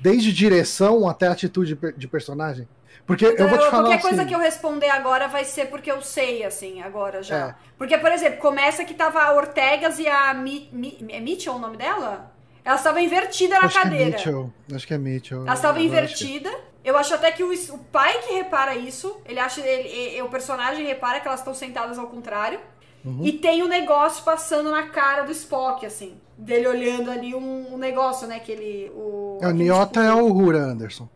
Desde 0.00 0.32
direção 0.32 1.06
até 1.08 1.26
atitude 1.28 1.78
de 1.96 2.08
personagem? 2.08 2.66
Porque 3.06 3.26
eu 3.26 3.48
vou 3.48 3.58
te 3.58 3.64
falar 3.70 3.82
qualquer 3.82 3.94
assim, 3.98 4.08
coisa 4.08 4.24
que 4.24 4.34
eu 4.34 4.38
responder 4.38 4.88
agora 4.88 5.28
vai 5.28 5.44
ser 5.44 5.66
porque 5.66 5.90
eu 5.92 6.00
sei, 6.00 6.42
assim, 6.44 6.80
agora 6.80 7.22
já. 7.22 7.48
É. 7.48 7.54
Porque, 7.76 7.98
por 7.98 8.10
exemplo, 8.10 8.38
começa 8.38 8.82
que 8.84 8.94
tava 8.94 9.20
a 9.22 9.34
Ortegas 9.34 9.98
e 9.98 10.08
a 10.08 10.32
Mi, 10.32 10.70
Mi- 10.72 10.96
é 11.10 11.20
Mitchell 11.20 11.54
o 11.54 11.58
nome 11.58 11.76
dela? 11.76 12.32
Elas 12.64 12.80
estavam 12.80 13.02
invertidas 13.02 13.58
na 13.58 13.66
acho 13.66 13.74
que 13.74 13.78
é 13.78 13.82
cadeira. 13.82 14.04
Mitchell. 14.06 14.52
Acho 14.74 14.86
que 14.86 14.94
é 14.94 14.98
Mitchell. 14.98 15.40
Elas 15.42 15.58
estavam 15.58 15.82
Agora 15.82 16.04
acho 16.04 16.16
que- 16.16 16.24
invertidas. 16.24 16.60
Eu 16.82 16.96
acho 16.96 17.14
até 17.14 17.30
que 17.32 17.42
o, 17.42 17.50
o 17.52 17.78
pai 17.78 18.20
que 18.20 18.32
repara 18.34 18.74
isso, 18.74 19.20
ele 19.26 19.38
acha. 19.40 19.60
Ele, 19.60 19.88
ele- 19.88 20.22
o 20.22 20.28
personagem 20.28 20.86
repara 20.86 21.20
que 21.20 21.26
elas 21.28 21.40
estão 21.40 21.54
sentadas 21.54 21.98
ao 21.98 22.06
contrário. 22.06 22.58
Uhum. 23.04 23.20
E 23.22 23.32
tem 23.32 23.62
um 23.62 23.68
negócio 23.68 24.24
passando 24.24 24.70
na 24.70 24.84
cara 24.84 25.24
do 25.24 25.32
Spock, 25.32 25.84
assim. 25.84 26.14
Dele 26.36 26.66
olhando 26.66 27.10
ali 27.10 27.34
um, 27.34 27.74
um 27.74 27.78
negócio, 27.78 28.26
né? 28.26 28.40
Que 28.40 28.52
ele. 28.52 28.90
O, 28.94 29.38
É, 29.40 29.46
aquele 29.46 29.64
Niota 29.64 30.00
é 30.02 30.08
escudo. 30.08 30.24
o 30.24 30.36
Hura 30.36 30.58
Anderson. 30.58 31.08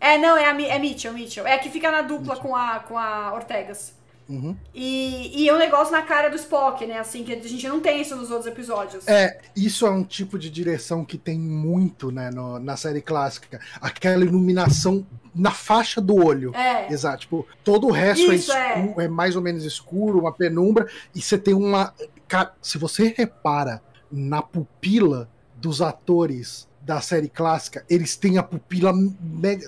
É, 0.00 0.18
não, 0.18 0.36
é, 0.36 0.44
a, 0.46 0.60
é 0.62 0.78
Mitchell, 0.78 1.12
Mitchell. 1.12 1.46
É 1.46 1.54
a 1.54 1.58
que 1.58 1.70
fica 1.70 1.90
na 1.90 2.02
dupla 2.02 2.36
com 2.36 2.54
a, 2.56 2.80
com 2.80 2.98
a 2.98 3.32
Ortegas. 3.32 3.94
Uhum. 4.28 4.56
E, 4.74 5.42
e 5.42 5.48
é 5.48 5.54
um 5.54 5.58
negócio 5.58 5.92
na 5.92 6.02
cara 6.02 6.28
do 6.28 6.36
Spock, 6.36 6.86
né? 6.86 6.98
Assim, 6.98 7.22
que 7.24 7.32
a 7.32 7.40
gente 7.40 7.68
não 7.68 7.80
tem 7.80 8.00
isso 8.00 8.16
nos 8.16 8.30
outros 8.30 8.46
episódios. 8.46 9.06
É, 9.06 9.40
isso 9.54 9.86
é 9.86 9.90
um 9.90 10.04
tipo 10.04 10.38
de 10.38 10.48
direção 10.48 11.04
que 11.04 11.18
tem 11.18 11.38
muito 11.38 12.10
né, 12.10 12.30
no- 12.30 12.58
na 12.58 12.76
série 12.76 13.02
clássica. 13.02 13.60
Aquela 13.80 14.24
iluminação 14.24 15.06
na 15.34 15.50
faixa 15.50 16.00
do 16.00 16.14
olho. 16.16 16.54
É. 16.54 16.90
Exato. 16.92 17.20
Tipo, 17.20 17.46
todo 17.64 17.86
o 17.88 17.90
resto 17.90 18.32
Isso, 18.32 18.52
é, 18.52 18.80
escuro, 18.80 19.00
é. 19.02 19.08
mais 19.08 19.36
ou 19.36 19.42
menos 19.42 19.64
escuro, 19.64 20.20
uma 20.20 20.32
penumbra, 20.32 20.86
e 21.14 21.20
você 21.20 21.36
tem 21.36 21.54
uma. 21.54 21.92
Cara, 22.26 22.54
se 22.62 22.78
você 22.78 23.14
repara 23.16 23.82
na 24.12 24.42
pupila 24.42 25.28
dos 25.56 25.80
atores 25.80 26.68
da 26.84 27.00
série 27.00 27.28
clássica, 27.28 27.84
eles 27.88 28.16
têm 28.16 28.38
a 28.38 28.42
pupila 28.42 28.92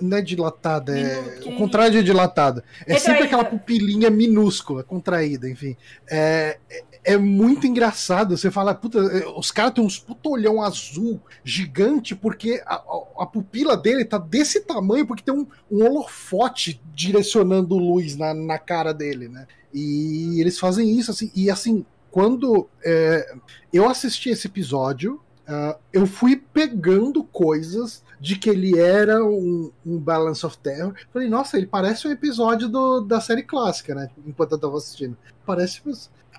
não 0.01 0.17
é 0.17 0.21
dilatada, 0.21 0.97
é, 0.99 1.39
o 1.45 1.55
contrário 1.55 1.93
de 1.93 2.03
dilatada. 2.03 2.61
É 2.81 2.95
sempre 2.97 3.23
Retraída. 3.23 3.23
aquela 3.25 3.45
pupilinha 3.45 4.09
minúscula, 4.09 4.83
contraída, 4.83 5.49
enfim. 5.49 5.77
É, 6.09 6.57
é- 6.69 6.83
é 7.07 7.17
muito 7.17 7.67
engraçado. 7.67 8.35
Você 8.35 8.49
fala, 8.49 8.73
puta, 8.73 8.97
é, 8.97 9.27
os 9.37 9.51
caras 9.51 9.73
têm 9.75 9.83
uns 9.85 9.99
puta 9.99 10.27
olhão 10.27 10.59
azul 10.61 11.21
gigante, 11.43 12.15
porque 12.15 12.61
a, 12.65 12.75
a- 12.75 13.03
a 13.19 13.25
pupila 13.27 13.77
dele 13.77 14.03
tá 14.03 14.17
desse 14.17 14.59
tamanho, 14.61 15.05
porque 15.07 15.23
tem 15.23 15.33
um, 15.33 15.45
um 15.71 15.85
holofote 15.85 16.81
direcionando 16.93 17.77
luz 17.77 18.17
na, 18.17 18.33
na 18.33 18.57
cara 18.59 18.91
dele, 18.93 19.29
né? 19.29 19.45
E 19.73 20.41
eles 20.41 20.57
fazem 20.59 20.97
isso, 20.97 21.11
assim, 21.11 21.31
e 21.35 21.49
assim, 21.49 21.85
quando 22.15 22.69
é, 22.81 23.35
eu 23.73 23.89
assisti 23.89 24.29
esse 24.29 24.47
episódio, 24.47 25.19
ah, 25.45 25.77
eu 25.91 26.07
fui 26.07 26.37
pegando 26.37 27.25
coisas 27.25 28.05
de 28.21 28.37
que 28.37 28.49
ele 28.49 28.79
era 28.79 29.21
um, 29.21 29.69
um 29.85 29.99
Balance 29.99 30.45
of 30.45 30.57
Terror. 30.59 30.93
Falei, 31.11 31.27
nossa, 31.27 31.57
ele 31.57 31.65
parece 31.65 32.07
um 32.07 32.11
episódio 32.11 32.69
do, 32.69 33.01
da 33.01 33.19
série 33.19 33.43
clássica, 33.43 33.93
né? 33.93 34.09
Enquanto 34.25 34.53
eu 34.53 34.57
tava 34.57 34.77
assistindo. 34.77 35.17
Parece. 35.45 35.81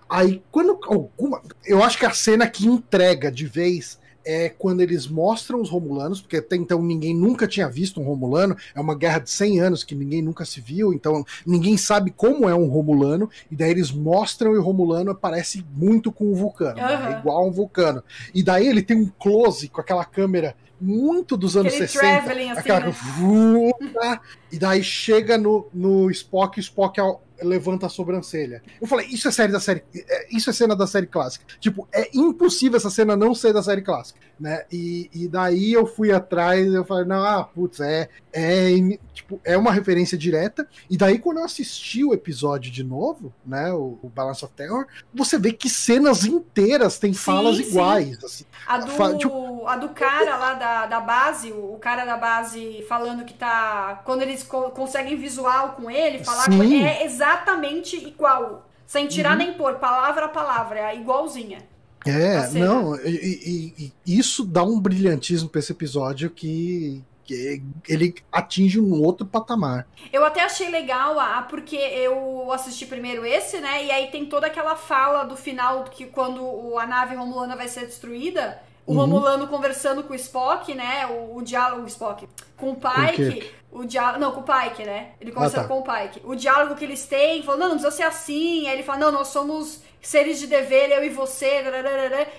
Aí, 0.08 0.42
quando 0.50 0.80
alguma. 0.84 1.42
Eu 1.66 1.84
acho 1.84 1.98
que 1.98 2.06
a 2.06 2.10
cena 2.14 2.48
que 2.48 2.66
entrega 2.66 3.30
de 3.30 3.44
vez 3.44 4.00
é 4.26 4.48
quando 4.48 4.80
eles 4.80 5.06
mostram 5.06 5.60
os 5.60 5.70
Romulanos, 5.70 6.20
porque 6.20 6.38
até 6.38 6.56
então 6.56 6.82
ninguém 6.82 7.14
nunca 7.14 7.46
tinha 7.46 7.68
visto 7.68 8.00
um 8.00 8.04
Romulano, 8.04 8.56
é 8.74 8.80
uma 8.80 8.94
guerra 8.94 9.20
de 9.20 9.30
100 9.30 9.60
anos 9.60 9.84
que 9.84 9.94
ninguém 9.94 10.20
nunca 10.20 10.44
se 10.44 10.60
viu, 10.60 10.92
então 10.92 11.24
ninguém 11.46 11.76
sabe 11.76 12.10
como 12.10 12.48
é 12.48 12.54
um 12.54 12.66
Romulano, 12.66 13.30
e 13.50 13.54
daí 13.54 13.70
eles 13.70 13.92
mostram 13.92 14.54
e 14.54 14.58
o 14.58 14.62
Romulano 14.62 15.14
parece 15.14 15.64
muito 15.74 16.10
com 16.10 16.24
o 16.26 16.34
Vulcano, 16.34 16.78
uhum. 16.80 16.86
é 16.86 17.18
igual 17.18 17.38
a 17.38 17.46
um 17.46 17.52
Vulcano. 17.52 18.02
E 18.34 18.42
daí 18.42 18.66
ele 18.66 18.82
tem 18.82 18.96
um 18.96 19.10
close 19.18 19.68
com 19.68 19.80
aquela 19.80 20.04
câmera 20.04 20.56
muito 20.80 21.36
dos 21.36 21.56
anos 21.56 21.72
Aquele 21.72 21.88
60. 21.88 22.32
Assim, 22.32 22.50
aquela 22.50 22.80
né? 22.86 24.20
E 24.52 24.58
daí 24.58 24.82
chega 24.82 25.38
no, 25.38 25.66
no 25.72 26.10
Spock, 26.10 26.58
o 26.58 26.60
Spock 26.60 27.00
levanta 27.42 27.86
a 27.86 27.88
sobrancelha. 27.88 28.62
Eu 28.80 28.86
falei, 28.86 29.06
isso 29.06 29.28
é 29.28 29.30
série 29.30 29.52
da 29.52 29.60
série. 29.60 29.84
É, 29.94 30.34
isso 30.34 30.50
é 30.50 30.52
cena 30.52 30.74
da 30.74 30.86
série 30.86 31.06
clássica. 31.06 31.44
Tipo, 31.60 31.86
é 31.92 32.08
impossível 32.14 32.76
essa 32.76 32.90
cena 32.90 33.16
não 33.16 33.34
ser 33.34 33.52
da 33.52 33.62
série 33.62 33.82
clássica, 33.82 34.18
né? 34.38 34.64
E, 34.72 35.10
e 35.12 35.28
daí 35.28 35.72
eu 35.72 35.86
fui 35.86 36.12
atrás, 36.12 36.72
eu 36.72 36.84
falei, 36.84 37.04
não, 37.04 37.22
ah, 37.22 37.44
putz, 37.44 37.80
é, 37.80 38.08
é, 38.32 38.70
tipo, 39.12 39.40
é 39.44 39.56
uma 39.56 39.72
referência 39.72 40.16
direta. 40.16 40.68
E 40.88 40.96
daí, 40.96 41.18
quando 41.18 41.38
eu 41.38 41.44
assisti 41.44 42.04
o 42.04 42.14
episódio 42.14 42.70
de 42.70 42.82
novo, 42.82 43.32
né? 43.44 43.72
O, 43.72 43.98
o 44.02 44.08
Balance 44.08 44.44
of 44.44 44.54
Terror, 44.54 44.86
você 45.14 45.38
vê 45.38 45.52
que 45.52 45.68
cenas 45.68 46.24
inteiras 46.24 46.98
têm 46.98 47.12
falas 47.12 47.56
sim, 47.56 47.62
iguais. 47.64 48.22
Assim. 48.24 48.44
A, 48.66 48.78
do, 48.78 49.18
tipo, 49.18 49.66
a 49.66 49.76
do 49.76 49.88
cara 49.90 50.36
lá 50.36 50.54
da, 50.54 50.86
da 50.86 51.00
base, 51.00 51.52
o 51.52 51.78
cara 51.80 52.04
da 52.04 52.16
base 52.16 52.84
falando 52.88 53.24
que 53.24 53.34
tá. 53.34 54.02
Quando 54.04 54.22
eles 54.22 54.42
co 54.42 54.70
conseguem 54.70 55.16
visual 55.16 55.72
com 55.72 55.90
ele, 55.90 56.24
falar 56.24 56.44
sim. 56.44 56.56
com 56.56 56.62
ele, 56.62 56.82
é 56.82 57.04
exatamente 57.04 57.25
exatamente 57.26 57.96
igual. 57.96 58.68
Sem 58.86 59.08
tirar 59.08 59.32
uhum. 59.32 59.38
nem 59.38 59.54
pôr, 59.54 59.74
palavra 59.74 60.26
a 60.26 60.28
palavra, 60.28 60.78
é 60.78 60.96
igualzinha. 60.96 61.58
É, 62.06 62.48
não, 62.50 62.94
e, 63.00 63.10
e, 63.10 63.92
e, 64.06 64.18
isso 64.18 64.44
dá 64.44 64.62
um 64.62 64.78
brilhantismo 64.78 65.48
para 65.48 65.58
esse 65.58 65.72
episódio 65.72 66.30
que, 66.30 67.02
que, 67.24 67.60
ele 67.88 68.14
atinge 68.30 68.78
um 68.78 69.02
outro 69.02 69.26
patamar. 69.26 69.88
Eu 70.12 70.24
até 70.24 70.44
achei 70.44 70.70
legal, 70.70 71.18
ah, 71.18 71.44
porque 71.50 71.74
eu 71.74 72.52
assisti 72.52 72.86
primeiro 72.86 73.26
esse, 73.26 73.58
né? 73.58 73.84
E 73.84 73.90
aí 73.90 74.06
tem 74.12 74.24
toda 74.24 74.46
aquela 74.46 74.76
fala 74.76 75.24
do 75.24 75.36
final 75.36 75.82
que 75.82 76.06
quando 76.06 76.78
a 76.78 76.86
nave 76.86 77.16
romulana 77.16 77.56
vai 77.56 77.66
ser 77.66 77.86
destruída, 77.86 78.62
o 78.86 78.92
uhum. 78.92 79.00
Romulano 79.00 79.48
conversando 79.48 80.04
com 80.04 80.12
o 80.12 80.16
Spock, 80.16 80.72
né? 80.72 81.06
O, 81.06 81.38
o 81.38 81.42
diálogo, 81.42 81.82
o 81.82 81.88
Spock, 81.88 82.28
com 82.56 82.70
o 82.70 82.76
Pike. 82.76 83.52
O 83.72 83.84
diálogo. 83.84 84.20
Não, 84.20 84.30
com 84.32 84.40
o 84.40 84.44
Pike, 84.44 84.84
né? 84.84 85.10
Ele 85.20 85.32
conversando 85.32 85.60
ah, 85.60 85.62
tá. 85.62 85.68
com 85.68 85.80
o 85.80 85.82
Pike. 85.82 86.20
O 86.24 86.36
diálogo 86.36 86.76
que 86.76 86.84
eles 86.84 87.04
têm, 87.04 87.42
falando, 87.42 87.60
não, 87.60 87.68
não 87.70 87.74
precisa 87.74 87.96
ser 87.96 88.04
assim. 88.04 88.68
Aí 88.68 88.74
ele 88.74 88.84
fala, 88.84 88.98
não, 89.00 89.12
nós 89.12 89.28
somos 89.28 89.82
seres 90.00 90.38
de 90.38 90.46
dever, 90.46 90.92
eu 90.92 91.04
e 91.04 91.08
você. 91.08 91.64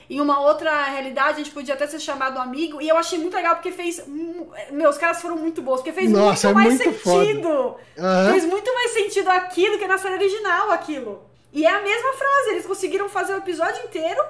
Em 0.10 0.22
uma 0.22 0.40
outra 0.40 0.86
realidade, 0.86 1.34
a 1.34 1.44
gente 1.44 1.52
podia 1.52 1.74
até 1.74 1.86
ser 1.86 2.00
chamado 2.00 2.40
amigo. 2.40 2.82
E 2.82 2.88
eu 2.88 2.98
achei 2.98 3.20
muito 3.20 3.36
legal 3.36 3.56
porque 3.56 3.74
fez. 3.74 4.02
Meus 4.72 4.98
caras 4.98 5.22
foram 5.22 5.36
muito 5.36 5.62
bons, 5.62 5.78
porque 5.78 5.92
fez 5.92 6.10
Nossa, 6.10 6.54
muito 6.54 6.60
é 6.60 6.64
mais 6.64 6.80
muito 6.80 7.04
sentido. 7.04 7.50
Uhum. 7.50 8.32
Fez 8.32 8.46
muito 8.46 8.74
mais 8.74 8.92
sentido 8.92 9.30
aquilo 9.30 9.78
que 9.78 9.86
na 9.86 9.98
série 9.98 10.16
original 10.16 10.72
aquilo. 10.72 11.24
E 11.52 11.66
é 11.66 11.70
a 11.70 11.82
mesma 11.82 12.14
frase, 12.14 12.50
eles 12.52 12.66
conseguiram 12.66 13.10
fazer 13.10 13.34
o 13.34 13.38
episódio 13.38 13.84
inteiro 13.84 14.22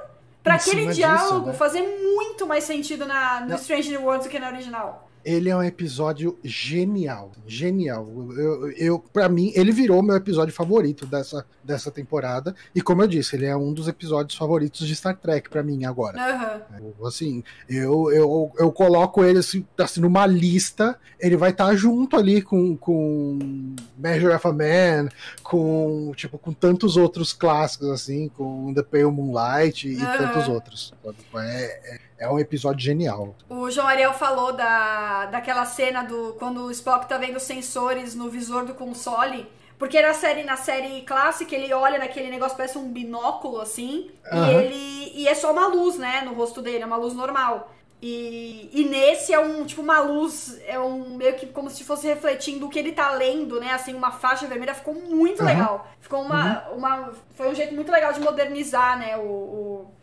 para 0.48 0.56
aquele 0.56 0.94
diálogo 0.94 1.40
disso, 1.40 1.46
né? 1.48 1.54
fazer 1.54 1.82
muito 1.82 2.48
mais 2.48 2.64
sentido 2.64 3.06
na, 3.06 3.42
no 3.42 3.48
Não. 3.50 3.56
Strange 3.56 3.90
New 3.90 4.04
Worlds 4.04 4.28
do 4.28 4.32
que 4.32 4.40
na 4.40 4.48
original 4.48 5.07
ele 5.28 5.50
é 5.50 5.56
um 5.56 5.62
episódio 5.62 6.40
genial. 6.42 7.34
Genial. 7.46 8.08
Eu, 8.38 8.72
eu, 8.72 9.00
para 9.00 9.28
mim, 9.28 9.52
ele 9.56 9.74
virou 9.74 10.02
meu 10.02 10.16
episódio 10.16 10.54
favorito 10.54 11.06
dessa, 11.06 11.46
dessa 11.62 11.92
temporada. 11.92 12.56
E 12.74 12.82
como 12.82 13.04
eu 13.04 13.08
disse, 13.10 13.36
ele 13.36 13.46
é 13.46 13.54
um 13.54 13.74
dos 13.74 13.90
episódios 13.90 14.38
favoritos 14.38 14.88
de 14.88 14.96
Star 14.96 15.18
Trek 15.18 15.50
para 15.50 15.62
mim 15.62 15.84
agora. 15.84 16.64
Uhum. 16.80 17.06
Assim, 17.06 17.44
eu, 17.68 18.10
eu, 18.10 18.54
eu 18.58 18.72
coloco 18.72 19.22
ele 19.22 19.40
assim, 19.40 19.66
assim, 19.78 20.00
numa 20.00 20.26
lista. 20.26 20.98
Ele 21.20 21.36
vai 21.36 21.50
estar 21.50 21.68
tá 21.68 21.76
junto 21.76 22.16
ali 22.16 22.42
com, 22.42 22.78
com 22.78 23.76
Measure 23.98 24.34
of 24.34 24.48
a 24.48 24.54
Man, 24.54 25.10
com, 25.44 26.14
tipo, 26.16 26.38
com 26.38 26.54
tantos 26.54 26.96
outros 26.96 27.34
clássicos, 27.34 27.90
assim, 27.90 28.30
com 28.30 28.74
The 28.74 28.82
Pale 28.82 29.12
Moonlight 29.12 29.90
e 29.90 29.98
uhum. 29.98 30.18
tantos 30.18 30.48
outros. 30.48 30.94
É, 31.36 31.96
é 31.96 32.07
é 32.18 32.30
um 32.30 32.40
episódio 32.40 32.82
genial. 32.82 33.36
O 33.50 33.70
João 33.70 33.88
Ariel 33.88 34.14
falou 34.14 34.54
da, 34.54 35.28
daquela 35.28 35.66
cena 35.66 36.04
do 36.04 36.36
quando 36.40 36.66
o 36.66 36.72
Spock 36.72 37.08
tá 37.08 37.18
vendo 37.18 37.40
sensores 37.40 38.16
no 38.16 38.30
visor 38.30 38.66
do 38.66 38.74
console. 38.74 39.48
Porque 39.78 40.02
na 40.02 40.14
série, 40.14 40.44
na 40.44 40.58
série 40.58 41.02
clássica 41.02 41.56
ele 41.56 41.72
olha 41.72 42.00
naquele 42.00 42.32
negócio, 42.32 42.58
parece 42.58 42.80
um 42.80 42.92
binóculo, 42.92 43.62
assim, 43.62 44.10
uhum. 44.32 44.46
e 44.46 44.56
ele. 44.56 45.12
E 45.14 45.28
é 45.28 45.36
só 45.36 45.52
uma 45.52 45.68
luz, 45.68 45.98
né, 45.98 46.22
no 46.22 46.34
rosto 46.34 46.62
dele, 46.64 46.84
é 46.84 46.86
uma 46.86 46.98
luz 46.98 47.14
normal. 47.14 47.72
E, 48.02 48.70
e 48.74 48.86
nesse 48.86 49.34
é 49.34 49.40
um, 49.40 49.66
tipo, 49.66 49.82
uma 49.82 50.00
luz, 50.00 50.60
é 50.68 50.80
um 50.80 51.16
meio 51.16 51.36
que 51.36 51.48
como 51.48 51.70
se 51.70 51.84
fosse 51.84 52.08
refletindo 52.08 52.66
o 52.66 52.70
que 52.70 52.78
ele 52.78 52.92
tá 52.92 53.12
lendo, 53.12 53.60
né? 53.60 53.72
Assim, 53.72 53.94
uma 53.94 54.12
faixa 54.12 54.48
vermelha 54.48 54.74
ficou 54.74 54.96
muito 54.96 55.42
uhum. 55.42 55.48
legal. 55.48 55.88
Ficou 56.00 56.22
uma, 56.22 56.68
uhum. 56.70 56.78
uma. 56.78 57.14
Foi 57.36 57.50
um 57.50 57.56
jeito 57.56 57.76
muito 57.76 57.92
legal 57.92 58.14
de 58.14 58.20
modernizar, 58.20 58.98
né? 58.98 59.16
o, 59.18 59.22
o 59.22 59.97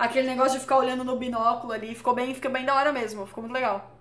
aquele 0.00 0.26
negócio 0.26 0.54
de 0.54 0.60
ficar 0.60 0.78
olhando 0.78 1.04
no 1.04 1.16
binóculo 1.16 1.72
ali, 1.72 1.94
ficou 1.94 2.14
bem, 2.14 2.34
fica 2.34 2.48
bem 2.48 2.64
da 2.64 2.74
hora 2.74 2.90
mesmo, 2.90 3.26
ficou 3.26 3.42
muito 3.42 3.54
legal. 3.54 3.94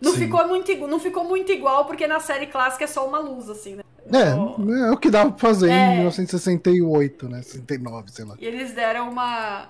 Não 0.00 0.12
ficou, 0.12 0.46
muito, 0.46 0.72
não 0.86 1.00
ficou 1.00 1.24
muito 1.24 1.50
igual, 1.50 1.84
porque 1.84 2.06
na 2.06 2.20
série 2.20 2.46
clássica 2.46 2.84
é 2.84 2.86
só 2.86 3.04
uma 3.06 3.18
luz, 3.18 3.50
assim, 3.50 3.74
né? 3.74 3.82
É, 4.12 4.88
é 4.88 4.90
o 4.92 4.96
que 4.96 5.10
dava 5.10 5.32
pra 5.32 5.48
fazer 5.48 5.70
é... 5.70 5.94
em 5.94 5.96
1968, 5.96 7.28
né? 7.28 7.42
69, 7.42 8.12
sei 8.12 8.24
lá. 8.24 8.36
E 8.38 8.46
eles 8.46 8.72
deram 8.72 9.10
uma. 9.10 9.68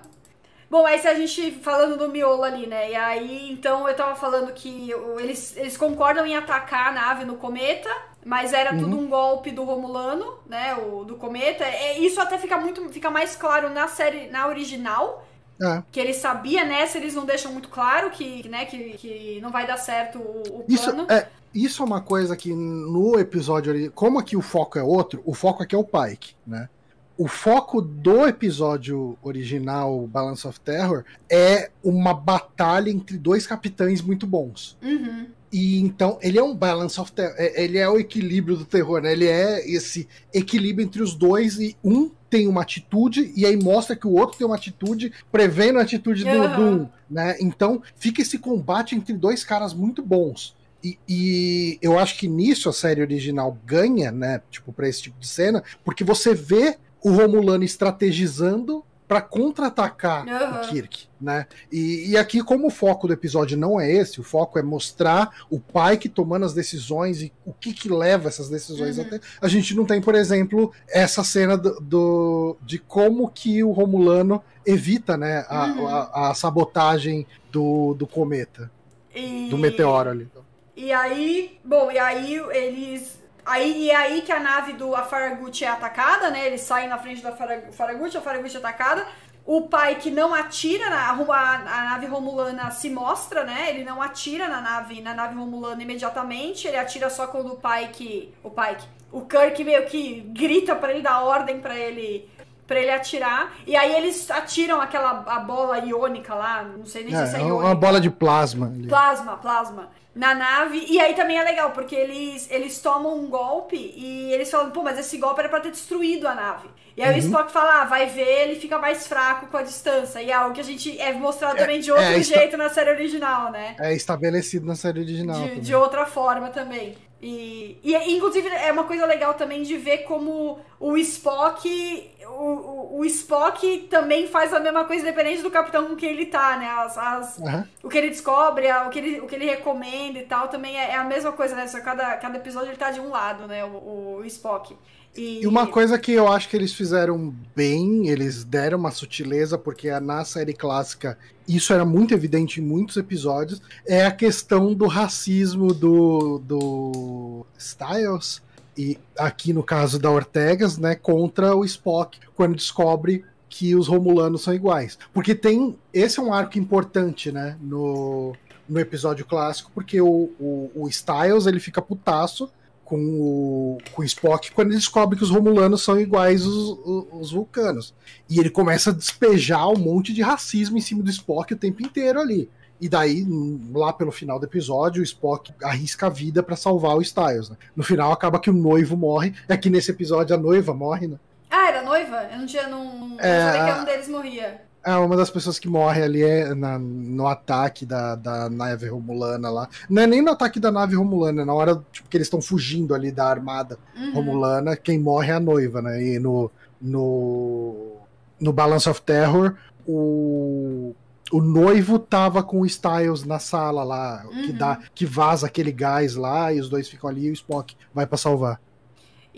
Bom, 0.71 0.85
aí 0.85 0.99
se 0.99 1.09
a 1.09 1.15
gente 1.15 1.51
falando 1.63 1.97
do 1.97 2.11
miolo 2.11 2.45
ali, 2.45 2.67
né? 2.67 2.91
E 2.91 2.95
aí, 2.95 3.51
então 3.51 3.89
eu 3.89 3.97
tava 3.97 4.15
falando 4.15 4.53
que 4.53 4.93
eles, 5.19 5.57
eles 5.57 5.79
concordam 5.79 6.27
em 6.27 6.37
atacar 6.37 6.89
a 6.89 6.93
nave 6.93 7.25
no 7.25 7.37
cometa, 7.37 7.89
mas 8.23 8.53
era 8.53 8.75
uhum. 8.75 8.81
tudo 8.81 8.99
um 8.99 9.09
golpe 9.09 9.51
do 9.51 9.65
Romulano, 9.65 10.41
né? 10.47 10.75
O 10.75 11.05
do 11.05 11.17
cometa. 11.17 11.65
É, 11.65 11.99
isso 11.99 12.21
até 12.21 12.37
fica 12.37 12.59
muito. 12.59 12.87
fica 12.91 13.11
mais 13.11 13.35
claro 13.35 13.71
na 13.71 13.89
série, 13.89 14.29
na 14.29 14.47
original. 14.47 15.27
É. 15.61 15.83
Que 15.91 15.99
ele 16.01 16.15
sabia, 16.15 16.65
né? 16.65 16.87
Se 16.87 16.99
eles 16.99 17.15
não 17.15 17.27
deixam 17.27 17.53
muito 17.53 17.69
claro 17.69 18.11
que, 18.11 18.49
né, 18.49 18.65
que, 18.65 18.91
que 18.99 19.41
não 19.41 19.51
vai 19.51 19.67
dar 19.67 19.77
certo 19.77 20.19
o, 20.19 20.61
o 20.61 20.65
plano. 20.65 20.67
Isso 20.69 21.07
é, 21.09 21.29
isso 21.55 21.83
é 21.83 21.87
uma 21.87 22.01
coisa 22.01 22.37
que 22.37 22.55
no 22.55 23.19
episódio, 23.19 23.91
como 23.93 24.19
aqui 24.19 24.37
o 24.37 24.43
foco 24.43 24.79
é 24.79 24.83
outro, 24.83 25.23
o 25.25 25.35
foco 25.35 25.63
aqui 25.63 25.75
é 25.75 25.79
o 25.79 25.85
Pike, 25.85 26.35
né? 26.47 26.69
O 27.17 27.27
foco 27.27 27.83
do 27.83 28.29
episódio 28.29 29.19
original, 29.23 30.07
Balance 30.07 30.47
of 30.47 30.61
Terror, 30.61 31.05
é 31.29 31.69
uma 31.83 32.15
batalha 32.15 32.91
entre 32.91 33.19
dois 33.19 33.45
capitães 33.45 34.01
muito 34.01 34.25
bons. 34.25 34.79
Uhum. 34.81 35.27
E 35.53 35.81
então 35.81 36.19
ele 36.21 36.39
é 36.39 36.43
um 36.43 36.55
balance 36.55 37.01
of 37.01 37.11
terror, 37.13 37.35
é, 37.39 37.65
ele 37.65 37.79
é 37.79 37.89
o 37.89 37.99
equilíbrio 37.99 38.57
do 38.57 38.65
terror, 38.65 39.01
né? 39.01 39.13
Ele 39.13 39.27
é 39.27 39.69
esse 39.69 40.09
equilíbrio 40.33 40.85
entre 40.85 41.03
os 41.03 41.15
dois 41.15 41.59
e 41.59 41.77
um 41.83 42.11
tem 42.29 42.47
uma 42.47 42.63
atitude 42.63 43.33
e 43.35 43.47
aí 43.47 43.57
mostra 43.57 43.97
que 43.97 44.07
o 44.07 44.13
outro 44.13 44.37
tem 44.37 44.47
uma 44.47 44.57
atitude 44.57 45.13
prevendo 45.33 45.79
a 45.79 45.83
atitude 45.83 46.25
do, 46.25 46.31
uhum. 46.31 46.57
do 46.57 46.63
um, 46.63 46.89
né? 47.11 47.37
Então 47.41 47.83
fica 47.97 48.21
esse 48.21 48.39
combate 48.39 48.95
entre 48.95 49.15
dois 49.15 49.45
caras 49.45 49.73
muito 49.73 50.03
bons. 50.03 50.57
E, 50.85 50.99
e, 51.09 51.79
eu 51.83 51.99
acho 51.99 52.17
que 52.19 52.29
nisso 52.29 52.69
a 52.69 52.73
série 52.73 53.01
original 53.01 53.59
ganha, 53.65 54.13
né? 54.13 54.41
Tipo, 54.51 54.73
pra 54.73 54.89
esse 54.89 55.03
tipo 55.03 55.19
de 55.19 55.27
cena, 55.27 55.63
porque 55.85 56.05
você 56.05 56.35
vê 56.35 56.77
o 57.03 57.11
Romulano 57.11 57.65
estrategizando 57.65 58.85
para 59.09 59.23
contra-atacar 59.23 60.27
uhum. 60.27 60.61
o 60.61 60.69
Kirk, 60.69 61.09
né? 61.19 61.47
E, 61.73 62.11
e, 62.11 62.17
aqui, 62.19 62.43
como 62.43 62.67
o 62.67 62.71
foco 62.71 63.07
do 63.07 63.15
episódio 63.15 63.57
não 63.57 63.81
é 63.81 63.91
esse, 63.91 64.21
o 64.21 64.23
foco 64.23 64.59
é 64.59 64.63
mostrar 64.63 65.47
o 65.49 65.59
Pike 65.59 66.11
tomando 66.11 66.45
as 66.45 66.53
decisões 66.53 67.23
e 67.23 67.33
o 67.47 67.53
que 67.55 67.73
que 67.73 67.89
leva 67.89 68.29
essas 68.29 68.51
decisões 68.51 68.99
uhum. 68.99 69.05
até. 69.05 69.21
A 69.41 69.49
gente 69.49 69.75
não 69.75 69.87
tem, 69.87 69.99
por 69.99 70.15
exemplo, 70.15 70.71
essa 70.87 71.25
cena 71.25 71.57
do, 71.57 71.81
do 71.81 72.57
de 72.63 72.79
como 72.79 73.31
que 73.31 73.65
o 73.65 73.73
Romulano 73.73 74.45
evita, 74.67 75.17
né, 75.17 75.47
a, 75.49 75.67
uhum. 75.67 75.89
a, 75.89 76.31
a 76.31 76.35
sabotagem 76.35 77.27
do, 77.51 77.95
do 77.95 78.07
cometa, 78.07 78.71
e... 79.15 79.49
do 79.49 79.57
meteoro 79.57 80.11
ali. 80.11 80.29
E 80.77 80.93
aí, 80.93 81.59
bom, 81.65 81.91
e 81.91 81.99
aí 81.99 82.35
eles 82.53 83.18
Aí, 83.49 83.85
e 83.85 83.91
é 83.91 83.97
aí 83.97 84.21
que 84.21 84.31
a 84.31 84.39
nave 84.39 84.75
do 84.75 84.95
Afaragut 84.95 85.65
é 85.65 85.69
atacada, 85.69 86.29
né? 86.31 86.47
Eles 86.47 86.61
saem 86.61 86.87
na 86.87 86.99
frente 86.99 87.23
do 87.23 87.29
Afaragut, 87.29 88.15
a 88.15 88.21
Afaragut 88.21 88.55
é 88.55 88.59
atacada. 88.59 89.07
O 89.47 89.63
pai 89.63 89.95
que 89.95 90.11
não 90.11 90.35
atira 90.35 90.91
na 90.91 91.09
a, 91.09 91.55
a, 91.55 91.85
nave 91.91 92.05
romulana 92.05 92.71
se 92.71 92.91
mostra, 92.91 93.45
né? 93.45 93.71
Ele 93.71 93.85
não 93.85 94.03
atira 94.03 94.49
na 94.49 94.61
nave 94.61 95.01
na 95.01 95.15
nave 95.15 95.35
romulana 95.35 95.83
imediatamente, 95.83 96.69
ele 96.69 96.77
atira 96.77 97.09
só 97.09 97.27
quando 97.27 97.55
o 97.55 97.57
pai 97.57 97.89
que 97.91 98.35
o 98.43 98.51
pai 98.51 98.77
o 99.11 99.23
Kirk 99.23 99.65
meio 99.65 99.87
que 99.87 100.21
grita 100.21 100.77
para 100.77 100.93
ele 100.93 101.01
dar 101.01 101.23
ordem 101.23 101.59
para 101.59 101.75
ele 101.75 102.29
pra 102.69 102.79
ele 102.79 102.91
atirar. 102.93 103.53
E 103.67 103.75
aí 103.75 103.93
eles 103.97 104.31
atiram 104.31 104.81
aquela 104.81 105.25
a 105.27 105.41
bola 105.41 105.79
iônica 105.81 106.33
lá, 106.35 106.63
não 106.63 106.87
sei 106.87 107.03
nem 107.05 107.15
É, 107.17 107.27
se 107.27 107.35
é 107.35 107.39
é 107.39 107.41
iônica. 107.43 107.67
uma 107.67 107.75
bola 107.75 108.01
de 108.01 108.11
plasma. 108.11 108.67
ali. 108.67 108.87
Plasma, 108.87 109.37
plasma. 109.39 109.89
Na 110.15 110.35
nave. 110.35 110.85
E 110.89 110.99
aí 111.01 111.15
também 111.15 111.39
é 111.39 111.45
legal, 111.45 111.71
porque 111.71 111.95
eles, 111.95 112.49
eles 112.51 112.81
tomam 112.81 113.17
um 113.19 113.29
golpe 113.29 113.77
e 113.77 114.33
eles 114.33 114.51
falam, 114.51 114.71
pô, 114.71 114.83
mas 114.83 114.99
esse 114.99 115.17
golpe 115.17 115.39
era 115.41 115.49
pra 115.49 115.61
ter 115.61 115.71
destruído 115.71 116.27
a 116.27 116.35
nave. 116.35 116.69
E 116.97 117.03
aí 117.03 117.11
o 117.11 117.13
Uhum. 117.13 117.19
Spock 117.21 117.53
fala, 117.53 117.83
ah, 117.83 117.85
vai 117.85 118.07
ver, 118.07 118.27
ele 118.49 118.57
fica 118.57 118.77
mais 118.79 119.07
fraco 119.07 119.47
com 119.47 119.57
a 119.57 119.63
distância. 119.63 120.21
E 120.21 120.31
é 120.31 120.35
algo 120.35 120.53
que 120.53 120.61
a 120.61 120.65
gente 120.65 121.01
é 121.01 121.13
mostrado 121.13 121.57
É, 121.57 121.61
também 121.61 121.79
de 121.79 121.93
outro 121.93 122.05
é, 122.05 122.21
jeito 122.23 122.57
na 122.57 122.69
série 122.69 122.91
original, 122.91 123.53
né? 123.53 123.77
É 123.79 123.95
estabelecido 123.95 124.67
na 124.67 124.75
série 124.75 124.99
original. 124.99 125.41
de, 125.41 125.61
de 125.61 125.75
outra 125.75 126.05
forma 126.05 126.49
também. 126.49 126.97
E, 127.21 127.81
e 127.83 127.95
inclusive 128.17 128.47
é 128.49 128.71
uma 128.71 128.85
coisa 128.85 129.05
legal 129.05 129.35
também 129.35 129.63
de 129.65 129.77
ver 129.77 129.99
como 130.05 130.61
o 130.79 130.97
Spock 130.99 132.15
o, 132.27 132.31
o, 132.31 132.99
o 133.01 133.05
Spock 133.07 133.89
também 133.91 134.29
faz 134.29 134.55
a 134.55 134.61
mesma 134.61 134.85
coisa 134.85 135.03
independente 135.03 135.43
do 135.43 135.51
capitão 135.51 135.89
com 135.89 135.97
quem 135.97 136.11
ele 136.11 136.27
tá, 136.27 136.57
né? 136.57 136.69
As, 136.69 136.97
as- 136.97 137.43
Aham. 137.43 137.69
o 137.83 137.89
que 137.89 137.99
ele 137.99 138.11
descobre, 138.11 138.71
o 138.73 138.91
que 138.91 138.99
ele, 138.99 139.21
o 139.21 139.27
que 139.27 139.35
ele 139.35 139.47
recomenda 139.47 140.19
e 140.19 140.25
tal, 140.27 140.47
também 140.49 140.79
é, 140.79 140.91
é 140.91 140.95
a 140.95 141.05
mesma 141.05 141.33
coisa, 141.33 141.57
né? 141.57 141.67
Só 141.67 141.81
cada, 141.81 142.17
cada 142.19 142.37
episódio 142.39 142.69
ele 142.71 142.77
tá 142.77 142.91
de 142.93 143.01
um 143.01 143.09
lado, 143.11 143.47
né? 143.49 143.65
O, 143.65 144.19
o 144.21 144.25
Spock. 144.25 144.77
E, 145.19 145.43
E 145.43 145.47
uma 145.47 145.67
coisa 145.67 145.99
que 145.99 146.13
eu 146.13 146.29
acho 146.29 146.49
que 146.49 146.57
eles 146.57 146.73
fizeram 146.73 147.35
bem, 147.55 148.09
eles 148.09 148.45
deram 148.45 148.79
uma 148.79 148.91
sutileza, 148.91 149.59
porque 149.59 149.91
na 150.01 150.25
série 150.25 150.55
clássica 150.55 151.19
isso 151.47 151.73
era 151.73 151.85
muito 151.85 152.15
evidente 152.15 152.61
em 152.61 152.65
muitos 152.65 152.97
episódios, 152.97 153.61
é 153.87 154.05
a 154.05 154.13
questão 154.13 154.73
do 154.75 154.87
racismo 154.87 155.75
do, 155.75 156.39
do 156.39 157.47
Styles, 157.59 158.43
e 158.77 158.97
aqui 159.19 159.53
no 159.53 159.63
caso 159.65 159.99
da 159.99 160.11
Ortegas, 160.11 160.79
né, 160.79 160.95
contra 160.95 161.57
o 161.57 161.65
Spock, 161.65 162.21
quando 162.37 162.55
descobre 162.55 163.25
que 163.49 163.75
os 163.75 163.89
Romulanos 163.89 164.43
são 164.43 164.55
iguais. 164.55 164.99
Porque 165.13 165.35
tem. 165.35 165.77
Esse 165.93 166.21
é 166.21 166.23
um 166.23 166.33
arco 166.33 166.59
importante, 166.59 167.33
né? 167.33 167.57
No, 167.61 168.37
no 168.69 168.79
episódio 168.79 169.25
clássico, 169.25 169.71
porque 169.75 170.01
o, 170.01 170.31
o, 170.39 170.71
o 170.75 170.89
Styles 170.89 171.47
ele 171.47 171.59
fica 171.59 171.83
putaço 171.83 172.51
com 172.89 172.97
o, 172.97 173.79
com 173.93 174.01
o 174.01 174.05
Spock 174.05 174.51
quando 174.53 174.69
ele 174.69 174.77
descobre 174.77 175.19
que 175.19 175.23
os 175.23 175.29
Romulanos 175.31 175.83
são 175.83 176.01
iguais 176.01 176.47
os, 176.47 176.79
os, 176.85 177.07
os 177.13 177.33
Vulcanos. 177.33 177.95
E 178.31 178.41
ele 178.41 178.49
começa 178.49 178.89
a 178.89 178.95
despejar 178.95 179.69
um 179.69 179.77
monte 179.77 180.15
de 180.15 180.23
racismo 180.23 180.79
em 180.79 180.81
cima 180.81 181.03
do 181.03 181.11
Spock 181.11 181.53
o 181.53 181.57
tempo 181.59 181.83
inteiro 181.83 182.19
ali. 182.19 182.49
E 182.81 182.89
daí, 182.89 183.27
lá 183.75 183.93
pelo 183.93 184.11
final 184.11 184.39
do 184.39 184.47
episódio, 184.47 185.01
o 185.01 185.05
Spock 185.05 185.53
arrisca 185.63 186.07
a 186.07 186.11
vida 186.11 186.43
pra 186.43 186.57
salvar 186.57 186.97
o 186.97 187.03
Styles. 187.03 187.51
Né? 187.51 187.57
No 187.77 187.83
final, 187.83 188.11
acaba 188.11 188.39
que 188.39 188.49
o 188.49 188.55
noivo 188.55 188.97
morre. 188.97 189.35
É 189.49 189.57
que 189.57 189.69
nesse 189.69 189.91
episódio 189.91 190.35
a 190.35 190.39
noiva 190.39 190.73
morre, 190.73 191.09
né? 191.09 191.17
Ah, 191.51 191.69
era 191.69 191.83
noiva? 191.83 192.29
Eu 192.33 192.39
não 192.39 192.47
tinha. 192.47 192.69
Não, 192.69 193.09
não 193.09 193.21
É, 193.21 193.53
sabia 193.53 193.75
que 193.75 193.81
um 193.81 193.85
deles 193.85 194.09
morria. 194.09 194.63
É, 194.89 194.97
uma 194.97 195.17
das 195.17 195.31
pessoas 195.31 195.59
que 195.59 195.69
morre 195.69 196.03
ali 196.03 196.23
é 196.23 196.55
na- 196.55 196.79
no 196.79 197.27
ataque 197.27 197.85
da, 197.85 198.15
da 198.15 198.49
nave 198.49 198.89
Romulana 198.89 199.51
lá. 199.51 199.69
Não 199.91 200.03
é 200.03 200.07
nem 200.07 200.23
no 200.23 200.31
ataque 200.31 200.59
da 200.59 200.71
nave 200.73 200.97
Romulana, 200.97 201.43
é 201.43 201.45
na 201.45 201.53
hora 201.53 201.83
tipo, 201.93 202.09
que 202.09 202.17
eles 202.17 202.27
estão 202.27 202.41
fugindo 202.41 202.95
ali 202.95 203.11
da 203.13 203.27
armada 203.29 203.79
Uhum. 203.97 204.15
Romulana, 204.15 204.77
quem 204.77 204.99
morre 204.99 205.31
é 205.31 205.35
a 205.35 205.41
noiva, 205.41 205.83
né? 205.83 206.03
E 206.03 206.19
no, 206.19 206.51
no, 206.81 207.97
no 208.41 208.53
Balance 208.53 208.89
of 208.89 209.03
Terror, 209.03 209.57
o, 209.87 210.95
o 211.33 211.41
noivo 211.43 211.99
tava 211.99 212.43
com 212.43 212.61
o 212.61 212.67
Styles 212.67 213.25
na 213.25 213.39
sala 213.39 213.83
lá, 213.85 214.25
que, 214.45 214.53
Uhum. 214.53 214.57
dá, 214.59 214.79
que 214.95 215.05
vaza 215.05 215.47
aquele 215.47 215.73
gás 215.73 216.15
lá, 216.15 216.53
e 216.53 216.61
os 216.61 216.69
dois 216.69 216.89
ficam 216.89 217.11
ali 217.11 217.27
e 217.27 217.31
o 217.31 217.35
Spock 217.35 217.77
vai 217.93 218.07
pra 218.07 218.17
salvar. 218.17 218.61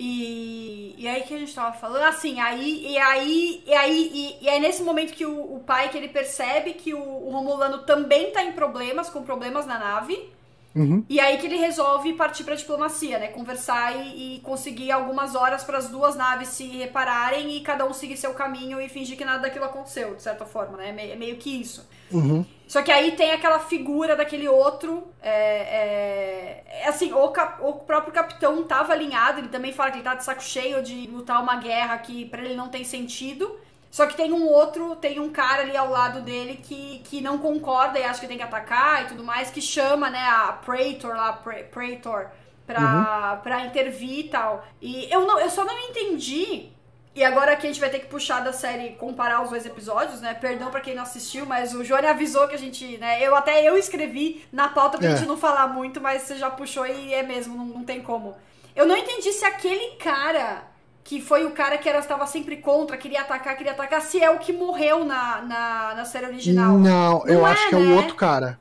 E, 0.02 0.94
e 0.96 1.06
aí 1.06 1.22
que 1.24 1.34
a 1.34 1.38
gente 1.38 1.54
tava 1.54 1.76
falando, 1.76 2.04
assim, 2.04 2.40
aí, 2.40 2.86
e 2.86 2.96
aí, 2.96 3.62
e 3.66 3.74
aí, 3.74 4.10
e, 4.14 4.44
e 4.44 4.48
aí 4.48 4.58
nesse 4.58 4.82
momento 4.82 5.12
que 5.12 5.26
o, 5.26 5.56
o 5.56 5.60
pai, 5.60 5.90
que 5.90 5.98
ele 5.98 6.08
percebe 6.08 6.72
que 6.72 6.94
o, 6.94 7.02
o 7.02 7.30
Romulano 7.30 7.82
também 7.82 8.30
tá 8.30 8.42
em 8.42 8.52
problemas, 8.52 9.10
com 9.10 9.22
problemas 9.22 9.66
na 9.66 9.78
nave, 9.78 10.32
Uhum. 10.74 11.04
e 11.08 11.18
aí 11.18 11.36
que 11.36 11.46
ele 11.46 11.56
resolve 11.56 12.12
partir 12.14 12.44
pra 12.44 12.54
diplomacia, 12.54 13.18
né, 13.18 13.26
conversar 13.26 13.94
e, 13.94 14.36
e 14.36 14.40
conseguir 14.40 14.90
algumas 14.90 15.34
horas 15.34 15.64
para 15.64 15.76
as 15.76 15.88
duas 15.88 16.14
naves 16.14 16.48
se 16.48 16.64
repararem 16.68 17.56
e 17.56 17.60
cada 17.60 17.84
um 17.84 17.92
seguir 17.92 18.16
seu 18.16 18.32
caminho 18.34 18.80
e 18.80 18.88
fingir 18.88 19.18
que 19.18 19.24
nada 19.24 19.42
daquilo 19.42 19.64
aconteceu, 19.66 20.14
de 20.14 20.22
certa 20.22 20.46
forma, 20.46 20.78
né, 20.78 20.88
é 20.88 20.92
meio, 20.92 21.12
é 21.12 21.16
meio 21.16 21.36
que 21.36 21.60
isso. 21.60 21.86
Uhum. 22.10 22.46
Só 22.70 22.82
que 22.82 22.92
aí 22.92 23.16
tem 23.16 23.32
aquela 23.32 23.58
figura 23.58 24.14
daquele 24.14 24.48
outro. 24.48 25.12
É, 25.20 26.62
é, 26.82 26.88
assim, 26.88 27.12
o, 27.12 27.28
cap- 27.28 27.60
o 27.62 27.72
próprio 27.74 28.12
capitão 28.12 28.62
tava 28.62 28.92
alinhado, 28.92 29.40
ele 29.40 29.48
também 29.48 29.72
fala 29.72 29.90
que 29.90 29.96
ele 29.96 30.04
tá 30.04 30.14
de 30.14 30.24
saco 30.24 30.42
cheio 30.42 30.80
de 30.82 31.06
lutar 31.08 31.42
uma 31.42 31.56
guerra 31.56 31.98
que 31.98 32.26
pra 32.26 32.40
ele 32.42 32.54
não 32.54 32.68
tem 32.68 32.84
sentido. 32.84 33.58
Só 33.90 34.06
que 34.06 34.16
tem 34.16 34.32
um 34.32 34.46
outro, 34.46 34.94
tem 34.96 35.18
um 35.18 35.30
cara 35.30 35.62
ali 35.62 35.76
ao 35.76 35.90
lado 35.90 36.20
dele 36.20 36.60
que, 36.62 37.00
que 37.00 37.20
não 37.20 37.38
concorda 37.38 37.98
e 37.98 38.04
acha 38.04 38.20
que 38.20 38.28
tem 38.28 38.36
que 38.36 38.44
atacar 38.44 39.02
e 39.04 39.08
tudo 39.08 39.24
mais, 39.24 39.50
que 39.50 39.60
chama, 39.60 40.08
né, 40.08 40.20
a 40.28 40.52
Praetor 40.64 41.16
lá, 41.16 41.32
Pra- 41.32 41.64
Praetor, 41.64 42.28
pra, 42.66 43.40
pra 43.42 43.66
intervir 43.66 44.26
e 44.26 44.28
tal. 44.28 44.64
E 44.80 45.12
eu, 45.12 45.26
não, 45.26 45.40
eu 45.40 45.50
só 45.50 45.64
não 45.64 45.76
entendi 45.88 46.68
e 47.14 47.24
agora 47.24 47.52
aqui 47.52 47.66
a 47.66 47.70
gente 47.70 47.80
vai 47.80 47.90
ter 47.90 47.98
que 47.98 48.06
puxar 48.06 48.40
da 48.40 48.52
série, 48.52 48.90
comparar 48.90 49.42
os 49.42 49.50
dois 49.50 49.66
episódios, 49.66 50.20
né? 50.20 50.32
Perdão 50.34 50.70
pra 50.70 50.80
quem 50.80 50.94
não 50.94 51.02
assistiu, 51.02 51.44
mas 51.44 51.74
o 51.74 51.82
Johnny 51.82 52.06
avisou 52.06 52.46
que 52.46 52.54
a 52.54 52.58
gente, 52.58 52.96
né? 52.98 53.20
Eu 53.20 53.34
até 53.34 53.62
eu 53.68 53.76
escrevi 53.76 54.44
na 54.52 54.68
pauta 54.68 54.96
pra 54.98 55.08
É. 55.08 55.16
gente 55.16 55.26
não 55.26 55.36
falar 55.36 55.66
muito, 55.66 56.00
mas 56.00 56.22
você 56.22 56.36
já 56.36 56.48
puxou 56.50 56.86
e 56.86 57.12
é 57.12 57.22
mesmo, 57.22 57.56
não, 57.56 57.64
não 57.64 57.84
tem 57.84 58.00
como. 58.00 58.36
Eu 58.76 58.86
não 58.86 58.96
entendi 58.96 59.32
se 59.32 59.44
aquele 59.44 59.96
cara 59.96 60.62
que 61.02 61.20
foi 61.20 61.44
o 61.44 61.50
cara 61.50 61.76
que 61.76 61.88
era, 61.88 61.98
estava 61.98 62.24
sempre 62.26 62.58
contra, 62.58 62.96
queria 62.96 63.22
atacar, 63.22 63.56
queria 63.56 63.72
atacar, 63.72 64.00
se 64.00 64.22
é 64.22 64.30
o 64.30 64.38
que 64.38 64.52
morreu 64.52 65.04
na, 65.04 65.42
na, 65.42 65.94
na 65.96 66.04
série 66.04 66.26
original. 66.26 66.78
Não, 66.78 67.26
eu 67.26 67.40
Não 67.40 67.48
é, 67.48 67.50
acho 67.52 67.68
que 67.68 67.74
é 67.74 67.78
né? 67.78 67.92
o 67.92 67.96
outro 67.96 68.14
cara. 68.14 68.60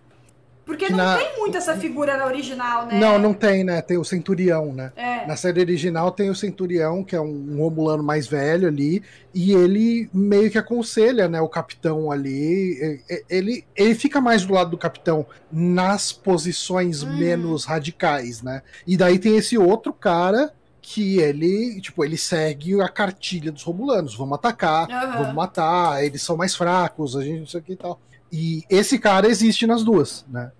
Porque 0.70 0.86
que 0.86 0.92
não 0.92 0.98
na- 1.04 1.18
tem 1.18 1.36
muito 1.40 1.58
essa 1.58 1.76
figura 1.76 2.16
na 2.16 2.28
original, 2.28 2.86
né? 2.86 3.00
Não, 3.00 3.18
não 3.18 3.34
tem, 3.34 3.64
né? 3.64 3.82
Tem 3.82 3.98
o 3.98 4.04
Centurião, 4.06 4.72
né? 4.72 4.94
É. 4.96 5.26
Na 5.26 5.36
série 5.36 5.60
original 5.62 6.12
tem 6.12 6.30
o 6.30 6.36
Centurião, 6.36 7.04
que 7.04 7.16
é 7.16 7.20
um 7.20 7.58
Romulano 7.58 8.04
mais 8.04 8.28
velho 8.28 8.68
ali, 8.68 9.02
e 9.34 9.52
ele 9.52 10.08
meio 10.14 10.52
que 10.52 10.60
aconselha, 10.60 11.28
né, 11.28 11.42
o 11.42 11.50
capitão 11.50 12.12
ali. 12.12 13.04
Ele, 13.28 13.66
ele 13.76 13.96
fica 13.96 14.22
mais 14.22 14.46
do 14.46 14.54
lado 14.54 14.70
do 14.70 14.78
capitão 14.78 15.26
nas 15.52 16.12
posições 16.12 17.02
Hum. 17.02 17.18
menos 17.18 17.66
radicais, 17.66 18.44
né? 18.44 18.62
E 18.86 18.96
daí 18.96 19.18
tem 19.18 19.38
esse 19.38 19.58
outro 19.58 19.92
cara 19.92 20.54
que 20.84 21.18
ele, 21.20 21.82
tipo, 21.82 22.06
ele 22.06 22.16
segue 22.18 22.80
a 22.80 22.88
cartilha 22.88 23.52
dos 23.52 23.64
Romulanos, 23.64 24.16
vamos 24.16 24.36
atacar, 24.38 24.88
Aham. 24.90 25.18
vamos 25.18 25.34
matar, 25.36 26.04
eles 26.06 26.22
são 26.22 26.38
mais 26.38 26.54
fracos, 26.56 27.16
a 27.18 27.24
gente 27.24 27.40
não 27.40 27.48
sei 27.48 27.60
o 27.60 27.64
que 27.64 27.74
e 27.74 27.76
tal. 27.76 28.00
E 28.32 28.64
esse 28.70 29.00
cara 29.00 29.28
existe 29.28 29.66
nas 29.66 29.84
duas, 29.84 30.24
né? 30.30 30.52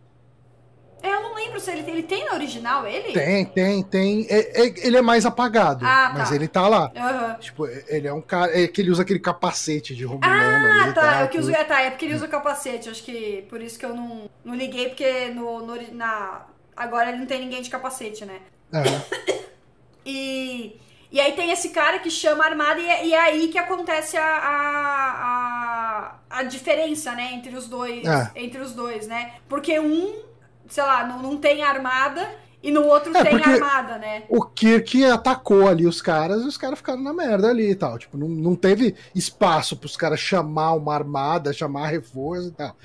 É, 1.02 1.14
eu 1.14 1.22
não 1.22 1.34
lembro 1.36 1.60
se 1.60 1.72
ele, 1.72 1.90
ele 1.90 2.04
tem 2.04 2.26
na 2.26 2.34
original, 2.34 2.86
ele? 2.86 3.14
Tem, 3.14 3.46
tem, 3.46 3.84
tem. 3.84 4.28
É- 4.30 4.62
é- 4.66 4.88
ele 4.88 4.98
é 4.98 5.02
mais 5.02 5.26
apagado, 5.26 5.86
Ah, 5.86 6.12
mas 6.14 6.30
tá. 6.30 6.36
ele 6.36 6.48
tá 6.48 6.68
lá. 6.68 6.92
Aham. 6.96 7.34
Tipo, 7.40 7.66
ele 7.68 8.08
é 8.08 8.14
um 8.14 8.22
cara. 8.22 8.60
É 8.60 8.68
que 8.68 8.82
ele 8.82 8.92
usa 8.92 9.04
aquele 9.04 9.20
capacete 9.20 9.96
de 9.96 10.04
Romulano 10.04 10.34
Ah, 10.82 10.92
tá. 10.94 11.02
tá, 11.02 11.16
É, 11.22 11.24
o 11.24 11.30
que 11.30 11.38
usa, 11.40 11.52
é, 11.54 11.64
tá, 11.64 11.82
é 11.82 11.90
porque 11.90 12.06
ele 12.06 12.16
usa 12.16 12.28
capacete. 12.28 12.90
Acho 12.90 13.04
que 13.04 13.46
por 13.50 13.62
isso 13.62 13.80
que 13.80 13.86
eu 13.86 13.96
não, 13.96 14.30
não 14.44 14.54
liguei, 14.56 14.90
porque 14.90 15.28
no, 15.30 15.66
no 15.66 15.76
na, 15.94 16.46
agora 16.76 17.10
ele 17.10 17.20
não 17.20 17.26
tem 17.26 17.40
ninguém 17.40 17.62
de 17.62 17.70
capacete, 17.70 18.26
né? 18.26 18.40
Aham. 18.74 19.04
E, 20.06 20.80
e 21.12 21.20
aí 21.20 21.34
tem 21.34 21.52
esse 21.52 21.70
cara 21.70 22.00
que 22.00 22.10
chama 22.10 22.44
a 22.44 22.48
armada 22.48 22.80
e 22.80 22.88
é, 22.90 23.06
e 23.06 23.14
é 23.14 23.20
aí 23.20 23.48
que 23.50 23.58
acontece 23.58 24.18
a, 24.18 24.24
a, 24.26 26.16
a, 26.30 26.40
a 26.40 26.44
diferença, 26.44 27.14
né, 27.14 27.34
entre 27.34 27.56
os 27.56 27.68
dois. 27.68 28.08
É. 28.08 28.32
Entre 28.36 28.60
os 28.62 28.74
dois, 28.74 29.08
né? 29.08 29.34
Porque 29.48 29.80
um, 29.80 30.16
sei 30.70 30.84
lá, 30.84 31.06
não, 31.06 31.22
não 31.22 31.38
tem 31.38 31.64
armada 31.64 32.30
e 32.62 32.72
no 32.72 32.84
outro 32.84 33.16
É, 33.16 33.24
tem 33.24 33.42
armada, 33.42 33.98
né? 33.98 34.24
O 34.30 34.44
Kirk 34.44 35.06
atacou 35.06 35.68
ali 35.68 35.88
os 35.88 36.02
caras 36.02 36.44
e 36.44 36.48
os 36.48 36.58
caras 36.58 36.80
ficaram 36.80 37.02
na 37.02 37.14
merda 37.14 37.50
ali 37.50 37.72
e 37.72 37.76
tal. 37.76 37.98
Tipo, 37.98 38.18
não, 38.18 38.28
não 38.28 38.56
teve 38.56 38.96
espaço 39.16 39.78
pros 39.78 39.96
caras 39.96 40.20
chamar 40.20 40.74
uma 40.74 40.94
armada, 40.94 41.54
chamar 41.54 41.88
reforço 41.88 42.50
e 42.50 42.52
tal. 42.52 42.76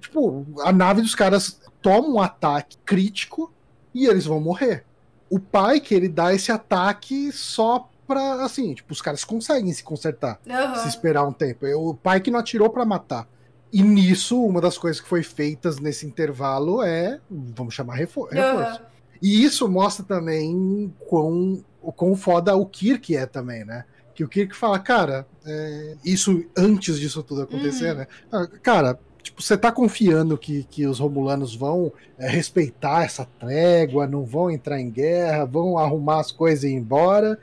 Tipo, 0.00 0.46
a 0.60 0.72
nave 0.72 1.02
dos 1.02 1.14
caras 1.14 1.60
toma 1.82 2.08
um 2.08 2.20
ataque 2.20 2.76
crítico 2.84 3.52
e 3.94 4.06
eles 4.06 4.26
vão 4.26 4.40
morrer. 4.40 4.84
O 5.28 5.40
pai 5.40 5.80
que 5.80 5.94
ele 5.94 6.08
dá 6.08 6.32
esse 6.32 6.52
ataque 6.52 7.32
só 7.32 7.88
pra, 8.06 8.44
assim, 8.44 8.74
tipo, 8.74 8.92
os 8.92 9.02
caras 9.02 9.24
conseguem 9.24 9.72
se 9.72 9.82
consertar. 9.82 10.38
Aham. 10.48 10.76
se 10.76 10.88
esperar 10.88 11.24
um 11.24 11.32
tempo. 11.32 11.66
O 11.66 11.94
pai 11.94 12.20
que 12.20 12.30
não 12.30 12.38
atirou 12.38 12.70
pra 12.70 12.84
matar. 12.84 13.26
E 13.78 13.82
nisso, 13.82 14.42
uma 14.42 14.60
das 14.60 14.78
coisas 14.78 15.00
que 15.00 15.08
foi 15.08 15.22
feitas 15.22 15.78
nesse 15.78 16.06
intervalo 16.06 16.82
é 16.82 17.20
vamos 17.30 17.74
chamar 17.74 17.94
refor- 17.96 18.28
reforço. 18.30 18.78
Aham. 18.80 18.86
E 19.22 19.42
isso 19.44 19.68
mostra 19.68 20.04
também 20.04 20.92
quão, 21.08 21.62
o 21.82 21.92
quão 21.92 22.14
foda 22.14 22.54
o 22.56 22.64
Kirk 22.66 23.16
é 23.16 23.26
também, 23.26 23.64
né? 23.64 23.84
Que 24.14 24.24
o 24.24 24.28
Kirk 24.28 24.54
fala, 24.56 24.78
cara, 24.78 25.26
é, 25.44 25.94
isso 26.04 26.44
antes 26.56 26.98
disso 26.98 27.22
tudo 27.22 27.42
acontecer, 27.42 27.90
Uhum. 27.92 27.96
né? 27.98 28.06
Ah, 28.32 28.46
Cara, 28.62 28.98
tipo, 29.22 29.42
você 29.42 29.56
tá 29.58 29.70
confiando 29.72 30.38
que, 30.38 30.64
que 30.70 30.86
os 30.86 30.98
romulanos 30.98 31.54
vão 31.54 31.92
é, 32.18 32.28
respeitar 32.28 33.04
essa 33.04 33.26
trégua, 33.38 34.06
não 34.06 34.24
vão 34.24 34.50
entrar 34.50 34.80
em 34.80 34.90
guerra, 34.90 35.44
vão 35.44 35.76
arrumar 35.76 36.20
as 36.20 36.30
coisas 36.32 36.64
e 36.64 36.68
ir 36.68 36.74
embora. 36.74 37.38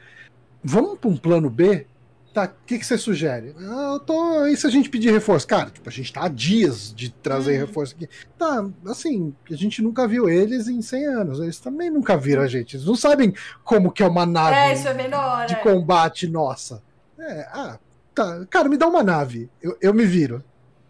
Vamos 0.64 0.98
pra 0.98 1.10
um 1.10 1.18
plano 1.18 1.50
B? 1.50 1.86
Tá, 2.34 2.46
o 2.46 2.66
que, 2.66 2.80
que 2.80 2.86
você 2.86 2.98
sugere? 2.98 3.54
Ah, 3.60 3.92
eu 3.94 4.00
tô. 4.00 4.48
E 4.48 4.58
se 4.58 4.66
a 4.66 4.70
gente 4.70 4.90
pedir 4.90 5.12
reforço? 5.12 5.48
Cara, 5.48 5.70
tipo, 5.70 5.88
a 5.88 5.92
gente 5.92 6.12
tá 6.12 6.24
há 6.26 6.28
dias 6.28 6.92
de 6.92 7.12
trazer 7.12 7.54
Uhum. 7.54 7.68
reforço 7.68 7.94
aqui. 7.96 8.10
Tá, 8.40 8.66
assim, 8.88 9.36
a 9.52 9.56
gente 9.56 9.84
nunca 9.84 10.08
viu 10.08 10.28
eles 10.28 10.68
em 10.68 10.82
100 10.82 11.06
anos. 11.06 11.40
Eles 11.40 11.60
também 11.60 11.92
nunca 11.92 12.18
viram 12.18 12.42
a 12.42 12.48
gente. 12.48 12.76
Eles 12.76 12.88
não 12.88 12.96
sabem 12.96 13.36
como 13.64 13.92
que 13.92 14.02
é 14.02 14.08
uma 14.08 14.26
nave 14.26 14.56
É, 14.56 14.74
é 14.74 15.46
de 15.46 15.56
combate 15.58 16.28
nossa. 16.28 16.82
É, 17.20 17.48
ah, 17.54 17.78
tá. 18.16 18.44
Cara, 18.50 18.68
me 18.68 18.78
dá 18.78 18.88
uma 18.88 19.04
nave. 19.04 19.48
Eu, 19.62 19.78
eu 19.80 19.94
me 19.94 20.04
viro. 20.04 20.44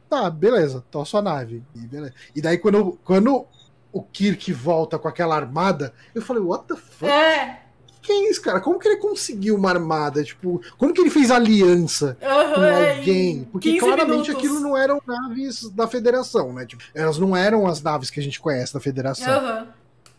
Tá, 0.10 0.30
beleza, 0.30 0.82
tô 0.90 1.02
a 1.02 1.06
sua 1.06 1.22
nave. 1.22 1.62
E, 1.76 1.80
beleza. 1.80 2.14
e 2.34 2.42
daí, 2.42 2.58
quando, 2.58 2.98
quando 3.04 3.46
o 3.92 4.02
Kirk 4.02 4.54
volta 4.54 4.98
com 4.98 5.10
aquela 5.10 5.36
armada, 5.36 5.94
eu 6.16 6.22
falei, 6.22 6.42
what 6.42 6.66
the 6.68 6.76
fuck? 6.76 7.12
É. 7.12 7.63
Que 8.04 8.12
é 8.12 8.30
isso, 8.30 8.42
cara? 8.42 8.60
Como 8.60 8.78
que 8.78 8.88
ele 8.88 8.98
conseguiu 8.98 9.56
uma 9.56 9.70
armada? 9.70 10.22
Tipo, 10.24 10.62
como 10.78 10.94
que 10.94 11.00
ele 11.00 11.10
fez 11.10 11.32
aliança 11.32 12.18
Aham, 12.22 12.54
com 12.54 12.62
é, 12.62 12.98
alguém? 12.98 13.48
Porque 13.50 13.72
15 13.72 13.80
claramente 13.80 14.28
minutos. 14.28 14.36
aquilo 14.36 14.60
não 14.60 14.78
eram 14.78 15.02
naves 15.08 15.70
da 15.70 15.88
Federação, 15.88 16.52
né? 16.52 16.66
Tipo, 16.66 16.84
elas 16.94 17.18
não 17.18 17.36
eram 17.36 17.66
as 17.66 17.82
naves 17.82 18.10
que 18.10 18.20
a 18.20 18.24
gente 18.24 18.42
conhece 18.42 18.74
da 18.74 18.82
Federação. 18.82 19.34
Aham. 19.34 19.68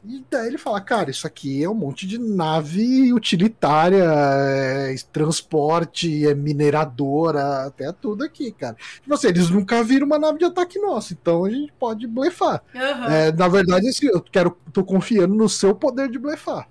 E 0.06 0.22
daí 0.30 0.48
ele 0.48 0.58
fala, 0.58 0.80
cara, 0.82 1.10
isso 1.10 1.26
aqui 1.26 1.64
é 1.64 1.68
um 1.68 1.74
monte 1.74 2.06
de 2.06 2.18
nave 2.18 3.10
utilitária, 3.14 4.04
é 4.04 4.94
transporte, 5.10 6.26
é 6.26 6.34
mineradora, 6.34 7.66
até 7.66 7.90
tudo 7.90 8.22
aqui, 8.22 8.52
cara. 8.52 8.76
Tipo 9.02 9.14
assim, 9.14 9.28
eles 9.28 9.48
nunca 9.48 9.82
viram 9.82 10.06
uma 10.06 10.18
nave 10.18 10.38
de 10.38 10.44
ataque 10.44 10.78
nossa, 10.78 11.14
então 11.14 11.46
a 11.46 11.50
gente 11.50 11.72
pode 11.78 12.06
blefar. 12.06 12.62
Aham. 12.74 13.14
É, 13.14 13.32
na 13.32 13.48
verdade, 13.48 13.88
assim, 13.88 14.06
eu 14.06 14.20
quero, 14.20 14.54
tô 14.74 14.84
confiando 14.84 15.34
no 15.34 15.48
seu 15.48 15.74
poder 15.74 16.10
de 16.10 16.18
blefar. 16.18 16.68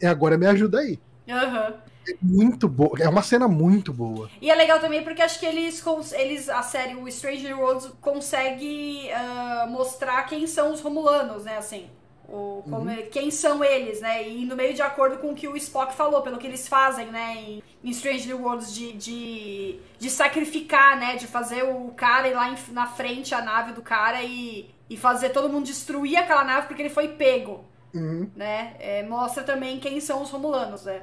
E 0.00 0.06
agora 0.06 0.38
me 0.38 0.46
ajuda 0.46 0.80
aí. 0.80 0.98
Aham. 1.28 1.74
É 2.08 2.14
muito 2.22 2.66
boa, 2.68 2.92
é 2.98 3.08
uma 3.08 3.22
cena 3.22 3.46
muito 3.46 3.92
boa. 3.92 4.30
E 4.40 4.50
é 4.50 4.54
legal 4.54 4.80
também 4.80 5.02
porque 5.04 5.20
acho 5.20 5.38
que 5.38 5.44
eles, 5.44 5.82
eles 6.12 6.48
a 6.48 6.62
série, 6.62 6.94
o 6.94 7.10
Stranger 7.10 7.58
Worlds, 7.58 7.90
consegue 8.00 9.10
ah, 9.12 9.66
mostrar 9.68 10.22
quem 10.24 10.46
são 10.46 10.72
os 10.72 10.80
Romulanos, 10.80 11.44
né, 11.44 11.58
assim. 11.58 11.90
O, 12.26 12.62
como 12.68 12.88
é- 12.90 13.02
quem 13.04 13.30
são 13.30 13.64
eles, 13.64 14.00
né? 14.02 14.28
E 14.28 14.44
no 14.44 14.54
meio 14.54 14.74
de 14.74 14.82
acordo 14.82 15.16
com 15.18 15.30
o 15.30 15.34
que 15.34 15.48
o 15.48 15.56
Spock 15.56 15.94
falou, 15.94 16.20
pelo 16.22 16.36
que 16.38 16.46
eles 16.46 16.68
fazem, 16.68 17.06
né? 17.06 17.34
Em, 17.36 17.62
em 17.82 17.92
Stranger 17.92 18.38
Worlds, 18.40 18.74
de, 18.74 18.92
de, 18.92 19.78
de 19.98 20.10
sacrificar, 20.10 20.98
né? 20.98 21.16
De 21.16 21.26
fazer 21.26 21.62
o 21.64 21.90
cara 21.92 22.28
ir 22.28 22.34
lá 22.34 22.50
em- 22.50 22.72
na 22.72 22.86
frente, 22.86 23.34
a 23.34 23.40
nave 23.42 23.72
do 23.72 23.80
cara, 23.82 24.22
e, 24.22 24.68
e 24.90 24.96
fazer 24.96 25.30
todo 25.30 25.48
mundo 25.48 25.64
destruir 25.66 26.16
aquela 26.18 26.44
nave 26.44 26.66
porque 26.66 26.82
ele 26.82 26.90
foi 26.90 27.08
pego, 27.08 27.64
Uhum. 27.94 28.28
né? 28.36 28.74
É, 28.78 29.02
mostra 29.06 29.42
também 29.42 29.78
quem 29.80 30.00
são 30.00 30.22
os 30.22 30.30
Romulanos, 30.30 30.84
né? 30.84 31.02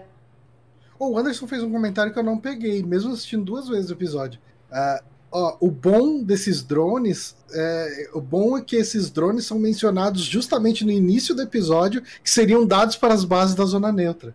O 0.99 1.17
Anderson 1.17 1.47
fez 1.47 1.61
um 1.61 1.71
comentário 1.71 2.13
que 2.13 2.19
eu 2.19 2.23
não 2.23 2.37
peguei, 2.37 2.81
mesmo 2.83 3.11
assistindo 3.11 3.43
duas 3.43 3.67
vezes 3.67 3.89
o 3.89 3.93
episódio. 3.93 4.39
Ah, 4.71 5.03
ó, 5.31 5.57
o 5.59 5.69
bom 5.69 6.23
desses 6.23 6.63
drones, 6.63 7.35
é, 7.53 8.09
o 8.13 8.21
bom 8.21 8.57
é 8.57 8.61
que 8.61 8.75
esses 8.75 9.11
drones 9.11 9.45
são 9.45 9.59
mencionados 9.59 10.21
justamente 10.21 10.85
no 10.85 10.91
início 10.91 11.35
do 11.35 11.41
episódio, 11.41 12.01
que 12.01 12.29
seriam 12.29 12.65
dados 12.65 12.95
para 12.95 13.13
as 13.13 13.25
bases 13.25 13.55
da 13.55 13.65
zona 13.65 13.91
neutra. 13.91 14.33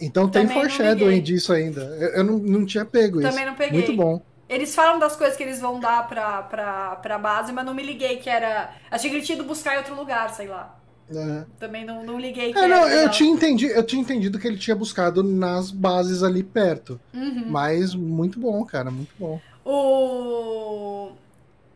Então 0.00 0.28
tem 0.28 0.42
Também 0.46 0.62
não 0.62 0.70
foreshadowing 0.70 1.20
disso 1.22 1.52
ainda. 1.52 1.80
Eu, 1.80 2.08
eu 2.10 2.24
não, 2.24 2.38
não 2.38 2.64
tinha 2.64 2.84
pego 2.84 3.20
Também 3.20 3.38
isso. 3.38 3.46
não 3.46 3.54
peguei. 3.56 3.80
Muito 3.80 3.96
bom. 3.96 4.22
Eles 4.48 4.74
falam 4.74 4.98
das 4.98 5.16
coisas 5.16 5.36
que 5.36 5.42
eles 5.42 5.60
vão 5.60 5.78
dar 5.78 6.08
pra, 6.08 6.42
pra, 6.42 6.96
pra 6.96 7.18
base, 7.18 7.52
mas 7.52 7.66
não 7.66 7.74
me 7.74 7.82
liguei 7.82 8.16
que 8.16 8.30
era. 8.30 8.70
Achei 8.90 9.10
que 9.10 9.16
ele 9.16 9.24
tinha 9.24 9.36
ido 9.36 9.44
buscar 9.44 9.74
em 9.74 9.78
outro 9.78 9.94
lugar, 9.94 10.30
sei 10.30 10.46
lá. 10.46 10.78
É. 11.10 11.44
Também 11.58 11.84
não, 11.84 12.04
não 12.04 12.18
liguei 12.18 12.52
que 12.52 12.58
É, 12.58 12.66
não, 12.68 12.82
eu 12.88 12.96
legal. 12.96 13.10
tinha, 13.10 13.30
entendido, 13.30 13.72
eu 13.72 13.82
tinha 13.82 14.02
entendido 14.02 14.38
que 14.38 14.46
ele 14.46 14.58
tinha 14.58 14.76
buscado 14.76 15.22
nas 15.22 15.70
bases 15.70 16.22
ali 16.22 16.42
perto. 16.42 17.00
Uhum. 17.14 17.44
Mas 17.48 17.94
muito 17.94 18.38
bom, 18.38 18.64
cara, 18.64 18.90
muito 18.90 19.12
bom. 19.18 19.40
O. 19.64 21.12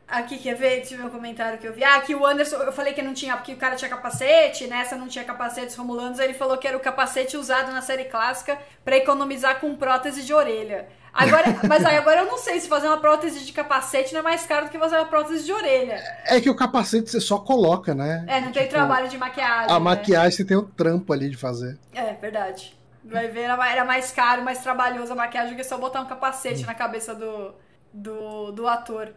Aqui, 0.07 0.37
quer 0.37 0.55
ver? 0.55 0.77
Deixa 0.81 0.95
eu 0.95 0.99
ver 0.99 1.07
um 1.07 1.11
comentário 1.11 1.59
que 1.59 1.67
eu 1.67 1.73
vi. 1.73 1.83
Ah, 1.83 1.99
que 2.03 2.15
o 2.15 2.27
Anderson, 2.27 2.57
eu 2.57 2.73
falei 2.73 2.93
que 2.93 3.01
não 3.01 3.15
tinha, 3.15 3.35
porque 3.35 3.55
o 3.55 3.57
cara 3.57 3.77
tinha 3.77 3.89
capacete, 3.89 4.67
nessa 4.67 4.95
não 4.95 5.09
tinha 5.09 5.25
capacetes 5.25 5.75
romulanos, 5.75 6.19
ele 6.19 6.35
falou 6.35 6.59
que 6.59 6.69
era 6.69 6.77
o 6.77 6.81
capacete 6.81 7.35
usado 7.39 7.73
na 7.73 7.81
série 7.81 8.05
clássica 8.05 8.59
pra 8.85 8.99
economizar 8.99 9.59
com 9.59 9.75
prótese 9.75 10.23
de 10.23 10.35
orelha. 10.35 10.87
Agora, 11.13 11.45
mas 11.69 11.85
aí 11.85 11.97
agora 11.97 12.21
eu 12.21 12.27
não 12.27 12.39
sei 12.39 12.59
se 12.59 12.69
fazer 12.69 12.87
uma 12.87 12.99
prótese 12.99 13.45
de 13.45 13.53
capacete 13.53 14.13
não 14.15 14.21
é 14.21 14.23
mais 14.23 14.47
caro 14.47 14.67
do 14.67 14.71
que 14.71 14.79
fazer 14.79 14.97
uma 14.97 15.05
prótese 15.05 15.45
de 15.45 15.53
orelha. 15.53 16.03
É 16.27 16.41
que 16.41 16.49
o 16.49 16.55
capacete 16.57 17.11
você 17.11 17.21
só 17.21 17.39
coloca, 17.39 17.95
né? 17.95 18.25
É, 18.27 18.41
não 18.41 18.51
tem 18.51 18.63
Tipo, 18.63 18.75
trabalho 18.75 19.09
de 19.09 19.19
maquiagem. 19.19 19.71
A 19.71 19.75
né? 19.75 19.79
maquiagem 19.79 20.31
você 20.33 20.45
tem 20.45 20.57
o 20.57 20.63
trampo 20.63 21.13
ali 21.13 21.29
de 21.29 21.37
fazer. 21.37 21.79
É, 21.93 22.15
verdade. 22.15 22.75
Vai 23.05 23.29
ver, 23.29 23.43
era 23.43 23.85
mais 23.85 24.11
caro, 24.13 24.43
mais 24.43 24.61
trabalhoso 24.61 25.13
a 25.13 25.17
maquiagem 25.17 25.53
do 25.55 25.57
que 25.57 25.65
só 25.65 25.77
botar 25.77 26.01
um 26.01 26.07
capacete 26.07 26.65
na 26.65 26.75
cabeça 26.75 27.15
do, 27.15 27.53
do, 27.93 28.53
do 28.53 28.67
ator. 28.67 29.13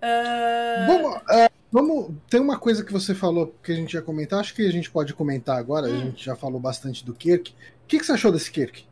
Ah, 0.00 0.86
Vamos, 0.86 1.20
é, 1.30 1.50
vamos. 1.72 2.14
Tem 2.28 2.40
uma 2.40 2.58
coisa 2.58 2.84
que 2.84 2.92
você 2.92 3.14
falou 3.14 3.54
que 3.62 3.72
a 3.72 3.74
gente 3.74 3.94
ia 3.94 4.02
comentar, 4.02 4.40
acho 4.40 4.54
que 4.54 4.66
a 4.66 4.70
gente 4.70 4.90
pode 4.90 5.14
comentar 5.14 5.56
agora. 5.58 5.86
A 5.86 5.90
Hum. 5.90 6.00
gente 6.00 6.24
já 6.24 6.36
falou 6.36 6.60
bastante 6.60 7.04
do 7.04 7.14
Kirk. 7.14 7.52
O 7.52 7.86
que, 7.88 7.98
que 7.98 8.06
você 8.06 8.12
achou 8.12 8.30
desse 8.30 8.50
Kirk? 8.50 8.86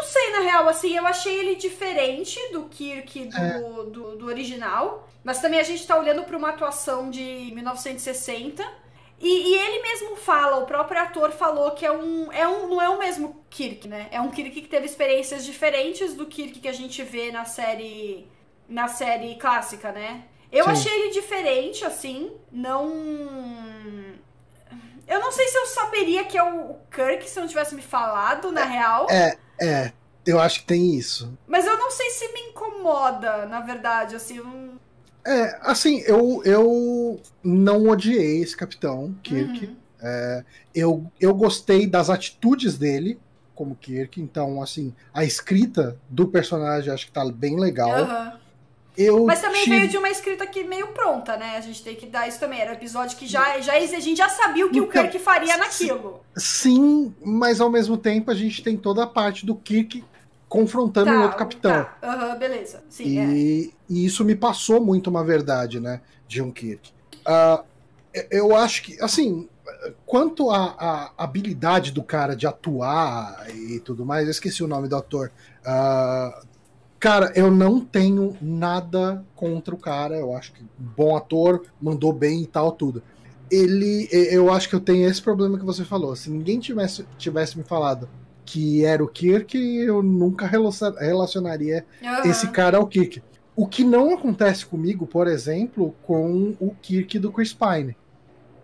Não 0.00 0.08
sei, 0.08 0.32
na 0.32 0.40
real, 0.40 0.68
assim, 0.68 0.96
eu 0.96 1.06
achei 1.06 1.38
ele 1.38 1.54
diferente 1.56 2.38
do 2.52 2.64
Kirk 2.64 3.26
do, 3.26 3.36
É. 3.36 3.58
do, 3.90 4.16
do 4.16 4.26
original. 4.26 5.06
Mas 5.22 5.40
também 5.40 5.60
a 5.60 5.62
gente 5.62 5.86
tá 5.86 5.98
olhando 5.98 6.24
pra 6.24 6.36
uma 6.36 6.48
atuação 6.48 7.10
de 7.10 7.50
1960. 7.52 8.66
E, 9.20 9.28
e 9.28 9.54
ele 9.54 9.82
mesmo 9.82 10.16
fala, 10.16 10.56
o 10.56 10.64
próprio 10.66 10.98
ator 11.02 11.30
falou 11.30 11.72
que 11.72 11.84
é 11.84 11.92
um, 11.92 12.32
é 12.32 12.48
um. 12.48 12.68
Não 12.68 12.80
é 12.80 12.88
o 12.88 12.98
mesmo 12.98 13.44
Kirk, 13.50 13.86
né? 13.86 14.08
É 14.10 14.18
um 14.20 14.30
Kirk 14.30 14.62
que 14.62 14.68
teve 14.68 14.86
experiências 14.86 15.44
diferentes 15.44 16.14
do 16.14 16.24
Kirk 16.26 16.58
que 16.58 16.68
a 16.68 16.72
gente 16.72 17.02
vê 17.02 17.30
na 17.30 17.44
série. 17.44 18.26
Na 18.66 18.88
série 18.88 19.34
clássica, 19.34 19.92
né? 19.92 20.24
Eu 20.50 20.64
Sim. 20.64 20.70
achei 20.70 20.92
ele 20.92 21.10
diferente, 21.10 21.84
assim. 21.84 22.32
Não. 22.50 22.88
Eu 25.06 25.18
não 25.20 25.32
sei 25.32 25.48
se 25.48 25.58
eu 25.58 25.66
saberia 25.66 26.24
que 26.24 26.38
é 26.38 26.42
o 26.42 26.76
Kirk 26.90 27.28
se 27.28 27.38
não 27.40 27.46
tivesse 27.48 27.74
me 27.74 27.82
falado, 27.82 28.52
na 28.52 28.64
real. 28.64 29.06
É, 29.10 29.36
é. 29.60 29.92
Eu 30.26 30.38
acho 30.38 30.60
que 30.60 30.66
tem 30.66 30.94
isso. 30.96 31.36
Mas 31.48 31.66
eu 31.66 31.76
não 31.78 31.90
sei 31.90 32.10
se 32.10 32.28
me 32.32 32.40
incomoda, 32.50 33.46
na 33.46 33.60
verdade, 33.60 34.14
assim. 34.14 34.38
não- 34.38 34.78
É, 35.26 35.58
assim, 35.62 36.00
eu, 36.00 36.42
eu 36.44 37.20
não 37.42 37.88
odiei 37.88 38.42
esse 38.42 38.56
capitão, 38.56 39.14
Kirk. 39.22 39.66
Uhum. 39.66 39.76
Eu, 40.74 41.12
eu 41.20 41.34
gostei 41.34 41.86
das 41.86 42.08
atitudes 42.10 42.78
dele 42.78 43.18
como 43.54 43.76
Kirk, 43.76 44.20
então, 44.20 44.62
assim, 44.62 44.94
a 45.12 45.24
escrita 45.24 45.98
do 46.08 46.26
personagem 46.28 46.92
acho 46.92 47.06
que 47.06 47.12
tá 47.12 47.24
bem 47.30 47.58
legal. 47.58 47.90
Aham. 47.90 48.40
Eu 48.96 49.24
Mas 49.24 49.40
também 49.40 49.62
tive- 49.64 49.76
veio 49.78 49.88
de 49.88 49.96
uma 49.96 50.10
escrita 50.10 50.44
aqui 50.44 50.64
meio 50.64 50.88
pronta, 50.88 51.36
né? 51.36 51.56
A 51.56 51.60
gente 51.60 51.82
tem 51.82 51.94
que 51.96 52.06
dar 52.06 52.28
isso 52.28 52.38
também. 52.40 52.60
Era 52.60 52.70
um 52.72 52.74
episódio 52.74 53.16
que 53.16 53.26
já, 53.26 53.60
já, 53.60 53.74
a 53.74 53.80
gente 53.80 54.16
já 54.16 54.28
sabia 54.28 54.66
o 54.66 54.70
que 54.70 54.80
o 54.80 54.84
Então, 54.84 55.02
Kirk 55.04 55.18
faria 55.20 55.56
naquilo. 55.56 56.20
Sim, 56.36 57.14
mas 57.24 57.60
ao 57.60 57.70
mesmo 57.70 57.96
tempo 57.96 58.30
a 58.30 58.34
gente 58.34 58.62
tem 58.62 58.76
toda 58.76 59.04
a 59.04 59.06
parte 59.06 59.46
do 59.46 59.54
Kirk 59.54 60.04
confrontando 60.48 61.12
o 61.12 61.22
outro 61.22 61.38
capitão. 61.38 61.84
Tá. 61.84 61.96
Aham, 62.02 62.36
beleza. 62.36 62.82
Sim, 62.90 63.18
é. 63.18 63.24
E, 63.26 63.74
e 63.88 64.04
isso 64.04 64.24
me 64.24 64.34
passou 64.34 64.84
muito 64.84 65.08
uma 65.08 65.24
verdade, 65.24 65.78
né, 65.78 66.00
de 66.26 66.42
um 66.42 66.50
Kirk. 66.50 66.92
Ah, 67.24 67.62
eu 68.30 68.56
acho 68.56 68.82
que, 68.82 69.00
assim, 69.00 69.48
quanto 70.04 70.50
à 70.50 71.12
habilidade 71.16 71.92
do 71.92 72.02
cara 72.02 72.34
de 72.34 72.46
atuar 72.48 73.46
e 73.54 73.78
tudo 73.80 74.04
mais, 74.04 74.24
eu 74.24 74.30
esqueci 74.32 74.64
o 74.64 74.66
nome 74.66 74.88
do 74.88 74.96
ator. 74.96 75.30
Ah, 75.64 76.42
cara, 77.00 77.32
eu 77.34 77.50
não 77.50 77.80
tenho 77.80 78.36
nada 78.42 79.24
contra 79.34 79.74
o 79.74 79.78
cara, 79.78 80.16
eu 80.16 80.36
acho 80.36 80.52
que 80.52 80.62
bom 80.78 81.16
ator, 81.16 81.62
mandou 81.80 82.12
bem 82.12 82.42
e 82.42 82.46
tal, 82.46 82.70
tudo. 82.72 83.02
Ele, 83.50 84.06
eu 84.12 84.52
acho 84.52 84.68
que 84.68 84.74
eu 84.76 84.80
tenho 84.80 85.08
esse 85.08 85.20
problema 85.20 85.58
que 85.58 85.64
você 85.64 85.84
falou. 85.84 86.14
Se 86.14 86.30
ninguém 86.30 86.60
tivesse, 86.60 87.04
tivesse 87.18 87.58
me 87.58 87.64
falado 87.64 88.08
que 88.44 88.84
era 88.84 89.02
o 89.02 89.08
Kirk, 89.08 89.56
eu 89.56 90.02
nunca 90.02 90.46
relaciona- 90.46 91.00
relacionaria 91.00 91.84
Aham. 92.02 92.28
esse 92.28 92.48
cara 92.48 92.76
ao 92.78 92.86
Kirk. 92.86 93.22
O 93.56 93.66
que 93.66 93.82
não 93.82 94.14
acontece 94.14 94.66
comigo, 94.66 95.06
por 95.06 95.26
exemplo, 95.26 95.94
com 96.02 96.54
o 96.60 96.74
Kirk 96.82 97.18
do 97.18 97.32
Chris 97.32 97.52
Pine, 97.52 97.96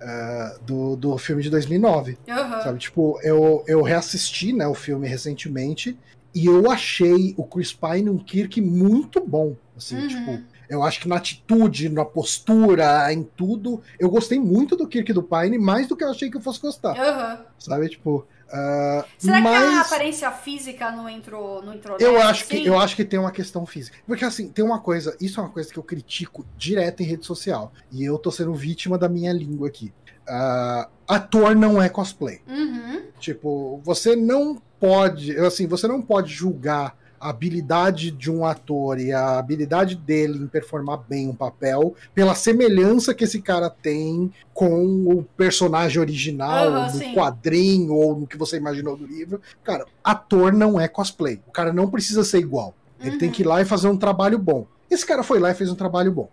ah, 0.00 0.56
do, 0.62 0.94
do 0.96 1.18
filme 1.18 1.42
de 1.42 1.50
2009. 1.50 2.18
Aham. 2.28 2.60
Sabe? 2.62 2.78
Tipo, 2.78 3.18
eu, 3.22 3.64
eu 3.66 3.82
reassisti 3.82 4.52
né, 4.52 4.66
o 4.66 4.74
filme 4.74 5.08
recentemente 5.08 5.98
e 6.36 6.46
eu 6.46 6.70
achei 6.70 7.34
o 7.38 7.44
Chris 7.44 7.72
Pine 7.72 8.10
um 8.10 8.18
Kirk 8.18 8.60
muito 8.60 9.20
bom. 9.26 9.56
Assim, 9.76 9.96
Uhum. 9.96 10.08
tipo, 10.08 10.40
eu 10.68 10.82
acho 10.82 11.00
que 11.00 11.08
na 11.08 11.16
atitude, 11.16 11.88
na 11.88 12.04
postura, 12.04 13.12
em 13.12 13.22
tudo, 13.22 13.80
eu 13.98 14.08
gostei 14.10 14.38
muito 14.38 14.76
do 14.76 14.86
Kirk 14.86 15.12
do 15.12 15.22
Pine, 15.22 15.58
mais 15.58 15.86
do 15.88 15.96
que 15.96 16.04
eu 16.04 16.10
achei 16.10 16.30
que 16.30 16.36
eu 16.36 16.40
fosse 16.40 16.60
gostar. 16.60 16.92
Aham. 16.98 17.40
Sabe? 17.58 17.88
Tipo. 17.88 18.26
ah, 18.52 19.04
Será 19.18 19.40
que 19.40 19.46
a 19.48 19.50
mas... 19.50 19.86
aparência 19.86 20.30
física 20.30 20.90
não 20.92 21.08
entrou, 21.08 21.62
não 21.62 21.74
entrou 21.74 21.96
Eu 21.98 22.12
nessa, 22.12 22.26
acho, 22.28 22.46
que, 22.46 22.56
assim? 22.56 22.66
eu 22.66 22.78
acho 22.78 22.96
que 22.96 23.04
tem 23.04 23.18
uma 23.18 23.30
questão 23.32 23.66
física. 23.66 23.96
Porque 24.06 24.24
assim, 24.24 24.48
tem 24.48 24.64
uma 24.64 24.78
coisa, 24.80 25.16
isso 25.20 25.40
é 25.40 25.42
uma 25.42 25.50
coisa 25.50 25.72
que 25.72 25.78
eu 25.78 25.82
critico 25.82 26.44
direto 26.56 27.02
em 27.02 27.06
rede 27.06 27.26
social. 27.26 27.72
E 27.90 28.04
eu 28.04 28.18
tô 28.18 28.30
sendo 28.30 28.54
vítima 28.54 28.96
da 28.98 29.08
minha 29.08 29.32
língua 29.32 29.68
aqui. 29.68 29.92
Ah, 30.28 30.88
ator 31.06 31.54
não 31.54 31.80
é 31.80 31.88
cosplay. 31.88 32.40
Uhum. 32.48 33.02
Tipo, 33.18 33.80
você 33.84 34.16
não 34.16 34.60
pode, 34.80 35.36
assim, 35.38 35.66
você 35.66 35.86
não 35.86 36.02
pode 36.02 36.32
julgar 36.32 36.96
a 37.18 37.30
habilidade 37.30 38.10
de 38.10 38.30
um 38.30 38.44
ator 38.44 39.00
e 39.00 39.10
a 39.10 39.38
habilidade 39.38 39.94
dele 39.96 40.38
em 40.38 40.46
performar 40.46 40.98
bem 41.08 41.28
um 41.28 41.34
papel 41.34 41.94
pela 42.14 42.34
semelhança 42.34 43.14
que 43.14 43.24
esse 43.24 43.40
cara 43.40 43.70
tem 43.70 44.30
com 44.52 44.84
o 45.06 45.22
personagem 45.36 45.98
original, 45.98 46.66
Aham, 46.68 46.86
do 46.92 46.98
sim. 46.98 47.14
quadrinho 47.14 47.94
ou 47.94 48.20
no 48.20 48.26
que 48.26 48.36
você 48.36 48.58
imaginou 48.58 48.96
do 48.96 49.06
livro. 49.06 49.40
Cara, 49.64 49.86
ator 50.04 50.52
não 50.52 50.78
é 50.78 50.86
cosplay. 50.88 51.40
O 51.46 51.50
cara 51.52 51.72
não 51.72 51.88
precisa 51.90 52.22
ser 52.22 52.38
igual. 52.38 52.74
Ele 53.00 53.12
Uhum. 53.12 53.18
tem 53.18 53.30
que 53.30 53.42
ir 53.42 53.46
lá 53.46 53.62
e 53.62 53.64
fazer 53.64 53.88
um 53.88 53.96
trabalho 53.96 54.38
bom. 54.38 54.66
Esse 54.90 55.04
cara 55.06 55.22
foi 55.22 55.38
lá 55.40 55.50
e 55.50 55.54
fez 55.54 55.70
um 55.70 55.74
trabalho 55.74 56.12
bom. 56.12 56.28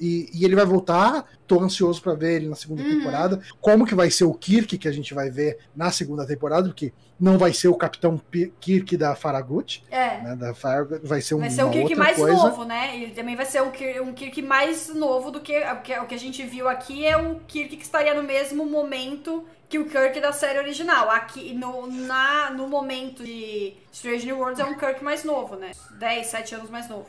E, 0.00 0.28
e 0.34 0.44
ele 0.44 0.54
vai 0.54 0.64
voltar, 0.64 1.24
tô 1.46 1.60
ansioso 1.60 2.02
pra 2.02 2.14
ver 2.14 2.36
ele 2.36 2.48
na 2.48 2.56
segunda 2.56 2.82
Uhum. 2.82 2.90
temporada. 2.98 3.40
Como 3.60 3.86
que 3.86 3.94
vai 3.94 4.10
ser 4.10 4.24
o 4.24 4.34
Kirk 4.34 4.76
que 4.78 4.88
a 4.88 4.92
gente 4.92 5.14
vai 5.14 5.30
ver 5.30 5.58
na 5.74 5.90
segunda 5.90 6.26
temporada, 6.26 6.68
porque 6.68 6.92
não 7.18 7.38
vai 7.38 7.52
ser 7.54 7.68
o 7.68 7.74
Capitão 7.74 8.18
Pi- 8.18 8.52
Kirk 8.60 8.94
da 8.96 9.14
Faragut, 9.16 9.82
É. 9.90 10.20
né? 10.22 10.36
Da 10.36 10.52
Farragut, 10.54 11.00
vai 11.06 11.20
ser 11.22 11.34
Vai 11.36 11.48
uma 11.48 11.50
ser 11.54 11.64
um 11.64 11.70
Kirk 11.70 11.94
mais 11.94 12.16
coisa. 12.16 12.36
novo, 12.36 12.64
né? 12.64 12.94
Ele 12.96 13.12
também 13.14 13.34
vai 13.34 13.46
ser 13.46 13.62
um 13.62 13.70
Kirk, 13.70 14.00
um 14.00 14.12
Kirk 14.12 14.42
mais 14.42 14.94
novo 14.94 15.30
do 15.30 15.40
que 15.40 15.56
o, 15.58 15.76
que 15.80 15.98
o 15.98 16.06
que 16.06 16.14
a 16.14 16.18
gente 16.18 16.42
viu 16.44 16.68
aqui 16.68 17.06
é 17.06 17.16
o 17.16 17.36
Kirk 17.48 17.76
que 17.76 17.82
estaria 17.82 18.12
no 18.14 18.22
mesmo 18.22 18.66
momento 18.66 19.44
que 19.68 19.78
o 19.78 19.86
Kirk 19.86 20.20
da 20.20 20.32
série 20.32 20.58
original. 20.58 21.10
Aqui 21.10 21.54
no, 21.54 21.86
na, 21.86 22.50
no 22.50 22.68
momento 22.68 23.24
de 23.24 23.72
Strange 23.90 24.26
New 24.26 24.36
Worlds 24.38 24.60
é 24.60 24.64
um 24.64 24.74
Kirk 24.76 25.02
mais 25.02 25.24
novo, 25.24 25.56
né? 25.56 25.72
10, 25.98 26.26
7 26.26 26.54
anos 26.54 26.68
mais 26.70 26.86
novo. 26.88 27.06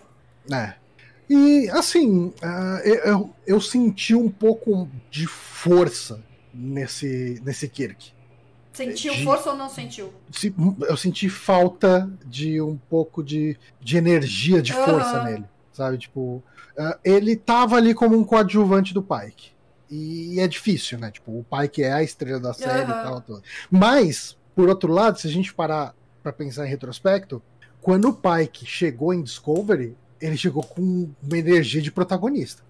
É. 0.52 0.74
E 1.30 1.70
assim, 1.72 2.34
ah, 2.42 2.82
eu, 2.86 3.30
eu, 3.46 3.60
senti 3.62 4.16
um 4.16 4.30
pouco 4.30 4.88
de 5.12 5.28
força 5.28 6.22
nesse, 6.54 7.42
nesse 7.44 7.68
Kirk. 7.68 8.12
Sentiu 8.74 9.14
De- 9.14 9.24
força 9.24 9.50
ou 9.52 9.58
não 9.58 9.68
sentiu? 9.70 10.14
Se- 10.32 10.54
Eu 10.88 10.96
senti 10.96 11.28
falta 11.30 12.10
de 12.26 12.62
um 12.62 12.78
pouco 12.78 13.24
de, 13.24 13.58
de 13.82 13.98
energia, 13.98 14.62
de 14.62 14.72
força 14.74 15.24
nele. 15.24 15.46
Sabe? 15.74 15.98
Tipo, 15.98 16.42
ah, 16.78 16.98
ele 17.04 17.36
tava 17.36 17.76
ali 17.76 17.94
como 17.94 18.18
um 18.18 18.24
coadjuvante 18.24 18.94
do 18.94 19.02
Pike. 19.02 19.52
E 19.90 20.40
é 20.40 20.48
difícil, 20.48 20.98
né? 21.00 21.12
Tipo, 21.12 21.32
o 21.40 21.44
Pike 21.46 21.84
é 21.84 21.92
a 21.94 22.04
estrela 22.04 22.40
da 22.40 22.54
série 22.54 22.84
Aham. 22.92 23.00
e 23.00 23.04
tal. 23.04 23.22
Tudo. 23.22 23.44
Mas, 23.70 24.38
por 24.56 24.70
outro 24.70 24.92
lado, 24.94 25.20
se 25.20 25.28
a 25.28 25.32
gente 25.32 25.54
parar 25.54 25.94
pra 26.24 26.32
pensar 26.34 26.66
em 26.66 26.70
retrospecto, 26.70 27.42
quando 27.82 28.10
o 28.10 28.14
Pike 28.14 28.66
chegou 28.66 29.14
em 29.14 29.22
Discovery, 29.22 29.96
ele 30.22 30.38
chegou 30.38 30.64
com 30.64 31.10
uma 31.22 31.38
energia 31.38 31.82
de 31.82 31.92
protagonista. 31.92 32.64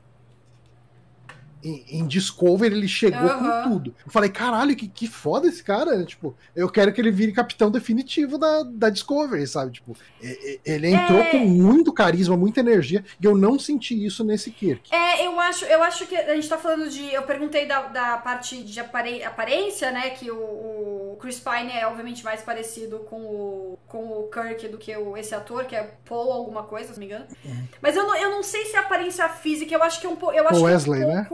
Em, 1.64 1.84
em 2.00 2.08
Discovery 2.08 2.76
ele 2.76 2.88
chegou 2.88 3.20
Aham. 3.30 3.64
com 3.64 3.70
tudo. 3.70 3.96
Eu 4.06 4.12
falei, 4.12 4.30
caralho, 4.30 4.76
que, 4.76 4.88
que 4.88 5.08
foda 5.08 5.48
esse 5.48 5.64
cara. 5.64 5.98
né? 5.98 6.06
Tipo, 6.06 6.36
eu 6.56 6.70
quero 6.70 6.94
que 6.94 7.02
ele 7.02 7.12
vire 7.12 7.32
capitão 7.32 7.72
definitivo 7.72 8.38
da, 8.38 8.64
da 8.64 8.90
Discovery, 8.90 9.46
sabe? 9.48 9.72
Tipo, 9.72 9.96
ele 10.66 10.90
entrou 10.90 11.20
É. 11.20 11.32
com 11.32 11.40
muito 11.40 11.92
carisma, 11.92 12.38
muita 12.38 12.60
energia, 12.60 13.04
e 13.20 13.26
eu 13.26 13.36
não 13.36 13.58
senti 13.58 14.06
isso 14.06 14.24
nesse 14.24 14.52
Kirk. 14.52 14.94
É, 14.94 15.26
eu 15.26 15.40
acho, 15.40 15.66
eu 15.66 15.82
acho 15.84 16.06
que 16.06 16.16
a 16.16 16.36
gente 16.36 16.48
tá 16.48 16.58
falando 16.58 16.90
de. 16.90 17.12
Eu 17.14 17.24
perguntei 17.24 17.66
da, 17.66 17.82
da 17.84 18.18
parte 18.18 18.64
de 18.64 18.80
apare- 18.80 19.24
aparência, 19.24 19.92
né? 19.92 20.12
Que 20.12 20.30
o, 20.32 20.36
o 20.38 21.18
Chris 21.20 21.40
Pine 21.40 21.72
é 21.72 21.88
obviamente 21.88 22.24
mais 22.24 22.42
parecido 22.42 23.00
com 23.00 23.18
o, 23.20 23.80
com 23.88 24.04
o 24.04 24.30
Kirk 24.30 24.68
do 24.68 24.78
que 24.78 24.96
o, 24.96 25.18
esse 25.18 25.34
ator, 25.34 25.66
que 25.66 25.76
é 25.76 25.92
Paul 26.08 26.32
alguma 26.32 26.64
coisa, 26.64 26.94
se 26.94 27.00
não 27.00 27.00
me 27.00 27.06
engano. 27.14 27.26
Mas 27.82 27.96
eu 27.96 28.06
não, 28.06 28.16
eu 28.16 28.30
não 28.30 28.44
sei 28.44 28.66
se 28.66 28.76
é 28.76 28.80
aparência 28.80 29.28
física, 29.30 29.74
eu 29.74 29.82
acho 29.84 30.00
que 30.00 30.06
é 30.06 30.10
um 30.10 30.16
pouco. 30.16 30.36
Eu 30.36 30.48
acho 30.48 30.60
Paul 30.60 30.66
que 30.66 30.68
é 30.68 30.70
um 30.70 30.74
Wesley, 30.74 31.06
né? 31.06 31.26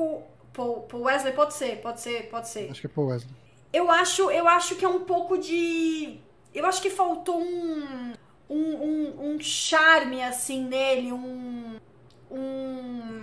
Paul, 0.53 0.81
Paul 0.83 1.03
Wesley 1.03 1.33
pode 1.33 1.53
ser, 1.53 1.81
pode 1.81 1.99
ser, 1.99 2.29
pode 2.29 2.47
ser. 2.49 2.69
Acho 2.69 2.81
que 2.81 2.87
é 2.87 2.89
Paul 2.89 3.07
Wesley. 3.07 3.33
Eu 3.71 3.89
acho, 3.89 4.29
eu 4.29 4.47
acho 4.47 4.75
que 4.75 4.85
é 4.85 4.87
um 4.89 5.01
pouco 5.01 5.37
de. 5.37 6.19
Eu 6.53 6.65
acho 6.65 6.81
que 6.81 6.89
faltou 6.89 7.41
um. 7.41 8.13
Um, 8.49 8.55
um, 8.59 9.31
um 9.33 9.39
charme, 9.39 10.21
assim, 10.21 10.63
nele, 10.65 11.11
um. 11.11 11.79
Um. 12.29 13.21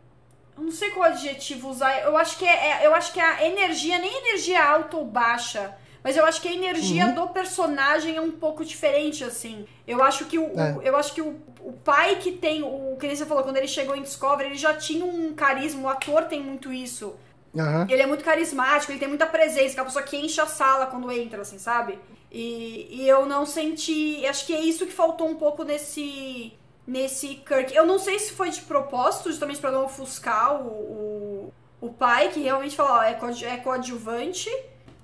Eu 0.56 0.64
não 0.64 0.72
sei 0.72 0.90
qual 0.90 1.04
adjetivo 1.10 1.68
usar. 1.70 2.00
Eu 2.02 2.16
acho 2.16 2.36
que 2.36 2.44
é, 2.44 2.82
é- 2.82 2.86
eu 2.86 2.94
acho 2.94 3.12
que 3.12 3.20
a 3.20 3.46
energia, 3.46 3.98
nem 3.98 4.12
energia 4.26 4.62
alta 4.62 4.96
ou 4.96 5.04
baixa. 5.04 5.74
Mas 6.02 6.16
eu 6.16 6.24
acho 6.24 6.40
que 6.40 6.48
a 6.48 6.52
energia 6.52 7.06
Uhum. 7.06 7.14
do 7.14 7.26
personagem 7.28 8.16
é 8.16 8.20
um 8.20 8.30
pouco 8.32 8.64
diferente, 8.64 9.22
assim. 9.22 9.66
Eu 9.86 10.02
acho 10.02 10.24
que 10.26 10.38
o, 10.38 10.54
o- 10.54 10.60
É. 10.60 10.78
eu 10.82 10.96
acho 10.96 11.12
que 11.14 11.20
o, 11.20 11.36
o 11.60 11.72
pai 11.72 12.16
que 12.16 12.32
tem, 12.32 12.62
o 12.62 12.96
que 12.98 13.06
nem 13.06 13.14
você 13.14 13.26
falou, 13.26 13.42
quando 13.44 13.56
ele 13.58 13.68
chegou 13.68 13.94
em 13.94 14.02
Discovery, 14.02 14.50
ele 14.50 14.58
já 14.58 14.74
tinha 14.74 15.04
um 15.04 15.34
carisma, 15.34 15.82
o 15.82 15.88
ator 15.88 16.24
tem 16.24 16.42
muito 16.42 16.72
isso. 16.72 17.14
Aham. 17.56 17.86
Ele 17.90 18.00
é 18.02 18.06
muito 18.06 18.24
carismático, 18.24 18.92
ele 18.92 18.98
tem 19.00 19.08
muita 19.08 19.26
presença, 19.26 19.72
aquela 19.72 19.86
pessoa 19.86 20.04
que 20.04 20.16
enche 20.16 20.40
a 20.40 20.46
sala 20.46 20.86
quando 20.86 21.10
entra, 21.10 21.42
assim, 21.42 21.58
sabe? 21.58 21.98
E, 22.30 22.86
e 23.02 23.08
eu 23.08 23.26
não 23.26 23.44
senti. 23.44 24.24
Acho 24.24 24.46
que 24.46 24.54
é 24.54 24.60
isso 24.60 24.86
que 24.86 24.92
faltou 24.92 25.28
um 25.28 25.34
pouco 25.34 25.64
nesse. 25.64 26.52
Nesse 26.86 27.36
Kirk. 27.46 27.72
Eu 27.74 27.86
não 27.86 27.98
sei 28.00 28.18
se 28.18 28.32
foi 28.32 28.50
de 28.50 28.62
propósito, 28.62 29.28
justamente 29.30 29.60
pra 29.60 29.70
não 29.70 29.84
ofuscar 29.84 30.60
o, 30.60 30.66
o, 30.68 31.52
o 31.80 31.88
pai, 31.92 32.30
que 32.30 32.40
realmente 32.40 32.74
falou, 32.74 32.92
ó, 32.92 33.02
é, 33.02 33.16
é 33.44 33.56
coadjuvante. 33.58 34.50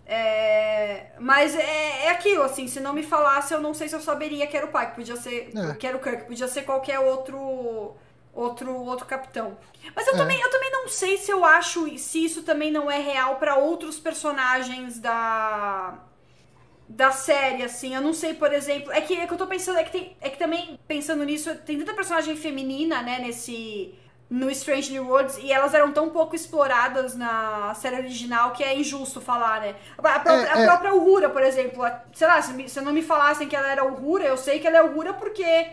É, 0.06 1.06
mas 1.18 1.54
é, 1.56 2.04
é 2.06 2.10
aquilo, 2.10 2.42
assim, 2.42 2.68
se 2.68 2.78
não 2.80 2.92
me 2.92 3.02
falasse, 3.02 3.52
eu 3.52 3.60
não 3.60 3.74
sei 3.74 3.88
se 3.88 3.96
eu 3.96 4.00
saberia 4.00 4.46
que 4.46 4.56
era 4.56 4.66
o 4.66 4.70
pai, 4.70 4.90
que 4.90 4.96
podia 4.96 5.16
ser. 5.16 5.50
É. 5.56 5.74
Que 5.74 5.86
era 5.86 5.96
o 5.96 6.00
Kirk, 6.00 6.26
podia 6.26 6.48
ser 6.48 6.62
qualquer 6.62 6.98
outro. 7.00 7.96
Outro, 8.32 8.70
outro 8.84 9.06
capitão. 9.06 9.56
Mas 9.94 10.06
eu, 10.06 10.12
É. 10.14 10.16
também, 10.18 10.38
eu 10.38 10.50
também 10.50 10.70
não 10.70 10.86
sei 10.88 11.16
se 11.16 11.30
eu 11.30 11.42
acho 11.42 11.98
se 11.98 12.22
isso 12.22 12.42
também 12.42 12.70
não 12.70 12.90
é 12.90 12.98
real 12.98 13.36
pra 13.36 13.56
outros 13.56 13.98
personagens 13.98 14.98
da 15.00 15.98
da 16.88 17.10
série, 17.10 17.62
assim. 17.64 17.94
Eu 17.94 18.00
não 18.02 18.12
sei, 18.12 18.34
por 18.34 18.52
exemplo. 18.52 18.92
É 18.92 19.00
que, 19.00 19.14
é 19.14 19.26
que 19.26 19.32
eu 19.32 19.38
tô 19.38 19.46
pensando, 19.46 19.78
é 19.78 19.84
que, 19.84 19.90
tem, 19.92 20.16
é 20.20 20.30
que 20.30 20.38
também, 20.38 20.78
pensando 20.86 21.24
nisso, 21.24 21.54
tem 21.64 21.78
tanta 21.78 21.94
personagem 21.94 22.36
feminina, 22.36 23.02
né, 23.02 23.18
nesse. 23.20 23.94
No 24.28 24.50
Strange 24.50 24.90
New 24.92 25.06
Worlds, 25.08 25.38
e 25.38 25.52
elas 25.52 25.72
eram 25.72 25.92
tão 25.92 26.10
pouco 26.10 26.34
exploradas 26.34 27.14
na 27.14 27.72
série 27.74 27.96
original 27.96 28.50
que 28.50 28.64
é 28.64 28.76
injusto 28.76 29.20
falar, 29.20 29.60
né? 29.60 29.76
A, 29.96 30.02
própria, 30.18 30.32
É, 30.48 30.52
a 30.52 30.60
é. 30.62 30.66
própria 30.66 30.94
Uhura, 30.94 31.28
por 31.30 31.42
exemplo, 31.42 31.82
a- 31.84 32.02
sei 32.12 32.26
lá, 32.26 32.42
se, 32.42 32.52
me- 32.52 32.68
se 32.68 32.80
não 32.80 32.92
me 32.92 33.02
falassem 33.02 33.46
que 33.48 33.54
ela 33.54 33.70
era 33.70 33.84
Uhura, 33.84 34.24
eu 34.24 34.36
sei 34.36 34.58
que 34.58 34.66
ela 34.66 34.78
é 34.78 34.82
Uhura 34.82 35.12
porque 35.14 35.68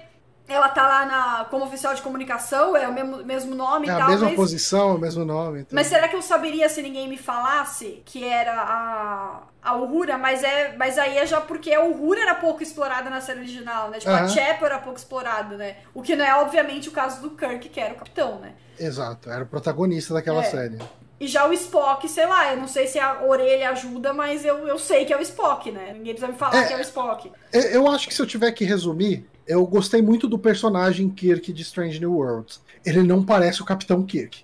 ela 0.47 0.67
tá 0.69 0.87
lá 0.87 1.05
na, 1.05 1.45
como 1.45 1.65
oficial 1.65 1.93
de 1.95 2.01
comunicação, 2.01 2.75
é 2.75 2.87
o 2.87 2.93
mesmo, 2.93 3.17
mesmo 3.23 3.55
nome 3.55 3.87
É 3.87 3.91
e 3.91 3.93
a 3.93 3.97
tal, 3.97 4.09
mesma 4.09 4.27
mas... 4.27 4.35
posição, 4.35 4.95
o 4.95 4.99
mesmo 4.99 5.23
nome. 5.23 5.59
então- 5.61 5.69
Mas 5.75 5.87
será 5.87 6.07
que 6.07 6.15
eu 6.15 6.21
saberia 6.21 6.67
se 6.67 6.81
ninguém 6.81 7.07
me 7.07 7.17
falasse 7.17 8.01
que 8.05 8.23
era 8.27 8.53
a, 8.61 9.43
a 9.63 9.75
Uhura? 9.75 10.17
Mas, 10.17 10.43
é, 10.43 10.75
mas 10.77 10.97
aí 10.97 11.17
é 11.17 11.25
já 11.25 11.39
porque 11.41 11.73
a 11.73 11.81
Uhura 11.81 12.21
era 12.21 12.35
pouco 12.35 12.61
explorada 12.61 13.09
na 13.09 13.21
série 13.21 13.39
original, 13.39 13.89
né? 13.89 13.99
Tipo, 13.99 14.11
a 14.11 14.17
Aham. 14.19 14.27
Chapel 14.27 14.65
era 14.65 14.79
pouco 14.79 14.99
explorada, 14.99 15.55
né? 15.55 15.77
O 15.93 16.01
que 16.01 16.15
não 16.15 16.25
é, 16.25 16.35
obviamente, 16.35 16.89
o 16.89 16.91
caso 16.91 17.21
do 17.21 17.31
Kirk, 17.31 17.69
que 17.69 17.79
era 17.79 17.93
o 17.93 17.97
capitão, 17.97 18.39
né? 18.39 18.53
Exato, 18.77 19.29
era 19.29 19.43
o 19.43 19.47
protagonista 19.47 20.13
daquela 20.13 20.41
É. 20.41 20.43
série. 20.43 20.77
E 21.19 21.27
já 21.27 21.45
o 21.47 21.53
Spock, 21.53 22.09
sei 22.09 22.25
lá, 22.25 22.51
eu 22.51 22.57
não 22.57 22.67
sei 22.67 22.85
se 22.85 22.99
a 22.99 23.21
orelha 23.23 23.69
ajuda, 23.69 24.11
mas 24.11 24.43
eu, 24.43 24.67
eu 24.67 24.77
sei 24.77 25.05
que 25.05 25.13
é 25.13 25.17
o 25.17 25.21
Spock, 25.21 25.71
né? 25.71 25.93
Ninguém 25.93 26.13
precisa 26.13 26.27
me 26.29 26.37
falar 26.37 26.63
É. 26.63 26.67
que 26.67 26.73
é 26.73 26.77
o 26.77 26.81
Spock. 26.81 27.31
Eu- 27.53 27.61
Eu 27.61 27.87
acho 27.87 28.09
que 28.09 28.13
se 28.13 28.21
eu 28.21 28.25
tiver 28.27 28.51
que 28.51 28.65
resumir, 28.65 29.29
eu 29.47 29.65
gostei 29.65 30.01
muito 30.01 30.27
do 30.27 30.37
personagem 30.39 31.09
Kirk 31.09 31.51
de 31.51 31.61
Strange 31.61 31.99
New 31.99 32.13
Worlds. 32.13 32.61
Ele 32.85 33.03
não 33.03 33.23
parece 33.23 33.61
o 33.61 33.65
Capitão 33.65 34.03
Kirk. 34.03 34.43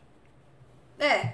É. 1.00 1.34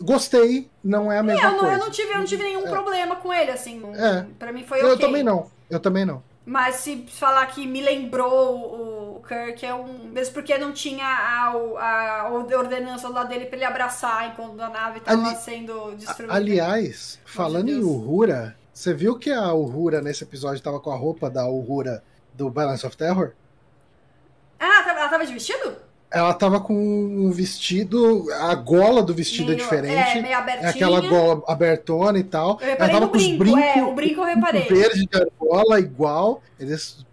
Gostei, 0.00 0.68
não 0.84 1.10
é 1.10 1.18
a 1.18 1.22
mesma 1.22 1.42
eu, 1.46 1.52
não, 1.52 1.58
coisa. 1.60 1.74
eu 1.74 1.78
não 1.78 1.90
tive, 1.90 2.12
eu 2.12 2.18
não 2.18 2.24
tive 2.26 2.42
nenhum 2.42 2.66
É. 2.66 2.70
problema 2.70 3.16
com 3.16 3.32
ele, 3.32 3.50
assim. 3.50 3.80
não- 3.80 3.94
É. 3.94 4.26
Pra 4.38 4.52
mim 4.52 4.62
foi 4.64 4.82
Eu 4.82 4.88
ok. 4.92 4.98
também 5.06 5.22
não. 5.22 5.50
Eu 5.70 5.80
também 5.80 6.04
não. 6.04 6.22
Mas 6.44 6.76
se 6.76 7.04
falar 7.08 7.46
que 7.46 7.66
me 7.66 7.80
lembrou 7.80 9.16
o, 9.16 9.22
Kirk, 9.26 9.66
é 9.66 9.74
um. 9.74 10.04
Mesmo 10.12 10.34
porque 10.34 10.56
não 10.58 10.70
tinha 10.72 11.04
a, 11.04 11.48
a 12.26 12.28
ordenança 12.30 13.08
lá 13.08 13.24
dele 13.24 13.46
pra 13.46 13.56
ele 13.56 13.64
abraçar 13.64 14.30
enquanto 14.30 14.60
a 14.60 14.68
nave 14.68 15.00
tava 15.00 15.26
Ali- 15.28 15.36
sendo 15.38 15.96
destruída. 15.96 16.32
Aliás, 16.34 17.18
falando 17.24 17.68
em 17.70 17.80
Deus. 17.80 17.84
Uhura, 17.86 18.56
você 18.72 18.94
viu 18.94 19.18
que 19.18 19.32
a 19.32 19.52
Uhura 19.54 20.00
nesse 20.00 20.22
episódio 20.22 20.62
tava 20.62 20.78
com 20.78 20.90
a 20.92 20.96
roupa 20.96 21.28
da 21.28 21.48
Uhura 21.48 22.04
do 22.36 22.50
Balance 22.50 22.86
of 22.86 22.96
Terror? 22.96 23.32
Ah, 24.58 24.84
ela 24.88 25.08
tava 25.08 25.26
de 25.26 25.32
vestido? 25.32 25.76
Ela 26.10 26.32
tava 26.34 26.60
com 26.60 26.72
um 26.74 27.30
vestido, 27.32 28.26
a 28.32 28.54
gola 28.54 29.02
do 29.02 29.12
vestido 29.12 29.52
é 29.52 29.56
Meio- 29.56 29.64
diferente. 29.64 30.18
É, 30.18 30.22
meio 30.22 30.38
abertinha. 30.38 30.66
É 30.68 30.70
aquela 30.70 31.00
gola 31.00 31.42
abertona 31.48 32.18
e 32.18 32.24
tal. 32.24 32.58
Eu 32.60 32.68
Ela 32.68 32.76
tava 32.76 33.00
no 33.00 33.08
com 33.08 33.16
os 33.16 33.22
brinco, 33.24 33.38
brincos 33.38 33.60
é, 33.62 33.82
o 33.82 33.92
brinco 33.94 34.20
eu 34.20 34.24
reparei. 34.24 34.62
verde 34.62 35.06
de 35.06 35.18
argola 35.18 35.80
igual. 35.80 36.42
Eles 36.60 37.04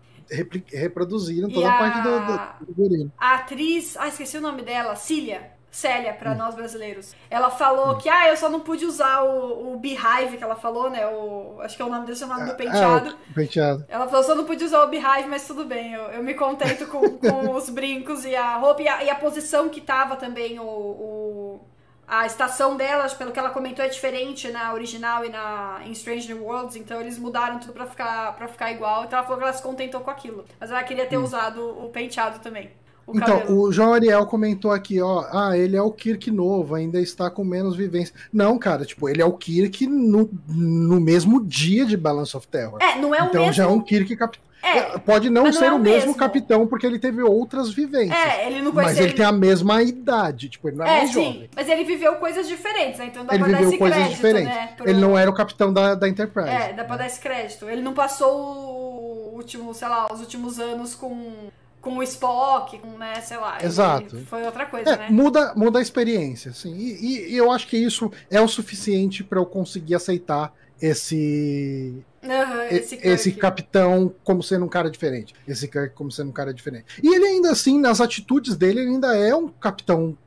reproduziram 0.71 1.49
toda 1.49 1.69
a, 1.69 1.75
a- 1.75 1.77
parte 1.79 2.01
do, 2.01 2.19
do, 2.19 2.65
do 2.65 2.65
figurino. 2.67 3.11
A 3.17 3.35
atriz, 3.35 3.97
ah, 3.97 4.07
esqueci 4.07 4.37
o 4.37 4.41
nome 4.41 4.61
dela, 4.61 4.95
Cília. 4.95 5.51
Célia, 5.73 6.13
Hum. 6.13 6.17
pra 6.19 6.35
nós 6.35 6.53
brasileiros. 6.53 7.15
Ela 7.31 7.49
falou 7.49 7.97
que, 7.97 8.07
ah, 8.07 8.29
eu 8.29 8.37
só 8.37 8.47
não 8.47 8.59
pude 8.59 8.85
usar 8.85 9.23
o, 9.23 9.73
o 9.73 9.77
Beehive 9.79 10.37
que 10.37 10.43
ela 10.43 10.55
falou, 10.55 10.87
né? 10.87 11.07
O, 11.07 11.59
acho 11.61 11.75
que 11.75 11.81
é 11.81 11.85
o 11.85 11.89
nome 11.89 12.05
desse 12.05 12.23
é 12.23 12.27
nome 12.27 12.45
do 12.45 12.55
penteado. 12.55 13.09
Ah, 13.09 13.31
o 13.31 13.33
penteado. 13.33 13.85
Ela 13.89 14.07
falou, 14.07 14.23
só 14.23 14.35
não 14.35 14.45
podia 14.45 14.67
usar 14.67 14.83
o 14.83 14.87
Beehive, 14.87 15.27
mas 15.27 15.47
tudo 15.47 15.65
bem. 15.65 15.93
Eu, 15.93 16.03
eu 16.03 16.23
me 16.23 16.35
contento 16.35 16.85
com, 16.85 17.01
com 17.17 17.55
os 17.55 17.71
brincos 17.71 18.23
e 18.23 18.35
a 18.35 18.55
roupa 18.57 18.83
e 18.83 18.87
a, 18.87 19.03
e 19.03 19.09
a 19.09 19.15
posição 19.15 19.67
que 19.67 19.81
tava 19.81 20.15
também 20.15 20.59
o, 20.59 20.63
o, 20.63 21.67
a 22.07 22.27
estação 22.27 22.77
dela, 22.77 23.09
pelo 23.09 23.31
que 23.31 23.39
ela 23.39 23.49
comentou, 23.49 23.83
é 23.83 23.89
diferente 23.89 24.51
na 24.51 24.73
original 24.75 25.25
e 25.25 25.29
na 25.29 25.81
em 25.83 25.91
Strange 25.93 26.31
New 26.31 26.43
Worlds, 26.43 26.75
então 26.75 27.01
eles 27.01 27.17
mudaram 27.17 27.57
tudo 27.57 27.73
pra 27.73 27.87
ficar, 27.87 28.35
pra 28.35 28.47
ficar 28.47 28.71
igual. 28.71 29.05
Então 29.05 29.17
ela 29.17 29.25
falou 29.25 29.39
que 29.39 29.43
ela 29.45 29.53
se 29.53 29.63
contentou 29.63 30.01
com 30.01 30.11
aquilo. 30.11 30.45
Mas 30.59 30.69
ela 30.69 30.83
queria 30.83 31.07
ter 31.07 31.17
hum. 31.17 31.23
usado 31.23 31.83
o 31.83 31.89
penteado 31.89 32.37
também. 32.37 32.71
O 33.05 33.17
então, 33.17 33.39
cabelo. 33.39 33.61
o 33.61 33.71
João 33.71 33.93
Ariel 33.93 34.25
comentou 34.25 34.71
aqui, 34.71 35.01
ó, 35.01 35.25
ah, 35.31 35.57
ele 35.57 35.75
é 35.75 35.81
o 35.81 35.91
Kirk 35.91 36.31
novo, 36.31 36.75
ainda 36.75 37.01
está 37.01 37.29
com 37.29 37.43
menos 37.43 37.75
vivência. 37.75 38.15
Não, 38.31 38.57
cara, 38.57 38.85
tipo, 38.85 39.09
ele 39.09 39.21
é 39.21 39.25
o 39.25 39.33
Kirk 39.33 39.85
no, 39.87 40.29
no 40.47 41.01
mesmo 41.01 41.43
dia 41.43 41.85
de 41.85 41.97
Balance 41.97 42.35
of 42.35 42.47
Terror. 42.47 42.77
É, 42.81 42.99
não 42.99 43.13
é 43.13 43.21
o 43.21 43.25
então, 43.25 43.41
mesmo... 43.41 43.41
Então 43.41 43.53
já 43.53 43.63
é 43.63 43.67
um 43.67 43.81
Kirk 43.81 44.15
capitão. 44.15 44.53
É, 44.63 44.97
Pode 44.97 45.29
não, 45.29 45.43
não 45.43 45.51
ser 45.51 45.65
é 45.65 45.71
o, 45.73 45.77
mesmo, 45.77 45.97
mesmo, 45.97 46.15
capitão, 46.15 46.65
porque 46.65 46.87
ele 46.87 46.97
teve 46.97 47.21
outras 47.21 47.73
vivências. 47.73 48.17
É, 48.17 48.47
ele 48.47 48.61
não 48.61 48.71
Mas 48.71 48.97
ele, 48.97 49.07
ele 49.07 49.13
tem 49.13 49.25
a 49.25 49.31
mesma 49.31 49.83
idade, 49.83 50.47
tipo, 50.47 50.69
ele 50.69 50.77
não 50.77 50.85
é, 50.85 50.89
é 50.89 50.97
mais 50.99 51.09
sim, 51.09 51.15
jovem. 51.15 51.49
Mas 51.53 51.67
ele 51.67 51.83
viveu 51.83 52.15
coisas 52.15 52.47
diferentes, 52.47 52.97
né? 52.97 53.07
Então 53.07 53.25
dá 53.25 53.33
ele 53.33 53.43
pra 53.43 53.51
viveu 53.51 53.63
dar 53.63 53.69
esse 53.69 53.77
coisas 53.77 53.97
crédito, 53.97 54.15
diferentes. 54.15 54.55
né? 54.55 54.73
Pro... 54.77 54.89
Ele 54.89 55.01
não 55.01 55.17
era 55.17 55.29
o 55.29 55.33
capitão 55.33 55.73
da, 55.73 55.95
da 55.95 56.07
Enterprise. 56.07 56.47
É, 56.47 56.71
dá 56.71 56.85
pra 56.85 56.95
dar 56.95 57.07
esse 57.07 57.19
crédito. 57.19 57.67
Ele 57.67 57.81
não 57.81 57.93
passou 57.93 58.31
o 58.33 59.35
último, 59.35 59.73
sei 59.73 59.89
lá, 59.89 60.07
os 60.09 60.21
últimos 60.21 60.57
anos 60.59 60.95
com 60.95 61.49
com 61.83 61.97
o 61.97 62.03
Spock, 62.03 62.79
com, 62.79 62.97
né, 62.97 63.19
sei 63.19 63.35
lá. 63.35 63.57
Exato. 63.61 64.17
Foi 64.25 64.41
outra 64.43 64.65
coisa, 64.65 64.89
é, 64.89 64.97
né? 64.97 65.07
Muda, 65.11 65.53
muda 65.53 65.79
a 65.79 65.81
experiência, 65.81 66.51
assim. 66.51 66.73
E, 66.73 67.33
e, 67.33 67.37
eu 67.37 67.51
acho 67.51 67.67
que 67.67 67.75
isso 67.75 68.09
é 68.31 68.39
o 68.39 68.47
suficiente 68.47 69.21
para 69.21 69.37
eu 69.37 69.45
conseguir 69.45 69.93
aceitar 69.93 70.53
esse 70.81 72.01
Uhum, 72.23 72.61
esse, 72.71 72.95
esse, 73.03 73.31
capitão 73.33 74.15
como 74.23 74.41
sendo 74.41 74.63
um 74.63 74.69
cara 74.69 74.89
diferente. 74.89 75.35
Esse 75.45 75.67
Kirk 75.67 75.93
como 75.93 76.09
sendo 76.09 76.29
um 76.29 76.33
cara 76.33 76.53
diferente. 76.53 76.85
E 77.03 77.13
ele 77.13 77.25
ainda 77.25 77.51
assim, 77.51 77.77
nas 77.77 77.99
atitudes 77.99 78.55
dele, 78.55 78.79
ele 78.79 78.91
ainda 78.91 79.13
é 79.17 79.35
um 79.35 79.49
capitão 79.49 80.17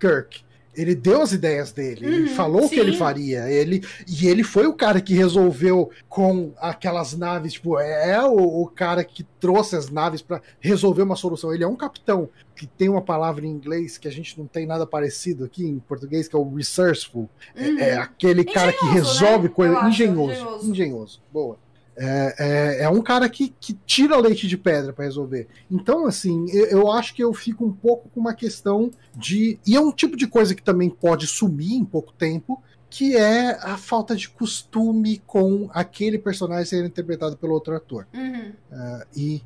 Kirk. 0.00 0.42
Ele 0.74 0.94
deu 0.94 1.20
as 1.20 1.32
ideias 1.32 1.72
dele, 1.72 2.06
uhum, 2.06 2.12
ele 2.12 2.28
falou 2.28 2.64
o 2.64 2.68
que 2.68 2.78
ele 2.78 2.96
faria. 2.96 3.50
Ele, 3.50 3.84
e 4.06 4.28
ele 4.28 4.44
foi 4.44 4.66
o 4.66 4.72
cara 4.72 5.00
que 5.00 5.14
resolveu 5.14 5.90
com 6.08 6.52
aquelas 6.58 7.16
naves, 7.16 7.54
tipo, 7.54 7.78
é, 7.78 8.12
é 8.12 8.22
o, 8.22 8.62
o 8.62 8.66
cara 8.68 9.02
que 9.02 9.24
trouxe 9.40 9.74
as 9.74 9.90
naves 9.90 10.22
para 10.22 10.40
resolver 10.60 11.02
uma 11.02 11.16
solução. 11.16 11.52
Ele 11.52 11.64
é 11.64 11.68
um 11.68 11.76
capitão 11.76 12.28
que 12.54 12.66
tem 12.66 12.88
uma 12.88 13.02
palavra 13.02 13.44
em 13.44 13.50
inglês 13.50 13.98
que 13.98 14.06
a 14.06 14.12
gente 14.12 14.38
não 14.38 14.46
tem 14.46 14.66
nada 14.66 14.86
parecido 14.86 15.44
aqui 15.44 15.64
em 15.64 15.78
português, 15.78 16.28
que 16.28 16.36
é 16.36 16.38
o 16.38 16.54
resourceful. 16.54 17.28
Uhum. 17.56 17.78
É, 17.78 17.90
é, 17.90 17.96
uhum. 17.96 18.02
aquele 18.02 18.44
cara 18.44 18.72
que 18.72 18.86
resolve 18.86 19.48
né? 19.48 19.54
coisas. 19.54 19.82
Engenhoso, 19.84 20.32
engenhoso. 20.32 20.70
Engenhoso. 20.70 21.22
Boa. 21.32 21.58
É, 22.02 22.34
é, 22.38 22.82
é, 22.84 22.88
um 22.88 23.02
cara 23.02 23.28
que, 23.28 23.54
que 23.60 23.74
tira 23.84 24.16
leite 24.16 24.48
de 24.48 24.56
pedra 24.56 24.90
para 24.90 25.04
resolver. 25.04 25.46
Então, 25.70 26.06
assim, 26.06 26.46
eu, 26.50 26.64
eu, 26.66 26.90
acho 26.90 27.14
que 27.14 27.22
eu 27.22 27.30
fico 27.34 27.62
um 27.62 27.72
pouco 27.72 28.08
com 28.08 28.20
uma 28.20 28.32
questão 28.32 28.90
de. 29.14 29.60
E 29.66 29.76
é 29.76 29.80
um 29.80 29.92
tipo 29.92 30.16
de 30.16 30.26
coisa 30.26 30.54
que 30.54 30.62
também 30.62 30.88
pode 30.88 31.26
sumir 31.26 31.74
em 31.74 31.84
pouco 31.84 32.10
tempo, 32.14 32.62
que 32.88 33.14
é 33.14 33.50
a 33.60 33.76
falta 33.76 34.16
de 34.16 34.30
costume 34.30 35.18
com 35.26 35.68
aquele 35.74 36.18
personagem 36.18 36.64
ser 36.64 36.86
interpretado 36.86 37.36
pelo 37.36 37.52
outro 37.52 37.76
ator. 37.76 38.06
Uhum. 38.14 38.52
Uh, 38.72 39.06
e, 39.14 39.42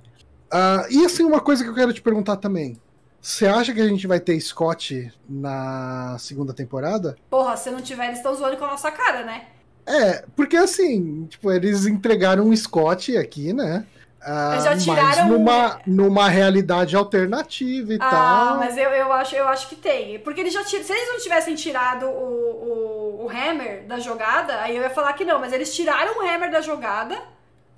uh, 0.53 0.87
e, 0.91 1.05
assim, 1.05 1.25
uma 1.25 1.41
coisa 1.41 1.65
que 1.65 1.71
eu 1.71 1.75
quero 1.75 1.93
te 1.93 2.01
perguntar 2.01 2.37
também. 2.37 2.81
Você 3.21 3.49
acha 3.49 3.75
que 3.75 3.81
a 3.81 3.89
gente 3.89 4.07
vai 4.07 4.21
ter 4.21 4.39
Scott 4.41 5.13
na 5.29 6.17
segunda 6.21 6.55
temporada? 6.55 7.17
Porra, 7.29 7.57
se 7.57 7.69
não 7.71 7.81
tiver, 7.81 8.07
eles 8.07 8.19
estão 8.19 8.35
zoando 8.35 8.59
com 8.59 8.65
a 8.65 8.71
nossa 8.71 8.93
cara, 8.93 9.25
né? 9.25 9.47
É, 9.86 10.24
porque 10.35 10.56
assim, 10.56 11.27
tipo, 11.27 11.51
eles 11.52 11.86
entregaram 11.86 12.44
um 12.44 12.56
Scott 12.56 13.16
aqui, 13.16 13.52
né? 13.52 13.85
Ah, 14.27 14.59
já 14.59 14.77
tiraram... 14.77 15.05
Mas 15.05 15.27
numa, 15.28 15.81
numa 15.86 16.28
realidade 16.28 16.97
alternativa 16.97 17.93
e 17.93 17.97
ah, 18.01 18.11
tal. 18.11 18.23
Ah, 18.23 18.56
mas 18.59 18.78
eu, 18.78 18.89
eu, 18.89 19.12
acho, 19.12 19.36
eu 19.36 19.47
acho 19.47 19.69
que 19.69 19.77
tem. 19.77 20.19
Porque 20.20 20.40
eles 20.40 20.55
já 20.55 20.65
tir... 20.65 20.82
se 20.82 20.93
eles 20.93 21.09
não 21.09 21.19
tivessem 21.19 21.55
tirado 21.55 22.06
o, 22.06 23.20
o, 23.20 23.24
o 23.24 23.28
Hammer 23.28 23.85
da 23.86 23.98
jogada, 23.98 24.62
aí 24.62 24.77
eu 24.77 24.82
ia 24.82 24.90
falar 24.90 25.12
que 25.12 25.24
não, 25.24 25.39
mas 25.39 25.52
eles 25.52 25.74
tiraram 25.74 26.19
o 26.19 26.27
Hammer 26.27 26.51
da 26.51 26.62
jogada. 26.62 27.20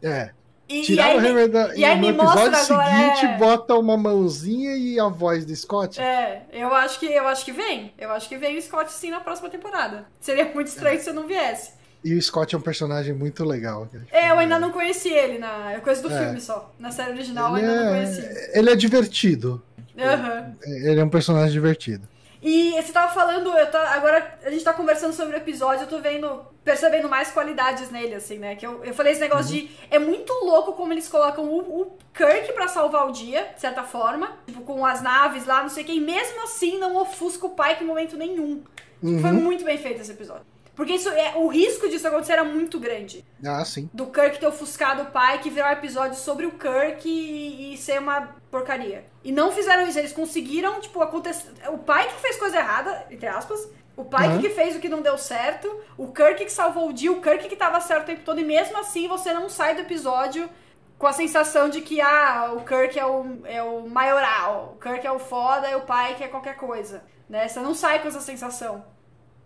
É. 0.01 0.31
E, 0.69 0.83
Tiraram 0.83 1.15
e 1.15 1.19
aí, 1.19 1.25
o 1.25 1.31
Hammer 1.31 1.49
da. 1.49 1.77
E, 1.77 1.85
aí 1.85 2.01
no 2.01 2.09
episódio 2.09 2.59
seguinte, 2.59 3.25
é... 3.25 3.37
bota 3.39 3.75
uma 3.77 3.97
mãozinha 3.97 4.77
e 4.77 4.99
a 4.99 5.07
voz 5.07 5.45
do 5.45 5.55
Scott. 5.55 6.01
É, 6.01 6.43
eu 6.53 6.75
acho 6.75 6.99
que 6.99 7.07
eu 7.07 7.27
acho 7.29 7.45
que 7.45 7.53
vem. 7.53 7.95
Eu 7.97 8.11
acho 8.11 8.29
que 8.29 8.37
vem 8.37 8.59
o 8.59 8.63
Scott 8.63 8.93
sim 8.93 9.11
na 9.11 9.21
próxima 9.21 9.49
temporada. 9.49 10.07
Seria 10.21 10.47
muito 10.53 10.67
estranho 10.67 10.97
é. 10.97 11.01
se 11.01 11.09
eu 11.09 11.15
não 11.15 11.27
viesse. 11.27 11.76
E 12.07 12.15
o 12.15 12.23
Scott 12.23 12.55
é 12.55 12.59
um 12.59 12.61
personagem 12.61 13.13
muito 13.13 13.45
legal. 13.45 13.89
É, 14.13 14.31
eu 14.31 14.39
ainda 14.39 14.61
não 14.61 14.71
conheci 14.71 15.09
ele 15.09 15.39
na. 15.39 15.75
Eu 15.75 15.81
conheço 15.81 16.03
do 16.03 16.15
é. 16.15 16.17
filme 16.17 16.41
só. 16.41 16.73
Na 16.79 16.93
série 16.93 17.11
original 17.11 17.59
ele 17.59 17.67
eu 17.67 17.71
ainda 17.71 17.83
é... 17.83 17.85
não 17.85 17.93
conheci. 17.95 18.51
Ele 18.57 18.71
é 18.71 18.77
divertido. 18.77 19.61
Uhum. 19.97 20.55
Ele 20.63 21.01
é 21.01 21.05
um 21.05 21.09
personagem 21.09 21.51
divertido. 21.51 22.07
E 22.41 22.81
você 22.81 22.93
tava 22.93 23.13
falando, 23.13 23.51
tô, 23.73 23.77
agora 23.77 24.39
a 24.45 24.51
gente 24.51 24.63
tá 24.63 24.73
conversando 24.73 25.13
sobre 25.15 25.35
o 25.35 25.37
episódio, 25.37 25.83
eu 25.83 25.89
tô 25.89 25.99
vendo, 25.99 26.43
percebendo 26.63 27.09
mais 27.09 27.33
qualidades 27.33 27.91
nele, 27.91 28.15
assim, 28.15 28.39
né? 28.39 28.55
Que 28.55 28.65
eu, 28.65 28.85
eu 28.85 28.95
falei 28.95 29.11
esse 29.11 29.21
negócio 29.21 29.53
uhum. 29.53 29.63
de. 29.63 29.71
É 29.91 29.99
muito 29.99 30.33
louco 30.45 30.75
como 30.75 30.93
eles 30.93 31.09
colocam 31.09 31.45
o, 31.45 31.59
o 31.59 31.99
Kirk 32.15 32.53
pra 32.53 32.69
salvar 32.69 33.09
o 33.09 33.11
dia, 33.11 33.51
de 33.53 33.61
certa 33.61 33.83
forma. 33.83 34.31
Tipo, 34.47 34.61
com 34.61 34.87
as 34.87 35.03
naves 35.03 35.45
lá, 35.45 35.61
não 35.61 35.71
sei 35.71 35.83
o 35.83 35.87
que, 35.87 35.95
e 35.95 36.01
mesmo 36.01 36.45
assim 36.45 36.79
não 36.79 36.95
ofusca 36.95 37.47
o 37.47 37.51
Pike 37.51 37.83
em 37.83 37.87
momento 37.89 38.17
nenhum. 38.17 38.63
Uhum. 39.03 39.21
Foi 39.21 39.33
muito 39.33 39.65
bem 39.65 39.77
feito 39.77 40.01
esse 40.01 40.13
episódio. 40.13 40.56
Porque 40.77 40.93
isso 40.93 41.09
é, 41.09 41.33
o 41.37 41.49
risco 41.49 41.89
disso 41.89 42.07
acontecer 42.07 42.35
era 42.35 42.45
muito 42.45 42.79
grande. 42.79 43.25
Ah, 43.43 43.65
sim. 43.65 43.89
Do 43.95 44.07
Kirk 44.09 44.39
ter 44.39 44.47
ofuscado 44.47 45.05
o 45.05 45.07
pai, 45.07 45.41
que 45.41 45.49
virar 45.49 45.71
um 45.71 45.73
episódio 45.73 46.19
sobre 46.19 46.45
o 46.45 46.53
Kirk 46.53 47.09
e, 47.09 47.73
e, 47.73 47.79
ser 47.79 47.99
uma 47.99 48.37
porcaria. 48.51 49.07
E 49.25 49.33
não 49.33 49.51
fizeram 49.51 49.89
isso, 49.89 49.99
eles 49.99 50.13
conseguiram, 50.13 50.79
tipo, 50.79 51.01
acontecer. 51.01 51.51
O 51.71 51.79
pai 51.79 52.07
que 52.07 52.21
fez 52.21 52.37
coisa 52.37 52.59
errada, 52.59 53.07
entre 53.11 53.27
aspas. 53.27 53.67
O 53.97 54.05
pai 54.05 54.29
uhum. 54.29 54.41
que 54.43 54.51
fez 54.51 54.77
o 54.77 54.79
que 54.79 54.91
não 54.91 55.01
deu 55.01 55.17
certo. 55.17 55.75
O 55.97 56.13
Kirk 56.13 56.45
que 56.45 56.53
salvou 56.53 56.91
o 56.91 56.93
dia, 56.93 57.11
o 57.11 57.23
Kirk 57.23 57.49
que 57.49 57.57
tava 57.57 57.81
certo 57.81 58.03
o 58.03 58.07
tempo 58.07 58.21
todo. 58.23 58.39
E 58.39 58.45
mesmo 58.45 58.79
assim 58.79 59.09
você 59.09 59.33
não 59.33 59.49
sai 59.49 59.75
do 59.75 59.81
episódio 59.81 60.47
com 60.99 61.07
a 61.07 61.13
sensação 61.15 61.71
de 61.71 61.81
que 61.81 62.03
ah, 62.03 62.53
o 62.55 62.65
Kirk 62.65 62.99
é 62.99 63.07
o, 63.07 63.39
é 63.45 63.63
o 63.63 63.89
maioral, 63.89 64.75
o 64.77 64.81
Kirk 64.81 65.07
é 65.07 65.13
o 65.13 65.19
foda 65.19 65.71
e 65.71 65.75
o 65.75 65.83
pai 65.83 66.15
que 66.15 66.25
é 66.25 66.29
qualquer 66.29 66.57
coisa. 66.57 67.03
Né? 67.29 67.49
Você 67.49 67.61
não 67.61 67.75
sai 67.75 68.01
com 68.01 68.09
essa 68.09 68.21
sensação. 68.21 68.85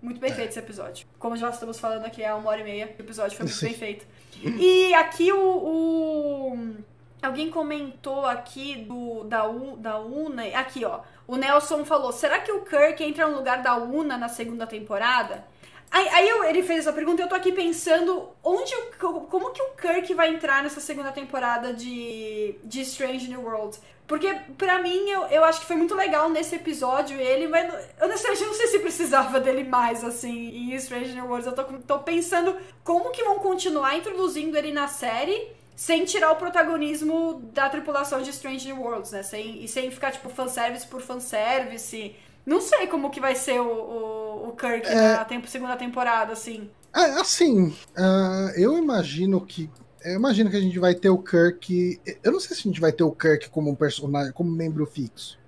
Muito 0.02 0.20
bem 0.20 0.32
feito 0.32 0.50
esse 0.50 0.58
episódio. 0.58 1.06
Como 1.18 1.36
já 1.36 1.50
estamos 1.50 1.78
falando 1.78 2.06
aqui 2.06 2.24
há 2.24 2.34
uma 2.34 2.50
hora 2.50 2.60
e 2.60 2.64
meia, 2.64 2.86
o 2.98 3.02
episódio 3.02 3.36
foi 3.36 3.44
muito 3.44 3.58
Sim. 3.58 3.66
bem 3.66 3.74
feito. 3.74 4.06
E 4.42 4.94
aqui 4.94 5.30
o, 5.32 5.38
o, 5.38 6.74
Alguém 7.22 7.50
comentou 7.50 8.24
aqui 8.24 8.76
do 8.76 9.24
da, 9.24 9.46
U, 9.46 9.76
da 9.76 9.98
Una. 9.98 10.44
Aqui, 10.58 10.84
ó. 10.84 11.00
O 11.26 11.36
Nelson 11.36 11.84
falou: 11.84 12.12
será 12.12 12.38
que 12.38 12.50
o 12.50 12.64
Kirk 12.64 13.02
entra 13.04 13.28
no 13.28 13.36
lugar 13.36 13.62
da 13.62 13.76
Una 13.76 14.16
na 14.16 14.28
segunda 14.28 14.66
temporada? 14.66 15.44
Aí, 15.90 16.08
aí 16.08 16.28
eu, 16.28 16.44
ele 16.44 16.62
fez 16.62 16.80
essa 16.80 16.92
pergunta 16.92 17.20
e 17.20 17.24
eu 17.24 17.28
tô 17.28 17.34
aqui 17.34 17.50
pensando 17.50 18.28
onde 18.44 18.72
como 18.98 19.50
que 19.50 19.60
o 19.60 19.70
Kirk 19.70 20.14
vai 20.14 20.28
entrar 20.28 20.62
nessa 20.62 20.80
segunda 20.80 21.10
temporada 21.10 21.74
de, 21.74 22.54
de 22.62 22.80
Strange 22.82 23.28
New 23.28 23.42
Worlds. 23.42 23.80
Porque, 24.06 24.32
pra 24.58 24.82
mim, 24.82 25.08
eu, 25.08 25.22
eu 25.26 25.44
acho 25.44 25.60
que 25.60 25.66
foi 25.66 25.76
muito 25.76 25.94
legal 25.94 26.28
nesse 26.28 26.56
episódio 26.56 27.16
ele, 27.20 27.46
mas 27.46 27.72
eu 27.72 28.06
honestamente 28.06 28.44
não 28.44 28.54
sei 28.54 28.66
se 28.68 28.78
precisava 28.80 29.38
dele 29.38 29.64
mais, 29.64 30.02
assim, 30.04 30.48
em 30.48 30.74
Strange 30.74 31.12
New 31.12 31.26
Worlds. 31.26 31.46
Eu 31.46 31.54
tô, 31.54 31.64
tô 31.64 31.98
pensando 32.00 32.56
como 32.82 33.10
que 33.10 33.22
vão 33.22 33.38
continuar 33.38 33.96
introduzindo 33.96 34.56
ele 34.56 34.72
na 34.72 34.88
série 34.88 35.52
sem 35.76 36.04
tirar 36.04 36.32
o 36.32 36.36
protagonismo 36.36 37.40
da 37.54 37.68
tripulação 37.68 38.20
de 38.20 38.30
Strange 38.30 38.66
New 38.66 38.82
Worlds, 38.82 39.12
né? 39.12 39.22
Sem, 39.22 39.64
e 39.64 39.68
sem 39.68 39.90
ficar, 39.90 40.10
tipo, 40.10 40.28
fanservice 40.28 40.86
por 40.86 41.00
fanservice. 41.00 42.14
Não 42.44 42.60
sei 42.60 42.86
como 42.86 43.10
que 43.10 43.20
vai 43.20 43.34
ser 43.34 43.60
o, 43.60 43.66
o, 43.66 44.48
o 44.48 44.52
Kirk 44.52 44.86
é... 44.86 45.14
na 45.14 45.24
tempo, 45.24 45.48
segunda 45.48 45.76
temporada, 45.76 46.32
assim. 46.32 46.70
É, 46.94 47.20
assim, 47.20 47.68
uh, 47.68 48.50
eu 48.56 48.76
imagino 48.76 49.40
que 49.44 49.70
eu 50.04 50.14
imagino 50.14 50.50
que 50.50 50.56
a 50.56 50.60
gente 50.60 50.78
vai 50.78 50.94
ter 50.94 51.10
o 51.10 51.18
Kirk. 51.18 52.00
Eu 52.22 52.32
não 52.32 52.40
sei 52.40 52.56
se 52.56 52.62
a 52.62 52.70
gente 52.70 52.80
vai 52.80 52.90
ter 52.90 53.04
o 53.04 53.12
Kirk 53.12 53.50
como 53.50 53.70
um 53.70 53.74
personagem, 53.74 54.32
como 54.32 54.50
membro 54.50 54.86
fixo. 54.86 55.38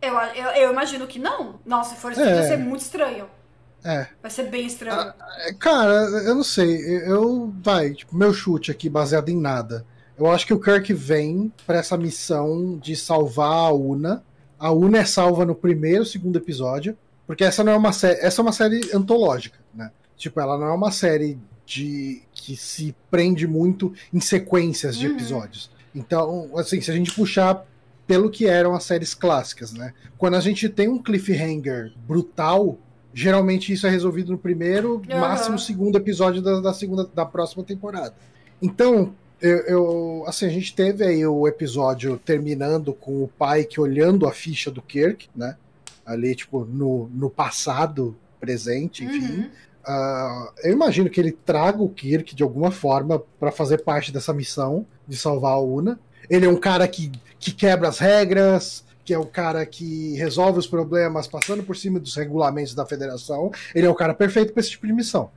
Eu, 0.00 0.14
eu, 0.14 0.50
eu 0.52 0.72
imagino 0.72 1.06
que 1.06 1.18
não. 1.18 1.60
Nossa, 1.64 1.94
se 1.94 2.00
for 2.00 2.12
isso, 2.12 2.20
é. 2.20 2.34
vai 2.34 2.44
ser 2.44 2.56
muito 2.56 2.80
estranho. 2.80 3.28
É. 3.84 4.06
Vai 4.20 4.30
ser 4.30 4.44
bem 4.44 4.66
estranho. 4.66 4.96
Ah, 4.96 5.14
é, 5.46 5.52
cara, 5.52 5.92
eu 5.92 6.34
não 6.34 6.44
sei. 6.44 6.80
Eu. 7.06 7.52
Vai, 7.62 7.92
tipo, 7.92 8.16
meu 8.16 8.32
chute 8.32 8.70
aqui, 8.70 8.88
baseado 8.88 9.28
em 9.28 9.36
nada. 9.36 9.84
Eu 10.18 10.30
acho 10.30 10.46
que 10.46 10.54
o 10.54 10.60
Kirk 10.60 10.92
vem 10.94 11.52
para 11.66 11.78
essa 11.78 11.96
missão 11.96 12.78
de 12.78 12.96
salvar 12.96 13.68
a 13.68 13.72
Una. 13.72 14.24
A 14.62 14.70
Una 14.70 14.98
é 14.98 15.04
salva 15.04 15.44
no 15.44 15.56
primeiro, 15.56 16.04
segundo 16.04 16.36
episódio. 16.36 16.96
Porque 17.26 17.42
essa 17.42 17.64
não 17.64 17.72
é 17.72 17.76
uma 17.76 17.92
série. 17.92 18.20
Essa 18.20 18.40
é 18.40 18.42
uma 18.42 18.52
série 18.52 18.80
antológica, 18.94 19.58
né? 19.74 19.90
Tipo, 20.16 20.38
ela 20.38 20.56
não 20.56 20.68
é 20.68 20.72
uma 20.72 20.92
série 20.92 21.36
de 21.66 22.22
que 22.32 22.56
se 22.56 22.94
prende 23.10 23.44
muito 23.44 23.92
em 24.14 24.20
sequências 24.20 24.96
de 24.96 25.08
uhum. 25.08 25.14
episódios. 25.14 25.68
Então, 25.92 26.48
assim, 26.56 26.80
se 26.80 26.92
a 26.92 26.94
gente 26.94 27.12
puxar 27.12 27.66
pelo 28.06 28.30
que 28.30 28.46
eram 28.46 28.72
as 28.72 28.84
séries 28.84 29.14
clássicas, 29.14 29.72
né? 29.72 29.94
Quando 30.16 30.36
a 30.36 30.40
gente 30.40 30.68
tem 30.68 30.88
um 30.88 31.02
cliffhanger 31.02 31.92
brutal, 32.06 32.78
geralmente 33.12 33.72
isso 33.72 33.86
é 33.86 33.90
resolvido 33.90 34.30
no 34.30 34.38
primeiro, 34.38 35.02
uhum. 35.10 35.18
máximo 35.18 35.58
segundo 35.58 35.96
episódio 35.98 36.40
da, 36.40 36.60
da, 36.60 36.72
segunda 36.72 37.04
da 37.12 37.26
próxima 37.26 37.64
temporada. 37.64 38.14
Então, 38.60 39.12
eu, 39.42 39.58
eu, 39.66 40.24
assim, 40.28 40.46
a 40.46 40.48
gente 40.48 40.72
teve 40.72 41.04
aí 41.04 41.26
o 41.26 41.48
episódio 41.48 42.16
terminando 42.16 42.94
com 42.94 43.24
o 43.24 43.28
Pike 43.28 43.80
olhando 43.80 44.26
a 44.26 44.32
ficha 44.32 44.70
do 44.70 44.80
Kirk, 44.80 45.28
né? 45.34 45.56
Ali, 46.06 46.34
tipo, 46.36 46.64
no, 46.64 47.10
no 47.12 47.28
passado 47.28 48.16
presente, 48.38 49.04
enfim. 49.04 49.40
Uhum. 49.40 49.50
Uh, 49.84 50.52
eu 50.62 50.72
imagino 50.72 51.10
que 51.10 51.18
ele 51.18 51.32
traga 51.32 51.82
o 51.82 51.88
Kirk 51.88 52.36
de 52.36 52.42
alguma 52.44 52.70
forma 52.70 53.20
para 53.40 53.50
fazer 53.50 53.78
parte 53.78 54.12
dessa 54.12 54.32
missão 54.32 54.86
de 55.08 55.16
salvar 55.16 55.54
a 55.54 55.60
Una. 55.60 55.98
Ele 56.30 56.46
é 56.46 56.48
um 56.48 56.56
cara 56.56 56.86
que, 56.86 57.10
que 57.40 57.50
quebra 57.50 57.88
as 57.88 57.98
regras, 57.98 58.84
que 59.04 59.12
é 59.12 59.18
o 59.18 59.26
cara 59.26 59.66
que 59.66 60.14
resolve 60.14 60.60
os 60.60 60.68
problemas 60.68 61.26
passando 61.26 61.64
por 61.64 61.76
cima 61.76 61.98
dos 61.98 62.14
regulamentos 62.14 62.74
da 62.74 62.86
federação. 62.86 63.50
Ele 63.74 63.86
é 63.86 63.90
o 63.90 63.94
cara 63.94 64.14
perfeito 64.14 64.52
para 64.52 64.60
esse 64.60 64.70
tipo 64.70 64.86
de 64.86 64.92
missão. 64.92 65.30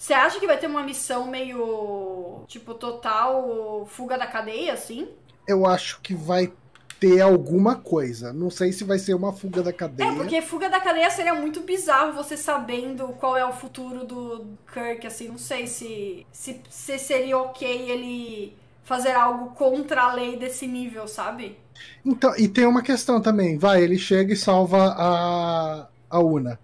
Você 0.00 0.14
acha 0.14 0.40
que 0.40 0.46
vai 0.46 0.56
ter 0.56 0.66
uma 0.66 0.82
missão 0.82 1.26
meio. 1.26 2.42
tipo, 2.48 2.72
total 2.72 3.84
fuga 3.86 4.16
da 4.16 4.26
cadeia, 4.26 4.72
assim? 4.72 5.06
Eu 5.46 5.66
acho 5.66 6.00
que 6.00 6.14
vai 6.14 6.50
ter 6.98 7.20
alguma 7.20 7.76
coisa. 7.76 8.32
Não 8.32 8.48
sei 8.48 8.72
se 8.72 8.82
vai 8.82 8.98
ser 8.98 9.12
uma 9.12 9.30
fuga 9.30 9.62
da 9.62 9.74
cadeia. 9.74 10.08
É, 10.08 10.14
porque 10.14 10.40
fuga 10.40 10.70
da 10.70 10.80
cadeia 10.80 11.10
seria 11.10 11.34
muito 11.34 11.60
bizarro 11.60 12.14
você 12.14 12.34
sabendo 12.34 13.08
qual 13.20 13.36
é 13.36 13.44
o 13.44 13.52
futuro 13.52 14.06
do 14.06 14.46
Kirk, 14.72 15.06
assim. 15.06 15.28
Não 15.28 15.36
sei 15.36 15.66
se, 15.66 16.26
se, 16.32 16.62
se 16.70 16.98
seria 16.98 17.36
ok 17.36 17.90
ele 17.90 18.56
fazer 18.82 19.12
algo 19.12 19.50
contra 19.50 20.04
a 20.04 20.14
lei 20.14 20.38
desse 20.38 20.66
nível, 20.66 21.06
sabe? 21.06 21.58
Então, 22.02 22.34
e 22.38 22.48
tem 22.48 22.64
uma 22.64 22.80
questão 22.82 23.20
também. 23.20 23.58
Vai, 23.58 23.82
ele 23.82 23.98
chega 23.98 24.32
e 24.32 24.36
salva 24.36 24.94
a, 24.96 25.88
a 26.08 26.20
Una. 26.20 26.58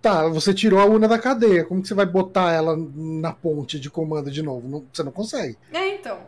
Tá, 0.00 0.28
você 0.28 0.54
tirou 0.54 0.78
a 0.78 0.84
Una 0.84 1.08
da 1.08 1.18
cadeia. 1.18 1.64
Como 1.64 1.82
que 1.82 1.88
você 1.88 1.94
vai 1.94 2.06
botar 2.06 2.52
ela 2.52 2.76
na 2.94 3.32
ponte 3.32 3.80
de 3.80 3.90
comando 3.90 4.30
de 4.30 4.42
novo? 4.42 4.68
Não, 4.68 4.84
você 4.92 5.02
não 5.02 5.12
consegue. 5.12 5.56
É, 5.72 5.94
então. 5.94 6.18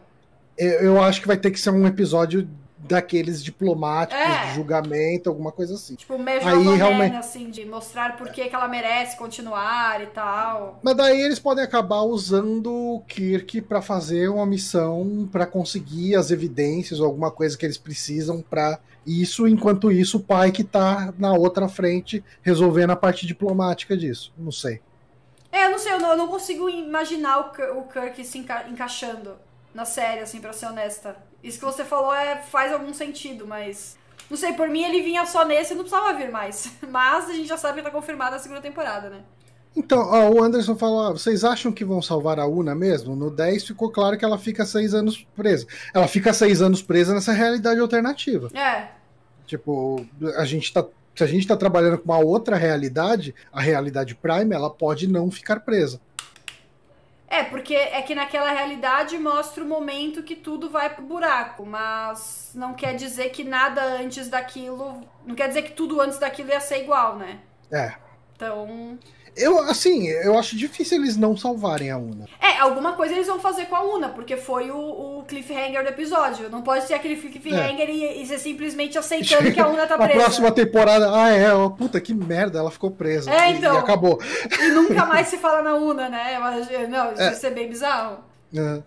Eu, 0.59 0.71
eu 0.71 1.03
acho 1.03 1.21
que 1.21 1.27
vai 1.27 1.37
ter 1.37 1.51
que 1.51 1.61
ser 1.61 1.71
um 1.71 1.87
episódio 1.87 2.49
daqueles 2.89 3.43
diplomáticos 3.45 4.25
é. 4.25 4.47
de 4.47 4.55
julgamento, 4.55 5.29
alguma 5.29 5.53
coisa 5.53 5.75
assim. 5.75 5.95
Tipo, 5.95 6.19
meio 6.19 6.47
aí, 6.47 6.77
realmente... 6.77 7.17
assim, 7.17 7.51
de 7.51 7.65
mostrar 7.65 8.17
por 8.17 8.31
que, 8.31 8.49
que 8.49 8.55
ela 8.55 8.69
merece 8.69 9.17
continuar 9.17 10.03
e 10.03 10.07
tal. 10.07 10.81
Mas 10.83 10.97
daí 10.97 11.21
eles 11.21 11.39
podem 11.39 11.63
acabar 11.63 12.03
usando 12.03 12.73
o 12.73 13.01
Kirk 13.07 13.61
para 13.63 13.83
fazer 13.83 14.29
uma 14.29 14.47
missão 14.47 15.29
para 15.31 15.47
conseguir 15.47 16.17
as 16.17 16.31
evidências 16.31 17.01
ou 17.01 17.07
alguma 17.07 17.31
coisa 17.31 17.57
que 17.57 17.67
eles 17.67 17.79
precisam 17.79 18.43
para 18.43 18.79
isso, 19.07 19.47
enquanto 19.47 19.91
isso 19.91 20.19
o 20.19 20.23
pai 20.23 20.53
que 20.53 20.65
tá 20.65 21.13
na 21.19 21.33
outra 21.33 21.69
frente 21.69 22.23
resolvendo 22.43 22.91
a 22.91 22.97
parte 22.97 23.27
diplomática 23.27 23.97
disso. 23.97 24.33
Não 24.37 24.53
sei. 24.53 24.81
É, 25.53 25.67
eu 25.67 25.71
não 25.71 25.79
sei, 25.79 25.93
eu 25.93 26.01
não, 26.01 26.11
eu 26.11 26.17
não 26.17 26.29
consigo 26.29 26.69
imaginar 26.69 27.39
o 27.39 27.83
Kirk 27.89 28.25
se 28.25 28.39
enca 28.39 28.67
encaixando 28.69 29.37
na 29.75 29.85
série, 29.85 30.21
assim, 30.21 30.41
pra 30.41 30.53
ser 30.53 30.67
honesta. 30.67 31.17
Isso 31.43 31.59
que 31.59 31.65
você 31.65 31.85
falou 31.85 32.15
é, 32.15 32.37
faz 32.37 32.73
algum 32.73 32.93
sentido, 32.93 33.47
mas. 33.47 33.99
Não 34.29 34.37
sei, 34.37 34.53
por 34.53 34.69
mim 34.69 34.85
ele 34.85 35.03
vinha 35.03 35.27
só 35.27 35.45
nesse 35.45 35.73
e 35.73 35.77
não 35.77 35.83
precisava 35.83 36.17
vir 36.17 36.31
mais. 36.31 36.73
Mas 36.89 37.29
a 37.29 37.33
gente 37.33 37.49
já 37.49 37.57
sabe 37.57 37.79
que 37.79 37.83
tá 37.83 37.91
confirmada 37.91 38.37
a 38.37 38.39
segunda 38.39 38.61
temporada, 38.61 39.11
né? 39.11 39.23
Então, 39.77 40.01
ó, 40.01 40.31
o 40.31 40.43
Anderson 40.43 40.77
falou: 40.77 41.13
vocês 41.13 41.45
acham 41.45 41.73
que 41.73 41.85
vão 41.85 42.03
salvar 42.03 42.39
a 42.39 42.47
Una 42.47 42.75
mesmo? 42.75 43.15
No 43.15 43.31
10 43.31 43.69
ficou 43.69 43.91
claro 43.91 44.19
que 44.19 44.25
ela 44.25 44.39
fica 44.39 44.65
seis 44.65 44.95
anos 44.95 45.27
presa. 45.37 45.67
Ela 45.95 46.09
fica 46.09 46.33
seis 46.33 46.61
anos 46.61 46.83
presa 46.83 47.15
nessa 47.15 47.33
realidade 47.33 47.81
alternativa. 47.81 48.51
É. 48.57 48.89
Tipo, 49.47 50.05
a 50.37 50.45
gente 50.45 50.73
tá. 50.73 50.85
Se 51.15 51.25
a 51.25 51.27
gente 51.27 51.47
tá 51.47 51.57
trabalhando 51.57 51.99
com 51.99 52.05
uma 52.05 52.19
outra 52.19 52.57
realidade, 52.57 53.35
a 53.53 53.61
realidade 53.61 54.15
Prime, 54.15 54.55
ela 54.55 54.71
pode 54.71 55.07
não 55.07 55.31
ficar 55.31 55.61
presa. 55.61 56.01
É, 57.29 57.45
porque 57.45 57.75
é 57.75 58.03
que 58.03 58.15
naquela 58.15 58.51
realidade 58.51 59.17
mostra 59.19 59.63
o 59.63 59.67
momento 59.67 60.23
que 60.23 60.35
tudo 60.35 60.69
vai 60.69 60.91
pro 60.91 61.05
buraco, 61.05 61.65
mas 61.65 62.51
não 62.57 62.75
quer 62.75 62.97
dizer 62.97 63.31
que 63.31 63.45
nada 63.45 63.83
antes 64.01 64.29
daquilo. 64.29 65.01
Não 65.25 65.35
quer 65.35 65.47
dizer 65.49 65.63
que 65.63 65.73
tudo 65.73 66.01
antes 66.01 66.19
daquilo 66.19 66.51
ia 66.51 66.61
ser 66.61 66.83
igual, 66.83 67.17
né? 67.17 67.39
É. 67.71 67.93
Então. 68.35 68.99
Eu, 69.41 69.59
assim, 69.61 70.07
eu 70.09 70.39
acho 70.39 70.57
difícil 70.57 70.99
eles 70.99 71.17
não 71.17 71.37
salvarem 71.37 71.91
a 71.91 71.97
Una. 71.97 72.27
É, 72.41 72.59
alguma 72.59 72.93
coisa 72.93 73.15
eles 73.15 73.27
vão 73.27 73.41
fazer 73.41 73.67
com 73.67 73.75
a 73.75 73.83
Una, 73.83 74.11
porque 74.11 74.37
foi 74.37 74.71
o, 74.71 75.19
o 75.19 75.25
cliffhanger 75.27 75.83
do 75.83 75.89
episódio. 75.89 76.51
Não 76.51 76.63
pode 76.63 76.87
ser 76.87 76.95
aquele 76.95 77.17
cliffhanger 77.17 77.89
é. 77.89 77.93
e, 77.93 78.23
e 78.23 78.27
ser 78.27 78.39
simplesmente 78.39 78.99
aceitando 78.99 79.51
que 79.51 79.61
a 79.61 79.67
Una 79.67 79.87
tá 79.87 79.97
presa. 79.99 80.13
A 80.13 80.23
próxima 80.25 80.53
temporada, 80.53 81.11
ah, 81.15 81.31
é, 81.31 81.53
oh, 81.55 81.71
puta 81.71 82.01
que 82.01 82.13
merda, 82.13 82.59
ela 82.59 82.71
ficou 82.71 82.91
presa. 82.91 83.31
É, 83.31 83.51
então. 83.51 83.73
E, 83.73 83.77
e 83.77 83.79
acabou. 83.79 84.21
E 84.61 84.69
nunca 84.69 85.05
mais 85.07 85.29
se 85.29 85.39
fala 85.39 85.63
na 85.63 85.75
Una, 85.75 86.09
né? 86.09 86.39
Não, 86.89 87.13
isso 87.13 87.23
é. 87.23 87.33
ser 87.33 87.51
bem 87.51 87.69
bizarro. 87.69 88.19
É. 88.55 88.83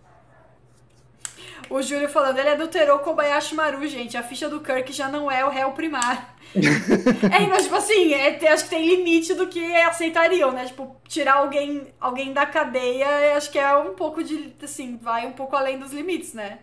O 1.70 1.82
Júlio 1.82 2.10
falando, 2.10 2.38
ele 2.38 2.50
adulterou 2.50 3.00
Kobayashi 3.00 3.56
Maru, 3.56 3.88
gente. 3.88 4.16
A 4.16 4.22
ficha 4.22 4.48
do 4.48 4.60
Kirk 4.60 4.94
já 4.94 5.08
não 5.10 5.32
é 5.32 5.44
o 5.44 5.50
réu 5.50 5.72
primário 5.72 6.33
é, 7.32 7.48
mas 7.48 7.64
tipo 7.64 7.76
assim, 7.76 8.14
é, 8.14 8.48
acho 8.50 8.66
que 8.66 8.70
tem 8.70 8.88
limite 8.88 9.34
do 9.34 9.48
que 9.48 9.76
aceitariam, 9.76 10.52
né? 10.52 10.66
Tipo, 10.66 10.96
tirar 11.08 11.38
alguém, 11.38 11.88
alguém 12.00 12.34
da 12.34 12.46
cadeia, 12.46 13.36
acho 13.36 13.52
que 13.52 13.58
é 13.58 13.76
um 13.76 13.94
pouco 13.94 14.24
de, 14.24 14.54
assim, 14.62 14.98
vai 15.02 15.26
um 15.26 15.34
pouco 15.34 15.56
além 15.56 15.80
dos 15.80 15.92
limites, 15.92 16.34
né? 16.34 16.60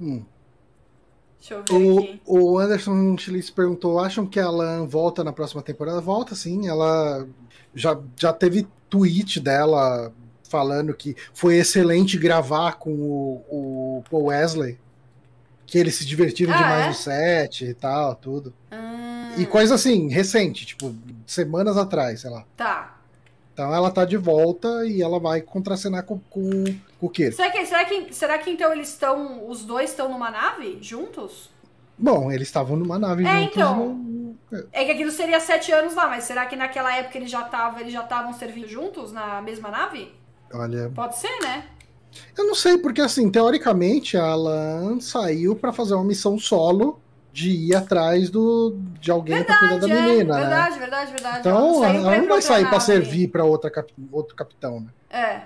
Hum. 0.00 0.24
Deixa 1.38 1.54
eu 1.54 1.62
ver 1.62 1.72
o, 1.72 1.98
aqui. 1.98 2.20
O 2.26 2.58
Anderson 2.58 3.16
Chilis 3.16 3.50
perguntou, 3.50 3.98
acham 4.00 4.26
que 4.26 4.40
a 4.40 4.50
Lan 4.50 4.86
volta 4.86 5.22
na 5.22 5.32
próxima 5.32 5.62
temporada? 5.62 6.00
Volta 6.00 6.34
sim, 6.34 6.66
ela 6.66 7.26
já, 7.74 7.98
já 8.16 8.32
teve 8.32 8.66
tweet 8.90 9.38
dela 9.38 10.12
falando 10.48 10.94
que 10.94 11.16
foi 11.32 11.56
excelente 11.56 12.18
gravar 12.18 12.74
com 12.74 12.92
o, 12.92 13.44
o 13.48 14.04
Paul 14.10 14.26
Wesley 14.26 14.78
que 15.66 15.76
eles 15.78 15.96
se 15.96 16.06
divertiram 16.06 16.54
ah, 16.54 16.56
demais 16.56 16.84
é? 16.84 16.88
no 16.88 16.94
set 16.94 17.64
e 17.64 17.74
tal, 17.74 18.14
tudo. 18.14 18.54
Hum. 18.70 18.85
E 19.36 19.46
coisa 19.46 19.74
assim, 19.74 20.08
recente, 20.08 20.66
tipo, 20.66 20.94
semanas 21.26 21.76
atrás, 21.76 22.20
sei 22.20 22.30
lá. 22.30 22.44
Tá. 22.56 22.96
Então 23.52 23.74
ela 23.74 23.90
tá 23.90 24.04
de 24.04 24.18
volta 24.18 24.86
e 24.86 25.00
ela 25.00 25.18
vai 25.18 25.40
contracenar 25.40 26.04
com, 26.04 26.18
com, 26.28 26.50
com 27.00 27.06
o 27.06 27.08
Kirk. 27.08 27.34
Será 27.34 27.50
que, 27.50 27.64
será, 27.64 27.84
que, 27.86 28.14
será 28.14 28.38
que 28.38 28.50
então 28.50 28.70
eles 28.72 28.90
estão. 28.90 29.48
Os 29.48 29.64
dois 29.64 29.90
estão 29.90 30.10
numa 30.10 30.30
nave 30.30 30.78
juntos? 30.82 31.50
Bom, 31.96 32.30
eles 32.30 32.48
estavam 32.48 32.76
numa 32.76 32.98
nave 32.98 33.24
é, 33.24 33.34
juntos. 33.34 33.56
Então, 33.56 33.94
no... 33.94 34.36
É 34.72 34.84
que 34.84 34.92
aquilo 34.92 35.10
seria 35.10 35.40
sete 35.40 35.72
anos 35.72 35.94
lá, 35.94 36.06
mas 36.06 36.24
será 36.24 36.44
que 36.44 36.54
naquela 36.54 36.94
época 36.94 37.16
eles 37.16 37.30
já 37.30 37.42
estavam 37.46 37.80
eles 37.80 37.92
já 37.92 38.02
estavam 38.02 38.34
servindo 38.34 38.68
juntos 38.68 39.10
na 39.10 39.40
mesma 39.40 39.70
nave? 39.70 40.12
Olha. 40.52 40.92
Pode 40.94 41.18
ser, 41.18 41.40
né? 41.40 41.64
Eu 42.36 42.46
não 42.46 42.54
sei, 42.54 42.76
porque 42.76 43.00
assim, 43.00 43.30
teoricamente 43.30 44.16
a 44.16 44.24
Alan 44.24 45.00
saiu 45.00 45.56
para 45.56 45.72
fazer 45.72 45.94
uma 45.94 46.04
missão 46.04 46.38
solo 46.38 47.00
de 47.36 47.50
ir 47.50 47.76
atrás 47.76 48.30
do, 48.30 48.78
de 48.98 49.10
alguém 49.10 49.44
para 49.44 49.58
cuidar 49.58 49.78
da 49.78 49.88
é, 49.90 50.00
menina, 50.00 50.34
verdade, 50.36 50.70
né? 50.70 50.80
Verdade, 50.80 51.12
verdade, 51.12 51.40
Então 51.40 51.84
ela, 51.84 51.98
ela 51.98 52.16
não 52.16 52.28
vai 52.28 52.40
sair 52.40 52.66
para 52.66 52.80
servir 52.80 53.28
para 53.28 53.44
outra 53.44 53.70
outro 54.10 54.34
capitão, 54.34 54.80
né? 54.80 54.88
É, 55.10 55.42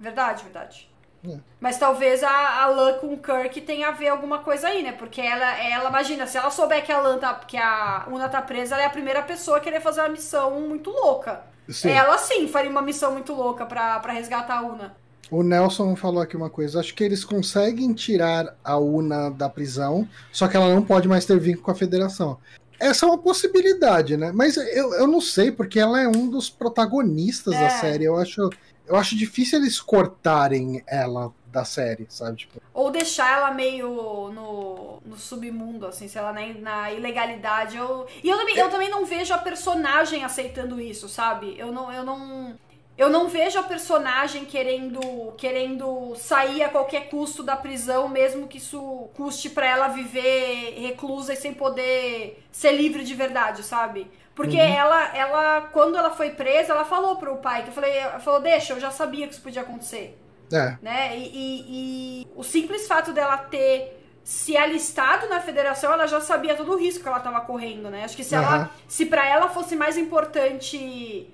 verdade, 0.00 0.42
verdade. 0.42 0.90
É. 1.28 1.36
Mas 1.60 1.76
talvez 1.76 2.22
a, 2.22 2.62
a 2.62 2.66
Lan 2.68 2.94
com 2.94 3.12
o 3.12 3.18
Kirk 3.18 3.60
tenha 3.60 3.88
a 3.88 3.90
ver 3.90 4.08
alguma 4.08 4.38
coisa 4.38 4.68
aí, 4.68 4.82
né? 4.82 4.92
Porque 4.92 5.20
ela, 5.20 5.62
ela 5.62 5.90
imagina, 5.90 6.26
se 6.26 6.38
ela 6.38 6.50
souber 6.50 6.82
que 6.82 6.90
a 6.90 6.98
Lan 6.98 7.18
tá, 7.18 7.34
que 7.34 7.58
a 7.58 8.06
Una 8.10 8.30
tá 8.30 8.40
presa, 8.40 8.76
ela 8.76 8.84
é 8.84 8.86
a 8.86 8.90
primeira 8.90 9.22
pessoa 9.22 9.58
a 9.58 9.60
querer 9.60 9.82
fazer 9.82 10.00
uma 10.00 10.08
missão 10.08 10.52
muito 10.62 10.88
louca. 10.88 11.42
Sim. 11.68 11.90
Ela 11.90 12.16
sim 12.16 12.48
faria 12.48 12.70
uma 12.70 12.80
missão 12.80 13.12
muito 13.12 13.34
louca 13.34 13.66
para 13.66 14.12
resgatar 14.12 14.60
a 14.60 14.62
Una. 14.62 14.96
O 15.30 15.42
Nelson 15.42 15.94
falou 15.94 16.22
aqui 16.22 16.36
uma 16.36 16.50
coisa. 16.50 16.80
Acho 16.80 16.94
que 16.94 17.04
eles 17.04 17.24
conseguem 17.24 17.92
tirar 17.92 18.56
a 18.64 18.78
Una 18.78 19.30
da 19.30 19.48
prisão, 19.48 20.08
só 20.32 20.48
que 20.48 20.56
ela 20.56 20.74
não 20.74 20.82
pode 20.82 21.06
mais 21.06 21.24
ter 21.24 21.38
vínculo 21.38 21.64
com 21.64 21.70
a 21.70 21.74
federação. 21.74 22.38
Essa 22.80 23.06
é 23.06 23.08
uma 23.08 23.18
possibilidade, 23.18 24.16
né? 24.16 24.30
Mas 24.32 24.56
eu, 24.56 24.94
eu 24.94 25.06
não 25.06 25.20
sei, 25.20 25.50
porque 25.50 25.80
ela 25.80 26.00
é 26.00 26.08
um 26.08 26.28
dos 26.30 26.48
protagonistas 26.48 27.54
é. 27.54 27.60
da 27.60 27.70
série. 27.70 28.04
Eu 28.04 28.16
acho, 28.16 28.48
eu 28.86 28.96
acho 28.96 29.16
difícil 29.16 29.58
eles 29.58 29.80
cortarem 29.80 30.82
ela 30.86 31.32
da 31.50 31.64
série, 31.64 32.06
sabe? 32.08 32.36
Tipo... 32.36 32.60
Ou 32.72 32.90
deixar 32.90 33.38
ela 33.38 33.50
meio 33.50 34.30
no, 34.32 35.00
no 35.04 35.16
submundo, 35.16 35.86
assim, 35.86 36.06
sei 36.06 36.20
lá, 36.20 36.32
na, 36.32 36.46
na 36.60 36.92
ilegalidade. 36.92 37.76
Eu... 37.76 38.06
E 38.22 38.28
eu 38.28 38.38
também, 38.38 38.56
eu 38.56 38.70
também 38.70 38.90
não 38.90 39.04
vejo 39.04 39.34
a 39.34 39.38
personagem 39.38 40.24
aceitando 40.24 40.80
isso, 40.80 41.08
sabe? 41.08 41.56
Eu 41.58 41.72
não. 41.72 41.92
Eu 41.92 42.04
não 42.04 42.56
eu 42.98 43.08
não 43.08 43.28
vejo 43.28 43.56
a 43.56 43.62
personagem 43.62 44.44
querendo 44.44 45.32
querendo 45.38 46.16
sair 46.16 46.64
a 46.64 46.68
qualquer 46.68 47.08
custo 47.08 47.44
da 47.44 47.56
prisão, 47.56 48.08
mesmo 48.08 48.48
que 48.48 48.58
isso 48.58 49.08
custe 49.14 49.48
para 49.48 49.66
ela 49.66 49.86
viver 49.86 50.74
reclusa 50.76 51.32
e 51.32 51.36
sem 51.36 51.54
poder 51.54 52.44
ser 52.50 52.72
livre 52.72 53.04
de 53.04 53.14
verdade, 53.14 53.62
sabe? 53.62 54.10
Porque 54.34 54.56
uhum. 54.56 54.74
ela, 54.74 55.16
ela, 55.16 55.60
quando 55.72 55.96
ela 55.96 56.10
foi 56.10 56.30
presa, 56.30 56.72
ela 56.72 56.84
falou 56.84 57.16
pro 57.16 57.36
pai, 57.36 57.62
que 57.62 57.68
eu 57.68 57.72
falei, 57.72 57.96
ela 57.96 58.18
falou, 58.18 58.40
deixa, 58.40 58.72
eu 58.72 58.80
já 58.80 58.90
sabia 58.90 59.26
que 59.28 59.32
isso 59.32 59.42
podia 59.42 59.62
acontecer. 59.62 60.18
É. 60.52 60.76
Né? 60.82 61.16
E, 61.16 61.22
e, 61.22 61.64
e 61.68 62.26
o 62.34 62.42
simples 62.42 62.86
fato 62.88 63.12
dela 63.12 63.36
ter 63.36 63.96
se 64.24 64.56
alistado 64.56 65.28
na 65.28 65.40
federação, 65.40 65.92
ela 65.92 66.06
já 66.06 66.20
sabia 66.20 66.54
todo 66.54 66.72
o 66.72 66.76
risco 66.76 67.02
que 67.02 67.08
ela 67.08 67.18
estava 67.18 67.40
correndo, 67.40 67.90
né? 67.90 68.04
Acho 68.04 68.16
que 68.16 68.24
se 68.24 68.34
uhum. 68.34 68.42
ela, 68.42 68.70
se 68.86 69.06
para 69.06 69.26
ela 69.26 69.48
fosse 69.48 69.74
mais 69.74 69.96
importante 69.96 71.28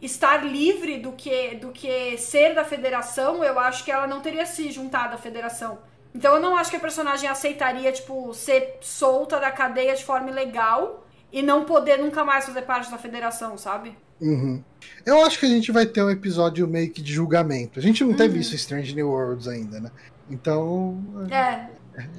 estar 0.00 0.44
livre 0.44 0.98
do 0.98 1.12
que, 1.12 1.56
do 1.56 1.70
que 1.70 2.16
ser 2.18 2.54
da 2.54 2.64
federação, 2.64 3.42
eu 3.42 3.58
acho 3.58 3.84
que 3.84 3.90
ela 3.90 4.06
não 4.06 4.20
teria 4.20 4.46
se 4.46 4.70
juntado 4.70 5.14
à 5.14 5.18
federação. 5.18 5.78
Então 6.14 6.36
eu 6.36 6.40
não 6.40 6.56
acho 6.56 6.70
que 6.70 6.76
a 6.76 6.80
personagem 6.80 7.28
aceitaria, 7.28 7.92
tipo, 7.92 8.32
ser 8.32 8.78
solta 8.80 9.38
da 9.38 9.50
cadeia 9.50 9.94
de 9.94 10.04
forma 10.04 10.30
ilegal 10.30 11.06
e 11.32 11.42
não 11.42 11.64
poder 11.64 11.98
nunca 11.98 12.24
mais 12.24 12.46
fazer 12.46 12.62
parte 12.62 12.90
da 12.90 12.96
federação, 12.98 13.58
sabe? 13.58 13.96
Uhum. 14.20 14.62
Eu 15.06 15.24
acho 15.24 15.38
que 15.38 15.46
a 15.46 15.48
gente 15.48 15.70
vai 15.70 15.86
ter 15.86 16.02
um 16.02 16.10
episódio 16.10 16.66
meio 16.66 16.90
que 16.90 17.02
de 17.02 17.12
julgamento. 17.12 17.78
A 17.78 17.82
gente 17.82 18.02
não 18.02 18.10
Uhum. 18.12 18.16
teve 18.16 18.40
isso 18.40 18.52
em 18.54 18.56
Strange 18.56 18.94
New 18.94 19.08
Worlds 19.10 19.46
ainda, 19.46 19.78
né? 19.80 19.90
Então, 20.30 20.98
É, 21.30 21.66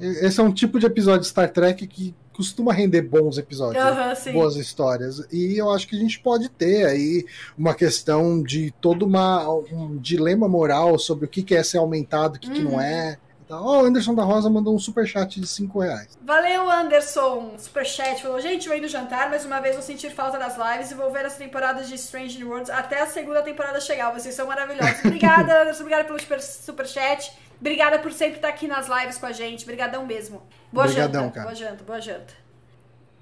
esse 0.00 0.40
é 0.40 0.42
um 0.42 0.52
tipo 0.52 0.78
de 0.78 0.86
episódio 0.86 1.22
de 1.22 1.26
Star 1.28 1.50
Trek 1.50 1.86
que 1.86 2.14
costuma 2.40 2.72
render 2.72 3.02
bons 3.02 3.38
episódios, 3.38 3.84
sim. 4.18 4.32
boas 4.32 4.56
histórias. 4.56 5.26
E 5.30 5.56
eu 5.56 5.70
acho 5.70 5.86
que 5.86 5.94
a 5.94 5.98
gente 5.98 6.18
pode 6.18 6.48
ter 6.48 6.86
aí 6.86 7.24
uma 7.56 7.74
questão 7.74 8.42
de 8.42 8.70
todo 8.80 9.04
uma, 9.04 9.48
um 9.48 9.96
dilema 9.98 10.48
moral 10.48 10.98
sobre 10.98 11.26
o 11.26 11.28
que 11.28 11.42
que 11.42 11.54
é 11.54 11.62
ser 11.62 11.78
aumentado, 11.78 12.36
o 12.36 12.38
que, 12.38 12.50
que 12.50 12.62
não 12.62 12.72
Uhum. 12.72 12.80
é. 12.80 13.18
Então, 13.44 13.64
ó, 13.64 13.82
o 13.82 13.84
Anderson 13.84 14.14
da 14.14 14.22
Rosa 14.22 14.48
mandou 14.48 14.72
um 14.72 14.78
superchat 14.78 15.40
de 15.40 15.46
5 15.46 15.80
reais. 15.80 16.16
Valeu, 16.24 16.70
Anderson. 16.70 17.54
Superchat 17.58 18.22
falou: 18.22 18.40
Gente, 18.40 18.68
eu 18.68 18.76
indo 18.76 18.86
jantar, 18.86 19.28
mais 19.28 19.44
uma 19.44 19.58
vez 19.58 19.74
vou 19.74 19.82
sentir 19.82 20.10
falta 20.10 20.38
das 20.38 20.56
lives 20.56 20.92
e 20.92 20.94
vou 20.94 21.10
ver 21.10 21.26
as 21.26 21.36
temporadas 21.36 21.88
de 21.88 21.96
Strange 21.96 22.44
Worlds 22.44 22.70
até 22.70 23.02
a 23.02 23.06
segunda 23.06 23.42
temporada 23.42 23.80
chegar. 23.80 24.12
Vocês 24.12 24.36
são 24.36 24.46
maravilhosos. 24.46 25.00
Obrigada, 25.04 25.62
Anderson. 25.62 25.80
Obrigada 25.80 26.04
pelo 26.04 26.20
super, 26.20 26.40
superchat. 26.40 27.32
Obrigada 27.60 27.98
por 27.98 28.12
sempre 28.12 28.36
estar 28.36 28.48
aqui 28.48 28.66
nas 28.66 28.88
lives 28.88 29.18
com 29.18 29.26
a 29.26 29.32
gente. 29.32 29.64
Obrigadão 29.64 30.06
mesmo. 30.06 30.42
Boa 30.72 30.86
Obrigadão, 30.86 31.24
janta. 31.24 31.34
cara. 31.34 31.46
Boa 31.46 31.54
janta, 31.54 31.84
boa 31.84 32.00
janta. 32.00 32.34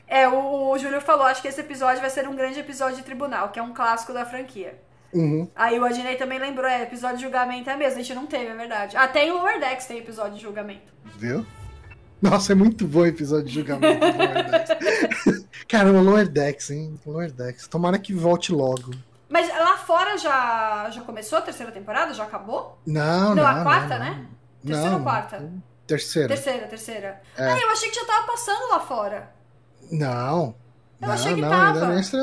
É, 0.07 0.29
o, 0.29 0.71
o 0.71 0.79
Júnior 0.79 1.03
falou: 1.03 1.27
Acho 1.27 1.43
que 1.43 1.49
esse 1.49 1.61
episódio 1.61 2.01
vai 2.01 2.09
ser 2.11 2.27
um 2.29 2.35
grande 2.37 2.59
episódio 2.61 2.97
de 2.97 3.03
tribunal, 3.03 3.51
que 3.51 3.59
é 3.59 3.63
um 3.63 3.75
clássico 3.75 4.13
da 4.13 4.25
franquia. 4.25 4.81
Uhum. 5.13 5.49
Aí 5.57 5.79
o 5.79 5.85
Adnei 5.85 6.17
também 6.17 6.39
lembrou: 6.39 6.67
É, 6.67 6.83
episódio 6.83 7.17
de 7.19 7.25
julgamento 7.25 7.69
é 7.69 7.77
mesmo. 7.77 7.99
A 7.99 8.03
gente 8.03 8.15
não 8.15 8.27
teve, 8.27 8.47
é 8.47 8.55
verdade. 8.55 8.97
Até 8.97 9.27
em 9.27 9.33
Lower 9.33 9.59
Decks 9.59 9.87
tem 9.87 9.99
episódio 9.99 10.35
de 10.35 10.43
julgamento. 10.43 10.93
Viu? 11.17 11.45
Nossa, 12.23 12.53
é 12.53 12.55
muito 12.55 12.87
bom 12.87 13.01
o 13.01 13.07
episódio 13.07 13.47
de 13.47 13.55
julgamento 13.55 14.01
do 14.01 14.19
Lower 14.19 14.51
Decks. 14.51 15.47
Cara, 15.69 15.93
o 15.93 16.03
Lower 16.03 16.29
Decks, 16.29 16.71
hein? 16.71 16.99
Lower 17.05 17.31
Decks. 17.31 17.69
Tomara 17.69 17.99
que 17.99 18.15
volte 18.15 18.53
logo. 18.53 18.93
Mas 19.29 19.49
lá 19.49 19.77
fora 19.77 20.17
já, 20.17 20.89
já 20.91 21.03
começou 21.03 21.39
a 21.39 21.43
terceira 21.43 21.71
temporada? 21.71 22.15
Já 22.15 22.25
acabou? 22.25 22.79
Não, 22.87 23.35
Não, 23.35 23.37
não. 23.37 23.47
a 23.47 23.63
quarta, 23.63 23.99
não, 23.99 24.05
né? 24.05 24.27
não. 24.65 24.73
Terceira 24.73 24.97
ou 24.97 25.03
quarta? 25.03 25.53
Terceira. 25.87 26.29
Terceira, 26.29 26.67
terceira. 26.67 27.23
É. 27.37 27.51
Ah, 27.51 27.59
eu 27.59 27.71
achei 27.71 27.89
que 27.91 27.95
já 27.97 28.05
tava 28.05 28.27
passando 28.27 28.69
lá 28.71 28.81
fora. 28.81 29.31
Não. 29.91 30.55
Eu 31.01 31.09
não, 31.09 31.15
achei 31.15 31.35
que 31.35 31.41
não, 31.41 31.49
tava. 31.49 31.81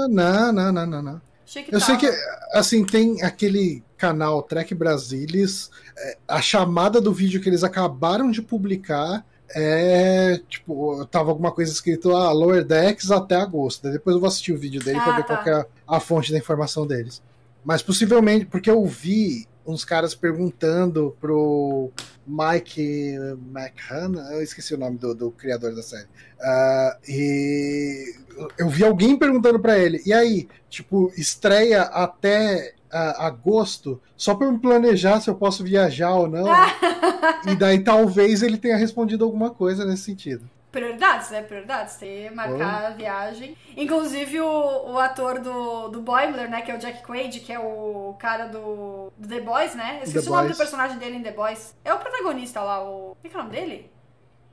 Não, 0.09 0.51
não, 0.53 0.71
não, 0.71 0.85
não, 0.85 1.01
não. 1.01 1.21
Achei 1.45 1.63
que 1.63 1.73
Eu 1.73 1.79
tava. 1.79 1.85
sei 1.85 1.97
que, 1.97 2.17
assim, 2.53 2.83
tem 2.85 3.23
aquele 3.23 3.83
canal 3.97 4.43
Trek 4.43 4.75
Brasilis, 4.75 5.69
é, 5.97 6.17
a 6.27 6.41
chamada 6.41 6.99
do 6.99 7.13
vídeo 7.13 7.41
que 7.41 7.47
eles 7.47 7.63
acabaram 7.63 8.29
de 8.29 8.41
publicar 8.41 9.25
é, 9.53 10.39
tipo, 10.49 11.05
tava 11.07 11.29
alguma 11.29 11.51
coisa 11.51 11.71
escrito, 11.71 12.15
ah, 12.15 12.31
Lower 12.31 12.63
Decks 12.63 13.11
até 13.11 13.35
agosto. 13.35 13.83
Daí 13.83 13.93
Depois 13.93 14.15
eu 14.15 14.19
vou 14.19 14.27
assistir 14.27 14.53
o 14.53 14.57
vídeo 14.57 14.83
dele 14.83 14.99
Ah, 14.99 15.15
ver 15.15 15.25
tá. 15.25 15.37
qual 15.37 15.59
é 15.59 15.65
a 15.87 15.99
fonte 15.99 16.31
da 16.31 16.37
informação 16.37 16.87
deles. 16.87 17.21
Mas 17.63 17.81
possivelmente, 17.81 18.45
porque 18.45 18.69
eu 18.69 18.85
vi 18.85 19.47
uns 19.65 19.83
caras 19.83 20.13
perguntando 20.13 21.15
pro 21.19 21.91
Mike 22.25 23.15
McHana, 23.51 24.29
eu 24.33 24.43
esqueci 24.43 24.73
o 24.75 24.77
nome 24.77 24.97
do, 24.97 25.15
do 25.15 25.31
criador 25.31 25.73
da 25.75 25.81
série. 25.81 26.07
Ah, 26.39 26.97
e 27.07 28.15
eu 28.57 28.69
vi 28.69 28.83
alguém 28.83 29.17
perguntando 29.17 29.59
pra 29.59 29.77
ele, 29.79 30.01
e 30.05 30.13
aí, 30.13 30.47
tipo, 30.69 31.11
estreia 31.17 31.83
até 31.83 32.73
ah, 32.95 33.27
agosto, 33.27 34.01
só 34.15 34.33
pra 34.33 34.47
eu 34.47 34.53
me 34.53 34.59
planejar 34.59 35.19
se 35.19 35.29
eu 35.29 35.35
posso 35.35 35.63
viajar 35.63 36.13
ou 36.13 36.29
não. 36.29 36.47
e 37.45 37.55
daí 37.55 37.83
talvez 37.83 38.41
ele 38.41 38.57
tenha 38.57 38.77
respondido 38.77 39.25
alguma 39.25 39.49
coisa 39.49 39.83
nesse 39.83 40.03
sentido. 40.03 40.49
Prioridades, 40.71 41.29
né? 41.29 41.41
Prioridades. 41.41 41.95
Tem 41.95 42.29
que 42.29 42.35
marcar 42.35 42.85
a 42.85 42.89
viagem. 42.91 43.57
Inclusive, 43.75 44.39
o, 44.41 44.91
o 44.93 44.99
ator 44.99 45.39
do, 45.39 45.89
do 45.89 46.01
Boimler, 46.01 46.49
né? 46.49 46.61
Que 46.61 46.71
é 46.71 46.75
o 46.75 46.77
Jack 46.77 47.05
Quaid, 47.05 47.41
que 47.41 47.51
é 47.51 47.59
o 47.59 48.15
cara 48.17 48.47
do, 48.47 49.11
do 49.17 49.27
The 49.27 49.41
Boys, 49.41 49.75
né? 49.75 49.99
Eu 49.99 50.03
esqueci 50.03 50.25
The 50.25 50.31
o 50.31 50.33
nome 50.33 50.47
Boys. 50.47 50.57
do 50.57 50.59
personagem 50.59 50.97
dele 50.97 51.17
em 51.17 51.23
The 51.23 51.31
Boys. 51.31 51.75
É 51.83 51.93
o 51.93 51.99
protagonista 51.99 52.61
lá, 52.61 52.83
o... 52.83 53.15
Como 53.15 53.17
é 53.23 53.29
que 53.29 53.35
é 53.35 53.39
o 53.39 53.43
nome 53.43 53.55
dele? 53.55 53.91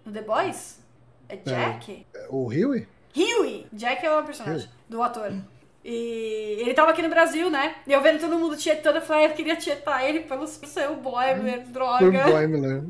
No 0.04 0.12
The 0.12 0.22
Boys? 0.22 0.80
É 1.28 1.36
Jack? 1.36 2.06
O 2.28 2.46
Huey? 2.46 2.86
Huey! 3.16 3.66
Jack 3.72 4.04
é 4.04 4.18
o 4.18 4.24
personagem 4.24 4.68
do 4.88 5.02
ator. 5.02 5.32
E 5.84 6.58
ele 6.60 6.74
tava 6.74 6.90
aqui 6.92 7.02
no 7.02 7.08
Brasil, 7.08 7.50
né? 7.50 7.74
E 7.86 7.92
eu 7.92 8.00
vendo 8.00 8.20
todo 8.20 8.38
mundo 8.38 8.56
tietando, 8.56 8.98
eu 8.98 9.02
falei, 9.02 9.26
"Ah, 9.26 9.28
eu 9.30 9.34
queria 9.34 9.56
tietar 9.56 10.04
ele 10.08 10.20
pelo 10.20 10.46
seu 10.46 10.94
Boimler, 10.96 11.62
Por 11.62 11.72
droga. 11.72 12.24
Boimler. 12.24 12.82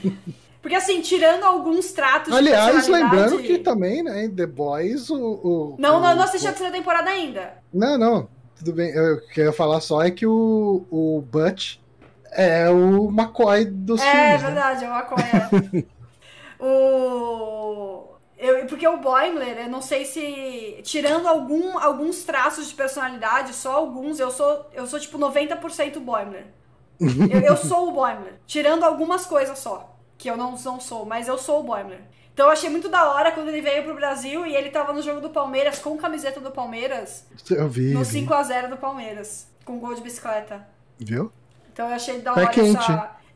Porque 0.62 0.74
assim, 0.76 1.00
tirando 1.00 1.44
alguns 1.44 1.92
tratos 1.92 2.32
de 2.32 2.38
Aliás, 2.38 2.72
personalidade- 2.74 3.14
lembrando 3.16 3.42
que 3.42 3.58
também, 3.58 4.02
né, 4.02 4.24
em 4.24 4.30
The 4.30 4.46
Boys, 4.46 5.08
o. 5.10 5.16
o 5.16 5.76
Não, 5.78 5.98
o, 5.98 6.00
não, 6.00 6.16
não 6.16 6.22
assisti 6.22 6.46
a 6.46 6.50
terceira 6.50 6.72
temporada 6.72 7.08
ainda. 7.10 7.54
Não, 7.72 7.96
não, 7.96 8.28
tudo 8.58 8.72
bem. 8.74 8.90
Eu, 8.90 9.16
o 9.16 9.20
que 9.28 9.40
eu 9.40 9.44
ia 9.46 9.52
falar 9.52 9.80
só 9.80 10.02
é 10.02 10.10
que 10.10 10.26
o, 10.26 10.84
o 10.90 11.22
Butch 11.30 11.76
é 12.32 12.68
o 12.70 13.08
McCoy 13.10 13.64
dos 13.64 14.00
é, 14.02 14.10
filmes. 14.10 14.42
né? 14.42 14.48
verdade, 14.48 14.84
é 14.84 14.88
uma 14.88 15.02
coisa. 15.02 15.50
o. 16.58 18.06
Eu, 18.40 18.64
porque 18.64 18.88
o 18.88 18.96
Boimler, 18.96 19.58
eu 19.58 19.68
não 19.68 19.82
sei 19.82 20.06
se. 20.06 20.80
Tirando 20.82 21.28
algum, 21.28 21.78
alguns 21.78 22.24
traços 22.24 22.68
de 22.68 22.74
personalidade, 22.74 23.52
só 23.52 23.76
alguns, 23.76 24.18
eu 24.18 24.30
sou, 24.30 24.66
eu 24.72 24.86
sou 24.86 24.98
tipo 24.98 25.18
90% 25.18 26.00
Boimler. 26.00 26.46
eu, 26.98 27.40
eu 27.40 27.56
sou 27.58 27.88
o 27.88 27.92
Boimler. 27.92 28.40
Tirando 28.46 28.82
algumas 28.82 29.26
coisas 29.26 29.58
só. 29.58 29.94
Que 30.16 30.30
eu 30.30 30.38
não, 30.38 30.52
não 30.52 30.80
sou, 30.80 31.04
mas 31.04 31.28
eu 31.28 31.36
sou 31.36 31.60
o 31.60 31.62
Boimler. 31.62 32.00
Então 32.32 32.46
eu 32.46 32.52
achei 32.52 32.70
muito 32.70 32.88
da 32.88 33.10
hora 33.10 33.30
quando 33.32 33.48
ele 33.48 33.60
veio 33.60 33.84
pro 33.84 33.94
Brasil 33.94 34.46
e 34.46 34.56
ele 34.56 34.70
tava 34.70 34.94
no 34.94 35.02
jogo 35.02 35.20
do 35.20 35.28
Palmeiras 35.28 35.78
com 35.78 35.98
camiseta 35.98 36.40
do 36.40 36.50
Palmeiras. 36.50 37.26
Eu 37.50 37.68
vi. 37.68 37.92
No 37.92 38.02
vi. 38.02 38.26
5x0 38.26 38.70
do 38.70 38.78
Palmeiras. 38.78 39.48
Com 39.66 39.78
gol 39.78 39.94
de 39.94 40.00
bicicleta. 40.00 40.66
Viu? 40.98 41.30
Então 41.70 41.88
eu 41.88 41.94
achei 41.94 42.22
da 42.22 42.32
hora 42.32 42.50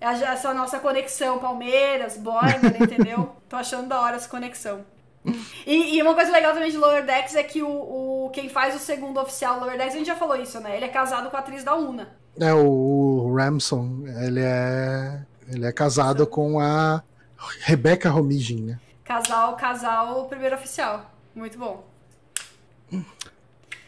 essa, 0.01 0.25
essa 0.27 0.55
nossa 0.55 0.79
conexão 0.79 1.39
Palmeiras, 1.39 2.17
Boimler, 2.17 2.83
entendeu? 2.83 3.37
Tô 3.49 3.57
achando 3.57 3.89
da 3.89 4.01
hora 4.01 4.17
essa 4.17 4.29
conexão. 4.29 4.85
E, 5.67 5.97
e 5.97 6.03
uma 6.03 6.15
coisa 6.15 6.31
legal 6.31 6.53
também 6.53 6.71
de 6.71 6.77
Lower 6.77 7.05
Decks 7.05 7.35
é 7.35 7.43
que 7.43 7.63
o, 7.63 7.69
o- 8.27 8.31
quem 8.31 8.49
faz 8.49 8.75
o 8.75 8.79
segundo 8.79 9.19
oficial 9.21 9.59
Lower 9.59 9.79
Decks, 9.79 9.95
a 9.95 9.99
gente 9.99 10.07
já 10.07 10.17
falou 10.17 10.37
isso, 10.37 10.61
né? 10.61 10.77
Ele 10.77 10.85
é 10.85 10.89
casado 10.89 11.31
com 11.31 11.37
a 11.37 11.41
atriz 11.41 11.65
da 11.65 11.75
Una. 11.75 12.09
É, 12.39 12.53
o, 12.53 12.67
o 12.67 13.35
Ramson, 13.35 14.05
ele 14.23 14.41
é. 14.43 15.23
Ele 15.49 15.67
é 15.67 15.73
casado 15.73 16.27
com 16.27 16.59
a 16.59 17.03
Rebecca 17.61 18.11
Romijn, 18.11 18.63
né? 18.63 18.81
Casal, 19.05 19.57
casal, 19.57 20.25
primeiro 20.27 20.57
oficial. 20.57 21.11
Muito 21.35 21.59
bom. 21.59 21.85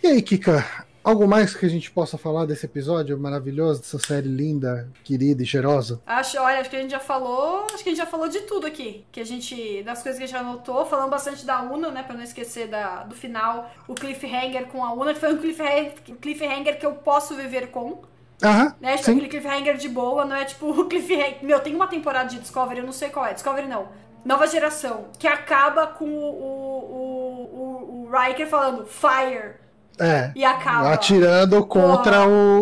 E 0.03 0.07
aí, 0.07 0.23
Kika, 0.23 0.65
algo 1.07 1.27
mais 1.29 1.55
que 1.55 1.65
a 1.65 1.69
gente 1.69 1.91
possa 1.91 2.19
falar 2.19 2.47
desse 2.47 2.67
episódio 2.67 3.17
maravilhoso, 3.19 3.81
dessa 3.81 3.99
série 3.99 4.29
linda, 4.29 4.91
querida 5.05 5.43
e 5.43 5.47
cheirosa? 5.47 6.01
Acho, 6.05 6.39
olha, 6.41 6.61
acho 6.61 6.69
que 6.69 6.77
a 6.77 6.81
gente 6.81 6.91
já 6.91 6.99
falou. 6.99 7.65
Acho 7.73 7.83
que 7.83 7.91
a 7.91 7.93
gente 7.93 7.99
já 7.99 8.07
falou 8.07 8.29
de 8.29 8.41
tudo 8.41 8.67
aqui. 8.67 9.05
Que 9.13 9.21
a 9.21 9.25
gente. 9.25 9.83
Das 9.85 10.03
coisas 10.03 10.19
que 10.19 10.25
a 10.25 10.27
gente 10.27 10.37
anotou. 10.37 10.85
Falando 10.85 11.11
bastante 11.11 11.47
da 11.47 11.63
Una, 11.63 11.91
né? 11.91 12.03
Pra 12.03 12.17
não 12.17 12.25
esquecer 12.25 12.67
da, 12.69 13.05
do 13.05 13.15
final. 13.15 13.71
O 13.87 13.95
cliffhanger 13.95 14.67
com 14.67 14.85
a 14.85 14.93
Una, 14.93 15.15
que 15.15 15.21
foi 15.21 15.33
um 15.33 15.39
cliffhanger, 15.39 15.95
cliffhanger 16.21 16.79
que 16.79 16.85
eu 16.87 16.95
posso 16.95 17.37
viver 17.37 17.69
com. 17.71 18.03
Aham, 18.43 18.75
Né? 18.81 18.93
Tipo, 18.97 19.05
sim. 19.05 19.13
aquele 19.13 19.29
cliffhanger 19.29 19.77
de 19.77 19.89
boa, 19.89 20.25
não 20.25 20.37
é 20.37 20.45
tipo 20.45 20.69
o 20.69 20.85
cliffhanger. 20.87 21.39
Meu, 21.43 21.61
tem 21.61 21.75
uma 21.75 21.87
temporada 21.87 22.29
de 22.29 22.39
Discovery, 22.41 22.81
eu 22.81 22.85
não 22.85 22.93
sei 22.93 23.09
qual 23.11 23.25
é. 23.27 23.33
Discovery 23.33 23.69
não. 23.69 23.89
Nova 24.25 24.47
geração. 24.47 25.07
Que 25.19 25.29
acaba 25.29 25.87
com 25.87 26.05
o, 26.05 26.29
o, 26.35 27.43
o, 27.55 28.07
o 28.07 28.11
Riker 28.11 28.47
falando 28.49 28.85
fire. 28.85 29.66
É. 29.99 30.31
E 30.35 30.45
acaba. 30.45 30.93
Atirando 30.93 31.65
contra 31.67 32.19
Porra. 32.23 32.29
o, 32.29 32.61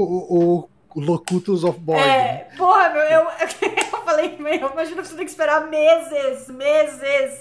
o, 0.62 0.68
o 0.94 1.00
Locutus 1.00 1.64
of 1.64 1.78
Board. 1.80 2.02
É, 2.08 2.48
porra, 2.56 2.88
meu, 2.90 3.02
eu, 3.02 3.22
eu 3.92 4.02
falei, 4.04 4.36
meu, 4.38 4.70
imagina 4.72 5.02
você 5.04 5.14
ter 5.16 5.24
que 5.24 5.30
esperar 5.30 5.68
meses, 5.68 6.48
meses 6.48 7.40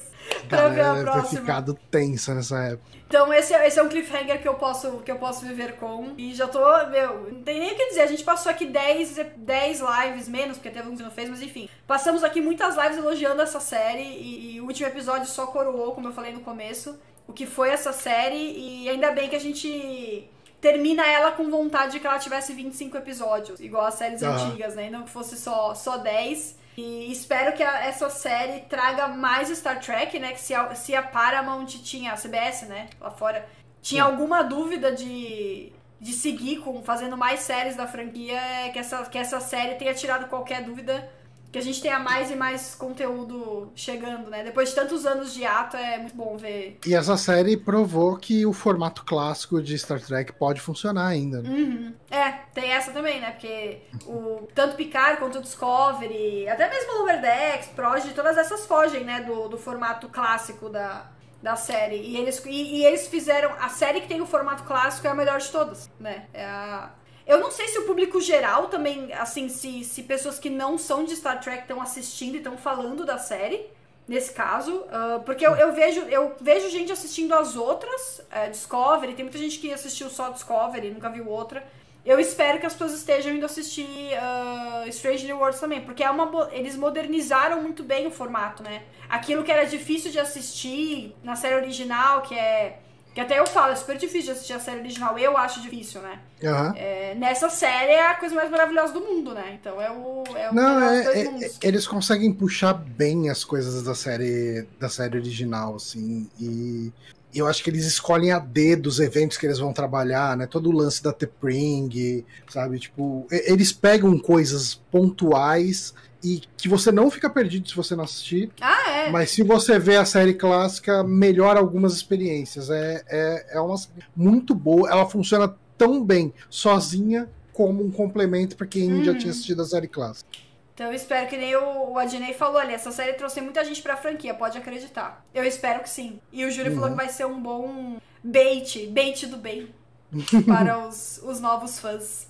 pra 0.50 0.70
ver 0.70 0.82
a 0.82 0.94
deve 0.94 1.06
ter 1.06 1.12
próxima. 1.12 1.42
ficado 1.42 1.74
tensa 1.92 2.34
nessa 2.34 2.58
época. 2.64 2.94
Então 3.08 3.32
esse, 3.32 3.54
é- 3.54 3.68
esse 3.68 3.78
é 3.78 3.84
um 3.84 3.90
cliffhanger 3.90 4.42
que 4.42 4.48
eu 4.48 4.56
posso 4.56 4.90
que 5.06 5.12
eu 5.12 5.18
posso 5.18 5.46
viver 5.46 5.74
com. 5.74 6.14
E 6.18 6.34
já 6.34 6.48
tô, 6.48 6.60
meu, 6.88 7.32
não 7.32 7.44
tem 7.44 7.60
nem 7.60 7.74
o 7.74 7.76
que 7.76 7.90
dizer. 7.90 8.02
A 8.02 8.08
gente 8.08 8.24
passou 8.24 8.50
aqui 8.52 8.66
10, 8.66 9.20
10 9.38 9.82
lives, 9.82 10.28
menos, 10.28 10.58
porque 10.58 10.72
teve 10.72 10.90
um 10.90 10.96
que 10.98 11.04
não 11.04 11.12
fez, 11.12 11.30
mas 11.30 11.42
enfim. 11.44 11.70
Passamos 11.86 12.24
aqui 12.24 12.42
muitas 12.42 12.76
lives 12.76 12.98
elogiando 12.98 13.40
essa 13.44 13.60
série 13.60 14.02
e, 14.02 14.56
e 14.56 14.62
o 14.62 14.66
último 14.66 14.88
episódio 14.88 15.28
só 15.28 15.46
coroou, 15.46 15.92
como 15.92 16.08
eu 16.08 16.12
falei 16.14 16.34
no 16.34 16.40
começo, 16.40 16.98
o 17.28 17.34
que 17.34 17.46
foi 17.46 17.70
essa 17.70 17.92
série. 17.94 18.38
E 18.84 18.90
ainda 18.90 19.12
bem 19.12 19.30
que 19.30 19.36
a 19.36 19.40
gente 19.40 20.30
termina 20.62 21.06
ela 21.06 21.32
com 21.32 21.50
vontade 21.50 21.94
de 21.94 22.00
que 22.00 22.08
ela 22.08 22.20
tivesse 22.20 22.54
25 22.54 22.98
episódios, 22.98 23.60
igual 23.60 23.86
as 23.86 23.96
séries 23.96 24.24
antigas, 24.24 24.76
né? 24.76 24.88
E 24.88 24.90
não 24.90 25.04
que 25.04 25.10
fosse 25.10 25.38
só, 25.38 25.76
só 25.76 25.98
10. 25.98 26.58
E 26.78 27.12
espero 27.12 27.54
que 27.56 27.62
a- 27.62 27.86
essa 27.86 28.10
série 28.10 28.62
traga 28.62 29.08
mais 29.08 29.50
Star 29.50 29.80
Trek, 29.80 30.18
né? 30.20 30.32
Que 30.34 30.40
se 30.42 30.54
a, 30.56 30.74
se 30.74 30.96
a 30.96 31.04
Paramount 31.04 31.66
tinha, 31.84 32.14
a 32.14 32.18
CBS, 32.18 32.66
né? 32.66 32.90
Lá 33.00 33.12
fora, 33.12 33.46
tinha 33.82 34.04
Sim. 34.04 34.10
alguma 34.10 34.42
dúvida 34.44 34.92
de, 34.92 35.72
de 36.00 36.14
seguir 36.14 36.58
com 36.62 36.82
fazendo 36.82 37.18
mais 37.18 37.42
séries 37.42 37.76
da 37.76 37.86
franquia, 37.86 38.40
é 38.40 38.70
que 38.70 38.80
essa, 38.80 39.04
que 39.06 39.18
essa 39.18 39.40
série 39.40 39.76
tenha 39.76 39.94
tirado 39.94 40.28
qualquer 40.28 40.64
dúvida 40.64 41.08
que 41.54 41.60
a 41.60 41.62
gente 41.62 41.80
tenha 41.80 42.00
mais 42.00 42.32
e 42.32 42.36
mais 42.36 42.74
conteúdo 42.74 43.72
chegando, 43.76 44.28
né? 44.28 44.44
Depois 44.44 44.70
de 44.70 44.76
tantos 44.76 45.06
anos 45.06 45.32
de 45.32 45.46
ato, 45.46 45.78
é 45.78 46.00
muito 46.00 46.16
bom 46.16 46.36
ver. 46.36 46.80
E 46.84 46.96
essa 46.96 47.16
série 47.16 47.56
provou 47.56 48.18
que 48.18 48.44
o 48.44 48.52
formato 48.52 49.06
clássico 49.06 49.62
de 49.62 49.78
Star 49.78 50.02
Trek 50.02 50.34
pode 50.34 50.60
funcionar 50.60 51.06
ainda. 51.06 51.44
Né? 51.44 51.50
Uhum. 51.52 51.94
É, 52.10 52.32
tem 52.56 52.72
essa 52.72 52.92
também, 52.92 53.22
né? 53.22 53.30
Porque 53.30 53.82
o, 54.08 54.48
tanto 54.56 54.76
Picard 54.76 55.20
quanto 55.20 55.38
o 55.38 55.42
Discovery, 55.42 56.50
até 56.50 56.68
mesmo 56.68 56.94
o 56.94 56.98
Lower 57.02 57.22
Decks, 57.22 57.68
Prodigy, 57.76 58.16
todas 58.16 58.36
essas 58.36 58.66
fogem, 58.66 59.04
né? 59.04 59.22
Do, 59.22 59.48
do 59.48 59.58
formato 59.58 60.10
clássico 60.10 60.70
da, 60.70 61.06
da 61.40 61.56
série. 61.56 61.98
E 61.98 62.18
eles, 62.18 62.44
e, 62.48 62.78
e, 62.78 62.84
eles 62.84 63.08
fizeram. 63.08 63.52
A 63.60 63.70
série 63.70 64.02
que 64.02 64.08
tem 64.08 64.22
o 64.22 64.26
formato 64.26 64.64
clássico 64.64 65.06
é 65.06 65.12
a 65.12 65.14
melhor 65.14 65.40
de 65.40 65.52
todas, 65.52 65.88
né? 66.00 66.26
É 66.34 66.46
a. 66.46 66.90
Eu 67.26 67.40
não 67.40 67.52
sei 67.52 67.68
se 67.70 67.80
o 67.80 67.86
público 67.86 68.20
geral 68.20 68.68
também, 68.68 69.14
assim, 69.14 69.48
se, 69.48 69.84
se 69.84 70.04
pessoas 70.04 70.40
que 70.40 70.50
não 70.50 70.78
são 70.78 71.06
de 71.06 71.16
Star 71.16 71.40
Trek 71.40 71.62
estão 71.62 71.82
assistindo 71.82 72.36
e 72.36 72.38
estão 72.38 72.58
falando 72.58 73.06
da 73.06 73.18
série, 73.18 73.66
nesse 74.08 74.34
caso. 74.34 74.76
Uh, 74.76 75.22
porque 75.26 75.46
eu, 75.46 75.56
eu, 75.56 75.74
vejo, 75.74 76.02
eu 76.02 76.36
vejo 76.40 76.70
gente 76.70 76.92
assistindo 76.92 77.34
as 77.34 77.56
outras, 77.56 78.20
uh, 78.20 78.50
Discovery, 78.52 79.14
tem 79.14 79.24
muita 79.24 79.38
gente 79.38 79.60
que 79.60 79.72
assistiu 79.72 80.10
só 80.10 80.30
Discovery, 80.30 80.92
nunca 80.92 81.10
viu 81.10 81.28
outra. 81.30 81.64
Eu 82.06 82.20
espero 82.20 82.60
que 82.60 82.66
as 82.66 82.74
pessoas 82.74 82.92
estejam 82.92 83.34
indo 83.34 83.46
assistir 83.46 83.88
uh, 83.88 84.88
Strange 84.90 85.26
New 85.26 85.38
Worlds 85.38 85.62
também, 85.62 85.80
porque 85.80 86.04
é 86.04 86.10
uma, 86.10 86.50
eles 86.52 86.76
modernizaram 86.76 87.62
muito 87.62 87.82
bem 87.82 88.06
o 88.06 88.12
formato, 88.12 88.62
né? 88.62 88.84
Aquilo 89.08 89.42
que 89.42 89.52
era 89.52 89.64
difícil 89.64 90.12
de 90.12 90.20
assistir 90.20 91.16
na 91.24 91.36
série 91.36 91.56
original, 91.56 92.22
que 92.22 92.36
é. 92.36 92.80
Que 93.14 93.22
até 93.22 93.40
eu 93.40 93.46
falo, 93.46 93.74
é 93.74 93.76
super 93.76 93.96
difícil 93.96 94.26
de 94.26 94.32
assistir 94.32 94.54
a 94.54 94.60
série 94.60 94.80
original, 94.80 95.18
eu 95.20 95.38
acho 95.38 95.62
difícil, 95.62 96.02
né? 96.02 96.20
Uhum. 96.42 96.74
É, 96.76 97.16
nessa 97.16 97.48
série 97.48 97.92
é 97.92 98.10
a 98.10 98.16
coisa 98.16 98.34
mais 98.34 98.50
maravilhosa 98.50 98.92
do 98.92 99.02
mundo, 99.02 99.34
né? 99.36 99.58
Então 99.60 99.80
é 99.80 99.92
o. 99.92 100.24
É 100.36 100.50
o 100.50 100.54
Não, 100.54 100.82
é, 100.82 101.22
é, 101.22 101.50
eles 101.62 101.86
conseguem 101.86 102.34
puxar 102.34 102.74
bem 102.74 103.30
as 103.30 103.44
coisas 103.44 103.84
da 103.84 103.94
série, 103.94 104.66
da 104.80 104.90
série 104.90 105.16
original, 105.16 105.76
assim. 105.76 106.28
E 106.40 106.92
eu 107.36 107.48
acho 107.48 107.64
que 107.64 107.70
eles 107.70 107.86
escolhem 107.86 108.32
a 108.32 108.40
dedo 108.40 108.88
os 108.88 109.00
eventos 109.00 109.38
que 109.38 109.46
eles 109.46 109.60
vão 109.60 109.74
trabalhar, 109.74 110.36
né? 110.36 110.48
Todo 110.48 110.70
o 110.70 110.74
lance 110.74 111.02
da 111.04 111.14
T-Pring, 111.14 112.26
sabe? 112.50 112.80
Tipo, 112.80 113.28
eles 113.30 113.72
pegam 113.72 114.18
coisas 114.18 114.74
pontuais 114.92 115.94
e 116.24 116.42
que 116.58 116.70
você 116.70 116.92
não 116.92 117.12
fica 117.12 117.30
perdido 117.30 117.68
se 117.68 117.76
você 117.76 117.96
não 117.96 118.06
assistir. 118.06 118.50
Ah, 118.62 118.90
é. 118.90 119.10
Mas 119.10 119.32
se 119.32 119.44
você 119.44 119.78
vê 119.78 119.98
a 119.98 120.06
série 120.06 120.34
clássica, 120.34 121.04
melhora 121.04 121.60
algumas 121.60 121.94
experiências. 121.94 122.70
É, 122.70 123.04
é, 123.10 123.58
é 123.58 123.60
uma 123.60 123.76
muito 124.16 124.56
boa. 124.56 124.90
Ela 124.90 125.06
funciona 125.06 125.54
tão 125.78 126.04
bem 126.04 126.34
sozinha 126.50 127.30
como 127.52 127.84
um 127.84 127.92
complemento 127.92 128.56
para 128.56 128.66
quem 128.66 128.92
uhum. 128.92 129.04
já 129.04 129.16
tinha 129.16 129.32
assistido 129.32 129.62
a 129.62 129.66
série 129.66 129.88
clássica. 129.88 130.30
Então 130.74 130.88
eu 130.88 130.94
espero 130.94 131.28
que 131.30 131.38
nem 131.38 131.56
o, 131.56 131.92
o 131.92 131.98
Adnei 132.00 132.34
falou 132.34 132.58
ali, 132.58 132.74
essa 132.74 132.92
série 132.92 133.14
trouxe 133.14 133.40
muita 133.42 133.64
gente 133.64 133.82
pra 133.82 133.96
franquia, 133.96 134.34
pode 134.34 134.58
acreditar. 134.58 135.24
Eu 135.34 135.44
espero 135.44 135.82
que 135.82 135.90
sim. 135.90 136.20
E 136.32 136.46
o 136.46 136.52
Júlio 136.52 136.72
uhum. 136.72 136.76
falou 136.76 136.90
que 136.92 136.96
vai 136.96 137.10
ser 137.10 137.26
um 137.26 137.40
bom 137.40 137.98
bait, 138.24 138.88
bait 138.88 139.28
do 139.28 139.38
bem 139.38 139.68
para 140.48 140.88
os, 140.88 141.22
os 141.24 141.40
novos 141.40 141.80
fãs. 141.80 142.28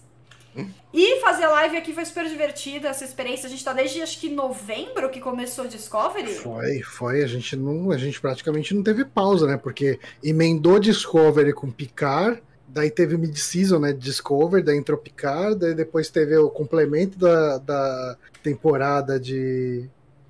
E 0.93 1.19
fazer 1.21 1.47
live 1.47 1.77
aqui 1.77 1.93
foi 1.93 2.05
super 2.05 2.27
divertida, 2.27 2.89
essa 2.89 3.03
experiência. 3.03 3.47
A 3.47 3.49
gente 3.49 3.63
tá 3.63 3.73
desde 3.73 4.01
acho 4.01 4.19
que 4.19 4.30
novembro 4.30 5.09
que 5.09 5.19
começou 5.19 5.65
o 5.65 5.67
Discovery. 5.67 6.35
Foi, 6.35 6.81
foi. 6.81 7.23
A 7.23 7.27
gente 7.27 7.55
não, 7.55 7.91
a 7.91 7.97
gente 7.97 8.21
praticamente 8.21 8.75
não 8.75 8.84
teve 8.84 9.03
pausa, 9.03 9.47
né? 9.47 9.57
Porque 9.57 9.99
emendou 10.23 10.80
Discovery 10.80 11.53
com 11.53 11.71
Picard 11.71 12.41
Daí 12.73 12.89
teve 12.89 13.15
mid-season, 13.17 13.77
né? 13.77 13.93
Discover, 13.93 14.63
daí 14.63 14.75
entrou 14.75 14.97
Picard, 14.97 15.59
daí 15.59 15.75
depois 15.75 16.09
teve 16.09 16.35
o 16.38 16.49
complemento 16.49 17.19
da, 17.19 17.59
da 17.59 18.17
temporada 18.41 19.19
de. 19.19 19.88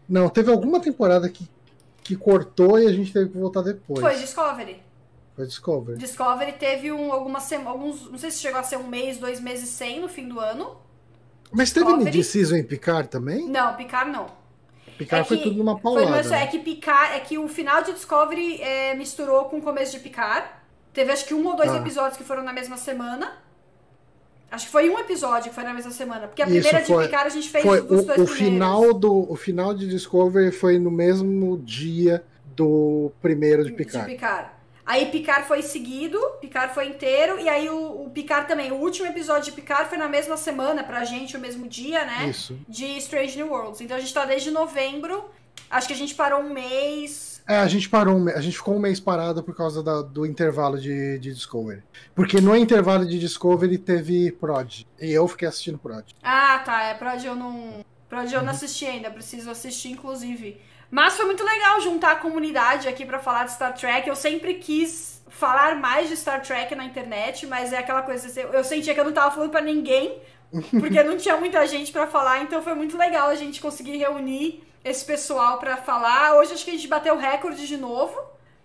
Não, 0.10 0.28
teve 0.28 0.52
alguma 0.52 0.82
temporada 0.82 1.30
que, 1.30 1.48
que 2.04 2.18
cortou 2.18 2.78
e 2.78 2.86
a 2.86 2.92
gente 2.92 3.14
teve 3.14 3.30
que 3.30 3.38
voltar 3.38 3.62
depois. 3.62 4.02
Foi 4.02 4.16
Discovery. 4.18 4.82
Foi 5.36 5.46
Discovery. 5.46 5.98
Discovery 5.98 6.52
teve 6.54 6.92
um, 6.92 7.12
algumas 7.12 7.52
alguns. 7.52 8.10
Não 8.10 8.18
sei 8.18 8.30
se 8.30 8.40
chegou 8.40 8.60
a 8.60 8.64
ser 8.64 8.78
um 8.78 8.88
mês, 8.88 9.18
dois 9.18 9.40
meses 9.40 9.70
sem 9.70 10.00
no 10.00 10.08
fim 10.08 10.28
do 10.28 10.40
ano. 10.40 10.78
Mas 11.52 11.72
teve 11.72 11.96
mid-season 11.96 12.56
em 12.56 12.64
Picard 12.64 13.10
também? 13.10 13.48
Não, 13.48 13.76
Picard 13.76 14.12
não. 14.12 14.28
Picard 14.98 15.26
é 15.26 15.28
foi 15.28 15.38
tudo 15.38 15.58
numa 15.58 15.80
paulada. 15.80 16.08
Foi, 16.08 16.16
mas 16.16 16.32
é 16.32 16.46
que 16.48 16.60
Picard, 16.60 17.16
é 17.16 17.20
que 17.20 17.38
o 17.38 17.48
final 17.48 17.84
de 17.84 17.94
Discovery 17.94 18.62
é, 18.62 18.96
misturou 18.96 19.46
com 19.46 19.58
o 19.58 19.62
começo 19.62 19.92
de 19.92 20.00
Picard. 20.00 20.48
Teve 20.94 21.12
acho 21.12 21.26
que 21.26 21.34
um 21.34 21.46
ou 21.48 21.56
dois 21.56 21.72
ah. 21.72 21.78
episódios 21.78 22.18
que 22.18 22.24
foram 22.24 22.44
na 22.44 22.54
mesma 22.54 22.78
semana. 22.78 23.34
Acho 24.52 24.68
que 24.68 24.72
foi 24.72 24.88
um 24.88 25.00
episódio 25.00 25.50
que 25.50 25.56
foi 25.56 25.64
na 25.64 25.74
mesma 25.74 25.92
semana. 25.92 26.28
Porque 26.28 26.44
a 26.44 26.46
Isso, 26.46 26.54
primeira 26.54 26.86
foi, 26.86 27.04
de 27.04 27.10
Picard 27.10 27.28
a 27.28 27.32
gente 27.32 27.50
fez 27.50 27.64
foi, 27.64 27.82
dos 27.82 28.02
o, 28.02 28.06
dois 28.06 28.20
o 28.20 28.28
final 28.28 28.94
do 28.94 29.32
O 29.32 29.36
final 29.36 29.74
de 29.74 29.88
Discovery 29.88 30.52
foi 30.52 30.78
no 30.78 30.92
mesmo 30.92 31.58
dia 31.58 32.24
do 32.56 33.12
primeiro 33.20 33.64
de 33.64 33.72
Picard. 33.72 34.08
De 34.08 34.14
Picard. 34.14 34.50
Aí 34.86 35.06
Picard 35.06 35.48
foi 35.48 35.62
seguido, 35.62 36.20
Picard 36.42 36.74
foi 36.74 36.88
inteiro, 36.88 37.40
e 37.40 37.48
aí 37.48 37.70
o, 37.70 38.04
o, 38.04 38.10
Picard 38.10 38.48
também. 38.48 38.72
O 38.72 38.76
último 38.76 39.08
episódio 39.08 39.46
de 39.46 39.52
Picard 39.54 39.88
foi 39.88 39.98
na 39.98 40.10
mesma 40.10 40.36
semana, 40.36 40.84
pra 40.84 41.06
gente, 41.06 41.38
o 41.38 41.40
mesmo 41.40 41.68
dia, 41.68 42.04
né? 42.04 42.28
Isso. 42.30 42.60
De 42.68 42.86
Strange 42.98 43.38
New 43.38 43.50
Worlds. 43.50 43.82
Então 43.82 43.96
a 43.96 44.00
gente 44.00 44.14
tá 44.14 44.26
desde 44.26 44.52
novembro. 44.52 45.30
Acho 45.70 45.88
que 45.88 45.94
a 45.94 45.98
gente 45.98 46.16
parou 46.16 46.42
um 46.42 46.54
mês 46.54 47.34
é, 47.48 47.58
a 47.58 47.68
gente 47.68 47.90
parou, 47.90 48.30
a 48.30 48.40
gente 48.40 48.56
ficou 48.56 48.76
um 48.76 48.80
mês 48.80 49.00
parado 49.00 49.44
por 49.44 49.56
causa 49.56 49.84
da, 49.84 50.02
do 50.02 50.26
intervalo 50.26 50.80
de, 50.80 51.20
de 51.20 51.34
Discovery. 51.34 51.84
Porque 52.16 52.40
no 52.40 52.56
intervalo 52.56 53.06
de 53.06 53.20
Discovery 53.20 53.78
teve 53.78 54.32
Prod. 54.32 54.86
E 55.00 55.12
eu 55.12 55.28
fiquei 55.28 55.48
assistindo 55.48 55.78
Prod. 55.78 56.06
Ah, 56.24 56.60
tá. 56.60 56.84
É, 56.84 56.94
Prod 56.94 57.24
eu 57.24 57.36
não. 57.36 57.84
Prod 58.08 58.32
eu 58.32 58.40
não 58.40 58.46
uhum. 58.46 58.50
assisti 58.50 58.86
ainda, 58.86 59.12
preciso 59.12 59.50
assistir, 59.50 59.90
inclusive. 59.90 60.62
Mas 60.94 61.16
foi 61.16 61.26
muito 61.26 61.44
legal 61.44 61.82
juntar 61.82 62.12
a 62.12 62.16
comunidade 62.18 62.88
aqui 62.88 63.04
para 63.04 63.18
falar 63.18 63.46
de 63.46 63.54
Star 63.54 63.74
Trek. 63.74 64.08
Eu 64.08 64.16
sempre 64.16 64.54
quis 64.54 65.24
falar 65.28 65.76
mais 65.76 66.08
de 66.08 66.16
Star 66.16 66.40
Trek 66.44 66.76
na 66.76 66.86
internet, 66.86 67.48
mas 67.48 67.74
é 67.74 67.80
aquela 67.80 68.04
coisa. 68.04 68.40
Eu 68.42 68.64
sentia 68.64 68.94
que 68.94 69.00
eu 69.00 69.04
não 69.04 69.12
tava 69.12 69.32
falando 69.32 69.50
para 69.50 69.62
ninguém, 69.62 70.22
porque 70.80 71.02
não 71.02 71.18
tinha 71.18 71.36
muita 71.36 71.66
gente 71.66 71.92
para 71.92 72.06
falar, 72.06 72.44
então 72.44 72.62
foi 72.62 72.76
muito 72.76 72.96
legal 72.96 73.30
a 73.30 73.34
gente 73.34 73.60
conseguir 73.60 73.98
reunir 73.98 74.64
esse 74.86 75.04
pessoal 75.04 75.58
para 75.58 75.78
falar. 75.78 76.36
Hoje 76.36 76.54
acho 76.54 76.64
que 76.64 76.70
a 76.70 76.76
gente 76.76 76.88
bateu 76.88 77.16
o 77.16 77.18
recorde 77.18 77.66
de 77.66 77.76
novo. 77.76 78.16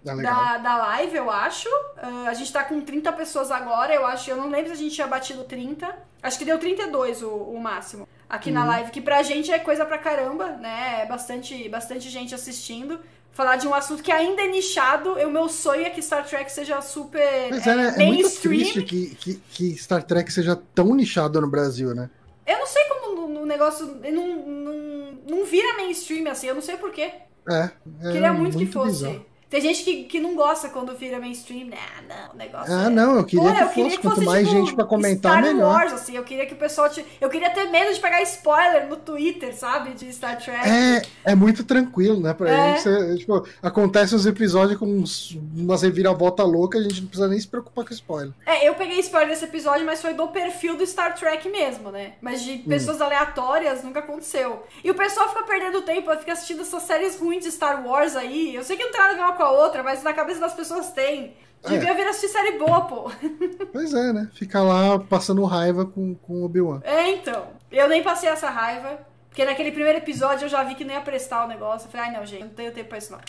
Ah, 0.06 0.14
da, 0.14 0.59
da 0.59 0.76
live, 0.76 1.16
eu 1.16 1.30
acho. 1.30 1.66
Uh, 1.70 2.28
a 2.28 2.34
gente 2.34 2.52
tá 2.52 2.62
com 2.62 2.78
30 2.82 3.10
pessoas 3.14 3.50
agora, 3.50 3.94
eu 3.94 4.05
acho. 4.05 4.30
Eu 4.30 4.36
não 4.36 4.50
lembro 4.50 4.66
se 4.66 4.74
a 4.74 4.76
gente 4.76 4.94
tinha 4.94 5.06
batido 5.06 5.44
30. 5.44 5.96
Acho 6.22 6.38
que 6.38 6.44
deu 6.44 6.59
32 6.59 7.22
o, 7.22 7.30
o 7.30 7.59
máximo 7.59 8.06
aqui 8.28 8.50
uhum. 8.50 8.55
na 8.55 8.64
live, 8.64 8.90
que 8.90 9.00
pra 9.00 9.22
gente 9.22 9.50
é 9.50 9.59
coisa 9.59 9.84
pra 9.86 9.98
caramba, 9.98 10.50
né? 10.52 11.02
É 11.02 11.06
bastante, 11.06 11.68
bastante 11.68 12.10
gente 12.10 12.34
assistindo. 12.34 13.00
Falar 13.32 13.56
de 13.56 13.68
um 13.68 13.74
assunto 13.74 14.02
que 14.02 14.10
ainda 14.10 14.42
é 14.42 14.48
nichado. 14.48 15.12
O 15.14 15.30
meu 15.30 15.48
sonho 15.48 15.86
é 15.86 15.90
que 15.90 16.02
Star 16.02 16.26
Trek 16.26 16.50
seja 16.50 16.80
super 16.80 17.50
Mas 17.50 17.66
é, 17.66 17.70
é, 17.70 18.02
é 18.02 18.06
muito 18.06 18.30
triste 18.40 18.82
que, 18.82 19.14
que, 19.14 19.34
que, 19.50 19.76
Star 19.76 20.02
Trek 20.02 20.32
seja 20.32 20.56
tão 20.74 20.94
nichado 20.94 21.40
no 21.40 21.48
Brasil, 21.48 21.94
né? 21.94 22.10
Eu 22.44 22.59
não 22.59 22.66
sei 22.66 22.82
como 22.84 23.14
no, 23.14 23.28
no 23.28 23.46
negócio. 23.46 23.86
Não, 23.86 24.36
não, 24.44 25.18
não 25.28 25.44
vira 25.44 25.76
mainstream 25.76 26.28
assim, 26.30 26.48
eu 26.48 26.55
não 26.55 26.62
sei 26.62 26.76
porquê. 26.76 27.12
É. 27.48 27.70
é 28.02 28.12
Queria 28.12 28.32
muito, 28.32 28.55
muito 28.55 28.59
que 28.59 28.66
fosse. 28.66 29.05
Bizarro. 29.05 29.27
Tem 29.51 29.62
gente 29.62 29.83
que, 29.83 30.05
que 30.05 30.20
não 30.20 30.35
gosta 30.35 30.69
quando 30.69 30.95
vira 30.95 31.19
mainstream. 31.19 31.69
Né? 31.69 31.79
não, 32.07 32.35
o 32.35 32.37
negócio. 32.37 32.73
Ah, 32.73 32.85
é... 32.85 32.89
não, 32.91 33.16
eu 33.16 33.25
queria, 33.25 33.49
Pô, 33.49 33.55
que, 33.55 33.62
eu 33.62 33.69
queria 33.69 33.85
fosse, 33.85 33.97
que 33.97 34.03
fosse. 34.03 34.15
Quanto 34.16 34.27
mais 34.27 34.49
tipo, 34.49 34.61
gente 34.61 34.75
pra 34.75 34.85
comentar, 34.85 35.33
Star 35.33 35.43
melhor. 35.43 35.75
Wars, 35.75 35.93
assim. 35.93 36.16
Eu 36.16 36.25
queria 36.25 36.47
que 36.47 36.55
o 36.55 36.57
pessoal. 36.57 36.91
Te... 36.91 37.05
Eu 37.20 37.31
queria 37.31 37.51
ter 37.51 37.65
medo 37.70 37.95
de 37.95 38.01
pegar 38.01 38.23
spoiler 38.23 38.89
no 38.89 38.97
Twitter, 38.97 39.57
sabe? 39.57 39.95
De 39.95 40.12
Star 40.12 40.39
Trek. 40.39 40.69
É, 40.69 41.03
é 41.25 41.35
muito 41.35 41.65
tranquilo, 41.65 42.20
né? 42.20 42.35
Pra 42.35 42.51
é. 42.51 42.77
gente. 42.79 43.19
Tipo, 43.20 43.47
acontece 43.62 44.15
os 44.15 44.27
episódios 44.27 44.79
com 44.79 44.87
uns, 44.87 45.39
umas 45.57 45.83
reviravolta 45.83 46.43
louca, 46.45 46.79
a 46.79 46.83
gente 46.83 47.01
não 47.01 47.09
precisa 47.09 47.29
nem 47.29 47.41
se 47.41 47.49
preocupar 47.49 47.85
com 47.85 47.93
spoiler. 47.95 48.33
É, 48.45 48.69
eu 48.69 48.75
peguei 48.75 48.99
spoiler 49.01 49.31
desse 49.31 49.45
episódio, 49.45 49.87
mas 49.87 50.03
foi 50.03 50.12
do 50.12 50.29
perfil 50.29 50.77
do 50.77 50.87
Star 50.87 51.15
Trek 51.15 51.49
mesmo, 51.49 51.91
né? 51.91 52.12
Mas 52.20 52.43
de 52.43 52.53
hum. 52.53 52.65
pessoas 52.69 53.01
hum. 53.01 53.05
aleatórias 53.05 53.83
nunca 53.83 54.01
aconteceu. 54.01 54.62
E 54.85 54.91
o 54.91 54.95
pessoal 54.95 55.29
fica 55.31 55.43
perdendo 55.45 55.81
tempo, 55.83 56.15
fica 56.16 56.33
assistindo 56.33 56.61
essas 56.61 56.83
séries 56.83 57.19
ruins 57.19 57.45
de 57.45 57.51
Star 57.51 57.87
Wars 57.87 58.15
aí. 58.15 58.55
Eu 58.55 58.62
sei 58.62 58.77
que 58.77 58.85
não 58.85 58.93
tem 58.93 59.01
nada 59.01 59.12
a 59.15 59.16
ver 59.16 59.23
uma 59.23 59.38
com 59.39 59.44
a 59.44 59.51
outra, 59.51 59.82
mas 59.82 60.02
na 60.02 60.12
cabeça 60.12 60.40
das 60.40 60.52
pessoas 60.52 60.90
tem. 60.90 61.35
Devia 61.66 61.90
é. 61.90 61.94
vir 61.94 62.06
assistir 62.06 62.28
série 62.28 62.59
boa, 62.59 62.82
pô. 62.82 63.10
Pois 63.73 63.94
é, 63.94 64.12
né? 64.12 64.28
Ficar 64.35 64.62
lá 64.62 64.98
passando 64.98 65.44
raiva 65.44 65.85
com, 65.86 66.15
com 66.15 66.35
o 66.35 66.44
Obi-Wan. 66.44 66.81
É, 66.85 67.10
então. 67.10 67.48
Eu 67.70 67.89
nem 67.89 68.02
passei 68.02 68.28
essa 68.28 68.51
raiva. 68.51 68.98
Porque 69.28 69.44
naquele 69.44 69.70
primeiro 69.70 69.98
episódio 69.98 70.47
eu 70.47 70.48
já 70.48 70.62
vi 70.65 70.74
que 70.74 70.85
não 70.85 70.94
ia 70.94 71.01
prestar 71.01 71.44
o 71.44 71.48
negócio. 71.48 71.86
Eu 71.86 71.93
falei, 71.93 72.06
ai 72.06 72.16
não, 72.16 72.27
gente, 72.27 72.44
não 72.44 72.51
tenho 72.51 72.73
tempo 72.73 72.89
pra 72.89 72.98
isso 72.98 73.12
não. 73.12 73.20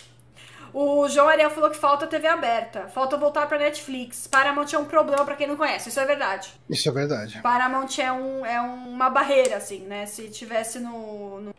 O 0.72 1.08
João 1.08 1.28
Ariel 1.28 1.50
falou 1.50 1.70
que 1.70 1.76
falta 1.76 2.06
TV 2.06 2.26
aberta. 2.26 2.88
Falta 2.88 3.16
voltar 3.16 3.46
pra 3.46 3.58
Netflix. 3.58 4.26
Paramount 4.26 4.72
é 4.72 4.78
um 4.78 4.84
problema 4.84 5.24
para 5.24 5.36
quem 5.36 5.46
não 5.46 5.56
conhece. 5.56 5.88
Isso 5.88 6.00
é 6.00 6.04
verdade. 6.04 6.52
Isso 6.68 6.88
é 6.88 6.92
verdade. 6.92 7.40
Paramount 7.42 7.98
é, 7.98 8.10
um, 8.12 8.46
é 8.46 8.60
uma 8.60 9.10
barreira, 9.10 9.56
assim, 9.56 9.80
né? 9.80 10.06
Se 10.06 10.28
tivesse 10.28 10.78
no, 10.78 11.40
no... 11.40 11.54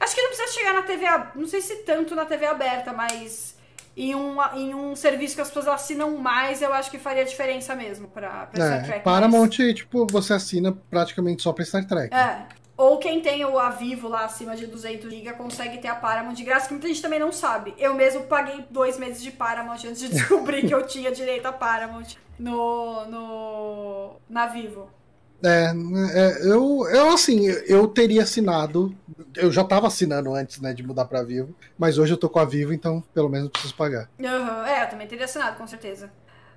Acho 0.00 0.14
que 0.14 0.22
não 0.22 0.28
precisa 0.28 0.52
chegar 0.52 0.74
na 0.74 0.82
TV... 0.82 1.06
Não 1.34 1.46
sei 1.46 1.60
se 1.60 1.76
tanto 1.76 2.14
na 2.14 2.24
TV 2.24 2.46
aberta, 2.46 2.92
mas 2.92 3.53
em 3.96 4.14
um, 4.14 4.36
em 4.54 4.74
um 4.74 4.96
serviço 4.96 5.34
que 5.34 5.40
as 5.40 5.48
pessoas 5.48 5.68
assinam 5.68 6.16
mais, 6.18 6.60
eu 6.62 6.72
acho 6.72 6.90
que 6.90 6.98
faria 6.98 7.24
diferença 7.24 7.74
mesmo 7.74 8.08
pra, 8.08 8.46
pra 8.46 8.64
é, 8.64 8.66
Star 8.66 8.84
Trek. 8.84 9.04
Paramount, 9.04 9.50
mas... 9.58 9.74
tipo, 9.74 10.06
você 10.10 10.32
assina 10.32 10.72
praticamente 10.90 11.42
só 11.42 11.52
pra 11.52 11.64
Star 11.64 11.86
Trek. 11.86 12.14
É. 12.14 12.46
Ou 12.76 12.98
quem 12.98 13.20
tem 13.20 13.44
o 13.44 13.56
Avivo 13.56 14.08
lá 14.08 14.24
acima 14.24 14.56
de 14.56 14.66
200 14.66 15.08
GB 15.08 15.32
consegue 15.34 15.78
ter 15.78 15.86
a 15.86 15.94
Paramount 15.94 16.34
de 16.34 16.42
graça, 16.42 16.66
que 16.66 16.72
muita 16.72 16.88
gente 16.88 17.00
também 17.00 17.20
não 17.20 17.30
sabe. 17.30 17.72
Eu 17.78 17.94
mesmo 17.94 18.24
paguei 18.24 18.64
dois 18.68 18.98
meses 18.98 19.22
de 19.22 19.30
Paramount 19.30 19.78
antes 19.86 20.00
de 20.00 20.08
descobrir 20.12 20.66
que 20.66 20.74
eu 20.74 20.84
tinha 20.84 21.12
direito 21.12 21.46
a 21.46 21.52
Paramount 21.52 22.16
no, 22.36 23.06
no, 23.06 24.16
na 24.28 24.46
Vivo. 24.46 24.88
É, 25.44 25.72
é, 26.14 26.46
eu, 26.50 26.86
eu 26.88 27.10
assim, 27.10 27.46
eu 27.66 27.86
teria 27.86 28.22
assinado. 28.22 28.94
Eu 29.36 29.52
já 29.52 29.62
tava 29.62 29.86
assinando 29.86 30.34
antes, 30.34 30.60
né, 30.60 30.72
de 30.72 30.82
mudar 30.82 31.04
pra 31.04 31.22
Vivo, 31.22 31.54
mas 31.78 31.98
hoje 31.98 32.14
eu 32.14 32.16
tô 32.16 32.28
com 32.28 32.38
a 32.38 32.44
Vivo, 32.44 32.72
então 32.72 33.02
pelo 33.12 33.28
menos 33.28 33.50
preciso 33.50 33.74
pagar. 33.74 34.08
Uhum, 34.18 34.64
é, 34.64 34.84
eu 34.84 34.88
também 34.88 35.06
teria 35.06 35.24
assinado, 35.24 35.56
com 35.56 35.66
certeza. 35.66 36.10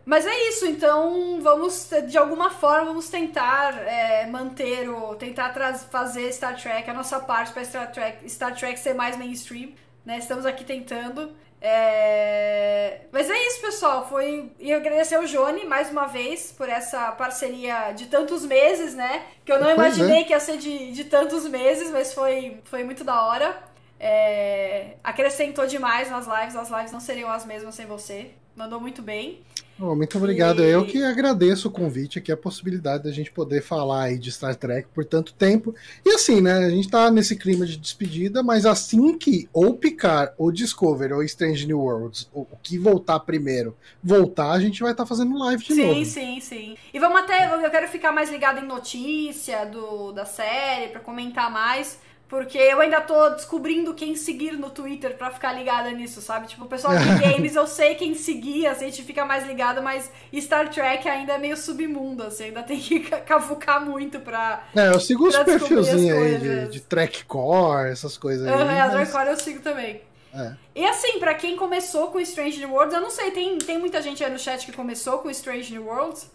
Mas 0.06 0.26
é 0.26 0.48
isso, 0.48 0.66
então 0.66 1.42
vamos, 1.42 1.90
de 2.08 2.18
alguma 2.18 2.50
forma, 2.50 2.86
vamos 2.86 3.10
tentar 3.10 3.78
é, 3.86 4.26
manter 4.26 4.90
o. 4.90 5.16
tentar 5.16 5.54
fazer 5.92 6.32
Star 6.32 6.56
Trek, 6.56 6.90
a 6.90 6.94
nossa 6.94 7.20
parte 7.20 7.52
para 7.52 7.66
Star 7.66 7.92
Trek, 7.92 8.30
Star 8.30 8.56
Trek 8.56 8.80
ser 8.80 8.94
mais 8.94 9.18
mainstream. 9.18 9.72
Né? 10.06 10.20
Estamos 10.20 10.46
aqui 10.46 10.64
tentando. 10.64 11.32
É... 11.60 13.02
Mas 13.12 13.30
é 13.30 13.48
isso, 13.48 13.62
pessoal. 13.62 14.08
Foi 14.08 14.52
e 14.60 14.74
agradecer 14.74 15.16
ao 15.16 15.26
Jone 15.26 15.66
mais 15.66 15.90
uma 15.90 16.06
vez 16.06 16.52
por 16.52 16.70
essa 16.70 17.12
parceria 17.12 17.92
de 17.92 18.06
tantos 18.08 18.46
meses, 18.46 18.94
né? 18.94 19.26
Que 19.44 19.52
eu 19.52 19.60
não 19.60 19.76
pois 19.76 19.78
é. 19.78 19.98
imaginei 19.98 20.22
é. 20.22 20.24
que 20.24 20.34
ia 20.34 20.40
ser 20.40 20.58
de, 20.58 20.92
de 20.92 21.04
tantos 21.06 21.48
meses, 21.48 21.92
mas 21.92 22.14
foi, 22.14 22.60
foi 22.66 22.84
muito 22.84 23.04
da 23.04 23.22
hora. 23.24 23.58
É... 24.00 24.96
Acrescentou 25.04 25.66
demais 25.66 26.10
nas 26.10 26.28
lives. 26.28 26.56
As 26.56 26.70
lives 26.70 26.92
não 26.92 27.00
seriam 27.00 27.30
as 27.30 27.46
mesmas 27.46 27.76
sem 27.76 27.86
você. 27.86 28.32
Mandou 28.56 28.80
muito 28.80 29.02
bem. 29.02 29.44
Oh, 29.80 29.96
muito 29.96 30.18
obrigado. 30.18 30.64
E... 30.64 30.70
Eu 30.70 30.86
que 30.86 31.04
agradeço 31.04 31.68
o 31.68 31.72
convite 31.72 32.20
aqui, 32.20 32.32
a 32.32 32.38
possibilidade 32.38 33.04
da 33.04 33.12
gente 33.12 33.32
poder 33.32 33.62
falar 33.62 34.04
aí 34.04 34.18
de 34.18 34.32
Star 34.32 34.56
Trek 34.56 34.88
por 34.94 35.06
tanto 35.06 35.34
tempo. 35.34 35.76
E 36.06 36.10
assim, 36.10 36.42
né? 36.42 36.66
A 36.66 36.70
gente 36.70 36.90
tá 36.90 37.12
nesse 37.12 37.36
clima 37.36 37.66
de 37.66 37.78
despedida, 37.78 38.42
mas 38.42 38.66
assim 38.66 39.18
que 39.18 39.48
ou 39.54 39.76
Picard, 39.76 40.34
ou 40.38 40.52
Discovery, 40.52 41.14
ou 41.14 41.24
Strange 41.24 41.68
New 41.68 41.80
Worlds, 41.80 42.30
o 42.34 42.46
que 42.62 42.78
voltar 42.78 43.20
primeiro, 43.20 43.76
voltar, 44.04 44.52
a 44.52 44.60
gente 44.60 44.82
vai 44.82 44.92
estar 44.92 45.04
tá 45.04 45.08
fazendo 45.08 45.38
live 45.38 45.64
de 45.64 45.74
sim, 45.74 45.82
novo. 45.82 45.94
Sim, 45.94 46.06
sim, 46.06 46.40
sim. 46.40 46.78
E 46.94 47.00
vamos 47.00 47.20
até. 47.20 47.54
Eu 47.64 47.70
quero 47.70 47.88
ficar 47.88 48.12
mais 48.12 48.30
ligado 48.30 48.60
em 48.60 48.68
notícia 48.68 49.66
do, 49.66 50.12
da 50.12 50.26
série, 50.26 50.90
para 50.90 51.00
comentar 51.00 51.52
mais. 51.52 52.00
Porque 52.30 52.58
eu 52.58 52.82
ainda 52.82 53.00
tô 53.00 53.30
descobrindo 53.30 53.94
quem 53.94 54.14
seguir 54.16 54.52
no 54.52 54.70
Twitter 54.70 55.16
pra 55.16 55.32
ficar 55.32 55.54
ligada 55.54 55.90
nisso, 55.92 56.22
sabe? 56.22 56.48
Tipo, 56.48 56.66
o 56.66 56.68
pessoal 56.68 56.94
de 56.98 57.06
games 57.24 57.56
eu 57.56 57.66
sei 57.66 57.96
quem 57.96 58.14
seguir, 58.16 58.68
assim, 58.68 58.86
a 58.86 58.90
gente 58.90 59.04
fica 59.04 59.24
mais 59.24 59.48
ligado, 59.48 59.82
mas 59.82 60.12
Star 60.36 60.70
Trek 60.70 61.08
ainda 61.08 61.34
é 61.34 61.38
meio 61.38 61.56
submundo, 61.56 62.24
assim, 62.24 62.46
ainda 62.46 62.64
tem 62.64 62.80
que 62.80 63.00
cavucar 63.26 63.84
muito 63.84 64.20
pra. 64.20 64.68
É, 64.76 64.90
eu 64.90 65.00
sigo 65.00 65.28
os 65.28 65.38
perfilzinhos 65.38 66.18
aí 66.18 66.38
de, 66.38 66.68
de 66.68 66.80
Track 66.82 67.24
Core, 67.24 67.92
essas 67.92 68.18
coisas 68.18 68.46
aí. 68.46 68.54
Uhum, 68.54 68.66
mas... 68.66 68.92
Track 68.92 69.12
Core 69.12 69.28
eu 69.30 69.38
sigo 69.38 69.62
também. 69.62 70.02
É. 70.34 70.54
E 70.76 70.86
assim, 70.86 71.20
para 71.20 71.34
quem 71.34 71.56
começou 71.56 72.08
com 72.08 72.20
Strange 72.20 72.60
New 72.60 72.74
Worlds, 72.74 72.94
eu 72.94 73.02
não 73.02 73.10
sei, 73.10 73.32
tem, 73.32 73.58
tem 73.58 73.78
muita 73.78 74.02
gente 74.02 74.22
aí 74.22 74.30
no 74.30 74.38
chat 74.38 74.66
que 74.66 74.74
começou 74.74 75.20
com 75.20 75.30
Strange 75.30 75.72
New 75.72 75.86
Worlds. 75.86 76.30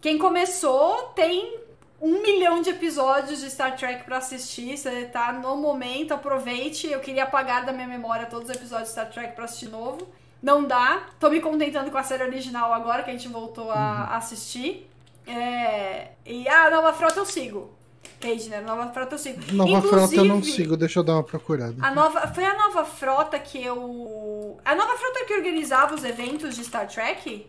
Quem 0.00 0.18
começou 0.18 1.12
tem 1.14 1.60
um 2.02 2.20
milhão 2.20 2.60
de 2.60 2.70
episódios 2.70 3.40
de 3.40 3.48
Star 3.48 3.76
Trek 3.76 4.02
para 4.02 4.18
assistir. 4.18 4.76
Você 4.76 5.04
tá 5.04 5.32
no 5.32 5.56
momento, 5.56 6.12
aproveite. 6.12 6.88
Eu 6.88 6.98
queria 6.98 7.22
apagar 7.22 7.64
da 7.64 7.72
minha 7.72 7.86
memória 7.86 8.26
todos 8.26 8.50
os 8.50 8.56
episódios 8.56 8.88
de 8.88 8.92
Star 8.92 9.08
Trek 9.08 9.36
pra 9.36 9.44
assistir 9.44 9.68
novo. 9.68 10.08
Não 10.42 10.64
dá. 10.64 11.04
Tô 11.20 11.30
me 11.30 11.40
contentando 11.40 11.92
com 11.92 11.96
a 11.96 12.02
série 12.02 12.24
original 12.24 12.72
agora, 12.72 13.04
que 13.04 13.10
a 13.10 13.12
gente 13.12 13.28
voltou 13.28 13.70
a 13.70 14.08
uhum. 14.10 14.16
assistir. 14.16 14.90
É... 15.24 16.08
E 16.26 16.48
a 16.48 16.68
nova 16.70 16.92
frota 16.92 17.20
eu 17.20 17.24
sigo. 17.24 17.70
Cage, 18.18 18.48
né? 18.48 18.60
Nova 18.60 18.92
frota 18.92 19.14
eu 19.14 19.18
sigo. 19.20 19.40
Nova 19.52 19.70
Inclusive, 19.70 19.88
frota 19.88 20.14
eu 20.16 20.24
não 20.24 20.42
sigo, 20.42 20.76
deixa 20.76 20.98
eu 20.98 21.04
dar 21.04 21.14
uma 21.14 21.22
procurada. 21.22 21.76
A 21.80 21.94
nova, 21.94 22.26
foi 22.26 22.44
a 22.44 22.58
nova 22.58 22.84
frota 22.84 23.38
que 23.38 23.64
eu. 23.64 24.58
A 24.64 24.74
nova 24.74 24.96
frota 24.96 25.24
que 25.24 25.34
organizava 25.34 25.94
os 25.94 26.02
eventos 26.02 26.56
de 26.56 26.64
Star 26.64 26.88
Trek 26.88 27.46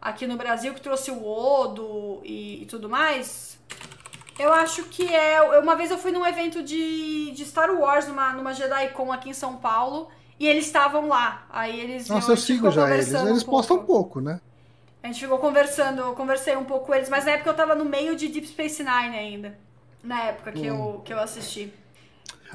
aqui 0.00 0.28
no 0.28 0.36
Brasil, 0.36 0.72
que 0.72 0.80
trouxe 0.80 1.10
o 1.10 1.26
Odo 1.26 2.20
e, 2.22 2.62
e 2.62 2.66
tudo 2.66 2.88
mais. 2.88 3.58
Eu 4.38 4.52
acho 4.52 4.84
que 4.84 5.12
é. 5.12 5.40
Uma 5.58 5.76
vez 5.76 5.90
eu 5.90 5.98
fui 5.98 6.12
num 6.12 6.26
evento 6.26 6.62
de, 6.62 7.30
de 7.32 7.44
Star 7.44 7.70
Wars, 7.70 8.06
numa, 8.06 8.32
numa 8.32 8.52
JediCon 8.52 9.10
aqui 9.12 9.30
em 9.30 9.34
São 9.34 9.56
Paulo, 9.56 10.08
e 10.38 10.46
eles 10.46 10.66
estavam 10.66 11.08
lá. 11.08 11.46
Aí 11.50 11.78
eles. 11.80 12.08
Nossa, 12.08 12.32
eu 12.32 12.36
sigo 12.36 12.70
já 12.70 12.92
eles. 12.92 13.12
Eles 13.12 13.42
um 13.42 13.46
postam 13.46 13.78
um 13.78 13.84
pouco, 13.84 14.20
né? 14.20 14.40
A 15.02 15.06
gente 15.06 15.20
ficou 15.20 15.38
conversando, 15.38 16.00
eu 16.00 16.14
conversei 16.14 16.56
um 16.56 16.64
pouco 16.64 16.86
com 16.86 16.94
eles, 16.94 17.08
mas 17.08 17.24
na 17.24 17.32
época 17.32 17.50
eu 17.50 17.54
tava 17.54 17.74
no 17.76 17.84
meio 17.84 18.16
de 18.16 18.26
Deep 18.26 18.48
Space 18.48 18.82
Nine 18.82 19.16
ainda. 19.16 19.56
Na 20.02 20.20
época 20.24 20.52
que, 20.52 20.68
hum. 20.70 20.94
eu, 20.94 21.00
que 21.00 21.12
eu 21.12 21.20
assisti. 21.20 21.72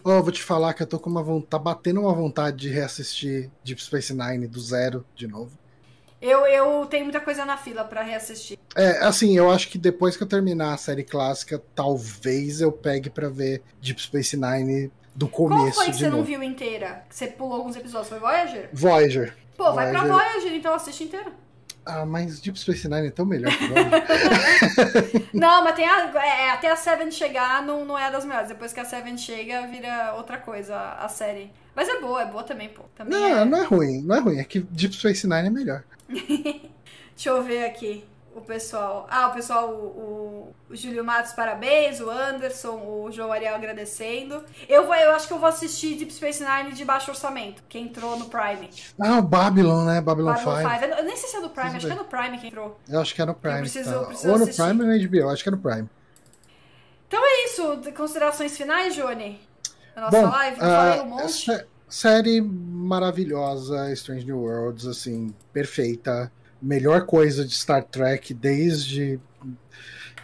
Oh, 0.03 0.21
vou 0.21 0.31
te 0.31 0.43
falar 0.43 0.73
que 0.73 0.83
eu 0.83 0.87
tô 0.87 0.99
com 0.99 1.09
uma 1.09 1.23
vontade. 1.23 1.49
tá 1.49 1.59
batendo 1.59 2.01
uma 2.01 2.13
vontade 2.13 2.57
de 2.57 2.69
reassistir 2.69 3.49
Deep 3.63 3.81
Space 3.81 4.13
Nine 4.13 4.47
do 4.47 4.59
zero 4.59 5.05
de 5.15 5.27
novo. 5.27 5.60
Eu, 6.21 6.45
eu 6.45 6.85
tenho 6.85 7.05
muita 7.05 7.19
coisa 7.19 7.43
na 7.43 7.57
fila 7.57 7.83
para 7.83 8.03
reassistir. 8.03 8.59
É, 8.75 8.99
assim, 8.99 9.35
eu 9.35 9.49
acho 9.49 9.67
que 9.69 9.77
depois 9.77 10.15
que 10.15 10.21
eu 10.21 10.27
terminar 10.27 10.73
a 10.73 10.77
série 10.77 11.03
clássica, 11.03 11.61
talvez 11.73 12.61
eu 12.61 12.71
pegue 12.71 13.09
para 13.09 13.27
ver 13.27 13.63
Deep 13.81 13.99
Space 13.99 14.37
Nine 14.37 14.91
do 15.15 15.27
começo. 15.27 15.61
Qual 15.61 15.73
foi 15.73 15.85
que 15.87 15.93
você 15.93 16.05
novo. 16.05 16.17
não 16.17 16.23
viu 16.23 16.43
inteira? 16.43 17.03
Que 17.09 17.15
você 17.15 17.27
pulou 17.27 17.55
alguns 17.55 17.75
episódios? 17.75 18.09
Foi 18.09 18.19
Voyager? 18.19 18.69
Voyager. 18.71 19.35
Pô, 19.57 19.73
vai 19.73 19.91
Voyager. 19.91 20.07
pra 20.07 20.15
Voyager, 20.15 20.53
então 20.53 20.73
assiste 20.73 21.03
inteira. 21.03 21.31
Ah, 21.83 22.05
mas 22.05 22.39
Deep 22.39 22.59
Space 22.59 22.87
Nine 22.87 23.07
é 23.07 23.11
tão 23.11 23.25
melhor 23.25 23.51
que 23.57 23.67
Voyager. 23.67 25.29
não, 25.33 25.63
mas 25.63 25.75
tem 25.75 25.89
a, 25.89 26.11
é, 26.23 26.49
até 26.51 26.71
a 26.71 26.75
Seven 26.75 27.09
chegar 27.09 27.63
não, 27.65 27.83
não 27.83 27.97
é 27.97 28.11
das 28.11 28.25
melhores. 28.25 28.49
Depois 28.49 28.71
que 28.71 28.79
a 28.79 28.85
Seven 28.85 29.17
chega, 29.17 29.65
vira 29.65 30.13
outra 30.15 30.37
coisa 30.37 30.75
a, 30.75 31.05
a 31.05 31.09
série. 31.09 31.51
Mas 31.75 31.89
é 31.89 31.99
boa, 31.99 32.21
é 32.21 32.25
boa 32.25 32.43
também, 32.43 32.69
pô. 32.69 32.83
Também 32.95 33.19
não, 33.19 33.39
é... 33.39 33.45
não 33.45 33.57
é 33.57 33.63
ruim, 33.63 34.01
não 34.03 34.15
é 34.15 34.19
ruim. 34.19 34.39
É 34.39 34.43
que 34.43 34.59
Deep 34.59 34.93
Space 34.95 35.27
Nine 35.27 35.47
é 35.47 35.49
melhor. 35.49 35.83
Deixa 37.15 37.29
eu 37.29 37.43
ver 37.43 37.65
aqui 37.65 38.03
o 38.35 38.41
pessoal. 38.41 39.07
Ah, 39.09 39.27
o 39.27 39.33
pessoal, 39.33 39.69
o, 39.69 40.53
o, 40.69 40.75
Júlio 40.75 41.03
Matos, 41.03 41.33
parabéns, 41.33 41.99
o 41.99 42.09
Anderson, 42.09 42.75
o 42.75 43.11
João 43.11 43.31
Ariel 43.31 43.55
agradecendo. 43.55 44.43
Eu, 44.67 44.85
vou, 44.85 44.95
eu 44.95 45.11
acho 45.11 45.27
que 45.27 45.33
eu 45.33 45.39
vou 45.39 45.49
assistir 45.49 45.95
Deep 45.97 46.13
Space 46.13 46.43
Nine 46.43 46.73
de 46.73 46.85
baixo 46.85 47.11
orçamento, 47.11 47.61
que 47.67 47.77
entrou 47.77 48.17
no 48.17 48.25
Prime. 48.25 48.69
Ah, 48.99 49.19
o 49.19 49.21
Babylon, 49.21 49.85
né? 49.85 50.01
Babylon, 50.01 50.33
Babylon 50.33 50.79
5. 50.79 50.85
Eu 50.97 51.03
nem 51.03 51.17
sei 51.17 51.29
se 51.29 51.37
é 51.37 51.41
do 51.41 51.49
Prime, 51.49 51.75
acho 51.75 51.87
que 51.87 51.91
é 51.91 51.95
no 51.95 52.05
Prime 52.05 52.37
que 52.37 52.47
entrou. 52.47 52.79
Eu 52.87 53.01
acho 53.01 53.13
que 53.13 53.21
é 53.21 53.25
no 53.25 53.33
Prime. 53.33 53.55
Eu 53.57 53.61
preciso, 53.61 53.99
tá. 53.99 54.05
preciso 54.05 54.31
ou 54.31 54.37
no 54.37 54.43
assistir. 54.43 54.63
Prime 54.63 54.81
ou 54.81 54.87
no 54.87 55.09
HBO, 55.09 55.29
acho 55.29 55.43
que 55.43 55.49
é 55.49 55.51
no 55.51 55.57
Prime. 55.57 55.89
Então 57.07 57.21
é 57.21 57.45
isso. 57.45 57.91
Considerações 57.95 58.55
finais, 58.55 58.95
Johnny? 58.95 59.39
Da 59.93 60.01
nossa 60.01 60.21
Bom, 60.21 60.29
live? 60.29 60.59
Eu 60.59 60.65
uh, 60.65 60.69
falei 60.69 61.01
um 61.01 61.05
monte. 61.05 61.65
Série 61.91 62.39
maravilhosa, 62.39 63.91
Strange 63.91 64.25
New 64.25 64.39
Worlds, 64.39 64.85
assim, 64.87 65.35
perfeita. 65.51 66.31
Melhor 66.61 67.05
coisa 67.05 67.45
de 67.45 67.53
Star 67.53 67.83
Trek 67.83 68.33
desde. 68.33 69.19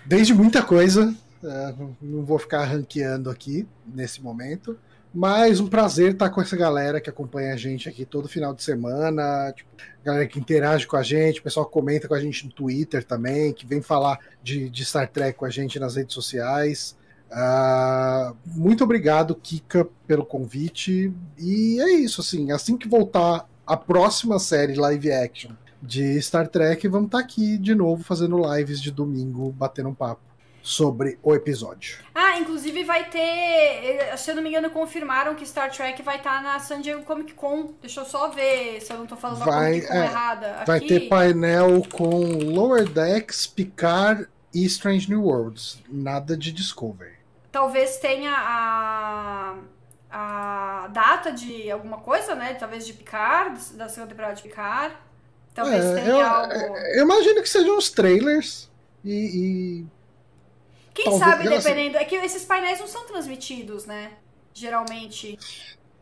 Desde 0.05 0.33
muita 0.33 0.63
coisa. 0.63 1.13
É, 1.43 1.73
não 2.01 2.23
vou 2.23 2.39
ficar 2.39 2.63
ranqueando 2.63 3.29
aqui 3.29 3.67
nesse 3.85 4.21
momento. 4.21 4.79
Mas 5.13 5.59
um 5.59 5.67
prazer 5.67 6.13
estar 6.13 6.29
com 6.29 6.41
essa 6.41 6.55
galera 6.55 7.01
que 7.01 7.09
acompanha 7.09 7.53
a 7.53 7.57
gente 7.57 7.89
aqui 7.89 8.05
todo 8.05 8.29
final 8.29 8.53
de 8.53 8.63
semana, 8.63 9.51
tipo, 9.53 9.69
galera 10.05 10.25
que 10.25 10.39
interage 10.39 10.87
com 10.87 10.95
a 10.95 11.03
gente, 11.03 11.41
o 11.41 11.43
pessoal 11.43 11.65
comenta 11.65 12.07
com 12.07 12.13
a 12.13 12.19
gente 12.19 12.45
no 12.45 12.51
Twitter 12.51 13.03
também, 13.03 13.51
que 13.51 13.65
vem 13.65 13.81
falar 13.81 14.19
de, 14.41 14.69
de 14.69 14.85
Star 14.85 15.09
Trek 15.09 15.37
com 15.37 15.45
a 15.45 15.49
gente 15.49 15.79
nas 15.79 15.97
redes 15.97 16.13
sociais. 16.13 16.96
Uh, 17.31 18.35
muito 18.45 18.83
obrigado, 18.83 19.35
Kika, 19.35 19.87
pelo 20.05 20.25
convite. 20.25 21.13
E 21.37 21.79
é 21.81 21.91
isso, 21.91 22.21
assim. 22.21 22.51
Assim 22.51 22.77
que 22.77 22.87
voltar 22.87 23.47
a 23.65 23.75
próxima 23.75 24.39
série 24.39 24.75
live 24.75 25.11
action 25.11 25.51
de 25.81 26.19
Star 26.21 26.47
Trek, 26.47 26.87
vamos 26.87 27.07
estar 27.07 27.19
tá 27.19 27.23
aqui 27.23 27.57
de 27.57 27.75
novo 27.75 28.03
fazendo 28.03 28.41
lives 28.53 28.81
de 28.81 28.91
domingo, 28.91 29.51
batendo 29.51 29.89
um 29.89 29.93
papo 29.93 30.21
sobre 30.61 31.17
o 31.23 31.33
episódio. 31.33 31.99
Ah, 32.13 32.37
inclusive 32.39 32.83
vai 32.83 33.09
ter, 33.09 33.19
eh, 33.19 34.17
se 34.17 34.31
eu 34.31 34.35
não 34.35 34.43
me 34.43 34.49
engano, 34.49 34.69
confirmaram 34.69 35.33
que 35.33 35.45
Star 35.45 35.71
Trek 35.71 36.01
vai 36.01 36.17
estar 36.17 36.37
tá 36.37 36.41
na 36.41 36.59
San 36.59 36.81
Diego 36.81 37.03
Comic 37.03 37.33
Con. 37.35 37.73
Deixa 37.81 38.01
eu 38.01 38.05
só 38.05 38.29
ver 38.29 38.81
se 38.81 38.91
eu 38.91 38.97
não 38.97 39.03
estou 39.03 39.17
falando 39.17 39.45
vai, 39.45 39.79
é, 39.79 40.03
errada. 40.03 40.55
Aqui... 40.55 40.65
Vai 40.65 40.79
ter 40.81 40.99
painel 41.07 41.83
com 41.93 42.09
Lower 42.43 42.85
Decks, 42.89 43.47
Picard 43.47 44.27
e 44.53 44.65
Strange 44.65 45.09
New 45.09 45.23
Worlds. 45.23 45.81
Nada 45.89 46.35
de 46.35 46.51
Discovery 46.51 47.16
talvez 47.57 47.97
tenha 47.97 48.31
a, 48.37 49.57
a 50.11 50.87
data 50.89 51.31
de 51.31 51.71
alguma 51.71 51.97
coisa, 51.97 52.35
né? 52.35 52.53
Talvez 52.53 52.85
de 52.85 52.93
Picard, 52.93 53.73
da 53.73 53.89
segunda 53.89 54.09
temporada 54.09 54.35
de 54.35 54.43
Picard. 54.43 54.95
Talvez 55.55 55.83
é, 55.83 55.95
tenha 55.95 56.07
eu, 56.07 56.21
algo. 56.21 56.53
Eu 56.53 57.03
imagino 57.03 57.41
que 57.41 57.49
sejam 57.49 57.75
os 57.75 57.89
trailers 57.89 58.69
e. 59.03 59.11
e... 59.11 59.85
Quem 60.93 61.05
talvez, 61.05 61.23
sabe, 61.23 61.49
dependendo. 61.49 61.97
Assim... 61.97 62.05
É 62.05 62.07
que 62.07 62.15
esses 62.17 62.45
painéis 62.45 62.79
não 62.79 62.87
são 62.87 63.07
transmitidos, 63.07 63.87
né? 63.87 64.11
Geralmente. 64.53 65.39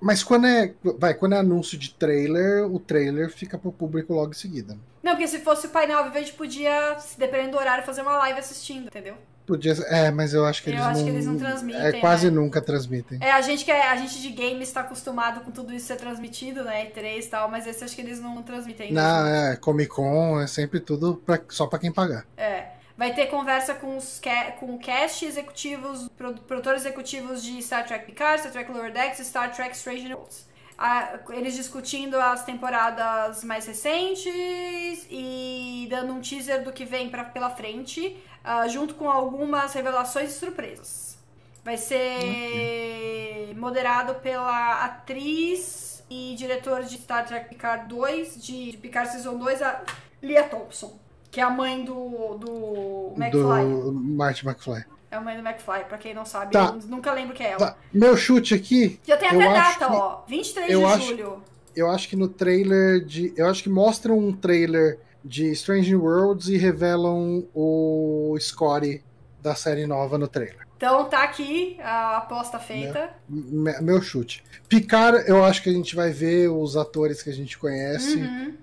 Mas 0.01 0.23
quando 0.23 0.47
é, 0.47 0.73
vai, 0.99 1.13
quando 1.13 1.35
é 1.35 1.37
anúncio 1.37 1.77
de 1.77 1.93
trailer, 1.93 2.69
o 2.69 2.79
trailer 2.79 3.29
fica 3.29 3.57
pro 3.57 3.71
público 3.71 4.13
logo 4.13 4.31
em 4.31 4.35
seguida. 4.35 4.77
Não, 5.01 5.13
porque 5.13 5.27
se 5.27 5.39
fosse 5.39 5.67
o 5.67 5.69
painel, 5.69 5.99
a 5.99 6.09
gente 6.19 6.33
podia, 6.33 6.97
dependendo 7.17 7.51
do 7.51 7.57
horário, 7.57 7.85
fazer 7.85 8.01
uma 8.01 8.17
live 8.17 8.39
assistindo, 8.39 8.87
entendeu? 8.87 9.15
Podia, 9.45 9.73
é, 9.89 10.09
mas 10.11 10.33
eu 10.33 10.45
acho 10.45 10.63
que 10.63 10.69
Eu 10.69 10.73
eles 10.73 10.85
acho 10.85 10.97
não. 10.99 11.03
que 11.05 11.11
eles 11.11 11.25
não 11.25 11.37
transmitem, 11.37 11.81
É, 11.81 11.91
quase 11.99 12.25
né? 12.29 12.31
nunca 12.35 12.61
transmitem. 12.61 13.19
É, 13.21 13.31
a 13.31 13.41
gente 13.41 13.63
que 13.63 13.71
é, 13.71 13.87
a 13.89 13.95
gente 13.95 14.19
de 14.21 14.29
games 14.29 14.71
tá 14.71 14.81
acostumado 14.81 15.41
com 15.41 15.51
tudo 15.51 15.73
isso 15.73 15.85
ser 15.87 15.97
transmitido, 15.97 16.63
né? 16.63 16.85
E3 16.87 17.25
e 17.25 17.27
tal, 17.27 17.49
mas 17.49 17.67
esse 17.67 17.83
acho 17.83 17.95
que 17.95 18.01
eles 18.01 18.19
não 18.19 18.41
transmitem. 18.41 18.91
Não, 18.91 19.27
é, 19.27 19.55
Comic 19.55 19.89
Con 19.89 20.41
é 20.41 20.47
sempre 20.47 20.79
tudo 20.79 21.21
pra, 21.25 21.39
só 21.49 21.67
pra 21.67 21.77
quem 21.79 21.91
pagar. 21.91 22.25
É. 22.35 22.69
Vai 22.97 23.13
ter 23.13 23.25
conversa 23.27 23.73
com, 23.73 23.97
os 23.97 24.21
com 24.59 24.77
cast 24.77 25.25
executivos, 25.25 26.07
pro- 26.17 26.33
produtores 26.33 26.81
executivos 26.85 27.43
de 27.43 27.61
Star 27.61 27.85
Trek 27.85 28.05
Picard, 28.05 28.39
Star 28.39 28.51
Trek 28.53 28.71
Lower 28.71 28.91
Decks 28.91 29.19
e 29.19 29.25
Star 29.25 29.53
Trek 29.53 29.75
Strange 29.75 30.07
Worlds. 30.13 30.47
Ah, 30.77 31.19
eles 31.29 31.55
discutindo 31.55 32.15
as 32.15 32.43
temporadas 32.43 33.43
mais 33.43 33.65
recentes 33.65 35.07
e 35.09 35.87
dando 35.89 36.13
um 36.13 36.19
teaser 36.19 36.63
do 36.63 36.71
que 36.73 36.83
vem 36.83 37.09
pra, 37.09 37.23
pela 37.23 37.49
frente, 37.49 38.17
ah, 38.43 38.67
junto 38.67 38.93
com 38.95 39.09
algumas 39.09 39.73
revelações 39.73 40.31
e 40.31 40.39
surpresas. 40.39 41.17
Vai 41.63 41.77
ser 41.77 43.55
moderado 43.55 44.15
pela 44.15 44.85
atriz 44.85 46.03
e 46.09 46.35
diretora 46.37 46.83
de 46.83 46.97
Star 46.97 47.25
Trek 47.25 47.49
Picard 47.49 47.87
2, 47.87 48.43
de, 48.43 48.71
de 48.71 48.77
Picard 48.77 49.11
Season 49.11 49.37
2, 49.37 49.61
a 49.61 49.81
Lia 50.21 50.43
Thompson, 50.43 50.99
que 51.31 51.39
é 51.39 51.43
a 51.43 51.49
mãe 51.49 51.83
do, 51.83 52.37
do 52.37 53.13
McFly. 53.17 53.81
Do 53.81 53.93
Marty 53.93 54.45
McFly. 54.45 54.85
É 55.15 55.17
a 55.17 55.21
mãe 55.21 55.37
do 55.41 55.47
McFly, 55.47 55.85
pra 55.87 55.97
quem 55.97 56.13
não 56.13 56.25
sabe, 56.25 56.51
Tá. 56.51 56.73
nunca 56.87 57.13
lembro 57.13 57.33
quem 57.33 57.45
é 57.45 57.51
ela. 57.51 57.59
Tá, 57.71 57.77
Meu 57.93 58.17
chute 58.17 58.53
aqui, 58.53 58.99
Já 59.07 59.15
tem 59.15 59.29
até 59.29 59.53
data, 59.53 59.87
que- 59.87 59.93
ó. 59.93 60.21
23 60.27 60.69
eu 60.71 60.79
de 60.79 60.85
acho- 60.85 61.07
julho. 61.07 61.43
eu 61.73 61.89
acho 61.89 62.09
que 62.09 62.17
no 62.17 62.27
trailer 62.27 62.99
de. 63.05 63.33
Eu 63.37 63.47
acho 63.47 63.63
que 63.63 63.69
mostram 63.69 64.19
um 64.19 64.33
trailer 64.33 64.99
de 65.23 65.49
Strange 65.53 65.95
Worlds 65.95 66.49
e 66.49 66.57
revelam 66.57 67.45
o 67.55 68.35
Scotty 68.41 69.01
da 69.41 69.55
série 69.55 69.87
nova 69.87 70.17
no 70.17 70.27
trailer. 70.27 70.67
Então 70.75 71.05
tá 71.05 71.23
aqui 71.23 71.77
a 71.81 72.17
aposta 72.17 72.59
feita. 72.59 73.09
Me- 73.29 73.79
Meu 73.79 74.01
chute. 74.01 74.43
Picard, 74.67 75.23
eu 75.29 75.45
acho 75.45 75.63
que 75.63 75.69
a 75.69 75.73
gente 75.73 75.95
vai 75.95 76.11
ver 76.11 76.49
os 76.49 76.75
atores 76.75 77.23
que 77.23 77.29
a 77.29 77.33
gente 77.33 77.57
conhece 77.57 78.17
Uhum. 78.17 78.53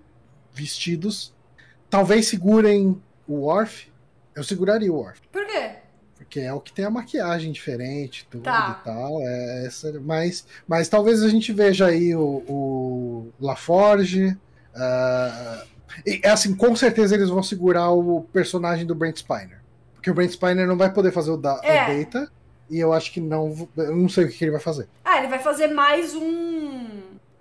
vestidos. 0.52 1.32
Talvez 1.88 2.26
segurem 2.28 3.00
o 3.26 3.34
Worf. 3.46 3.90
Eu 4.36 4.44
seguraria 4.44 4.92
o 4.92 4.96
Worf. 4.96 5.20
Por 5.32 5.46
quê? 5.46 5.76
Porque 6.32 6.40
é 6.40 6.52
o 6.54 6.60
que 6.60 6.72
tem 6.72 6.86
a 6.86 6.90
maquiagem 6.90 7.52
diferente, 7.52 8.26
tudo 8.30 8.44
Tá. 8.44 8.80
e 8.80 8.84
tal. 8.86 9.20
É, 9.20 9.66
essa, 9.66 10.00
mas, 10.00 10.46
mas 10.66 10.88
talvez 10.88 11.22
a 11.22 11.28
gente 11.28 11.52
veja 11.52 11.88
aí 11.88 12.16
o, 12.16 12.42
o 12.48 13.28
LaForge. 13.38 14.34
ah, 14.74 15.62
e, 16.06 16.22
é 16.24 16.30
assim, 16.30 16.54
com 16.54 16.74
certeza 16.74 17.14
eles 17.14 17.28
vão 17.28 17.42
segurar 17.42 17.90
o 17.90 18.22
personagem 18.32 18.86
do 18.86 18.94
Brent 18.94 19.18
Spiner. 19.18 19.60
Porque 19.92 20.10
o 20.10 20.14
Brent 20.14 20.30
Spiner 20.30 20.66
não 20.66 20.78
vai 20.78 20.90
poder 20.90 21.12
fazer 21.12 21.32
o, 21.32 21.36
da, 21.36 21.56
o 21.60 21.64
É. 21.64 21.98
Data. 22.02 22.32
E 22.70 22.78
eu 22.78 22.94
acho 22.94 23.12
que 23.12 23.20
não. 23.20 23.68
Eu 23.76 23.94
não 23.94 24.08
sei 24.08 24.24
o 24.24 24.28
que, 24.28 24.38
que 24.38 24.44
ele 24.46 24.52
vai 24.52 24.60
fazer. 24.60 24.88
Ah, 25.04 25.18
ele 25.18 25.28
vai 25.28 25.38
fazer 25.38 25.66
mais 25.68 26.14
um. 26.14 26.88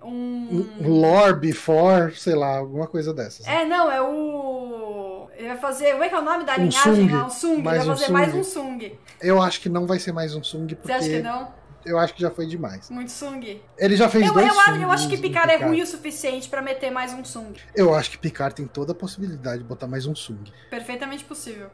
Um. 0.04 0.68
Um 0.82 0.90
Lore 1.00 1.40
Before, 1.40 2.14
sei 2.18 2.36
lá, 2.36 2.58
alguma 2.58 2.88
coisa 2.88 3.14
dessas. 3.14 3.48
É, 3.48 3.64
não, 3.64 3.90
é 3.90 4.02
o. 4.02 5.11
Ele 5.42 5.48
vai 5.50 5.58
fazer. 5.58 5.92
Como 5.94 6.04
é 6.04 6.10
que 6.10 6.14
é 6.14 6.20
o 6.20 6.22
nome 6.22 6.44
da 6.44 6.54
Um 6.54 6.58
linhagem 6.68 6.94
Sung. 6.96 7.12
lá? 7.12 7.26
Um 7.26 7.30
Sung. 7.32 7.62
Mais 7.64 7.78
ele 7.78 7.86
vai 7.86 7.96
um 7.96 7.98
fazer 7.98 8.12
mais 8.12 8.30
Sung. 8.30 8.40
um 8.40 8.44
Sung. 8.44 9.00
Eu 9.20 9.42
acho 9.42 9.60
que 9.62 9.70
não 9.70 9.88
vai 9.88 9.98
ser 9.98 10.12
mais 10.12 10.36
um 10.36 10.44
Sung, 10.44 10.68
porque 10.76 10.86
Você 10.88 10.94
acha 10.94 11.10
que 11.10 11.20
não? 11.22 11.48
Eu 11.86 11.98
acho 11.98 12.14
que 12.14 12.22
já 12.22 12.30
foi 12.32 12.46
demais. 12.46 12.90
Muito 12.90 13.12
Sung. 13.12 13.62
Ele 13.78 13.96
já 13.96 14.08
fez 14.10 14.28
Eu, 14.28 14.34
dois 14.34 14.48
eu, 14.48 14.54
Sungs 14.54 14.82
eu 14.82 14.92
acho 14.92 15.10
que 15.10 15.16
no 15.18 15.22
Picard 15.22 15.52
é 15.52 15.56
ruim 15.58 15.82
o 15.82 15.86
suficiente 15.88 16.48
pra 16.50 16.62
meter 16.62 16.92
mais 16.92 17.14
um 17.14 17.24
Sung. 17.26 17.54
Eu 17.76 17.94
acho 17.96 18.12
que 18.12 18.18
Picard 18.18 18.56
tem 18.56 18.66
toda 18.68 18.92
a 18.92 18.96
possibilidade 18.96 19.60
de 19.60 19.64
botar 19.64 19.88
mais 19.88 20.06
um 20.06 20.16
Sung. 20.16 20.52
Perfeitamente 20.70 21.24
possível. 21.24 21.68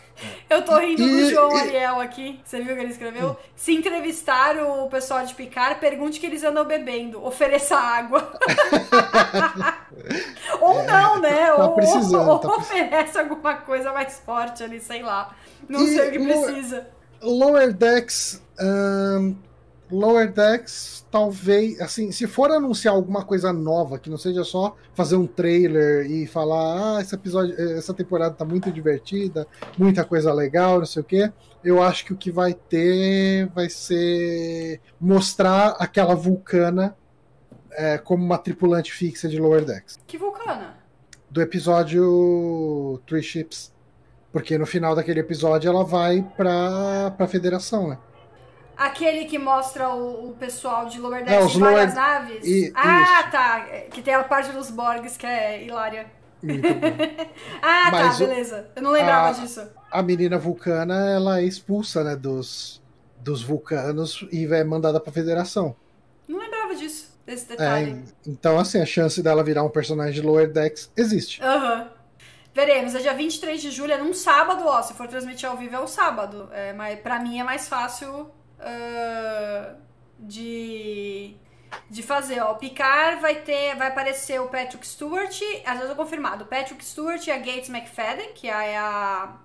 Eu 0.50 0.62
tô 0.64 0.78
rindo 0.78 1.02
E- 1.02 1.24
do 1.26 1.30
João 1.32 1.58
e- 1.58 1.60
Ariel 1.62 2.00
aqui. 2.00 2.40
Você 2.44 2.62
viu 2.62 2.74
o 2.74 2.78
que 2.78 2.84
ele 2.84 2.92
escreveu? 2.92 3.38
Se 3.56 3.74
entrevistar 3.74 4.56
o 4.58 4.88
pessoal 4.90 5.26
de 5.26 5.34
Picar, 5.34 5.80
pergunte 5.80 6.20
que 6.20 6.26
eles 6.26 6.44
andam 6.44 6.66
bebendo. 6.66 7.24
Ofereça 7.26 7.76
água. 7.78 8.32
ou 10.62 10.84
não, 10.84 11.22
né? 11.22 11.48
tá 11.48 11.66
ou 11.66 11.74
precisando, 11.76 12.30
ou 12.30 12.40
tá 12.40 12.50
precisando. 12.56 12.58
oferece 12.86 13.18
alguma 13.20 13.56
coisa 13.58 13.92
mais 13.94 14.20
forte 14.26 14.64
ali, 14.64 14.80
sei 14.80 15.02
lá. 15.02 15.36
Não 15.68 15.82
E 15.84 15.88
sei 15.96 16.08
o 16.08 16.12
que 16.12 16.20
precisa. 16.20 16.88
Lower 17.22 17.74
Decks. 17.74 18.42
ahn, 18.60 19.34
Lower 19.92 20.32
Decks, 20.32 21.06
talvez. 21.10 21.80
Assim, 21.80 22.12
se 22.12 22.28
for 22.28 22.52
anunciar 22.52 22.94
alguma 22.94 23.24
coisa 23.24 23.54
nova, 23.54 23.98
que 24.00 24.10
não 24.10 24.18
seja 24.18 24.44
só 24.44 24.76
fazer 24.94 25.16
um 25.16 25.28
trailer 25.28 26.10
e 26.10 26.28
falar, 26.28 26.98
ah, 26.98 27.02
esse 27.02 27.16
episódio, 27.16 27.56
essa 27.78 27.94
temporada 27.94 28.36
tá 28.36 28.46
muito 28.46 28.72
divertida, 28.72 29.48
muita 29.78 30.04
coisa 30.04 30.34
legal, 30.34 30.80
não 30.80 30.86
sei 30.86 31.02
o 31.02 31.06
quê. 31.06 31.32
Eu 31.64 31.82
acho 31.82 32.06
que 32.06 32.14
o 32.14 32.18
que 32.18 32.32
vai 32.32 32.54
ter 32.54 33.48
vai 33.48 33.70
ser 33.70 34.80
mostrar 35.00 35.76
aquela 35.80 36.16
vulcana 36.16 36.96
é, 37.72 37.98
como 37.98 38.24
uma 38.24 38.38
tripulante 38.38 38.92
fixa 38.92 39.28
de 39.28 39.40
Lower 39.40 39.64
Decks. 39.66 40.00
Que 40.06 40.18
vulcana? 40.18 40.78
do 41.30 41.42
episódio 41.42 43.00
Three 43.06 43.22
Ships. 43.22 43.72
Porque 44.32 44.58
no 44.58 44.66
final 44.66 44.96
daquele 44.96 45.20
episódio 45.20 45.70
ela 45.70 45.84
vai 45.84 46.22
pra, 46.36 47.12
pra 47.12 47.28
federação, 47.28 47.88
né? 47.90 47.98
Aquele 48.78 49.26
que 49.26 49.40
mostra 49.40 49.90
o, 49.90 50.30
o 50.30 50.34
pessoal 50.34 50.86
de 50.86 51.00
Lower 51.00 51.22
É, 51.22 51.26
Decks 51.26 51.46
os 51.48 51.56
em 51.56 51.60
várias 51.60 51.96
Lower- 51.96 51.96
naves? 51.96 52.46
I- 52.46 52.72
ah, 52.76 53.02
isso. 53.22 53.32
tá. 53.32 53.60
Que 53.92 54.02
tem 54.02 54.14
a 54.14 54.24
parte 54.24 54.52
dos 54.52 54.70
Borgs 54.70 55.18
que 55.18 55.26
é 55.26 55.64
hilária. 55.64 56.06
Ah, 57.62 57.90
Mas 57.92 58.18
tá, 58.18 58.24
o- 58.24 58.28
beleza. 58.28 58.70
Eu 58.76 58.82
não 58.84 58.92
lembrava 58.92 59.30
a- 59.30 59.32
disso. 59.42 59.68
A 59.92 60.02
menina 60.04 60.38
vulcana, 60.38 61.10
ela 61.10 61.40
é 61.40 61.44
expulsa, 61.44 62.04
né, 62.04 62.16
dos, 62.16 62.82
dos 63.20 63.42
vulcanos 63.42 64.26
e 64.32 64.46
é 64.46 64.64
mandada 64.64 65.00
pra 65.00 65.12
federação. 65.12 65.76
Não 66.28 66.38
lembrava 66.40 66.76
disso, 66.76 67.18
desse 67.26 67.46
É, 67.46 67.56
detalhe. 67.56 68.04
então, 68.28 68.60
assim, 68.60 68.82
a 68.82 68.86
chance 68.86 69.24
dela 69.24 69.44
virar 69.44 69.64
um 69.64 69.70
personagem 69.70 70.14
de 70.14 70.22
Lower 70.22 70.52
Decks 70.52 70.92
existe. 70.96 71.42
Aham. 71.42 71.90
Veremos, 72.54 72.96
é 72.96 73.00
dia 73.00 73.14
23 73.14 73.62
de 73.62 73.72
julho, 73.72 73.94
é 73.94 73.98
num 73.98 74.14
sábado, 74.14 74.64
ó. 74.66 74.82
Se 74.82 74.94
for 74.94 75.08
transmitir 75.08 75.48
ao 75.48 75.56
vivo 75.56 75.76
é 75.76 75.80
um 75.80 75.88
sábado. 75.88 76.50
É, 76.52 76.74
mas 76.74 77.00
pra 77.00 77.20
mim 77.20 77.40
é 77.40 77.44
mais 77.44 77.68
fácil 77.70 78.30
ah, 78.60 79.76
de, 80.20 81.36
de 81.90 82.04
fazer, 82.04 82.42
ó. 82.42 82.54
O 82.54 82.56
Picard 82.56 83.22
vai 83.22 83.36
ter. 83.42 83.76
Vai 83.76 83.88
aparecer 83.88 84.40
o 84.42 84.48
Patrick 84.48 84.86
Stewart. 84.86 85.40
Às 85.66 85.74
vezes 85.76 85.90
eu 85.90 85.96
confirmado. 85.96 86.44
O 86.44 86.48
Patrick 86.48 86.84
Stewart 86.84 87.26
e 87.28 87.32
a 87.32 87.38
Gates 87.38 87.70
McFadden, 87.70 88.34
que 88.34 88.48
é 88.48 88.78
a. 88.78 89.38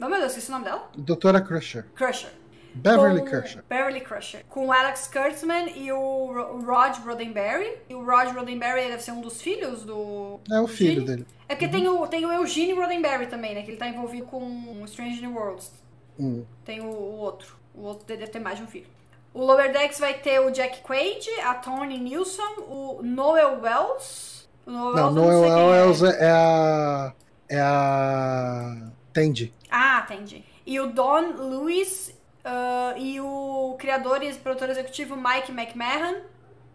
Oh 0.00 0.08
meu 0.08 0.18
Deus, 0.18 0.32
esqueci 0.32 0.48
o 0.48 0.52
nome 0.52 0.64
dela? 0.64 0.88
Doutora 0.96 1.40
Crusher. 1.40 1.84
Crusher. 1.94 2.30
Beverly 2.72 3.22
Crusher. 3.24 3.64
Beverly 3.68 4.00
Crusher. 4.00 4.44
Com 4.48 4.68
o 4.68 4.72
Alex 4.72 5.08
Kurtzman 5.08 5.70
e 5.76 5.90
o 5.90 6.26
Ro- 6.32 6.60
Rod 6.64 6.96
Roddenberry. 7.04 7.78
E 7.88 7.94
o 7.94 8.04
Rod 8.04 8.32
Roddenberry 8.32 8.88
deve 8.88 9.02
ser 9.02 9.10
um 9.10 9.20
dos 9.20 9.42
filhos 9.42 9.84
do. 9.84 10.38
É 10.50 10.60
o 10.60 10.68
filho 10.68 11.04
dele. 11.04 11.26
É 11.48 11.56
porque 11.56 11.66
tem, 11.68 11.88
o, 11.88 12.06
tem 12.06 12.24
o 12.24 12.32
Eugene 12.32 12.72
Roddenberry 12.72 13.26
também, 13.26 13.54
né? 13.56 13.62
Que 13.62 13.70
ele 13.72 13.76
tá 13.76 13.88
envolvido 13.88 14.24
com 14.26 14.84
Strange 14.84 15.20
New 15.20 15.34
Worlds. 15.34 15.72
Hum. 16.18 16.44
Tem 16.64 16.80
o, 16.80 16.86
o 16.86 17.16
outro. 17.16 17.58
O 17.80 17.84
outro 17.84 18.06
deve 18.06 18.26
ter 18.26 18.38
mais 18.38 18.58
de 18.58 18.64
um 18.64 18.66
filho. 18.66 18.86
O 19.32 19.42
Lower 19.42 19.72
Decks 19.72 19.98
vai 19.98 20.14
ter 20.14 20.38
o 20.38 20.50
Jack 20.50 20.82
Quaid, 20.82 21.26
a 21.40 21.54
Tony 21.54 21.98
Nilsson, 21.98 22.60
o 22.68 23.00
Noel 23.02 23.58
Wells. 23.62 24.46
O 24.66 24.70
Noel 24.70 25.10
Não, 25.10 25.14
Wells 25.14 25.14
não 25.14 25.24
Noel 25.24 25.74
é. 25.74 25.82
Wells 25.82 26.02
é 26.02 26.30
a. 26.30 27.12
É 27.48 27.60
a. 27.60 28.90
Tandy. 29.14 29.54
Ah, 29.70 30.04
entendi. 30.04 30.44
E 30.66 30.78
o 30.78 30.88
Don 30.88 31.32
Lewis 31.38 32.14
ah, 32.44 32.92
e 32.98 33.18
o 33.18 33.76
criador 33.78 34.22
e 34.22 34.34
produtor 34.34 34.68
executivo 34.68 35.16
Mike 35.16 35.50
McMahon 35.50 36.20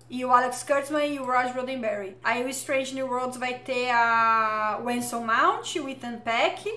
e 0.10 0.26
o 0.26 0.32
Alex 0.32 0.64
Kurtzman 0.64 1.14
e 1.14 1.20
o 1.20 1.26
Raj 1.26 1.56
Roddenberry. 1.56 2.18
Aí 2.24 2.44
o 2.44 2.50
Strange 2.50 2.96
New 2.96 3.08
Worlds 3.08 3.38
vai 3.38 3.60
ter 3.60 3.92
a 3.92 4.80
Wenson 4.84 5.22
Mount, 5.22 5.76
o 5.76 5.88
Ethan 5.88 6.18
Peck. 6.18 6.68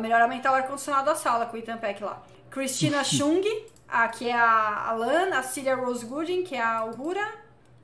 melhor 0.00 0.20
aumentar 0.20 0.50
o 0.50 0.54
ar-condicionado 0.54 1.06
da 1.06 1.14
sala 1.14 1.46
com 1.46 1.56
o 1.56 1.60
Ethan 1.60 1.76
Peck 1.76 2.02
lá. 2.02 2.22
Christina 2.52 3.02
Chung, 3.04 3.42
a, 3.88 4.08
que 4.08 4.28
é 4.28 4.34
a 4.34 4.90
Alan, 4.90 5.30
a 5.34 5.42
Celia 5.42 5.74
Rose 5.74 6.04
Gooding, 6.04 6.44
que 6.44 6.54
é 6.54 6.62
a 6.62 6.84
Uhura, 6.84 7.26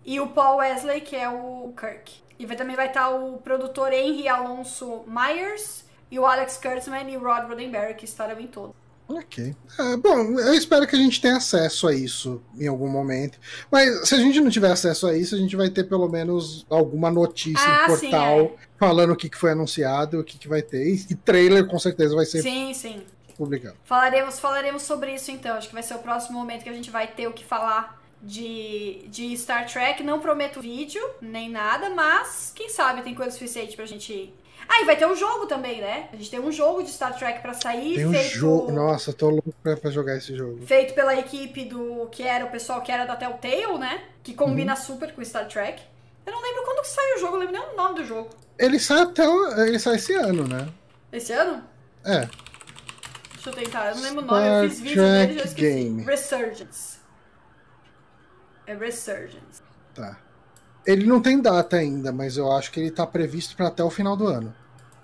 e 0.04 0.20
o 0.20 0.28
Paul 0.28 0.58
Wesley, 0.58 1.00
que 1.00 1.16
é 1.16 1.28
o 1.28 1.72
Kirk. 1.76 2.12
E 2.38 2.46
também 2.54 2.76
vai 2.76 2.86
estar 2.86 3.10
o 3.10 3.38
produtor 3.38 3.92
Henry 3.92 4.28
Alonso 4.28 5.02
Myers 5.06 5.84
e 6.10 6.18
o 6.18 6.24
Alex 6.24 6.56
Kurtzman 6.56 7.10
e 7.10 7.16
o 7.16 7.20
Rod 7.20 7.48
Roddenberry, 7.48 7.94
que 7.94 8.04
estarão 8.04 8.38
em 8.38 8.46
todo. 8.46 8.74
Ok. 9.08 9.56
É, 9.78 9.96
bom, 9.96 10.38
eu 10.38 10.52
espero 10.52 10.86
que 10.86 10.94
a 10.94 10.98
gente 10.98 11.20
tenha 11.20 11.38
acesso 11.38 11.88
a 11.88 11.94
isso 11.94 12.42
em 12.58 12.68
algum 12.68 12.88
momento. 12.88 13.38
Mas 13.70 14.06
se 14.06 14.14
a 14.14 14.18
gente 14.18 14.38
não 14.38 14.50
tiver 14.50 14.70
acesso 14.70 15.06
a 15.06 15.16
isso, 15.16 15.34
a 15.34 15.38
gente 15.38 15.56
vai 15.56 15.70
ter 15.70 15.84
pelo 15.84 16.08
menos 16.08 16.66
alguma 16.68 17.10
notícia 17.10 17.64
Ah, 17.66 17.86
em 17.90 17.96
sim, 17.96 18.10
portal 18.10 18.40
é. 18.40 18.52
falando 18.78 19.12
o 19.12 19.16
que, 19.16 19.30
que 19.30 19.38
foi 19.38 19.52
anunciado, 19.52 20.20
o 20.20 20.24
que, 20.24 20.36
que 20.38 20.46
vai 20.46 20.60
ter. 20.60 20.86
E, 20.86 21.06
e 21.10 21.14
trailer 21.14 21.66
com 21.66 21.78
certeza 21.78 22.14
vai 22.14 22.26
ser 22.26 22.42
Sim, 22.42 22.74
sim. 22.74 23.02
Publicado. 23.38 23.76
Falaremos, 23.84 24.38
falaremos 24.38 24.82
sobre 24.82 25.14
isso 25.14 25.30
então. 25.30 25.56
Acho 25.56 25.68
que 25.68 25.74
vai 25.74 25.82
ser 25.82 25.94
o 25.94 25.98
próximo 26.00 26.38
momento 26.38 26.64
que 26.64 26.68
a 26.68 26.72
gente 26.74 26.90
vai 26.90 27.06
ter 27.06 27.26
o 27.26 27.32
que 27.32 27.44
falar 27.44 27.98
de, 28.20 29.04
de 29.08 29.36
Star 29.36 29.66
Trek. 29.66 30.02
Não 30.02 30.18
prometo 30.20 30.60
vídeo, 30.60 31.02
nem 31.22 31.48
nada, 31.48 31.88
mas 31.90 32.52
quem 32.54 32.68
sabe 32.68 33.02
tem 33.02 33.14
coisa 33.14 33.30
suficiente 33.30 33.76
pra 33.76 33.86
gente 33.86 34.34
Ah, 34.68 34.82
e 34.82 34.84
vai 34.84 34.96
ter 34.96 35.06
um 35.06 35.14
jogo 35.16 35.46
também, 35.46 35.80
né? 35.80 36.08
A 36.12 36.16
gente 36.16 36.30
tem 36.30 36.40
um 36.40 36.52
jogo 36.52 36.82
de 36.82 36.90
Star 36.90 37.16
Trek 37.16 37.40
pra 37.40 37.54
sair. 37.54 37.94
Tem 37.94 38.06
um 38.06 38.12
feito... 38.12 38.34
jogo. 38.34 38.72
Nossa, 38.72 39.12
tô 39.12 39.30
louco 39.30 39.54
pra, 39.62 39.76
pra 39.76 39.90
jogar 39.90 40.16
esse 40.16 40.36
jogo. 40.36 40.66
Feito 40.66 40.92
pela 40.94 41.14
equipe 41.16 41.64
do. 41.64 42.08
que 42.10 42.22
era 42.22 42.44
o 42.44 42.50
pessoal 42.50 42.82
que 42.82 42.90
era 42.92 43.04
da 43.06 43.16
Telltale, 43.16 43.78
né? 43.78 44.02
Que 44.22 44.34
combina 44.34 44.72
Uhum. 44.74 44.80
super 44.80 45.14
com 45.14 45.24
Star 45.24 45.46
Trek. 45.48 45.80
Eu 46.26 46.32
não 46.32 46.42
lembro 46.42 46.62
quando 46.64 46.82
que 46.82 46.88
saiu 46.88 47.16
o 47.16 47.20
jogo, 47.20 47.36
eu 47.36 47.40
lembro 47.40 47.54
nem 47.58 47.72
o 47.72 47.76
nome 47.76 47.94
do 48.00 48.04
jogo. 48.04 48.28
Ele 48.58 48.78
sai 48.78 49.00
até. 49.02 49.24
Ele 49.66 49.78
sai 49.78 49.94
esse 49.94 50.12
ano, 50.14 50.46
né? 50.46 50.68
Esse 51.12 51.32
ano? 51.32 51.62
É. 52.04 52.28
Deixa 53.44 53.50
eu 53.50 53.54
tentar, 53.64 53.90
eu 53.90 53.94
não 53.96 54.02
lembro 54.02 54.22
o 54.22 54.26
nome, 54.26 54.64
eu 54.64 54.68
fiz 54.70 54.80
vídeo 54.80 55.02
dele 55.02 55.32
e 55.32 55.38
já 55.38 55.44
esqueci. 55.44 55.60
Game. 55.60 56.02
Resurgence. 56.04 56.98
É 58.66 58.74
Resurgence. 58.74 59.62
Tá. 59.94 60.18
Ele 60.84 61.06
não 61.06 61.20
tem 61.20 61.40
data 61.40 61.76
ainda, 61.76 62.10
mas 62.12 62.36
eu 62.36 62.50
acho 62.50 62.70
que 62.72 62.80
ele 62.80 62.90
tá 62.90 63.06
previsto 63.06 63.54
pra 63.56 63.68
até 63.68 63.82
o 63.84 63.90
final 63.90 64.16
do 64.16 64.26
ano. 64.26 64.54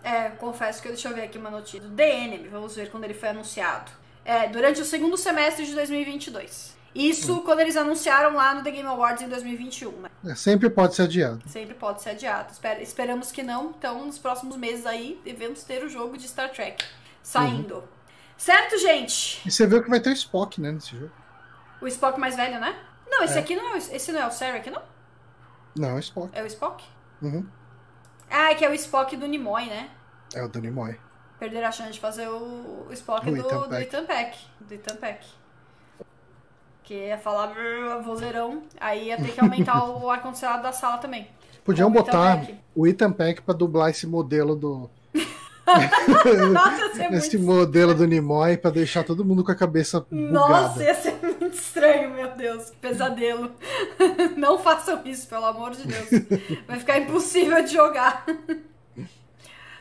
É, 0.02 0.30
confesso 0.30 0.82
que 0.82 0.88
deixa 0.88 1.08
eu 1.08 1.14
ver 1.14 1.22
aqui 1.22 1.38
uma 1.38 1.50
notícia. 1.50 1.80
Do 1.80 1.90
The 1.94 2.24
Enemy, 2.24 2.48
vamos 2.48 2.74
ver 2.74 2.90
quando 2.90 3.04
ele 3.04 3.14
foi 3.14 3.28
anunciado. 3.30 3.90
É, 4.24 4.48
durante 4.48 4.80
o 4.80 4.84
segundo 4.84 5.16
semestre 5.16 5.64
de 5.66 5.74
2022. 5.74 6.74
Isso 6.94 7.40
quando 7.42 7.60
eles 7.60 7.76
anunciaram 7.76 8.34
lá 8.34 8.54
no 8.54 8.62
The 8.62 8.70
Game 8.70 8.86
Awards 8.88 9.22
em 9.22 9.28
2021, 9.28 9.90
né? 10.00 10.08
É, 10.26 10.34
sempre 10.34 10.70
pode 10.70 10.94
ser 10.94 11.02
adiado. 11.02 11.42
Sempre 11.48 11.74
pode 11.74 12.00
ser 12.02 12.10
adiado. 12.10 12.52
Espera- 12.52 12.80
esperamos 12.82 13.32
que 13.32 13.42
não. 13.42 13.70
Então, 13.76 14.06
nos 14.06 14.18
próximos 14.18 14.56
meses 14.56 14.86
aí, 14.86 15.20
devemos 15.24 15.64
ter 15.64 15.82
o 15.84 15.88
jogo 15.88 16.16
de 16.16 16.28
Star 16.28 16.50
Trek 16.52 16.84
saindo. 17.22 17.82
Certo, 18.44 18.76
gente? 18.76 19.40
E 19.48 19.50
você 19.50 19.66
viu 19.66 19.82
que 19.82 19.88
vai 19.88 19.98
ter 19.98 20.10
o 20.10 20.12
Spock, 20.12 20.60
né, 20.60 20.70
nesse 20.70 20.94
jogo. 20.94 21.10
O 21.80 21.86
Spock 21.88 22.20
mais 22.20 22.36
velho, 22.36 22.60
né? 22.60 22.78
Não, 23.08 23.24
esse 23.24 23.38
É. 23.38 23.40
aqui 23.40 23.56
não 23.56 23.70
é 23.70 23.72
o, 23.72 23.76
esse 23.78 24.12
não 24.12 24.20
é 24.20 24.26
o 24.26 24.30
Sarek, 24.30 24.68
não? 24.70 24.82
Não, 25.74 25.88
é 25.88 25.94
o 25.94 25.98
Spock. 25.98 26.28
É 26.38 26.42
o 26.42 26.46
Spock? 26.46 26.84
Uhum. 27.22 27.46
Ah, 28.30 28.50
é 28.50 28.54
que 28.54 28.62
é 28.62 28.68
o 28.68 28.74
Spock 28.74 29.16
do 29.16 29.26
Nimoy, 29.26 29.64
né? 29.64 29.88
É 30.34 30.42
o 30.42 30.48
Danny 30.48 30.70
Moy. 30.70 30.94
Perderam 31.38 31.68
a 31.68 31.72
chance 31.72 31.92
de 31.92 32.00
fazer 32.00 32.28
o, 32.28 32.86
o 32.86 32.92
Spock 32.92 33.24
Do 33.24 33.32
do, 33.32 33.48
Ethan 33.48 33.60
do. 33.66 33.76
Ethan 33.76 34.04
Peck. 34.04 34.38
Do 34.60 34.74
Ethan 34.74 34.96
Peck. 34.96 35.26
Que 36.82 37.06
ia 37.06 37.16
falar 37.16 37.46
brrr, 37.46 38.02
vozeirão, 38.02 38.64
aí 38.78 39.06
ia 39.06 39.16
ter 39.16 39.32
que 39.32 39.40
aumentar 39.40 39.84
o 39.88 40.10
ar-condicionado 40.10 40.62
da 40.62 40.72
sala 40.72 40.98
também. 40.98 41.30
Podiam 41.64 41.88
Ethan 41.88 41.98
botar 41.98 42.40
Peck. 42.40 42.58
o 42.74 42.86
Ethan 42.86 43.10
Peck 43.10 43.40
pra 43.40 43.54
dublar 43.54 43.88
esse 43.88 44.06
modelo 44.06 44.54
do. 44.54 44.90
Nossa, 46.52 46.78
ia 46.78 46.94
ser 46.94 47.12
esse 47.14 47.38
muito... 47.38 47.52
modelo 47.60 47.94
do 47.94 48.06
Nimoy 48.06 48.56
pra 48.56 48.70
deixar 48.70 49.02
todo 49.02 49.24
mundo 49.24 49.42
com 49.42 49.50
a 49.50 49.54
cabeça 49.54 50.04
Nossa, 50.10 50.68
bugada. 50.68 50.84
ia 50.84 50.94
ser 50.94 51.14
muito 51.22 51.46
estranho, 51.56 52.10
meu 52.10 52.30
Deus. 52.36 52.70
Que 52.70 52.76
pesadelo. 52.76 53.50
Não 54.36 54.58
façam 54.58 55.00
isso, 55.04 55.26
pelo 55.28 55.46
amor 55.46 55.70
de 55.72 55.86
Deus. 55.86 56.08
Vai 56.66 56.78
ficar 56.78 56.98
impossível 56.98 57.62
de 57.64 57.72
jogar. 57.72 58.24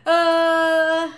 Ah, 0.05 1.10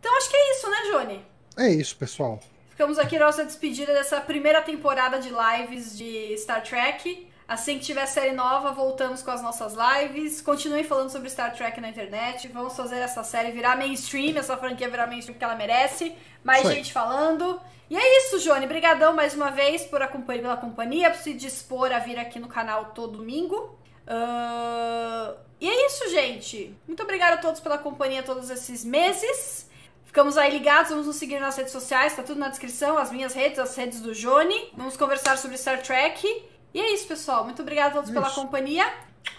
Então 0.00 0.16
acho 0.16 0.30
que 0.30 0.36
é 0.36 0.50
isso, 0.52 0.70
né, 0.70 0.76
Johnny? 0.90 1.26
É 1.56 1.68
isso, 1.70 1.96
pessoal. 1.96 2.40
Ficamos 2.70 2.98
aqui 2.98 3.18
na 3.18 3.26
nossa 3.26 3.44
despedida 3.44 3.92
dessa 3.92 4.20
primeira 4.20 4.60
temporada 4.60 5.18
de 5.20 5.30
lives 5.30 5.96
de 5.96 6.36
Star 6.38 6.62
Trek. 6.62 7.28
Assim 7.46 7.78
que 7.78 7.84
tiver 7.84 8.06
série 8.06 8.32
nova, 8.32 8.72
voltamos 8.72 9.22
com 9.22 9.30
as 9.30 9.42
nossas 9.42 9.74
lives. 9.74 10.40
Continuem 10.40 10.82
falando 10.82 11.10
sobre 11.10 11.28
Star 11.28 11.54
Trek 11.54 11.78
na 11.80 11.90
internet. 11.90 12.48
Vamos 12.48 12.74
fazer 12.74 12.96
essa 12.96 13.22
série 13.22 13.52
virar 13.52 13.76
mainstream, 13.76 14.38
essa 14.38 14.56
franquia 14.56 14.88
virar 14.88 15.06
mainstream 15.06 15.36
que 15.38 15.44
ela 15.44 15.54
merece. 15.54 16.14
Mais 16.42 16.66
aí. 16.66 16.76
gente 16.76 16.92
falando. 16.92 17.60
E 17.90 17.96
é 17.96 18.18
isso, 18.18 18.40
Johnny. 18.40 18.66
Brigadão 18.66 19.14
mais 19.14 19.34
uma 19.34 19.50
vez 19.50 19.84
por 19.84 20.00
acompanhar 20.00 20.40
pela 20.42 20.56
companhia, 20.56 21.10
por 21.10 21.20
se 21.20 21.34
dispor 21.34 21.92
a 21.92 21.98
vir 21.98 22.18
aqui 22.18 22.38
no 22.38 22.48
canal 22.48 22.86
todo 22.94 23.18
domingo. 23.18 23.78
Ah, 24.06 25.34
E 25.60 25.68
é 25.68 25.86
isso, 25.86 26.08
gente. 26.10 26.74
Muito 26.86 27.02
obrigada 27.02 27.34
a 27.34 27.38
todos 27.38 27.60
pela 27.60 27.76
companhia 27.76 28.22
todos 28.22 28.48
esses 28.48 28.84
meses. 28.84 29.68
Ficamos 30.06 30.38
aí 30.38 30.50
ligados, 30.50 30.90
vamos 30.90 31.06
nos 31.06 31.16
seguir 31.16 31.40
nas 31.40 31.56
redes 31.56 31.72
sociais, 31.72 32.14
tá 32.14 32.22
tudo 32.22 32.38
na 32.38 32.48
descrição, 32.48 32.96
as 32.96 33.10
minhas 33.10 33.34
redes, 33.34 33.58
as 33.58 33.74
redes 33.76 34.00
do 34.00 34.14
Johnny. 34.14 34.70
Vamos 34.76 34.96
conversar 34.96 35.36
sobre 35.36 35.58
Star 35.58 35.82
Trek. 35.82 36.53
E 36.74 36.80
é 36.80 36.92
isso, 36.92 37.06
pessoal. 37.06 37.44
Muito 37.44 37.62
obrigada 37.62 37.90
a 37.90 37.92
todos 37.92 38.10
pela 38.10 38.26
Isso. 38.26 38.34
companhia. 38.34 38.84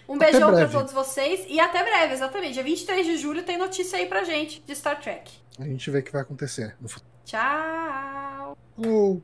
Um 0.07 0.15
Até 0.15 0.31
beijão 0.31 0.47
pra 0.49 0.57
breve. 0.59 0.71
todos 0.71 0.93
vocês 0.93 1.45
e 1.49 1.59
até 1.59 1.83
breve, 1.83 2.13
exatamente. 2.13 2.53
Dia 2.53 2.63
23 2.63 3.05
de 3.05 3.17
julho 3.17 3.43
tem 3.43 3.57
notícia 3.57 3.99
aí 3.99 4.05
pra 4.05 4.23
gente 4.23 4.61
de 4.65 4.73
Star 4.75 4.99
Trek. 5.01 5.31
A 5.59 5.63
gente 5.63 5.91
vê 5.91 5.99
o 5.99 6.03
que 6.03 6.11
vai 6.11 6.21
acontecer 6.21 6.75
no 6.79 6.87
futuro. 6.87 7.11
Tchau! 7.25 8.57